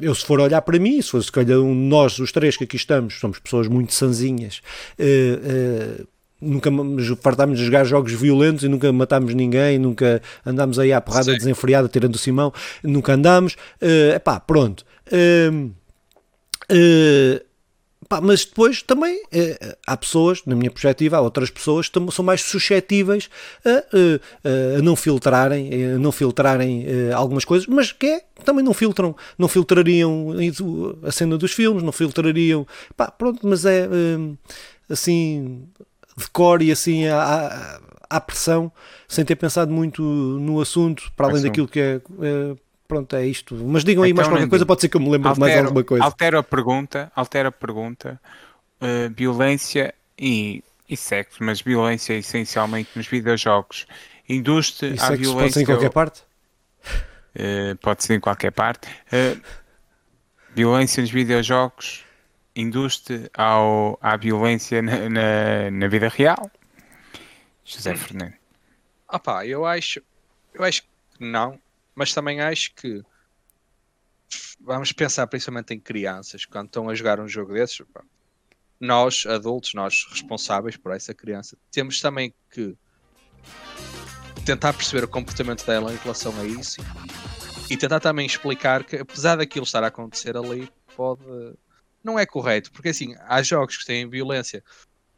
eu, 0.00 0.14
se 0.14 0.24
for 0.24 0.40
olhar 0.40 0.62
para 0.62 0.78
mim, 0.78 1.00
se 1.02 1.10
fosse 1.10 1.30
calhar 1.30 1.58
um, 1.58 1.74
nós, 1.74 2.18
os 2.18 2.32
três 2.32 2.56
que 2.56 2.64
aqui 2.64 2.76
estamos, 2.76 3.14
somos 3.14 3.38
pessoas 3.38 3.68
muito 3.68 3.94
sanzinhas. 3.94 4.60
Nunca 6.40 6.70
fartámos 7.20 7.58
de 7.58 7.64
jogar 7.64 7.84
jogos 7.84 8.12
violentos 8.12 8.62
e 8.62 8.68
nunca 8.68 8.92
matámos 8.92 9.34
ninguém, 9.34 9.78
nunca 9.78 10.22
andámos 10.46 10.78
aí 10.78 10.92
à 10.92 11.00
porrada 11.00 11.32
Sim. 11.32 11.38
desenfreada 11.38 11.88
tirando 11.88 12.14
o 12.14 12.18
Simão, 12.18 12.52
nunca 12.82 13.14
andámos. 13.14 13.54
Uh, 13.82 14.14
epá, 14.14 14.38
pronto. 14.38 14.84
Uh, 15.12 15.70
uh, 16.70 17.48
Pá, 18.08 18.22
mas 18.22 18.46
depois 18.46 18.80
também 18.80 19.22
eh, 19.30 19.76
há 19.86 19.94
pessoas, 19.94 20.42
na 20.46 20.56
minha 20.56 20.70
perspectiva, 20.70 21.18
há 21.18 21.20
outras 21.20 21.50
pessoas 21.50 21.90
que 21.90 22.00
são 22.10 22.24
mais 22.24 22.40
suscetíveis 22.40 23.28
a, 23.66 24.78
a, 24.78 24.82
não 24.82 24.96
filtrarem, 24.96 25.92
a 25.92 25.98
não 25.98 26.10
filtrarem 26.10 26.86
algumas 27.12 27.44
coisas, 27.44 27.66
mas 27.66 27.92
que 27.92 28.06
é, 28.06 28.22
também 28.46 28.64
não 28.64 28.72
filtram, 28.72 29.14
não 29.36 29.46
filtrariam 29.46 30.28
a 31.02 31.12
cena 31.12 31.36
dos 31.36 31.52
filmes, 31.52 31.82
não 31.82 31.92
filtrariam, 31.92 32.66
pá, 32.96 33.10
pronto, 33.10 33.46
mas 33.46 33.66
é 33.66 33.86
assim 34.88 35.68
de 36.18 36.28
cor 36.30 36.60
e 36.60 36.72
assim 36.72 37.06
à, 37.06 37.80
à 38.10 38.20
pressão, 38.20 38.72
sem 39.06 39.24
ter 39.24 39.36
pensado 39.36 39.72
muito 39.72 40.02
no 40.02 40.60
assunto, 40.60 41.10
para 41.16 41.28
além 41.28 41.42
daquilo 41.42 41.68
que 41.68 41.80
é, 41.80 41.96
é 41.96 42.56
pronto, 42.86 43.14
é 43.14 43.26
isto. 43.26 43.54
Mas 43.54 43.84
digam 43.84 44.02
aí 44.02 44.10
então, 44.10 44.22
mais 44.24 44.28
qualquer 44.28 44.48
coisa, 44.48 44.66
pode 44.66 44.80
ser 44.80 44.88
que 44.88 44.96
eu 44.96 45.00
me 45.00 45.10
lembre 45.10 45.28
altero, 45.28 45.46
de 45.46 45.54
mais 45.54 45.64
alguma 45.64 45.84
coisa. 45.84 46.04
Altera 46.04 46.38
a 46.38 46.42
pergunta, 46.42 47.12
altera 47.14 47.48
a 47.48 47.52
pergunta. 47.52 48.20
Uh, 48.80 49.12
violência 49.14 49.94
e, 50.18 50.62
e 50.88 50.96
sexo, 50.96 51.38
mas 51.40 51.60
violência 51.60 52.14
essencialmente 52.14 52.90
nos 52.94 53.06
videojogos. 53.06 53.86
Induz-te 54.28 54.94
à 54.98 55.10
violência. 55.10 55.34
Pode 55.34 55.52
ser 55.52 55.60
em 55.62 55.66
qualquer 55.66 55.90
parte? 55.90 56.22
Uh, 57.34 57.76
pode 57.80 58.04
ser 58.04 58.14
em 58.14 58.20
qualquer 58.20 58.52
parte. 58.52 58.88
Uh, 59.12 59.40
violência 60.54 61.00
nos 61.00 61.10
videojogos 61.10 62.04
induz-te 62.54 63.30
à 63.34 64.16
violência 64.16 64.82
na, 64.82 65.08
na, 65.08 65.70
na, 65.70 65.88
vida 65.88 66.08
real? 66.08 66.50
José 67.64 67.94
Fernando. 67.94 68.34
Ah 69.06 69.18
pá, 69.18 69.46
eu 69.46 69.64
acho, 69.64 70.02
eu 70.54 70.64
acho 70.64 70.82
que 70.82 70.88
não 71.20 71.60
mas 71.98 72.14
também 72.14 72.40
acho 72.40 72.72
que 72.76 73.02
vamos 74.60 74.92
pensar 74.92 75.26
principalmente 75.26 75.74
em 75.74 75.80
crianças 75.80 76.44
quando 76.44 76.66
estão 76.66 76.88
a 76.88 76.94
jogar 76.94 77.18
um 77.18 77.26
jogo 77.26 77.52
desses. 77.52 77.84
Nós, 78.78 79.26
adultos, 79.26 79.74
nós 79.74 80.06
responsáveis 80.08 80.76
por 80.76 80.92
essa 80.92 81.12
criança, 81.12 81.58
temos 81.72 82.00
também 82.00 82.32
que 82.52 82.76
tentar 84.46 84.72
perceber 84.74 85.02
o 85.02 85.08
comportamento 85.08 85.66
dela 85.66 85.92
em 85.92 85.96
relação 85.96 86.32
a 86.40 86.44
isso 86.44 86.80
e 87.68 87.76
tentar 87.76 87.98
também 87.98 88.24
explicar 88.24 88.84
que, 88.84 88.94
apesar 88.94 89.34
daquilo 89.34 89.64
estar 89.64 89.82
a 89.82 89.88
acontecer 89.88 90.36
ali, 90.36 90.70
pode. 90.94 91.20
Não 92.08 92.18
é 92.18 92.24
correto, 92.24 92.72
porque 92.72 92.88
assim, 92.88 93.14
há 93.26 93.42
jogos 93.42 93.76
que 93.76 93.84
têm 93.84 94.08
violência 94.08 94.64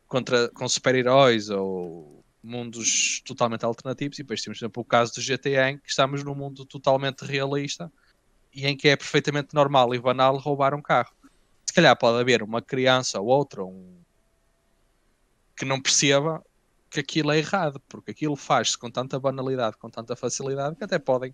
contra, 0.08 0.48
com 0.48 0.68
super-heróis 0.68 1.48
ou 1.48 2.24
mundos 2.42 3.22
totalmente 3.24 3.64
alternativos 3.64 4.18
e 4.18 4.24
depois 4.24 4.42
temos, 4.42 4.58
por 4.58 4.64
exemplo, 4.64 4.82
o 4.82 4.84
caso 4.84 5.14
do 5.14 5.22
GTA 5.22 5.70
em 5.70 5.78
que 5.78 5.88
estamos 5.88 6.24
num 6.24 6.34
mundo 6.34 6.64
totalmente 6.64 7.24
realista 7.24 7.92
e 8.52 8.66
em 8.66 8.76
que 8.76 8.88
é 8.88 8.96
perfeitamente 8.96 9.54
normal 9.54 9.94
e 9.94 10.00
banal 10.00 10.36
roubar 10.36 10.74
um 10.74 10.82
carro. 10.82 11.14
Se 11.64 11.72
calhar 11.72 11.96
pode 11.96 12.18
haver 12.18 12.42
uma 12.42 12.60
criança 12.60 13.20
ou 13.20 13.28
outra 13.28 13.62
um... 13.64 14.00
que 15.56 15.64
não 15.64 15.80
perceba 15.80 16.44
que 16.90 16.98
aquilo 16.98 17.30
é 17.30 17.38
errado, 17.38 17.80
porque 17.88 18.10
aquilo 18.10 18.34
faz-se 18.34 18.76
com 18.76 18.90
tanta 18.90 19.16
banalidade, 19.20 19.76
com 19.76 19.88
tanta 19.88 20.16
facilidade, 20.16 20.74
que 20.74 20.82
até 20.82 20.98
podem 20.98 21.32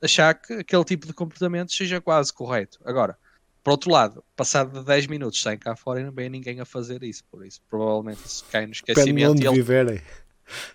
achar 0.00 0.32
que 0.32 0.52
aquele 0.52 0.84
tipo 0.84 1.08
de 1.08 1.12
comportamento 1.12 1.72
seja 1.72 2.00
quase 2.00 2.32
correto. 2.32 2.78
Agora, 2.84 3.18
por 3.66 3.72
outro 3.72 3.90
lado, 3.90 4.22
passado 4.36 4.78
de 4.78 4.86
10 4.86 5.08
minutos 5.08 5.42
sem 5.42 5.58
cá 5.58 5.74
fora 5.74 6.00
e 6.00 6.04
não 6.04 6.12
vem 6.12 6.30
ninguém 6.30 6.60
a 6.60 6.64
fazer 6.64 7.02
isso, 7.02 7.24
por 7.24 7.44
isso 7.44 7.60
provavelmente 7.68 8.24
isso 8.24 8.44
cai 8.44 8.64
no 8.64 8.70
esquecimento. 8.70 9.34
Depende 9.34 9.40
de 9.40 9.48
onde 9.48 9.48
ele... 9.48 9.56
viverem. 9.56 10.02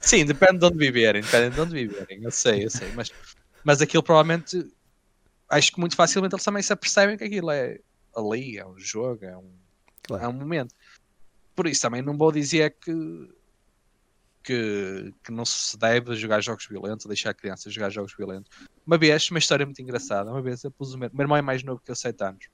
Sim, 0.01 0.25
depende 0.25 0.57
de 0.57 0.65
onde 0.65 0.77
viverem, 0.77 1.21
depende 1.21 1.55
de 1.55 1.61
onde 1.61 1.73
viverem, 1.73 2.21
eu 2.21 2.31
sei, 2.31 2.65
eu 2.65 2.69
sei, 2.69 2.91
mas, 2.91 3.09
mas 3.63 3.81
aquilo 3.81 4.03
provavelmente 4.03 4.67
acho 5.47 5.71
que 5.71 5.79
muito 5.79 5.95
facilmente 5.95 6.35
eles 6.35 6.43
também 6.43 6.61
se 6.61 6.73
apercebem 6.73 7.17
que 7.17 7.23
aquilo 7.23 7.49
é 7.49 7.79
ali, 8.13 8.57
é 8.57 8.67
um 8.67 8.77
jogo, 8.77 9.23
é 9.23 9.37
um, 9.37 9.53
claro. 10.03 10.25
é 10.25 10.27
um 10.27 10.33
momento. 10.33 10.75
Por 11.55 11.67
isso 11.67 11.81
também 11.83 12.01
não 12.01 12.17
vou 12.17 12.29
dizer 12.29 12.75
que, 12.77 13.29
que, 14.43 15.13
que 15.23 15.31
não 15.31 15.45
se 15.45 15.77
deve 15.77 16.13
jogar 16.15 16.41
jogos 16.41 16.67
violentos, 16.67 17.05
deixar 17.05 17.33
crianças 17.33 17.71
jogar 17.71 17.89
jogos 17.89 18.13
violentos. 18.13 18.51
Uma 18.85 18.97
vez, 18.97 19.31
uma 19.31 19.39
história 19.39 19.65
muito 19.65 19.81
engraçada, 19.81 20.29
uma 20.29 20.41
vez 20.41 20.61
eu 20.65 20.71
pus 20.71 20.93
o 20.93 20.97
meu, 20.97 21.09
meu 21.13 21.23
irmão 21.23 21.37
é 21.37 21.41
mais 21.41 21.63
novo 21.63 21.79
que 21.79 21.89
eu, 21.89 21.95
7 21.95 22.21
anos. 22.21 22.49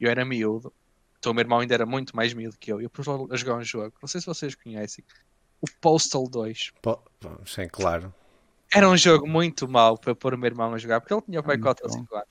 Eu 0.00 0.10
era 0.10 0.24
miúdo, 0.24 0.72
então 1.18 1.32
o 1.32 1.34
meu 1.34 1.42
irmão 1.42 1.60
ainda 1.60 1.74
era 1.74 1.86
muito 1.86 2.14
mais 2.14 2.32
miúdo 2.32 2.56
que 2.58 2.72
eu. 2.72 2.80
Eu 2.80 2.88
pus 2.88 3.06
a 3.08 3.36
jogar 3.36 3.56
um 3.56 3.64
jogo, 3.64 3.94
não 4.00 4.08
sei 4.08 4.20
se 4.20 4.26
vocês 4.26 4.54
conhecem, 4.54 5.04
o 5.60 5.66
Postal 5.80 6.28
2. 6.28 6.72
Po 6.80 7.02
sim, 7.44 7.68
claro. 7.68 8.14
Era 8.72 8.88
um 8.88 8.96
jogo 8.96 9.26
muito 9.26 9.66
mau 9.66 9.96
para 9.96 10.14
pôr 10.14 10.34
o 10.34 10.38
meu 10.38 10.46
irmão 10.46 10.74
a 10.74 10.78
jogar, 10.78 11.00
porque 11.00 11.14
ele 11.14 11.22
tinha 11.22 11.40
o 11.40 11.42
pai 11.42 11.58
4 11.58 11.86
ou 11.86 11.92
5 11.92 12.14
anos. 12.14 12.28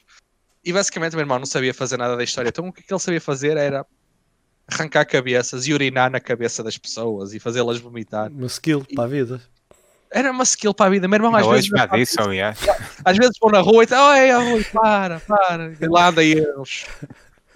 E 0.63 0.71
basicamente 0.71 1.13
o 1.13 1.15
meu 1.15 1.23
irmão 1.23 1.39
não 1.39 1.45
sabia 1.45 1.73
fazer 1.73 1.97
nada 1.97 2.15
da 2.15 2.23
história. 2.23 2.49
Então 2.49 2.67
o 2.67 2.73
que 2.73 2.83
ele 2.89 2.99
sabia 2.99 3.21
fazer 3.21 3.57
era 3.57 3.85
arrancar 4.67 5.05
cabeças 5.05 5.65
e 5.65 5.73
urinar 5.73 6.11
na 6.11 6.19
cabeça 6.19 6.63
das 6.63 6.77
pessoas 6.77 7.33
e 7.33 7.39
fazê-las 7.39 7.79
vomitar. 7.79 8.31
Uma 8.31 8.47
skill 8.47 8.85
e... 8.87 8.95
para 8.95 9.05
a 9.05 9.07
vida. 9.07 9.41
Era 10.11 10.31
uma 10.31 10.43
skill 10.43 10.73
para 10.73 10.85
a 10.85 10.89
vida. 10.89 11.07
Meu 11.07 11.17
irmão, 11.17 11.35
às 11.35 11.45
vezes. 11.47 11.69
Isso, 11.97 12.21
aliás. 12.21 12.59
Às 13.03 13.17
vezes 13.17 13.37
vou 13.41 13.51
na 13.51 13.59
rua 13.59 13.83
e 13.83 13.87
tá, 13.87 14.09
oi, 14.11 14.33
oi, 14.33 14.63
para, 14.65 15.19
para. 15.21 15.73
E 15.79 15.87
lá 15.87 16.09
anda 16.09 16.23
eles. 16.23 16.85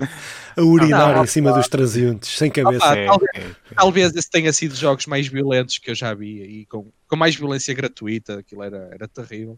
A 0.58 0.62
urinar 0.62 1.16
não, 1.16 1.24
em 1.24 1.28
cima 1.28 1.54
dos 1.54 1.68
transeuntes, 1.68 2.38
sem 2.38 2.52
cabeça. 2.52 2.86
Opa, 2.86 2.98
é, 2.98 3.06
talvez, 3.06 3.30
é, 3.34 3.40
é. 3.40 3.56
talvez 3.76 4.16
esse 4.16 4.30
tenha 4.30 4.52
sido 4.52 4.76
jogos 4.76 5.06
mais 5.06 5.28
violentos 5.28 5.78
que 5.78 5.92
eu 5.92 5.96
já 5.96 6.14
vi 6.14 6.42
e 6.42 6.66
com, 6.66 6.92
com 7.08 7.16
mais 7.16 7.36
violência 7.36 7.74
gratuita. 7.74 8.40
Aquilo 8.40 8.64
era, 8.64 8.90
era 8.92 9.08
terrível. 9.08 9.58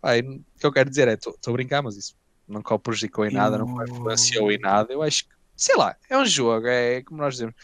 Pai, 0.00 0.20
o 0.20 0.42
que 0.58 0.66
eu 0.66 0.72
quero 0.72 0.90
dizer 0.90 1.08
é: 1.08 1.14
estou 1.14 1.36
a 1.46 1.52
brincar, 1.52 1.82
mas 1.82 1.96
isso 1.96 2.14
não 2.48 2.62
prejudicou 2.62 3.26
em 3.26 3.32
nada, 3.32 3.58
não 3.58 3.84
influenciou 3.84 4.50
em 4.50 4.58
nada. 4.58 4.92
Eu 4.92 5.02
acho 5.02 5.24
que, 5.24 5.30
sei 5.56 5.76
lá, 5.76 5.96
é 6.08 6.16
um 6.16 6.26
jogo, 6.26 6.66
é 6.66 7.02
como 7.02 7.20
nós 7.20 7.34
dizemos: 7.34 7.54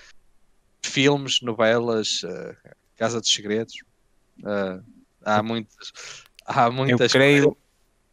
filmes, 0.83 1.41
novelas, 1.43 2.23
uh, 2.23 2.57
Casa 2.97 3.21
dos 3.21 3.33
Segredos. 3.33 3.75
Uh, 4.39 4.83
há 5.25 5.43
muitas. 5.43 5.93
Há 6.45 6.71
muitas 6.71 7.01
eu 7.01 7.21
creio, 7.21 7.57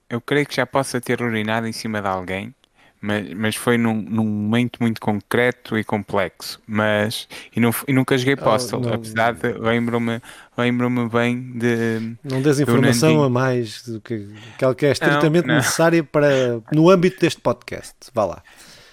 eu 0.10 0.22
creio 0.22 0.46
que 0.46 0.56
já 0.56 0.66
possa 0.66 1.02
ter 1.02 1.22
urinado 1.22 1.68
em 1.68 1.72
cima 1.72 2.02
de 2.02 2.08
alguém 2.08 2.54
mas, 3.02 3.34
mas 3.34 3.56
foi 3.56 3.78
num, 3.78 4.02
num, 4.02 4.26
momento 4.26 4.78
muito 4.82 5.00
concreto 5.00 5.78
e 5.78 5.84
complexo. 5.84 6.60
Mas 6.68 7.28
e, 7.56 7.60
não, 7.60 7.74
e 7.88 7.94
nunca 7.94 8.18
joguei 8.18 8.36
Postal, 8.36 8.82
oh, 8.84 8.94
apesar 8.94 9.34
de 9.34 9.54
lembro-me 9.54 10.22
lembro 10.58 11.10
bem 11.10 11.52
de. 11.54 12.16
Não 12.24 12.42
des 12.42 12.60
informação 12.60 13.24
a 13.24 13.30
mais 13.30 13.84
do 13.84 14.02
que 14.02 14.28
aquela 14.54 14.76
que 14.76 14.86
é 14.86 14.92
estritamente 14.92 15.48
não, 15.48 15.56
não. 15.56 15.62
necessária 15.62 16.04
para 16.04 16.60
no 16.72 16.90
âmbito 16.90 17.22
deste 17.22 17.40
podcast. 17.40 17.96
Vá 18.14 18.26
lá. 18.26 18.44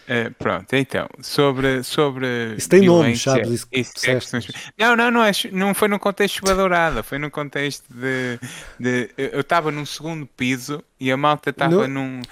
Uh, 0.06 0.32
pronto, 0.34 0.72
então, 0.76 1.08
sobre. 1.20 1.82
sobre 1.82 2.54
isso 2.56 2.68
tem 2.68 2.82
nome, 2.82 3.16
sabes? 3.16 3.66
Isso 3.72 3.98
isso 4.06 4.36
não, 4.78 4.94
não, 4.94 5.10
não, 5.10 5.24
é, 5.24 5.32
não 5.50 5.74
foi 5.74 5.88
no 5.88 5.98
contexto 5.98 6.44
de 6.44 6.54
dourada, 6.54 7.02
foi 7.02 7.18
no 7.18 7.28
contexto 7.28 7.84
de. 7.92 8.38
de 8.78 9.10
eu 9.16 9.40
estava 9.40 9.72
num 9.72 9.84
segundo 9.84 10.24
piso 10.24 10.80
e 11.00 11.10
a 11.10 11.16
malta 11.16 11.50
estava 11.50 11.88
num 11.88 12.22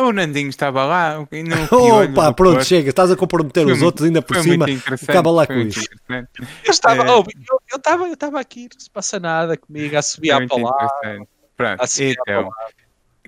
o 0.00 0.12
Nandinho 0.12 0.48
estava 0.48 0.84
lá. 0.84 1.18
Opa, 1.70 2.32
pronto, 2.32 2.64
chega. 2.64 2.90
Estás 2.90 3.10
a 3.10 3.16
comprometer 3.16 3.64
foi 3.64 3.72
os 3.72 3.82
outros 3.82 4.06
ainda 4.06 4.22
por 4.22 4.36
cima. 4.36 4.66
Acaba 5.08 5.30
lá 5.30 5.46
com 5.46 5.54
isso. 5.54 5.88
Eu 6.08 6.70
estava, 6.70 7.02
é... 7.02 7.10
oh, 7.10 7.18
eu, 7.18 7.60
eu, 7.70 7.76
estava, 7.76 8.06
eu 8.06 8.14
estava 8.14 8.40
aqui, 8.40 8.68
não 8.72 8.80
se 8.80 8.90
passa 8.90 9.18
nada 9.18 9.56
comigo, 9.56 9.96
a 9.96 10.02
subir 10.02 10.30
à 10.30 10.46
palavra. 10.46 11.26
Pronto, 11.56 11.82
então, 12.00 12.50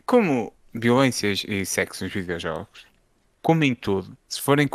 como 0.07 0.53
violências 0.72 1.44
e 1.48 1.66
sexo 1.66 2.05
nos 2.05 2.12
videojogos, 2.12 2.86
como 3.42 3.64
em 3.64 3.74
tudo, 3.74 4.16
se 4.28 4.40
forem 4.40 4.68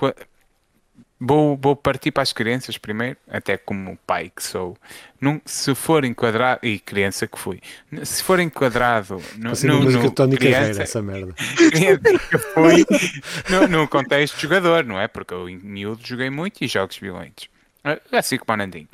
Vou, 1.20 1.56
vou 1.56 1.78
partir 1.78 2.12
para 2.12 2.24
as 2.24 2.34
crianças 2.34 2.78
primeiro, 2.78 3.16
até 3.30 3.58
como 3.58 3.98
pai 4.06 4.30
que 4.36 4.44
sou. 4.44 4.78
Num, 5.20 5.40
se 5.46 5.74
for 5.74 6.04
enquadrado, 6.04 6.60
e 6.62 6.78
criança 6.78 7.26
que 7.26 7.40
fui, 7.40 7.62
se 8.04 8.22
for 8.22 8.40
enquadrado 8.40 9.22
no, 9.38 9.52
no, 9.52 9.92
no, 9.92 9.92
no 9.92 10.12
Tony 10.12 10.36
criança, 10.36 10.84
essa 10.84 11.02
merda. 11.02 11.34
criança 11.72 12.20
que 12.30 12.38
fui 12.38 12.86
no, 13.50 13.68
no 13.68 13.88
contexto 13.88 14.36
de 14.36 14.42
jogador, 14.42 14.84
não 14.84 15.00
é? 15.00 15.08
Porque 15.08 15.34
eu 15.34 15.48
em 15.48 15.58
miúdo 15.58 16.06
joguei 16.06 16.30
muito 16.30 16.62
e 16.64 16.68
jogos 16.68 16.98
violentos. 16.98 17.50
Assim 18.12 18.38
como 18.38 18.54
o 18.54 18.58
Nandinho. 18.58 18.90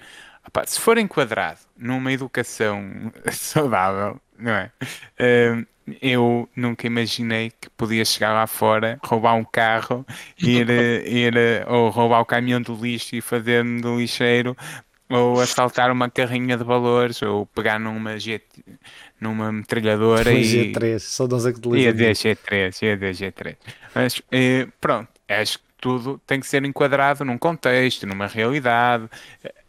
se 0.68 0.80
for 0.80 1.00
enquadrado 1.00 1.60
numa 1.76 2.14
educação 2.14 3.12
saudável, 3.34 4.22
não 4.38 4.52
é? 4.52 4.72
Uh, 5.20 5.66
eu 6.02 6.48
nunca 6.56 6.88
imaginei 6.88 7.52
que 7.60 7.70
podia 7.72 8.06
chegar 8.06 8.34
lá 8.34 8.48
fora, 8.48 9.00
roubar 9.04 9.36
um 9.36 9.44
carro, 9.44 10.06
ir, 10.40 10.70
ir 11.06 11.34
ou 11.68 11.90
roubar 11.90 12.22
o 12.22 12.26
caminhão 12.26 12.62
do 12.62 12.76
lixo 12.76 13.16
e 13.16 13.22
fazer-me 13.22 13.82
do 13.82 14.00
lixeiro, 14.00 14.56
ou 15.10 15.42
assaltar 15.42 15.92
uma 15.92 16.10
carrinha 16.10 16.56
de 16.56 16.64
valores, 16.64 17.22
ou 17.22 17.46
pegar 17.46 17.80
numa 17.80 18.18
GT, 18.18 18.64
numa 19.20 19.52
metralhadora 19.52 20.32
e. 20.32 20.72
G3, 20.72 21.00
só 21.00 21.28
nós 21.28 21.46
é 21.46 21.52
que 21.52 21.60
Ia 21.76 21.94
de 21.94 22.06
G3, 22.06 22.82
ia 22.82 22.98
de 22.98 23.12
G3. 23.12 23.58
Mas 23.94 24.22
eh, 24.32 24.68
pronto, 24.80 25.10
acho 25.28 25.60
que 25.60 25.66
tudo 25.82 26.22
tem 26.26 26.40
que 26.40 26.48
ser 26.48 26.64
enquadrado 26.64 27.26
num 27.26 27.38
contexto, 27.38 28.06
numa 28.06 28.28
realidade. 28.28 29.10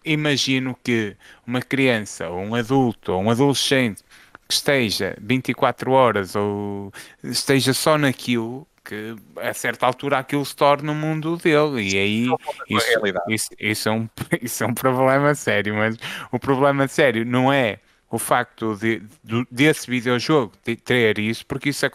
Imagino 0.05 0.77
que 0.83 1.17
uma 1.47 1.61
criança, 1.61 2.29
ou 2.29 2.41
um 2.41 2.55
adulto, 2.55 3.13
ou 3.13 3.23
um 3.23 3.31
adolescente 3.31 4.05
esteja 4.53 5.17
24 5.21 5.93
horas 5.93 6.35
ou 6.37 6.93
esteja 7.23 7.73
só 7.73 7.97
naquilo 7.99 8.67
que 8.85 9.15
a 9.37 9.55
certa 9.55 9.87
altura 9.87 10.19
aquilo 10.19 10.45
se 10.45 10.57
torna 10.57 10.91
o 10.93 10.95
mundo 10.95 11.37
dele 11.37 11.83
e 11.83 11.99
aí 11.99 12.27
isso, 12.69 13.07
isso, 13.29 13.49
isso, 13.59 13.89
é 13.89 13.93
um, 13.93 14.09
isso 14.43 14.65
é 14.65 14.67
um 14.67 14.75
problema 14.75 15.35
sério, 15.35 15.75
mas 15.75 15.97
o 16.31 16.39
problema 16.39 16.89
sério 16.89 17.25
não 17.25 17.53
é 17.53 17.79
o 18.13 18.19
facto 18.19 18.77
de, 18.77 19.03
de, 19.25 19.47
desse 19.51 19.91
videojogo 19.91 20.53
de 20.67 20.77
ter 20.77 21.19
isso, 21.19 21.47
porque 21.47 21.71
isso 21.71 21.87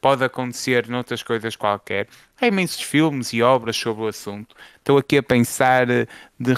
pode 0.00 0.22
acontecer 0.22 0.86
noutras 0.86 1.24
coisas 1.24 1.56
qualquer. 1.56 2.06
Há 2.40 2.46
imensos 2.46 2.80
filmes 2.82 3.32
e 3.32 3.42
obras 3.42 3.76
sobre 3.76 4.04
o 4.04 4.06
assunto. 4.06 4.54
Estou 4.78 4.96
aqui 4.96 5.18
a 5.18 5.22
pensar 5.24 5.86
de 5.88 6.54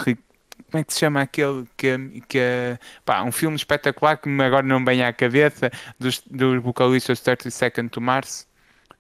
como 0.71 0.81
é 0.81 0.85
que 0.85 0.93
se 0.93 1.01
chama 1.01 1.21
aquele 1.23 1.67
que, 1.77 2.23
que 2.29 2.79
pá, 3.05 3.23
um 3.23 3.33
filme 3.33 3.57
espetacular 3.57 4.17
que 4.17 4.29
agora 4.43 4.63
não 4.67 4.85
vem 4.85 5.03
à 5.03 5.13
cabeça 5.13 5.71
dos, 5.99 6.23
dos 6.31 6.63
vocalistas 6.63 7.21
30 7.21 7.51
Second 7.51 7.89
to 7.91 8.01
Mars 8.01 8.48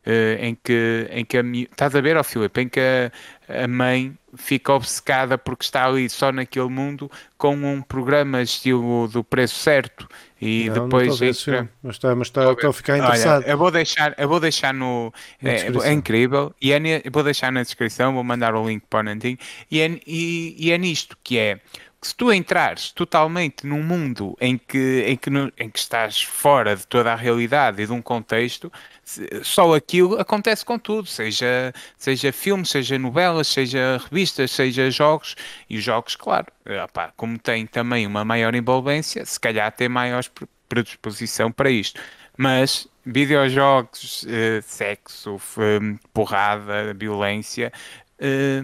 uh, 0.08 0.44
em 0.44 0.54
que, 0.54 1.06
em 1.10 1.24
que 1.24 1.36
a, 1.36 1.42
estás 1.42 1.94
a 1.94 2.00
ver, 2.00 2.16
ó 2.16 2.20
oh, 2.20 2.24
Filipe, 2.24 2.62
em 2.62 2.68
que 2.68 2.80
a, 2.80 3.64
a, 3.64 3.68
mãe 3.68 4.16
fica 4.36 4.72
obcecada 4.72 5.36
porque 5.36 5.64
está 5.64 5.86
ali 5.86 6.08
só 6.08 6.32
naquele 6.32 6.68
mundo 6.68 7.10
com 7.36 7.54
um 7.54 7.82
programa 7.82 8.40
estilo 8.42 9.06
do 9.08 9.22
preço 9.22 9.56
certo 9.56 10.08
e 10.40 10.68
não, 10.70 10.84
depois 10.84 11.20
não 11.20 11.28
entra... 11.28 11.68
mas 11.82 11.96
está, 11.96 12.14
mas 12.14 12.28
está, 12.28 12.52
estou 12.52 12.70
a 12.70 12.72
ficar 12.72 12.98
interessado. 12.98 13.42
Olha, 13.42 13.50
eu 13.50 13.58
vou 13.58 13.70
deixar, 13.70 14.14
eu 14.16 14.28
vou 14.28 14.40
deixar 14.40 14.72
no 14.72 15.12
é, 15.42 15.66
é, 15.66 15.92
incrível. 15.92 16.54
E 16.60 16.72
é, 16.72 16.80
vou 17.10 17.22
deixar 17.22 17.52
na 17.52 17.62
descrição, 17.62 18.14
vou 18.14 18.24
mandar 18.24 18.54
o 18.54 18.66
link 18.66 18.84
para 18.88 19.00
o 19.00 19.02
Nandinho 19.02 19.38
e 19.70 19.80
é, 19.80 20.00
e, 20.06 20.56
e 20.58 20.72
é 20.72 20.78
nisto 20.78 21.16
que 21.22 21.38
é 21.38 21.60
se 22.00 22.14
tu 22.14 22.32
entrares 22.32 22.92
totalmente 22.92 23.66
num 23.66 23.82
mundo 23.82 24.36
em 24.40 24.56
que, 24.56 25.04
em, 25.06 25.16
que, 25.16 25.30
em 25.58 25.68
que 25.68 25.78
estás 25.78 26.22
fora 26.22 26.76
de 26.76 26.86
toda 26.86 27.12
a 27.12 27.16
realidade 27.16 27.82
e 27.82 27.86
de 27.86 27.92
um 27.92 28.00
contexto, 28.00 28.72
só 29.42 29.74
aquilo 29.74 30.20
acontece 30.20 30.64
com 30.64 30.78
tudo, 30.78 31.06
seja, 31.08 31.72
seja 31.96 32.32
filmes, 32.32 32.70
seja 32.70 32.98
novelas, 32.98 33.48
seja 33.48 33.98
revistas, 34.02 34.50
seja 34.50 34.90
jogos, 34.90 35.34
e 35.68 35.78
os 35.78 35.84
jogos, 35.84 36.14
claro, 36.14 36.46
opa, 36.84 37.12
como 37.16 37.38
têm 37.38 37.66
também 37.66 38.06
uma 38.06 38.24
maior 38.24 38.54
envolvência, 38.54 39.24
se 39.24 39.40
calhar 39.40 39.72
tem 39.72 39.88
maior 39.88 40.22
predisposição 40.68 41.50
para 41.50 41.70
isto. 41.70 42.00
Mas 42.36 42.86
videojogos, 43.04 44.26
eh, 44.28 44.60
sexo, 44.62 45.40
porrada, 46.12 46.94
violência, 46.94 47.72
eh, 48.18 48.62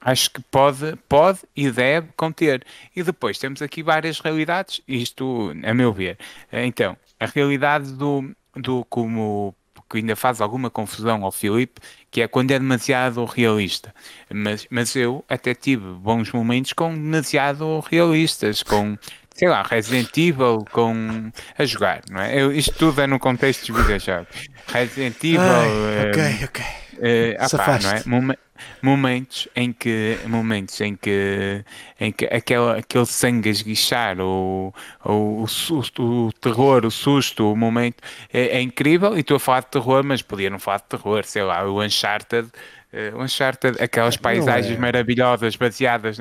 acho 0.00 0.30
que 0.30 0.40
pode, 0.42 0.96
pode 1.08 1.40
e 1.56 1.70
deve 1.70 2.08
conter. 2.16 2.64
E 2.94 3.02
depois 3.02 3.38
temos 3.38 3.62
aqui 3.62 3.82
várias 3.82 4.20
realidades, 4.20 4.80
isto 4.86 5.52
a 5.64 5.74
meu 5.74 5.92
ver. 5.92 6.18
Então, 6.52 6.96
a 7.18 7.26
realidade 7.26 7.92
do, 7.92 8.30
do 8.54 8.84
como 8.84 9.54
que 9.88 9.98
ainda 9.98 10.16
faz 10.16 10.40
alguma 10.40 10.70
confusão 10.70 11.24
ao 11.24 11.32
Filipe, 11.32 11.80
que 12.10 12.22
é 12.22 12.28
quando 12.28 12.50
é 12.50 12.58
demasiado 12.58 13.24
realista. 13.24 13.94
Mas, 14.32 14.66
mas 14.70 14.94
eu 14.96 15.24
até 15.28 15.54
tive 15.54 15.84
bons 15.92 16.32
momentos 16.32 16.72
com 16.72 16.92
demasiado 16.92 17.80
realistas, 17.90 18.62
com 18.62 18.96
sei 19.34 19.48
lá, 19.48 19.62
Resident 19.62 20.16
Evil 20.16 20.64
com 20.72 21.30
a 21.58 21.64
jogar, 21.66 22.00
não 22.10 22.20
é? 22.20 22.40
Eu, 22.40 22.50
isto 22.52 22.72
tudo 22.74 23.00
é 23.02 23.06
no 23.06 23.18
contexto 23.18 23.66
de 23.66 23.72
videojogos. 23.72 24.48
Resident 24.66 25.22
Evil. 25.22 25.40
Ai, 25.40 26.08
ok, 26.08 26.22
uh, 26.22 26.44
ok. 26.44 26.64
Uh, 26.94 27.36
apá, 27.38 27.78
não 28.14 28.32
é? 28.32 28.36
Momentos 28.82 29.48
em 29.54 29.72
que 29.72 30.18
momentos 30.26 30.80
em 30.80 30.96
que 30.96 31.64
em 32.00 32.12
que 32.12 32.26
aquela, 32.26 32.78
aquele 32.78 33.06
sangue 33.06 33.48
a 33.48 33.52
esguichar 33.52 34.20
ou, 34.20 34.74
ou 35.04 35.42
o, 35.42 35.46
susto, 35.46 36.28
o 36.28 36.32
terror, 36.32 36.84
o 36.84 36.90
susto, 36.90 37.52
o 37.52 37.56
momento 37.56 38.02
é, 38.32 38.58
é, 38.58 38.60
incrível 38.60 39.16
e 39.16 39.20
estou 39.20 39.36
a 39.36 39.40
falar 39.40 39.60
de 39.60 39.68
terror, 39.68 40.04
mas 40.04 40.22
podia 40.22 40.50
não 40.50 40.58
falar 40.58 40.78
de 40.78 40.84
terror, 40.84 41.24
sei 41.24 41.42
lá, 41.42 41.64
o 41.64 41.82
Uncharted 41.82 42.50
uh, 42.96 43.16
o 43.16 43.22
Uncharted, 43.22 43.82
aquelas 43.82 44.16
paisagens 44.16 44.76
é. 44.76 44.80
maravilhosas 44.80 45.56
baseadas. 45.56 46.20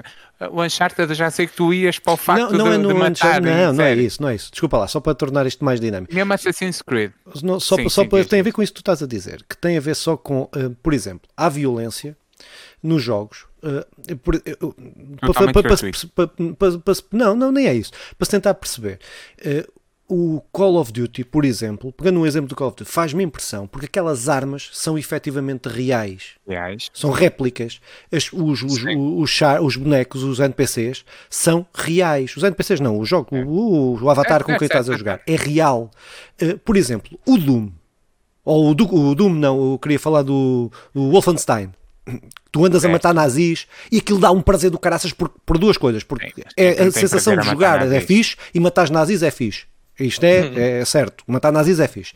O 0.52 0.62
Uncharted, 0.62 1.14
já 1.14 1.30
sei 1.32 1.48
que 1.48 1.54
tu 1.54 1.74
ias 1.74 2.00
para 2.00 2.14
o 2.14 2.18
facto 2.18 2.52
não, 2.52 2.58
não 2.58 2.70
de, 2.70 2.76
é 2.76 2.78
no 2.78 2.88
de 2.90 2.94
matar. 2.94 3.42
Não, 3.42 3.74
não 3.74 3.84
é 3.84 3.96
isso, 3.96 4.22
não 4.22 4.30
é 4.30 4.36
isso. 4.36 4.52
Desculpa 4.52 4.78
lá, 4.78 4.88
só 4.88 5.00
para 5.00 5.16
tornar 5.16 5.46
isto 5.46 5.64
mais 5.64 5.80
dinâmico. 5.80 6.14
Mesmo 6.14 6.34
Assassin's 6.34 6.82
Creed. 6.82 7.12
Não, 7.42 7.60
só 7.60 7.76
sim, 7.76 7.90
só 7.90 8.04
sim, 8.04 8.10
para, 8.10 8.24
sim, 8.24 8.30
tem 8.30 8.40
a 8.40 8.44
ver 8.44 8.52
com 8.52 8.62
isso 8.62 8.74
que 8.74 8.78
tu 8.78 8.82
estás 8.82 9.02
a 9.02 9.08
dizer, 9.08 9.44
que 9.50 9.58
tem 9.58 9.78
a 9.78 9.82
ver 9.82 9.96
só 9.96 10.18
com, 10.18 10.44
uh, 10.44 10.76
por 10.84 10.94
exemplo, 10.94 11.30
há 11.36 11.48
violência 11.50 12.18
nos 12.86 13.04
jogos. 13.04 13.46
Uh, 13.64 14.16
por, 14.18 14.36
uh, 14.36 14.42
para, 15.34 15.54
para, 15.54 16.80
para, 16.80 16.96
não, 17.12 17.36
não, 17.36 17.52
nem 17.52 17.68
é 17.68 17.74
isso. 17.74 17.92
Para 18.18 18.26
se 18.26 18.32
tentar 18.32 18.54
perceber. 18.54 19.00
Uh, 19.40 19.72
o 20.08 20.40
Call 20.52 20.76
of 20.76 20.92
Duty, 20.94 21.24
por 21.24 21.44
exemplo, 21.44 21.92
pegando 21.92 22.20
um 22.20 22.28
exemplo 22.28 22.48
do 22.48 22.56
Call 22.56 22.68
of 22.68 22.78
Duty, 22.78 22.90
faz-me 22.90 23.24
impressão 23.24 23.66
porque 23.66 23.88
aquelas 23.88 24.30
armas 24.30 24.70
são 24.72 25.00
efetivamente 25.00 25.68
reais. 25.68 26.36
Reais. 26.48 26.92
São 26.94 27.10
réplicas. 27.10 27.82
As, 28.12 28.32
os, 28.32 28.62
os, 28.62 28.84
os, 28.84 29.42
os, 29.62 29.76
bonecos, 29.76 30.22
os 30.22 30.40
NPCs, 30.40 31.04
são 31.28 31.66
reais. 31.74 32.38
Os 32.38 32.44
NPCs 32.44 32.80
não, 32.80 33.00
o 33.00 33.06
jogo, 33.06 33.36
é. 33.36 33.44
o, 33.44 33.98
o, 34.00 34.10
avatar 34.10 34.42
é, 34.42 34.44
com 34.44 34.52
é, 34.52 34.60
quem 34.60 34.68
estás 34.68 34.90
a 34.90 34.96
jogar 34.96 35.22
é 35.26 35.36
real. 35.36 35.90
Uh, 36.40 36.58
por 36.60 36.78
exemplo, 36.78 37.18
o 37.26 37.38
Doom, 37.38 37.72
ou 38.44 38.68
o, 38.68 38.72
o 38.72 39.16
Doom, 39.16 39.34
não, 39.34 39.72
eu 39.72 39.80
queria 39.80 40.00
falar 40.00 40.22
do, 40.22 40.72
do 40.94 41.10
Wolfenstein. 41.10 41.72
Tu 42.52 42.66
andas 42.66 42.86
a 42.86 42.90
matar 42.90 43.14
nazis 43.14 43.68
e 43.92 43.98
aquilo 43.98 44.20
dá 44.20 44.32
um 44.32 44.42
prazer 44.42 44.70
do 44.70 44.80
caraças 44.80 45.12
por, 45.12 45.30
por 45.46 45.58
duas 45.58 45.78
coisas. 45.78 46.04
Porque 46.04 46.32
é, 46.56 46.84
a 46.84 46.92
sensação 46.92 47.36
de 47.36 47.46
jogar 47.46 47.92
é 47.92 48.00
fixe 48.00 48.36
e 48.54 48.60
matar 48.60 48.90
nazis 48.90 49.24
é 49.24 49.32
fixe. 49.32 49.66
Isto 50.00 50.26
é, 50.26 50.42
uhum. 50.42 50.54
é 50.58 50.86
certo. 50.86 51.24
Matar 51.26 51.52
nazis 51.52 51.80
é 51.80 51.88
fixe. 51.88 52.14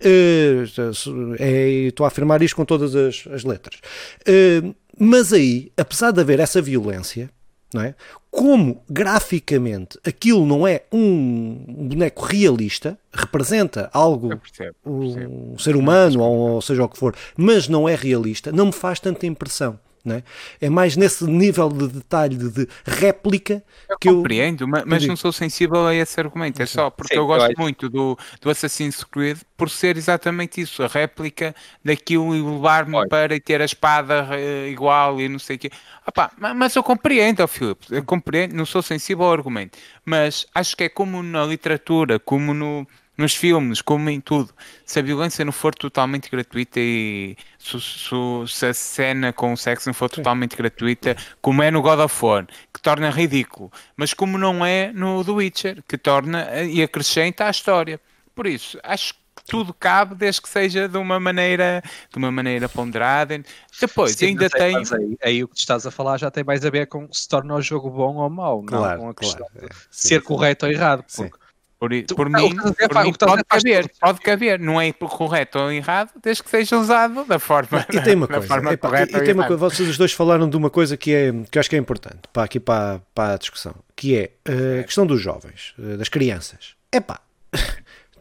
Uh, 0.00 1.36
é, 1.38 1.68
estou 1.86 2.04
a 2.04 2.08
afirmar 2.08 2.42
isto 2.42 2.56
com 2.56 2.64
todas 2.64 2.94
as, 2.94 3.24
as 3.32 3.44
letras. 3.44 3.80
Uh, 4.26 4.74
mas 4.98 5.32
aí, 5.32 5.72
apesar 5.76 6.10
de 6.10 6.20
haver 6.20 6.40
essa 6.40 6.60
violência, 6.60 7.30
não 7.74 7.82
é? 7.82 7.94
como 8.32 8.82
graficamente 8.88 9.98
aquilo 10.02 10.46
não 10.46 10.66
é 10.66 10.84
um 10.90 11.64
boneco 11.68 12.24
realista, 12.24 12.98
representa 13.12 13.90
algo, 13.92 14.34
percebo, 14.38 14.74
percebo. 14.82 15.52
um 15.52 15.58
ser 15.58 15.76
humano, 15.76 16.22
ou, 16.22 16.38
ou 16.52 16.62
seja 16.62 16.82
o 16.82 16.88
que 16.88 16.96
for, 16.96 17.14
mas 17.36 17.68
não 17.68 17.86
é 17.86 17.94
realista, 17.94 18.50
não 18.50 18.66
me 18.66 18.72
faz 18.72 18.98
tanta 18.98 19.26
impressão. 19.26 19.78
É? 20.04 20.22
é? 20.60 20.68
mais 20.68 20.96
nesse 20.96 21.24
nível 21.24 21.68
de 21.68 21.86
detalhe 21.86 22.36
de, 22.36 22.68
réplica 22.84 23.62
eu 23.88 23.96
que 23.98 24.08
compreendo, 24.08 24.64
eu 24.64 24.66
compreendo, 24.66 24.88
mas 24.88 25.06
não 25.06 25.14
sou 25.14 25.32
sensível 25.32 25.86
a 25.86 25.94
esse 25.94 26.18
argumento. 26.18 26.60
É 26.60 26.66
só 26.66 26.90
porque 26.90 27.14
Sim, 27.14 27.20
eu 27.20 27.26
gosto 27.26 27.50
eu 27.50 27.54
muito 27.56 27.88
do, 27.88 28.18
do 28.40 28.50
Assassin's 28.50 29.04
Creed 29.04 29.38
por 29.56 29.70
ser 29.70 29.96
exatamente 29.96 30.60
isso, 30.60 30.82
a 30.82 30.88
réplica 30.88 31.54
daquilo 31.84 32.34
e 32.34 32.42
levar-me 32.42 33.08
para 33.08 33.38
ter 33.38 33.60
a 33.62 33.64
espada 33.64 34.28
uh, 34.30 34.66
igual 34.68 35.20
e 35.20 35.28
não 35.28 35.38
sei 35.38 35.54
o 35.54 35.58
quê. 35.60 35.70
Opa, 36.04 36.32
mas 36.36 36.74
eu 36.74 36.82
compreendo, 36.82 37.44
oh, 37.44 37.46
Filipe, 37.46 37.86
eu 37.90 38.04
compreendo, 38.04 38.54
não 38.56 38.66
sou 38.66 38.82
sensível 38.82 39.24
ao 39.24 39.32
argumento, 39.32 39.78
mas 40.04 40.46
acho 40.52 40.76
que 40.76 40.84
é 40.84 40.88
como 40.88 41.22
na 41.22 41.44
literatura, 41.44 42.18
como 42.18 42.52
no 42.52 42.84
nos 43.16 43.34
filmes, 43.34 43.82
como 43.82 44.08
em 44.08 44.20
tudo, 44.20 44.52
se 44.84 44.98
a 44.98 45.02
violência 45.02 45.44
não 45.44 45.52
for 45.52 45.74
totalmente 45.74 46.30
gratuita 46.30 46.80
e 46.80 47.36
se, 47.58 47.80
se, 47.80 48.14
se 48.48 48.66
a 48.66 48.74
cena 48.74 49.32
com 49.32 49.52
o 49.52 49.56
sexo 49.56 49.88
não 49.88 49.94
for 49.94 50.08
totalmente 50.08 50.56
gratuita, 50.56 51.16
como 51.40 51.62
é 51.62 51.70
no 51.70 51.82
God 51.82 52.00
of 52.00 52.24
War, 52.24 52.46
que 52.72 52.80
torna 52.80 53.10
ridículo, 53.10 53.70
mas 53.96 54.14
como 54.14 54.38
não 54.38 54.64
é 54.64 54.92
no 54.92 55.24
The 55.24 55.30
Witcher, 55.30 55.84
que 55.86 55.98
torna 55.98 56.62
e 56.62 56.82
acrescenta 56.82 57.46
a 57.46 57.50
história. 57.50 58.00
Por 58.34 58.46
isso, 58.46 58.78
acho 58.82 59.14
que 59.14 59.22
tudo 59.46 59.74
cabe 59.74 60.14
desde 60.14 60.40
que 60.40 60.48
seja 60.48 60.88
de 60.88 60.96
uma 60.96 61.18
maneira 61.18 61.82
de 62.10 62.18
uma 62.18 62.30
maneira 62.30 62.68
ponderada. 62.68 63.42
Depois 63.80 64.12
Sim, 64.12 64.28
ainda 64.28 64.48
tem. 64.48 64.76
Aí, 64.76 65.16
aí, 65.22 65.44
o 65.44 65.48
que 65.48 65.54
tu 65.54 65.58
estás 65.58 65.86
a 65.86 65.90
falar 65.90 66.18
já 66.18 66.30
tem 66.30 66.44
mais 66.44 66.64
a 66.64 66.70
ver 66.70 66.86
com 66.86 67.08
se 67.12 67.28
torna 67.28 67.54
o 67.54 67.60
jogo 67.60 67.90
bom 67.90 68.16
ou 68.16 68.30
mau, 68.30 68.62
claro, 68.62 68.98
não 68.98 69.04
com 69.04 69.10
a 69.10 69.14
questão 69.14 69.46
claro, 69.52 69.66
é. 69.66 69.68
de 69.68 69.76
ser 69.90 70.22
correto 70.22 70.66
ou 70.66 70.72
errado. 70.72 71.04
Porque 71.14 71.41
por, 71.82 71.90
por 72.14 72.30
mim, 72.30 72.54
por 72.54 73.02
mim 73.02 73.12
pode 73.12 73.42
caber, 73.42 73.90
pode 74.00 74.20
caber, 74.20 74.60
não 74.60 74.80
é 74.80 74.92
correto 74.92 75.58
ou 75.58 75.72
errado, 75.72 76.10
desde 76.22 76.40
que 76.40 76.48
seja 76.48 76.78
usado 76.78 77.24
da 77.24 77.40
forma, 77.40 77.84
e 77.92 78.00
tem 78.00 78.14
uma 78.14 78.28
coisa, 78.28 78.46
forma 78.46 78.72
epa, 78.72 78.88
correta. 78.88 79.18
E, 79.18 79.20
e 79.20 79.24
tem 79.24 79.34
uma 79.34 79.48
coisa, 79.48 79.58
vocês 79.58 79.88
os 79.88 79.98
dois 79.98 80.12
falaram 80.12 80.48
de 80.48 80.56
uma 80.56 80.70
coisa 80.70 80.96
que, 80.96 81.12
é, 81.12 81.32
que 81.50 81.58
acho 81.58 81.68
que 81.68 81.74
é 81.74 81.78
importante 81.80 82.20
para 82.32 82.44
aqui 82.44 82.60
para, 82.60 83.00
para 83.12 83.34
a 83.34 83.36
discussão, 83.36 83.74
que 83.96 84.16
é 84.16 84.30
uh, 84.48 84.80
a 84.80 84.84
questão 84.84 85.04
dos 85.04 85.20
jovens, 85.20 85.74
uh, 85.76 85.96
das 85.96 86.08
crianças. 86.08 86.76
Epá, 86.92 87.18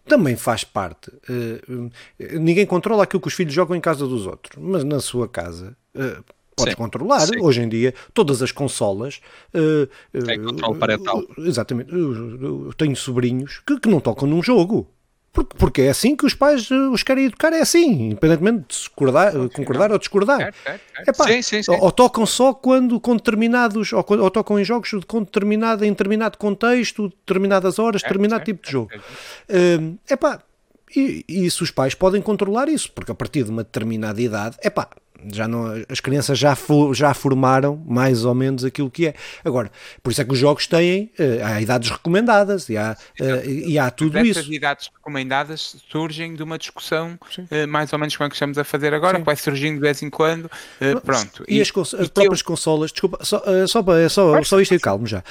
também 0.10 0.36
faz 0.36 0.64
parte. 0.64 1.12
Uh, 1.30 1.92
ninguém 2.40 2.66
controla 2.66 3.04
aquilo 3.04 3.22
que 3.22 3.28
os 3.28 3.36
filhos 3.36 3.54
jogam 3.54 3.76
em 3.76 3.82
casa 3.82 4.08
dos 4.08 4.26
outros, 4.26 4.58
mas 4.60 4.84
na 4.84 5.00
sua 5.00 5.28
casa 5.28 5.78
podes 6.56 6.74
sim, 6.74 6.78
controlar. 6.78 7.22
Sim. 7.22 7.40
Hoje 7.42 7.62
em 7.62 7.70
dia, 7.70 7.94
todas 8.14 8.42
as 8.42 8.52
consolas. 8.52 9.22
Uh, 9.54 9.88
Tem 10.26 10.42
controle 10.42 10.80
parental. 10.80 11.20
Uh, 11.38 11.48
exatamente. 11.48 11.94
Eu, 11.94 12.74
tenho 12.78 12.96
sobrinhos 12.96 13.62
que, 13.66 13.80
que 13.80 13.90
não 13.90 14.00
tocam 14.00 14.28
num 14.28 14.42
jogo. 14.42 14.88
Porque, 15.34 15.56
porque 15.58 15.82
é 15.84 15.90
assim 15.90 16.14
que 16.14 16.26
os 16.26 16.34
pais 16.34 16.70
os 16.70 17.04
querem 17.04 17.28
educar, 17.28 17.54
é 17.54 17.62
assim, 17.62 18.10
independentemente 18.10 18.84
de 18.84 18.90
concordar, 18.90 19.32
concordar 19.56 19.92
ou 19.94 19.98
discordar. 19.98 20.54
Epá, 21.08 21.26
sim, 21.26 21.42
sim, 21.42 21.64
sim. 21.64 21.72
Ou, 21.72 21.86
ou, 21.86 21.92
tocam 21.92 22.26
só 22.26 22.54
quando 22.54 23.00
com 23.00 23.16
determinados, 23.16 23.94
ou, 23.94 24.06
ou 24.10 24.30
tocam 24.30 24.60
em 24.60 24.66
jogos 24.66 24.92
com 25.08 25.24
determinado, 25.24 25.86
em 25.86 25.90
determinado 25.90 26.38
contexto, 26.38 27.08
determinadas 27.08 27.80
horas, 27.80 28.02
determinado 28.02 28.44
tipo 28.44 28.62
de 28.62 28.74
jogo. 28.74 28.92
Uh, 29.50 29.98
epá, 30.10 30.44
e, 30.94 31.24
e 31.30 31.46
isso 31.46 31.64
os 31.64 31.72
pais 31.72 31.96
podem 31.96 32.22
controlar 32.22 32.68
isso, 32.68 32.92
porque 32.92 33.14
a 33.14 33.16
partir 33.16 33.44
de 33.44 33.52
uma 33.52 33.64
determinada 33.64 34.22
idade, 34.22 34.58
epá, 34.62 34.90
já 35.32 35.48
não, 35.48 35.66
as 35.90 36.00
crianças 36.00 36.38
já, 36.38 36.56
for, 36.56 36.94
já 36.94 37.14
formaram 37.14 37.82
mais 37.88 38.26
ou 38.26 38.34
menos 38.34 38.64
aquilo 38.64 38.90
que 38.90 39.08
é. 39.08 39.14
Agora, 39.44 39.72
por 40.02 40.12
isso 40.12 40.22
é 40.22 40.26
que 40.26 40.32
os 40.34 40.40
jogos 40.40 40.68
têm, 40.68 41.12
uh, 41.20 41.46
há 41.46 41.62
idades 41.62 41.90
recomendadas 41.90 42.70
e 42.70 42.78
há, 42.78 42.96
uh, 43.20 43.50
e 43.50 43.78
há 43.78 43.90
tudo 43.90 44.20
isso. 44.20 44.40
Essas 44.40 44.52
idades 44.52 44.90
recomendadas 44.96 45.76
surgem 45.90 46.36
de 46.36 46.44
uma 46.44 46.58
discussão, 46.58 47.18
uh, 47.38 47.68
mais 47.68 47.92
ou 47.94 48.00
menos 48.00 48.16
como 48.16 48.28
é 48.28 48.30
que 48.30 48.36
estamos 48.36 48.58
a 48.58 48.64
fazer 48.64 48.94
agora, 48.94 49.18
Sim. 49.18 49.22
que 49.22 49.26
vai 49.26 49.36
surgindo 49.36 49.76
de 49.76 49.82
vez 49.82 50.02
em 50.02 50.10
quando. 50.10 50.50
pronto. 51.04 51.44
E, 51.48 51.58
e 51.58 51.62
as, 51.62 51.72
cons 51.72 51.94
as 51.94 52.08
próprias 52.08 52.40
eu... 52.40 52.46
consolas, 52.46 52.92
desculpa, 52.92 53.24
só, 53.24 53.42
só, 53.68 53.84
só, 54.10 54.44
só 54.44 54.62
isto 54.62 54.74
e 54.74 54.80
calmo 54.80 55.06
já. 55.06 55.24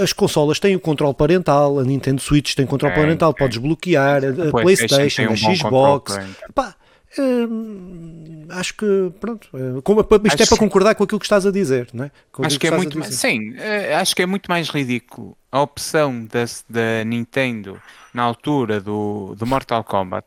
as 0.00 0.12
consolas 0.12 0.58
têm 0.58 0.76
o 0.76 0.80
controle 0.80 1.14
parental, 1.14 1.78
a 1.78 1.84
Nintendo 1.84 2.20
Switch 2.20 2.54
tem 2.54 2.66
controle 2.66 2.94
é, 2.94 2.96
parental, 2.96 3.30
é. 3.30 3.34
podes 3.34 3.58
bloquear, 3.58 4.22
a, 4.24 4.48
a 4.48 4.50
PlayStation, 4.50 5.22
um 5.22 5.32
a 5.32 5.54
Xbox. 5.54 6.18
Pá, 6.54 6.74
Hum, 7.18 8.46
acho 8.48 8.74
que 8.74 9.12
pronto, 9.20 9.48
eh, 9.54 9.80
como, 9.82 10.00
isto 10.00 10.26
acho 10.26 10.42
é 10.42 10.46
para 10.46 10.58
concordar 10.58 10.94
com 10.94 11.04
aquilo 11.04 11.18
que 11.18 11.26
estás 11.26 11.44
a 11.44 11.50
dizer, 11.50 11.88
não 11.92 12.04
é? 12.06 12.10
Com 12.30 12.44
acho 12.44 12.58
que, 12.58 12.66
que 12.66 12.72
é 12.72 12.76
muito 12.76 12.98
mais, 12.98 13.14
sim, 13.14 13.54
eh, 13.58 13.94
acho 13.94 14.16
que 14.16 14.22
é 14.22 14.26
muito 14.26 14.50
mais 14.50 14.70
ridículo 14.70 15.36
a 15.50 15.60
opção 15.60 16.24
da, 16.24 16.44
da 16.68 17.04
Nintendo 17.04 17.80
na 18.14 18.22
altura 18.22 18.80
do, 18.80 19.34
do 19.36 19.46
Mortal 19.46 19.84
Kombat, 19.84 20.26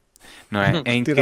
não 0.52 0.62
é? 0.62 0.84
em 0.86 1.04
que 1.04 1.14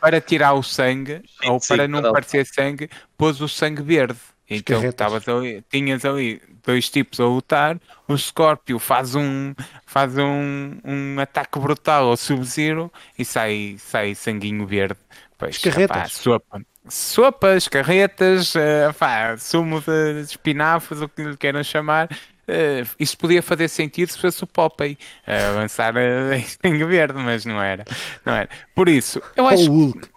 para 0.00 0.20
tirar 0.20 0.54
o 0.54 0.62
sangue 0.62 1.22
sim, 1.40 1.48
ou 1.48 1.58
para 1.60 1.88
não 1.88 2.12
parecer 2.12 2.46
sangue, 2.46 2.88
pôs 3.18 3.40
o 3.40 3.48
sangue 3.48 3.82
verde. 3.82 4.18
Então 4.50 4.90
tavas 4.92 5.28
ali, 5.28 5.64
tinhas 5.70 6.04
ali 6.04 6.42
dois 6.64 6.88
tipos 6.90 7.20
a 7.20 7.24
lutar, 7.24 7.80
o 8.08 8.18
Scorpio 8.18 8.78
faz 8.78 9.14
um, 9.14 9.54
faz 9.86 10.18
um, 10.18 10.76
um 10.84 11.20
ataque 11.20 11.58
brutal 11.58 12.08
ao 12.08 12.16
Sub-Zero 12.16 12.92
e 13.16 13.24
sai, 13.24 13.76
sai 13.78 14.14
sanguinho 14.14 14.66
verde. 14.66 14.98
Pois, 15.38 15.56
carretas. 15.58 16.12
sopa. 16.12 16.60
Sopas, 16.88 17.68
carretas, 17.68 18.54
uh, 18.54 18.92
pá, 18.98 19.36
sumo 19.36 19.80
de 19.80 20.22
espinafres, 20.22 21.00
o 21.00 21.08
que 21.08 21.22
lhe 21.22 21.36
queiram 21.36 21.62
chamar. 21.62 22.08
Uh, 22.48 22.88
isso 22.98 23.16
podia 23.16 23.42
fazer 23.42 23.68
sentido 23.68 24.10
se 24.10 24.18
fosse 24.18 24.42
o 24.42 24.46
Popeye 24.46 24.98
uh, 25.26 25.56
lançar 25.56 25.94
uh, 25.94 26.32
em 26.34 26.44
sangue 26.44 26.84
verde, 26.84 27.14
mas 27.14 27.44
não 27.44 27.62
era. 27.62 27.84
Não 28.24 28.34
era. 28.34 28.48
Por 28.74 28.88
isso, 28.88 29.22
eu 29.36 29.46
acho, 29.46 29.70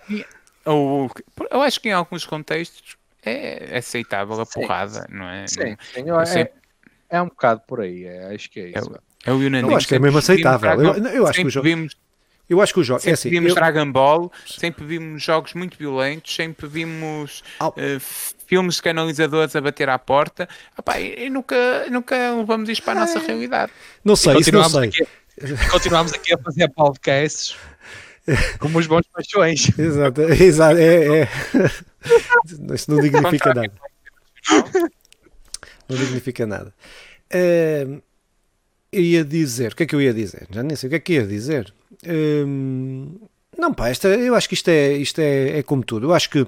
que, 0.07 0.25
eu 1.51 1.61
acho 1.61 1.79
que 1.79 1.89
em 1.89 1.93
alguns 1.93 2.25
contextos 2.25 2.97
é 3.25 3.77
aceitável 3.77 4.39
a 4.39 4.45
sim, 4.45 4.61
porrada, 4.61 5.07
não 5.09 5.29
é? 5.29 5.47
Sim, 5.47 5.77
sim 5.93 6.03
eu, 6.05 6.19
é, 6.19 6.51
é, 7.09 7.21
um 7.21 7.27
bocado 7.27 7.61
por 7.67 7.81
aí, 7.81 8.05
é, 8.05 8.33
acho 8.33 8.49
que 8.49 8.59
é 8.59 8.69
isso. 8.69 8.91
É, 9.25 9.29
é 9.29 9.33
o 9.33 9.37
unânime. 9.37 9.71
Eu 9.71 9.77
acho 9.77 9.87
que 9.87 9.95
é 9.95 9.99
mesmo 9.99 10.17
aceitável. 10.17 10.81
Eu, 10.81 11.07
eu, 11.07 11.27
acho 11.27 11.39
que 11.39 11.47
o 11.47 11.49
jogo... 11.49 11.63
Vimos, 11.63 11.95
eu 12.49 12.61
acho 12.61 12.73
que 12.73 12.79
o 12.81 12.83
jogo. 12.83 12.99
Sempre 12.99 13.11
é 13.11 13.13
assim, 13.13 13.29
vimos 13.29 13.49
eu... 13.49 13.55
Dragon 13.55 13.91
Ball, 13.91 14.31
sempre 14.45 14.85
vimos 14.85 15.23
jogos 15.23 15.53
muito 15.53 15.77
violentos, 15.77 16.35
sempre 16.35 16.67
vimos 16.67 17.43
oh. 17.59 17.67
uh, 17.69 17.73
filmes 18.45 18.75
de 18.75 18.81
canalizadores 18.81 19.55
a 19.55 19.61
bater 19.61 19.89
à 19.89 19.97
porta. 19.97 20.47
Epá, 20.77 20.99
e, 20.99 21.25
e 21.25 21.29
nunca, 21.29 21.55
nunca 21.89 22.15
levamos 22.33 22.69
isto 22.69 22.83
para 22.83 22.93
a 22.93 23.05
nossa 23.05 23.19
realidade. 23.19 23.71
Não 24.03 24.15
sei, 24.15 24.37
isso 24.37 24.51
não 24.51 24.69
sei. 24.69 24.89
Aqui, 24.89 25.07
continuamos 25.71 26.13
aqui 26.13 26.33
a 26.33 26.37
fazer 26.37 26.69
podcasts 26.69 27.55
como 28.59 28.79
os 28.79 28.87
bons 28.87 29.05
paixões. 29.07 29.67
Exato, 29.77 30.21
exato. 30.21 30.77
É, 30.77 31.21
é. 31.21 31.29
Isso 32.73 32.91
não 32.91 33.01
dignifica 33.01 33.53
nada. 33.53 33.73
Não 35.89 35.97
dignifica 35.97 36.45
nada. 36.45 36.73
Uh, 37.33 38.01
eu 38.91 39.01
ia 39.01 39.23
dizer, 39.23 39.71
o 39.71 39.75
que 39.75 39.83
é 39.83 39.85
que 39.85 39.95
eu 39.95 40.01
ia 40.01 40.13
dizer? 40.13 40.47
Já 40.51 40.61
nem 40.61 40.75
sei 40.75 40.87
o 40.87 40.89
que 40.89 40.95
é 40.95 40.99
que 40.99 41.13
ia 41.13 41.25
dizer. 41.25 41.73
Não, 43.57 43.73
pá, 43.73 43.89
esta, 43.89 44.07
eu 44.07 44.35
acho 44.35 44.47
que 44.47 44.55
isto, 44.55 44.69
é, 44.69 44.93
isto 44.93 45.19
é, 45.19 45.59
é 45.59 45.63
como 45.63 45.83
tudo. 45.83 46.07
Eu 46.07 46.13
acho 46.13 46.29
que 46.29 46.45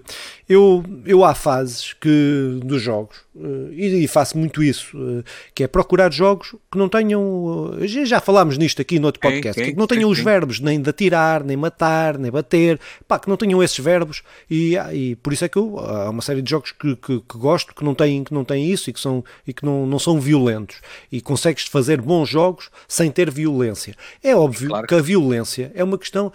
eu, 0.50 0.84
eu 1.06 1.24
há 1.24 1.34
fases 1.34 1.94
que 1.94 2.60
dos 2.64 2.82
jogos 2.82 3.25
e, 3.72 4.04
e, 4.04 4.08
faço 4.08 4.38
muito 4.38 4.64
isso, 4.64 4.98
uh, 4.98 5.24
que 5.54 5.64
é 5.64 5.68
procurar 5.68 6.12
jogos 6.12 6.56
que 6.72 6.78
não 6.78 6.88
tenham, 6.88 7.72
já 8.06 8.20
falámos 8.22 8.58
nisto 8.58 8.82
aqui 8.82 9.00
no 9.00 9.08
outro 9.08 9.20
podcast, 9.20 9.62
que 9.62 9.76
não 9.76 9.88
tenham 9.88 10.10
os 10.10 10.20
verbos 10.20 10.60
nem 10.60 10.82
de 10.82 10.90
atirar, 10.90 11.44
nem 11.44 11.58
matar, 11.58 12.18
nem 12.18 12.32
bater, 12.32 12.80
pá, 13.08 13.20
que 13.20 13.28
não 13.28 13.36
tenham 13.36 13.62
esses 13.62 13.78
verbos 13.78 14.24
e, 14.50 14.78
ah, 14.78 14.94
e 14.94 15.16
por 15.16 15.34
isso 15.34 15.44
é 15.44 15.50
que 15.50 15.58
eu, 15.58 15.80
há 15.80 16.10
uma 16.10 16.22
série 16.22 16.42
de 16.42 16.50
jogos 16.50 16.72
que, 16.72 16.96
que, 16.96 17.20
que, 17.20 17.38
gosto 17.38 17.76
que 17.76 17.84
não 17.84 17.94
têm, 17.94 18.24
que 18.24 18.34
não 18.34 18.46
têm 18.46 18.72
isso 18.72 18.90
e 18.90 18.94
que, 18.94 19.00
são, 19.00 19.24
e 19.46 19.54
que 19.54 19.66
não, 19.66 19.86
não 19.86 20.00
são 20.00 20.20
violentos 20.20 20.78
e 21.12 21.20
consegues 21.20 21.66
fazer 21.66 22.02
bons 22.02 22.30
jogos 22.30 22.70
sem 22.88 23.12
ter 23.12 23.30
violência. 23.30 23.96
É 24.24 24.36
óbvio 24.36 24.70
claro. 24.70 24.88
que 24.88 24.96
a 24.96 25.02
violência 25.02 25.72
é 25.76 25.84
uma 25.84 25.98
questão, 25.98 26.32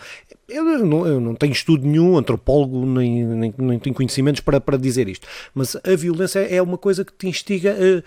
eu 0.48 0.64
não, 0.64 1.06
eu 1.06 1.20
não, 1.20 1.34
tenho 1.34 1.52
estudo 1.52 1.86
nenhum, 1.86 2.16
antropólogo, 2.16 2.84
nem, 2.84 3.24
nem, 3.24 3.54
nem, 3.56 3.78
tenho 3.78 3.94
conhecimentos 3.94 4.40
para, 4.40 4.60
para 4.60 4.76
dizer 4.76 5.08
isto, 5.08 5.26
mas 5.54 5.76
a 5.76 5.96
violência 5.96 6.40
é 6.40 6.60
uma 6.60 6.76
coisa 6.76 6.89
que 7.04 7.12
te 7.12 7.28
instiga 7.28 7.74
a. 7.74 8.02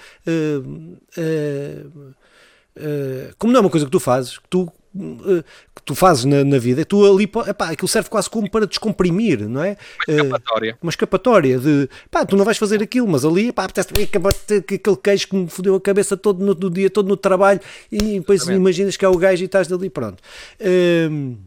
como 3.37 3.53
não 3.53 3.59
é 3.59 3.61
uma 3.61 3.69
coisa 3.69 3.85
que 3.85 3.91
tu 3.91 3.99
fazes, 3.99 4.37
que 4.37 4.47
tu 4.49 4.71
que 4.93 5.81
tu 5.83 5.95
fazes 5.95 6.23
na, 6.23 6.43
na 6.43 6.59
vida, 6.59 6.85
tu 6.85 7.03
ali, 7.03 7.23
epá, 7.23 7.71
aquilo 7.71 7.87
serve 7.87 8.09
quase 8.09 8.29
como 8.29 8.49
para 8.49 8.67
descomprimir, 8.67 9.49
não 9.49 9.63
é? 9.63 9.75
Uma 10.07 10.17
escapatória. 10.17 10.77
uma 10.81 10.89
escapatória 10.91 11.59
de, 11.59 11.89
pá, 12.11 12.23
tu 12.23 12.37
não 12.37 12.45
vais 12.45 12.59
fazer 12.59 12.81
aquilo, 12.83 13.07
mas 13.07 13.25
ali, 13.25 13.51
pá, 13.51 13.63
apetece 13.63 13.89
aquele 13.91 14.97
queijo 14.97 15.27
que 15.27 15.35
me 15.35 15.49
fodeu 15.49 15.75
a 15.75 15.81
cabeça 15.81 16.15
todo 16.15 16.45
no, 16.45 16.53
no 16.53 16.69
dia, 16.69 16.91
todo 16.91 17.07
no 17.07 17.17
trabalho, 17.17 17.59
e 17.91 18.19
depois 18.19 18.43
imaginas 18.47 18.95
que 18.95 19.03
é 19.03 19.07
o 19.07 19.17
gajo 19.17 19.41
e 19.41 19.45
estás 19.45 19.67
dali, 19.67 19.89
pronto. 19.89 20.21
Hum, 20.61 21.37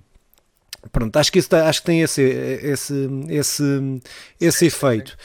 Pronto, 0.93 1.17
acho 1.17 1.33
que, 1.33 1.39
isso 1.39 1.49
tá, 1.49 1.69
acho 1.69 1.81
que 1.81 1.87
tem 1.87 2.03
esse, 2.03 2.23
esse, 2.23 3.09
esse, 3.29 4.01
esse 4.41 4.67
efeito. 4.67 5.17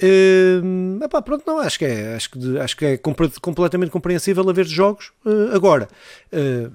Uh, 0.00 1.02
epá, 1.02 1.20
pronto, 1.20 1.42
não, 1.46 1.58
acho 1.58 1.78
que 1.78 1.84
é, 1.84 2.14
acho 2.14 2.30
que, 2.30 2.58
acho 2.58 2.76
que 2.76 2.84
é 2.84 2.96
completamente 2.96 3.90
compreensível 3.90 4.48
haver 4.48 4.66
jogos. 4.66 5.12
Uh, 5.24 5.54
agora, 5.54 5.88
uh, 6.32 6.72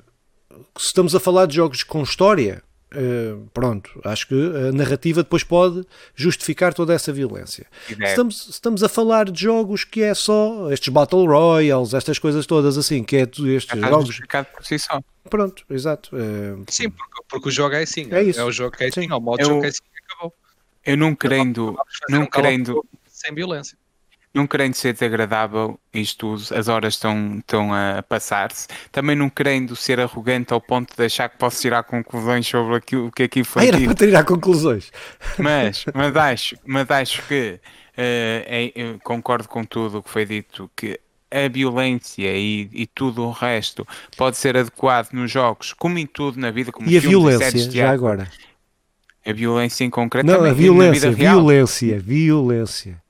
se 0.77 0.87
estamos 0.87 1.15
a 1.15 1.19
falar 1.19 1.45
de 1.45 1.55
jogos 1.55 1.83
com 1.83 2.03
história, 2.03 2.61
Uh, 2.95 3.49
pronto, 3.51 3.89
acho 4.03 4.27
que 4.27 4.35
a 4.35 4.71
narrativa 4.71 5.23
depois 5.23 5.43
pode 5.43 5.83
justificar 6.13 6.75
toda 6.75 6.93
essa 6.93 7.11
violência. 7.11 7.65
Se 7.87 7.93
estamos, 8.03 8.49
estamos, 8.49 8.83
a 8.83 8.89
falar 8.89 9.31
de 9.31 9.41
jogos 9.41 9.83
que 9.83 10.03
é 10.03 10.13
só 10.13 10.71
estes 10.71 10.89
Battle 10.89 11.25
Royals, 11.25 11.95
estas 11.95 12.19
coisas 12.19 12.45
todas 12.45 12.77
assim, 12.77 13.03
que 13.03 13.15
é 13.15 13.21
estes 13.21 13.83
é 13.83 13.89
jogos. 13.89 14.19
por 14.53 14.63
si 14.63 14.77
só. 14.77 15.01
Pronto, 15.27 15.65
exato. 15.71 16.15
Uh... 16.15 16.63
Sim, 16.67 16.91
porque, 16.91 17.23
porque, 17.27 17.49
o 17.49 17.51
jogo 17.51 17.73
é 17.73 17.81
assim. 17.81 18.07
É, 18.11 18.21
isso. 18.21 18.39
é 18.39 18.43
o 18.43 18.51
jogo 18.51 18.77
que 18.77 18.83
é 18.83 18.87
assim, 18.89 19.07
é 19.09 19.15
o 19.15 19.19
modo 19.19 19.41
eu, 19.41 19.47
jogo 19.47 19.61
que 19.61 19.65
é 19.65 19.69
assim 19.69 19.81
acabou. 20.05 20.33
Eu 20.85 20.97
não 20.97 21.15
querendo. 21.15 21.75
Não 22.09 22.27
querendo 22.27 22.85
sem 23.23 23.33
violência 23.33 23.77
não 24.33 24.47
querendo 24.47 24.73
ser 24.73 24.93
desagradável, 24.93 25.79
isto 25.93 26.33
as 26.33 26.67
horas 26.67 26.95
estão, 26.95 27.37
estão 27.37 27.71
a 27.71 28.01
passar-se, 28.01 28.67
também 28.91 29.15
não 29.15 29.29
querendo 29.29 29.75
ser 29.75 29.99
arrogante 29.99 30.51
ao 30.51 30.59
ponto 30.59 30.95
de 30.97 31.05
achar 31.05 31.29
que 31.29 31.37
posso 31.37 31.61
tirar 31.61 31.83
conclusões 31.83 32.47
sobre 32.47 32.75
aquilo, 32.75 33.07
o 33.07 33.11
que 33.11 33.23
aqui 33.23 33.43
foi. 33.43 33.61
Ah, 33.61 33.65
era 33.67 33.79
para 33.79 33.93
tirar 33.93 34.23
conclusões. 34.23 34.91
Mas, 35.37 35.85
mas, 35.93 36.15
acho, 36.15 36.55
mas 36.65 36.89
acho 36.89 37.21
que 37.27 37.59
uh, 37.59 37.61
é, 37.95 38.71
concordo 39.03 39.47
com 39.47 39.63
tudo 39.63 39.99
o 39.99 40.03
que 40.03 40.09
foi 40.09 40.25
dito, 40.25 40.69
que 40.75 40.99
a 41.29 41.47
violência 41.47 42.35
e, 42.35 42.69
e, 42.73 42.87
tudo 42.87 43.23
o 43.23 43.31
resto 43.31 43.87
pode 44.17 44.37
ser 44.37 44.57
adequado 44.57 45.11
nos 45.13 45.31
jogos, 45.31 45.73
como 45.73 45.97
em 45.99 46.05
tudo 46.05 46.39
na 46.39 46.51
vida, 46.51 46.71
como 46.71 46.89
e 46.89 46.97
a 46.97 47.01
violência, 47.01 47.71
já 47.71 47.91
agora. 47.91 48.27
A 49.25 49.31
violência 49.31 49.83
em 49.83 49.89
concreto 49.89 50.27
Não, 50.27 50.37
também, 50.37 50.51
a 50.51 50.53
violência, 50.53 51.11
violência, 51.11 51.99
violência. 51.99 53.02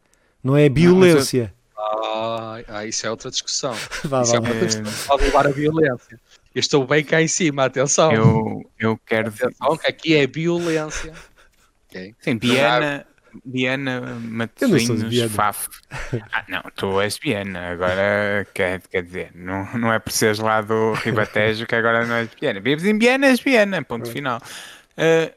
Não 0.43 0.57
é 0.57 0.67
violência. 0.67 1.53
Ah, 1.77 2.61
ah, 2.67 2.85
isso 2.85 3.05
é 3.05 3.09
outra 3.09 3.31
discussão. 3.31 3.73
Vá, 4.03 4.21
isso 4.21 4.35
é 4.35 4.39
vá, 4.39 4.47
é 4.47 4.51
outra 4.51 4.65
discussão. 4.67 5.07
Pode 5.07 5.23
levar 5.23 5.47
a 5.47 5.51
violência. 5.51 6.19
Eu 6.53 6.59
estou 6.59 6.85
bem 6.85 7.03
cá 7.03 7.21
em 7.21 7.27
cima, 7.27 7.65
atenção. 7.65 8.11
Eu, 8.11 8.61
eu 8.77 8.99
quero 9.05 9.29
atenção, 9.29 9.77
que 9.77 9.87
aqui 9.87 10.15
é 10.15 10.27
violência. 10.27 11.13
Okay. 11.89 12.13
Sim, 12.19 12.37
Viena, 12.37 13.05
Viena, 13.45 14.01
Matosinhos, 14.19 15.31
Faf. 15.31 15.69
Ah, 16.31 16.43
não, 16.47 16.61
tu 16.75 17.01
és 17.01 17.17
Viena, 17.17 17.71
agora 17.71 18.45
quer, 18.53 18.81
quer 18.81 19.03
dizer, 19.03 19.31
não, 19.33 19.65
não 19.73 19.91
é 19.91 19.99
por 19.99 20.11
seres 20.11 20.39
lá 20.39 20.61
do 20.61 20.93
Ribatejo 20.93 21.65
que 21.65 21.75
agora 21.75 22.05
não 22.05 22.15
és 22.15 22.29
Viena. 22.39 22.59
Vives 22.59 22.85
em 22.85 22.97
Viena, 22.97 23.27
és 23.27 23.39
Viena, 23.39 23.81
ponto 23.83 24.09
final. 24.09 24.39
Uh, 24.95 25.33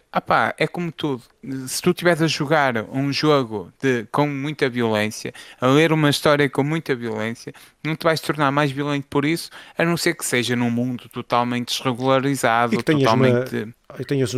é 0.59 0.67
como 0.67 0.93
tudo. 0.93 1.23
Se 1.67 1.81
tu 1.81 1.91
estiveres 1.91 2.21
a 2.23 2.27
jogar 2.27 2.85
um 2.91 3.13
jogo 3.13 3.73
de, 3.81 4.07
com 4.11 4.27
muita 4.27 4.69
violência, 4.69 5.33
a 5.61 5.67
ler 5.67 5.93
uma 5.93 6.11
história 6.11 6.49
com 6.49 6.63
muita 6.63 6.95
violência, 6.95 7.53
não 7.85 7.97
te 7.97 8.05
vais 8.05 8.21
tornar 8.21 8.51
mais 8.51 8.71
violento 8.71 9.07
por 9.09 9.25
isso, 9.25 9.51
a 9.77 9.85
não 9.85 9.97
ser 9.97 10.15
que 10.15 10.25
seja 10.25 10.57
num 10.57 10.71
mundo 10.71 11.09
totalmente 11.09 11.69
desregularizado, 11.69 12.75
e 12.75 12.79
que 12.79 12.83
totalmente. 12.83 13.57
Uma, 13.57 14.01
e 14.01 14.05
tenhas 14.05 14.35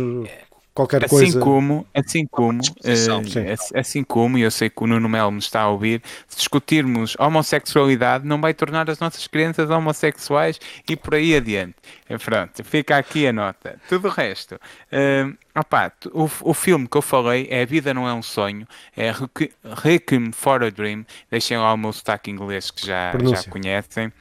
qualquer 0.79 1.03
assim 1.03 1.15
coisa. 1.15 1.39
Como, 1.39 1.87
assim 1.93 2.25
como, 2.25 2.61
uh, 2.61 3.77
assim 3.79 4.03
como, 4.03 4.37
e 4.37 4.41
eu 4.41 4.51
sei 4.51 4.69
que 4.69 4.81
o 4.81 4.87
Nuno 4.87 5.09
Melo 5.09 5.31
me 5.31 5.39
está 5.39 5.61
a 5.61 5.69
ouvir, 5.69 6.01
se 6.27 6.37
discutirmos 6.37 7.15
homossexualidade, 7.19 8.25
não 8.25 8.39
vai 8.39 8.53
tornar 8.53 8.89
as 8.89 8.99
nossas 8.99 9.27
crianças 9.27 9.69
homossexuais 9.69 10.59
e 10.87 10.95
por 10.95 11.15
aí 11.15 11.35
adiante. 11.35 11.75
É, 12.07 12.17
pronto, 12.17 12.63
fica 12.63 12.97
aqui 12.97 13.27
a 13.27 13.33
nota. 13.33 13.79
Tudo 13.89 14.07
o 14.07 14.11
resto. 14.11 14.55
Uh, 14.55 15.37
opa, 15.53 15.91
o, 16.13 16.29
o 16.41 16.53
filme 16.53 16.87
que 16.87 16.97
eu 16.97 17.01
falei 17.01 17.47
é 17.49 17.61
A 17.61 17.65
Vida 17.65 17.93
Não 17.93 18.07
É 18.07 18.13
Um 18.13 18.21
Sonho, 18.21 18.65
é 18.95 19.11
Requiem 19.83 20.31
for 20.31 20.63
a 20.63 20.69
Dream. 20.69 21.05
Deixem 21.29 21.57
lá 21.57 21.73
o 21.73 21.77
meu 21.77 21.91
sotaque 21.91 22.31
inglês 22.31 22.71
que 22.71 22.85
já, 22.85 23.11
já 23.11 23.43
conhecem 23.49 24.13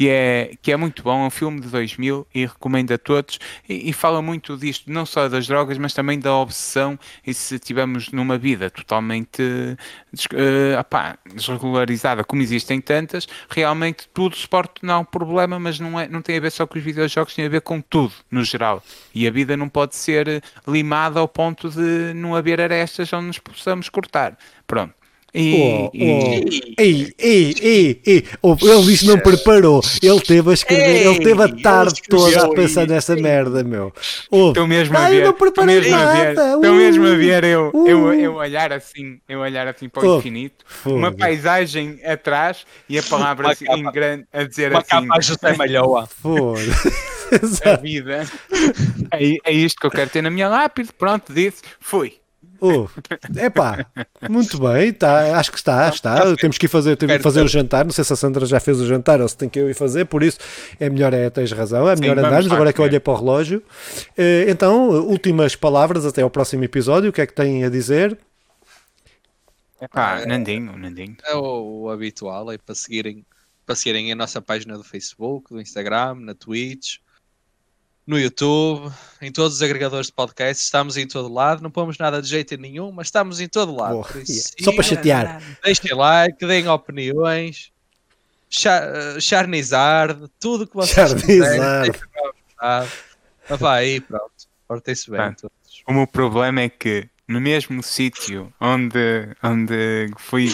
que 0.00 0.08
é, 0.08 0.52
que 0.62 0.72
é 0.72 0.76
muito 0.78 1.02
bom, 1.02 1.24
é 1.24 1.26
um 1.26 1.30
filme 1.30 1.60
de 1.60 1.68
2000 1.68 2.26
e 2.34 2.46
recomendo 2.46 2.90
a 2.90 2.96
todos 2.96 3.38
e, 3.68 3.90
e, 3.90 3.92
fala 3.92 4.22
muito 4.22 4.56
disto, 4.56 4.90
não 4.90 5.04
só 5.04 5.28
das 5.28 5.46
drogas, 5.46 5.76
mas 5.76 5.92
também 5.92 6.18
da 6.18 6.34
obsessão 6.34 6.98
e 7.26 7.34
se 7.34 7.58
tivermos 7.58 8.10
numa 8.10 8.38
vida 8.38 8.70
totalmente 8.70 9.42
uh, 9.42 11.16
desregularizada, 11.34 12.24
como 12.24 12.40
existem 12.40 12.80
tantas, 12.80 13.28
realmente 13.50 14.08
tudo 14.14 14.34
se 14.34 14.48
pode 14.48 14.70
tornar 14.70 15.00
um 15.00 15.04
problema, 15.04 15.58
mas 15.58 15.78
não, 15.78 16.00
é, 16.00 16.08
não 16.08 16.22
tem 16.22 16.38
a 16.38 16.40
ver 16.40 16.50
só 16.50 16.66
com 16.66 16.78
os 16.78 16.84
videojogos, 16.84 17.34
tem 17.34 17.44
a 17.44 17.50
ver 17.50 17.60
com 17.60 17.78
tudo, 17.82 18.14
no 18.30 18.42
geral. 18.42 18.82
E 19.14 19.28
a 19.28 19.30
vida 19.30 19.54
não 19.54 19.68
pode 19.68 19.96
ser 19.96 20.42
limada 20.66 21.20
ao 21.20 21.28
ponto 21.28 21.68
de 21.68 22.14
não 22.14 22.34
haver 22.34 22.58
arestas 22.58 23.12
onde 23.12 23.26
nos 23.26 23.38
possamos 23.38 23.90
cortar. 23.90 24.38
Pronto. 24.66 24.99
E, 25.34 25.54
oh, 25.54 25.90
e... 25.94 26.74
Ei, 26.76 27.14
ei, 27.18 27.54
ei, 27.60 28.02
ei. 28.04 28.24
Oh, 28.42 28.56
ele 28.60 28.82
disse 28.82 29.06
não 29.06 29.18
preparou. 29.18 29.80
Ele 30.02 30.20
teve 30.20 30.50
a 30.50 30.54
escrever, 30.54 30.96
ei, 30.96 31.06
ele 31.06 31.18
teve 31.20 31.42
a 31.42 31.48
tarde 31.48 32.02
toda 32.08 32.44
a 32.44 32.48
pensar 32.50 32.86
nessa 32.86 33.14
merda, 33.14 33.62
meu. 33.62 33.92
Oh, 34.30 34.48
Estou 34.48 34.66
mesmo 34.66 34.96
a 34.96 35.08
ver. 35.08 35.24
Não 35.24 35.32
preparei 35.32 35.88
nada. 35.88 36.54
Estou 36.54 36.74
mesmo 36.74 37.06
a 37.06 37.14
ver 37.14 37.44
eu, 37.44 37.70
uh, 37.72 37.88
eu, 37.88 38.14
eu 38.14 38.34
olhar 38.34 38.72
assim, 38.72 39.20
eu 39.28 39.40
olhar 39.40 39.68
assim 39.68 39.88
para 39.88 40.04
o 40.04 40.14
oh, 40.14 40.18
infinito, 40.18 40.64
foda. 40.66 40.96
uma 40.96 41.12
paisagem 41.12 42.00
atrás 42.04 42.64
e 42.88 42.98
a 42.98 43.02
palavra 43.02 43.52
assim, 43.52 43.66
em 43.70 43.84
grande 43.84 44.26
a 44.32 44.42
dizer 44.42 44.72
uma 44.72 44.80
assim. 44.80 44.96
Uma 44.96 45.06
capa 45.06 45.20
José 45.20 45.56
Malhoa. 45.56 46.06
Foda. 46.06 46.60
a 47.64 47.76
vida. 47.76 48.26
É, 49.12 49.50
é 49.50 49.52
isto 49.52 49.80
que 49.80 49.86
eu 49.86 49.90
quero 49.90 50.08
ter 50.08 50.22
na 50.22 50.30
minha 50.30 50.48
lápide. 50.48 50.90
Pronto, 50.92 51.32
disse, 51.32 51.62
fui. 51.80 52.19
Oh, 52.60 52.86
epá, 53.38 53.86
muito 54.28 54.60
bem, 54.60 54.92
tá, 54.92 55.38
acho 55.38 55.50
que 55.50 55.56
está, 55.56 55.88
está. 55.88 56.36
Temos 56.36 56.58
que 56.58 56.66
ir 56.66 56.68
fazer, 56.68 56.94
temos 56.96 57.16
que 57.16 57.22
fazer 57.22 57.42
o 57.42 57.48
jantar. 57.48 57.86
Não 57.86 57.92
sei 57.92 58.04
se 58.04 58.12
a 58.12 58.16
Sandra 58.16 58.44
já 58.44 58.60
fez 58.60 58.78
o 58.78 58.86
jantar 58.86 59.20
ou 59.20 59.28
se 59.28 59.36
tem 59.36 59.48
que 59.48 59.58
eu 59.58 59.70
ir 59.70 59.74
fazer, 59.74 60.04
por 60.04 60.22
isso 60.22 60.38
é 60.78 60.90
melhor, 60.90 61.14
é, 61.14 61.30
tens 61.30 61.50
razão, 61.52 61.88
é 61.88 61.96
melhor 61.96 62.18
Sim, 62.18 62.24
andarmos. 62.24 62.52
Agora 62.52 62.70
é 62.70 62.72
que 62.72 62.80
eu 62.80 62.84
olhei 62.84 63.00
para 63.00 63.12
o 63.14 63.16
relógio. 63.16 63.62
Eh, 64.16 64.44
então, 64.48 64.90
últimas 64.90 65.56
palavras 65.56 66.04
até 66.04 66.20
ao 66.20 66.28
próximo 66.28 66.62
episódio. 66.64 67.10
O 67.10 67.12
que 67.12 67.22
é 67.22 67.26
que 67.26 67.32
têm 67.32 67.64
a 67.64 67.70
dizer? 67.70 68.18
Epá, 69.80 70.26
Nandinho, 70.26 70.76
Nandinho. 70.76 71.16
É 71.24 71.34
o, 71.34 71.84
o 71.84 71.90
habitual, 71.90 72.52
é 72.52 72.58
para 72.58 72.74
seguirem, 72.74 73.24
para 73.64 73.74
seguirem 73.74 74.12
a 74.12 74.14
nossa 74.14 74.42
página 74.42 74.76
do 74.76 74.84
Facebook, 74.84 75.54
do 75.54 75.60
Instagram, 75.60 76.16
na 76.16 76.34
Twitch 76.34 76.98
no 78.10 78.18
YouTube, 78.18 78.92
em 79.22 79.30
todos 79.30 79.54
os 79.54 79.62
agregadores 79.62 80.08
de 80.08 80.12
podcast, 80.12 80.64
estamos 80.64 80.96
em 80.96 81.06
todo 81.06 81.32
lado, 81.32 81.62
não 81.62 81.70
pomos 81.70 81.96
nada 81.96 82.20
de 82.20 82.28
jeito 82.28 82.56
nenhum, 82.56 82.90
mas 82.90 83.06
estamos 83.06 83.38
em 83.38 83.46
todo 83.46 83.72
lado. 83.72 84.04
Isso, 84.28 84.52
Só 84.60 84.72
para 84.72 84.82
chatear. 84.82 85.40
Deixem 85.62 85.94
like, 85.94 86.44
deem 86.44 86.66
opiniões, 86.66 87.70
charnizard, 89.20 90.28
tudo 90.40 90.66
que 90.66 90.74
vocês 90.74 91.08
charnizard. 91.08 91.92
quiserem. 91.92 92.88
Vai 93.48 93.84
aí, 93.84 94.00
pronto. 94.00 94.32
Portem-se 94.66 95.08
bem. 95.08 95.32
Todos. 95.34 95.82
O 95.86 95.92
meu 95.92 96.06
problema 96.08 96.62
é 96.62 96.68
que 96.68 97.08
no 97.28 97.40
mesmo 97.40 97.80
sítio 97.80 98.52
onde, 98.60 99.28
onde 99.40 100.10
fui, 100.18 100.48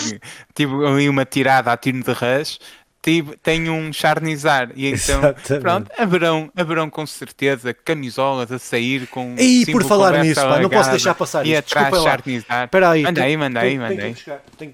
tive 0.55 0.75
ali 0.87 1.09
uma 1.09 1.25
tirada 1.25 1.73
a 1.73 1.77
tiro 1.77 2.03
de 2.03 2.13
ras, 2.13 2.61
tive, 3.07 3.37
tenho 3.37 3.73
um 3.73 3.93
Charnizar 3.93 4.71
e 4.75 4.89
então 4.89 5.21
Exatamente. 5.21 5.63
pronto, 5.63 5.91
haverão, 5.97 6.51
haverão 6.57 6.91
com 6.91 7.07
certeza 7.07 7.73
camisolas 7.73 8.51
a 8.51 8.59
sair 8.59 9.07
com 9.07 9.37
e 9.39 9.65
por 9.71 9.85
falar 9.85 10.23
nisso, 10.25 10.41
pá, 10.41 10.59
não 10.59 10.69
posso 10.69 10.91
deixar 10.91 11.15
passar 11.15 11.47
e 11.47 11.51
isso. 11.51 11.59
atrás 11.59 12.03
Charnizar. 12.03 12.65
Espera 12.65 12.91
aí, 12.91 13.03
manda 13.03 13.23
aí, 13.23 13.37
manda 13.37 13.61
aí, 13.61 13.79
manda 13.79 14.03
aí. 14.03 14.17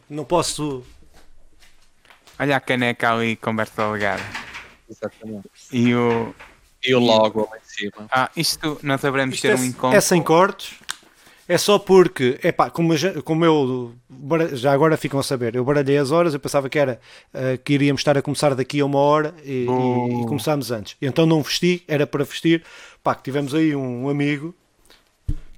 Não 0.09 0.25
posso 0.25 0.83
Olha 2.43 2.57
a 2.57 2.61
caneca 2.61 3.13
ali 3.13 3.37
com 3.37 3.55
Berta 3.55 3.87
Legada. 3.89 4.23
Exatamente. 4.91 5.49
E 5.71 5.95
o. 5.95 6.35
E 6.85 6.93
o 6.93 6.99
logo 6.99 7.49
lá 7.49 7.57
em 7.57 7.61
cima. 7.65 8.09
Ah, 8.11 8.29
isto 8.37 8.81
nós 8.83 9.01
devemos 9.01 9.41
ter 9.41 9.53
é, 9.53 9.55
um 9.55 9.65
encontro. 9.65 9.97
É 9.97 10.01
sem 10.01 10.21
cortes. 10.21 10.75
É 11.49 11.59
só 11.59 11.79
porque, 11.79 12.39
epá, 12.43 12.71
como, 12.71 12.95
como 13.25 13.45
eu 13.45 13.95
já 14.53 14.73
agora 14.73 14.97
ficam 14.97 15.19
a 15.19 15.23
saber, 15.23 15.57
eu 15.57 15.65
baralhei 15.65 15.99
as 15.99 16.11
horas, 16.11 16.35
eu 16.35 16.41
pensava 16.41 16.69
que 16.69 16.79
era 16.79 17.01
uh, 17.35 17.59
que 17.63 17.73
iríamos 17.75 18.01
estar 18.01 18.17
a 18.17 18.23
começar 18.23 18.55
daqui 18.55 18.81
a 18.81 18.87
uma 18.87 18.99
hora 18.99 19.35
e, 19.45 19.67
oh. 19.69 20.09
e, 20.09 20.23
e 20.23 20.27
começámos 20.27 20.71
antes. 20.71 20.97
Então 21.03 21.27
não 21.27 21.43
vesti, 21.43 21.83
era 21.89 22.07
para 22.07 22.25
vestir. 22.25 22.63
Pá, 23.03 23.15
que 23.15 23.23
tivemos 23.23 23.55
aí 23.55 23.75
um 23.75 24.09
amigo 24.09 24.55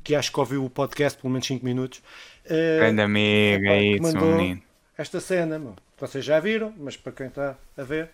que 0.02 0.14
acho 0.14 0.32
que 0.32 0.40
ouviu 0.40 0.64
o 0.64 0.70
podcast 0.70 1.18
pelo 1.20 1.32
menos 1.32 1.46
5 1.46 1.64
minutos. 1.64 2.02
Uh, 2.46 2.78
Grande 2.78 3.02
amigo, 3.02 3.66
é 3.66 3.82
isso, 3.82 4.16
menino. 4.18 4.62
Esta 4.96 5.20
cena, 5.20 5.58
meu, 5.58 5.74
vocês 5.98 6.24
já 6.24 6.40
viram, 6.40 6.72
mas 6.78 6.96
para 6.96 7.12
quem 7.12 7.26
está 7.26 7.56
a 7.76 7.82
ver. 7.82 8.10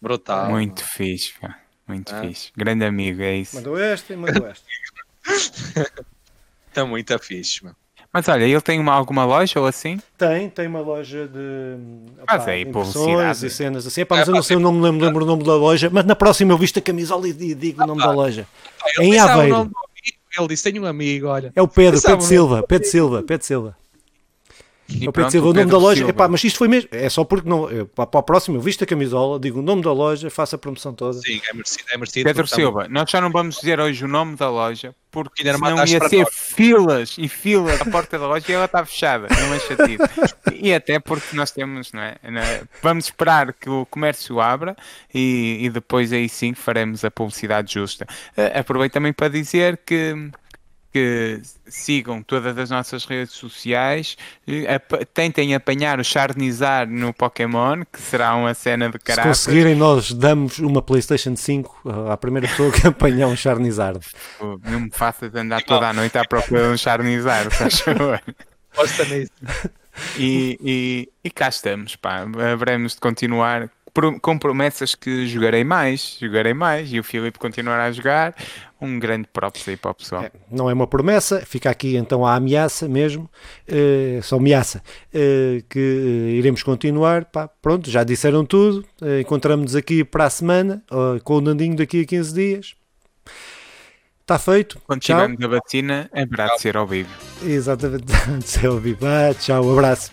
Brutal. 0.00 0.50
Muito 0.50 0.82
mano. 0.82 0.92
fixe, 0.92 1.32
pá. 1.40 1.58
Muito 1.86 2.14
ah. 2.14 2.20
fixe. 2.20 2.50
Grande 2.56 2.84
amigo, 2.84 3.22
é 3.22 3.36
isso. 3.36 3.56
Mandou 3.56 3.78
este 3.78 4.12
e 4.12 4.16
mandou 4.16 4.46
este. 4.48 4.66
Está 6.76 6.84
muito 6.84 7.18
fixe, 7.18 7.64
mano. 7.64 7.74
Mas 8.12 8.28
olha, 8.28 8.44
ele 8.44 8.60
tem 8.60 8.78
uma, 8.78 8.92
alguma 8.92 9.24
loja 9.24 9.58
ou 9.58 9.66
assim? 9.66 9.98
Tem, 10.18 10.50
tem 10.50 10.66
uma 10.66 10.80
loja 10.80 11.26
de 11.26 11.76
mas 12.26 12.42
opa, 12.42 12.50
é 12.50 12.60
impressões 12.60 13.42
e 13.42 13.48
cenas 13.50 13.86
assim. 13.86 14.02
Epá, 14.02 14.16
mas 14.16 14.28
é, 14.28 14.30
eu 14.30 14.34
não 14.34 14.42
sei, 14.42 14.56
eu 14.56 14.60
não 14.60 14.72
me 14.72 14.82
lembro, 14.82 15.06
lembro, 15.06 15.24
o 15.24 15.26
nome 15.26 15.42
da 15.42 15.54
loja, 15.54 15.88
mas 15.90 16.04
na 16.04 16.14
próxima 16.14 16.52
eu 16.52 16.58
visto 16.58 16.78
a 16.78 16.82
camisola 16.82 17.26
e 17.26 17.32
digo 17.32 17.82
o 17.82 17.86
nome 17.86 18.02
da 18.02 18.10
loja. 18.10 18.46
Ah, 18.82 19.02
em 19.02 19.18
Aveiro. 19.18 19.70
Ele 20.38 20.48
disse: 20.48 20.70
Tenho 20.70 20.82
um 20.82 20.86
amigo, 20.86 21.28
olha. 21.28 21.50
É 21.56 21.62
o 21.62 21.68
Pedro, 21.68 22.00
Pedro 22.00 22.20
Silva, 22.20 22.62
Pedro 22.62 22.88
Silva, 22.88 23.22
Pedro 23.22 23.46
Silva. 23.46 23.76
E 24.88 25.08
o 25.08 25.12
Pedro 25.12 25.30
Silva, 25.30 25.48
o 25.48 25.52
nome 25.52 25.70
da 25.70 25.78
loja, 25.78 26.08
epá, 26.08 26.28
mas 26.28 26.44
isto 26.44 26.58
foi 26.58 26.68
mesmo, 26.68 26.88
é 26.92 27.08
só 27.08 27.24
porque 27.24 27.48
não, 27.48 27.68
eu, 27.70 27.86
para, 27.86 28.06
para 28.06 28.20
a 28.20 28.22
próxima 28.22 28.56
eu 28.56 28.60
visto 28.60 28.84
a 28.84 28.86
camisola, 28.86 29.38
digo 29.40 29.58
o 29.58 29.62
nome 29.62 29.82
da 29.82 29.92
loja, 29.92 30.30
faço 30.30 30.54
a 30.54 30.58
promoção 30.58 30.94
toda. 30.94 31.18
Sim, 31.18 31.40
é 31.48 31.52
merecido. 31.52 31.84
É 31.90 31.96
merecido 31.96 32.24
Pedro 32.24 32.46
Silva, 32.46 32.86
nós 32.88 33.10
já 33.10 33.20
não 33.20 33.30
vamos 33.30 33.56
dizer 33.56 33.80
hoje 33.80 34.04
o 34.04 34.08
nome 34.08 34.36
da 34.36 34.48
loja, 34.48 34.94
porque 35.10 35.42
senão 35.42 35.84
ia 35.84 36.08
ser 36.08 36.26
filas 36.30 37.16
e 37.18 37.28
filas 37.28 37.80
à 37.80 37.84
porta 37.86 38.18
da 38.18 38.26
loja 38.26 38.44
e 38.48 38.52
ela 38.52 38.66
está 38.66 38.84
fechada, 38.84 39.28
não 39.28 39.54
é 39.54 39.58
chatice. 39.58 40.24
e 40.60 40.72
até 40.72 40.98
porque 40.98 41.34
nós 41.34 41.50
temos, 41.50 41.92
não 41.92 42.02
é? 42.02 42.16
Vamos 42.82 43.06
esperar 43.06 43.52
que 43.52 43.68
o 43.68 43.86
comércio 43.86 44.40
abra 44.40 44.76
e, 45.12 45.58
e 45.62 45.70
depois 45.70 46.12
aí 46.12 46.28
sim 46.28 46.54
faremos 46.54 47.04
a 47.04 47.10
publicidade 47.10 47.74
justa. 47.74 48.06
Uh, 48.36 48.60
aproveito 48.60 48.92
também 48.92 49.12
para 49.12 49.28
dizer 49.28 49.80
que 49.84 50.30
que 50.96 51.42
sigam 51.68 52.22
todas 52.22 52.56
as 52.56 52.70
nossas 52.70 53.04
redes 53.04 53.34
sociais, 53.34 54.16
tentem 55.12 55.54
apanhar 55.54 56.00
o 56.00 56.04
Charnizar 56.04 56.88
no 56.88 57.12
Pokémon, 57.12 57.82
que 57.92 58.00
será 58.00 58.34
uma 58.34 58.54
cena 58.54 58.88
de 58.88 58.98
caráter. 58.98 59.34
Se 59.34 59.44
conseguirem, 59.44 59.74
nós 59.74 60.10
damos 60.14 60.58
uma 60.58 60.80
PlayStation 60.80 61.36
5 61.36 61.82
à 62.10 62.16
primeira 62.16 62.48
pessoa 62.48 62.72
que 62.72 62.86
apanhar 62.88 63.26
um 63.26 63.36
Charnizard. 63.36 64.00
Não 64.64 64.80
me 64.80 64.90
faças 64.90 65.34
andar 65.34 65.62
toda 65.64 65.90
a 65.90 65.92
noite 65.92 66.16
à 66.16 66.24
procura 66.24 66.62
de 66.62 66.68
um 66.68 66.78
Charnizard, 66.78 67.54
faz 67.54 67.80
favor. 67.80 68.18
Posta 68.74 69.04
nisso. 69.04 69.32
E, 70.18 70.58
e, 70.62 71.08
e 71.24 71.30
cá 71.30 71.50
estamos, 71.50 71.94
pá. 71.96 72.24
Haveremos 72.52 72.94
de 72.94 73.00
continuar 73.00 73.70
com 74.20 74.38
promessas 74.38 74.94
que 74.94 75.26
jogarei 75.26 75.64
mais, 75.64 76.18
jogarei 76.20 76.54
mais 76.54 76.92
e 76.92 76.98
o 76.98 77.04
Filipe 77.04 77.38
continuará 77.38 77.84
a 77.84 77.92
jogar. 77.92 78.34
Um 78.78 78.98
grande 78.98 79.26
props 79.32 79.66
aí 79.68 79.76
para 79.76 79.90
o 79.90 79.94
pessoal. 79.94 80.24
É, 80.24 80.30
não 80.50 80.68
é 80.68 80.74
uma 80.74 80.86
promessa, 80.86 81.40
fica 81.46 81.70
aqui 81.70 81.96
então 81.96 82.26
a 82.26 82.34
ameaça 82.34 82.86
mesmo, 82.86 83.30
uh, 83.68 84.22
só 84.22 84.36
ameaça, 84.36 84.82
uh, 85.14 85.64
que 85.68 85.78
uh, 85.78 86.28
iremos 86.28 86.62
continuar. 86.62 87.24
Pá, 87.24 87.48
pronto, 87.48 87.90
já 87.90 88.04
disseram 88.04 88.44
tudo. 88.44 88.84
Uh, 89.00 89.20
Encontramos-nos 89.20 89.74
aqui 89.74 90.04
para 90.04 90.26
a 90.26 90.30
semana, 90.30 90.82
com 91.24 91.36
o 91.36 91.40
Nandinho 91.40 91.74
daqui 91.74 92.02
a 92.02 92.04
15 92.04 92.34
dias. 92.34 92.74
Está 94.20 94.38
feito. 94.38 94.78
Quando 94.84 95.00
tivermos 95.00 95.40
a 95.40 95.46
vacina, 95.46 96.10
é 96.12 96.26
para 96.26 96.48
de 96.48 96.60
ser 96.60 96.76
ao 96.76 96.86
vivo. 96.86 97.08
Exatamente, 97.42 98.04
de 98.42 98.48
ser 98.48 98.66
ao 98.66 98.78
vivo. 98.78 99.06
Ah, 99.06 99.32
tchau, 99.32 99.64
um 99.64 99.72
abraço. 99.72 100.12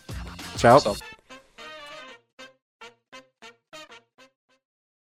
Tchau. 0.56 0.96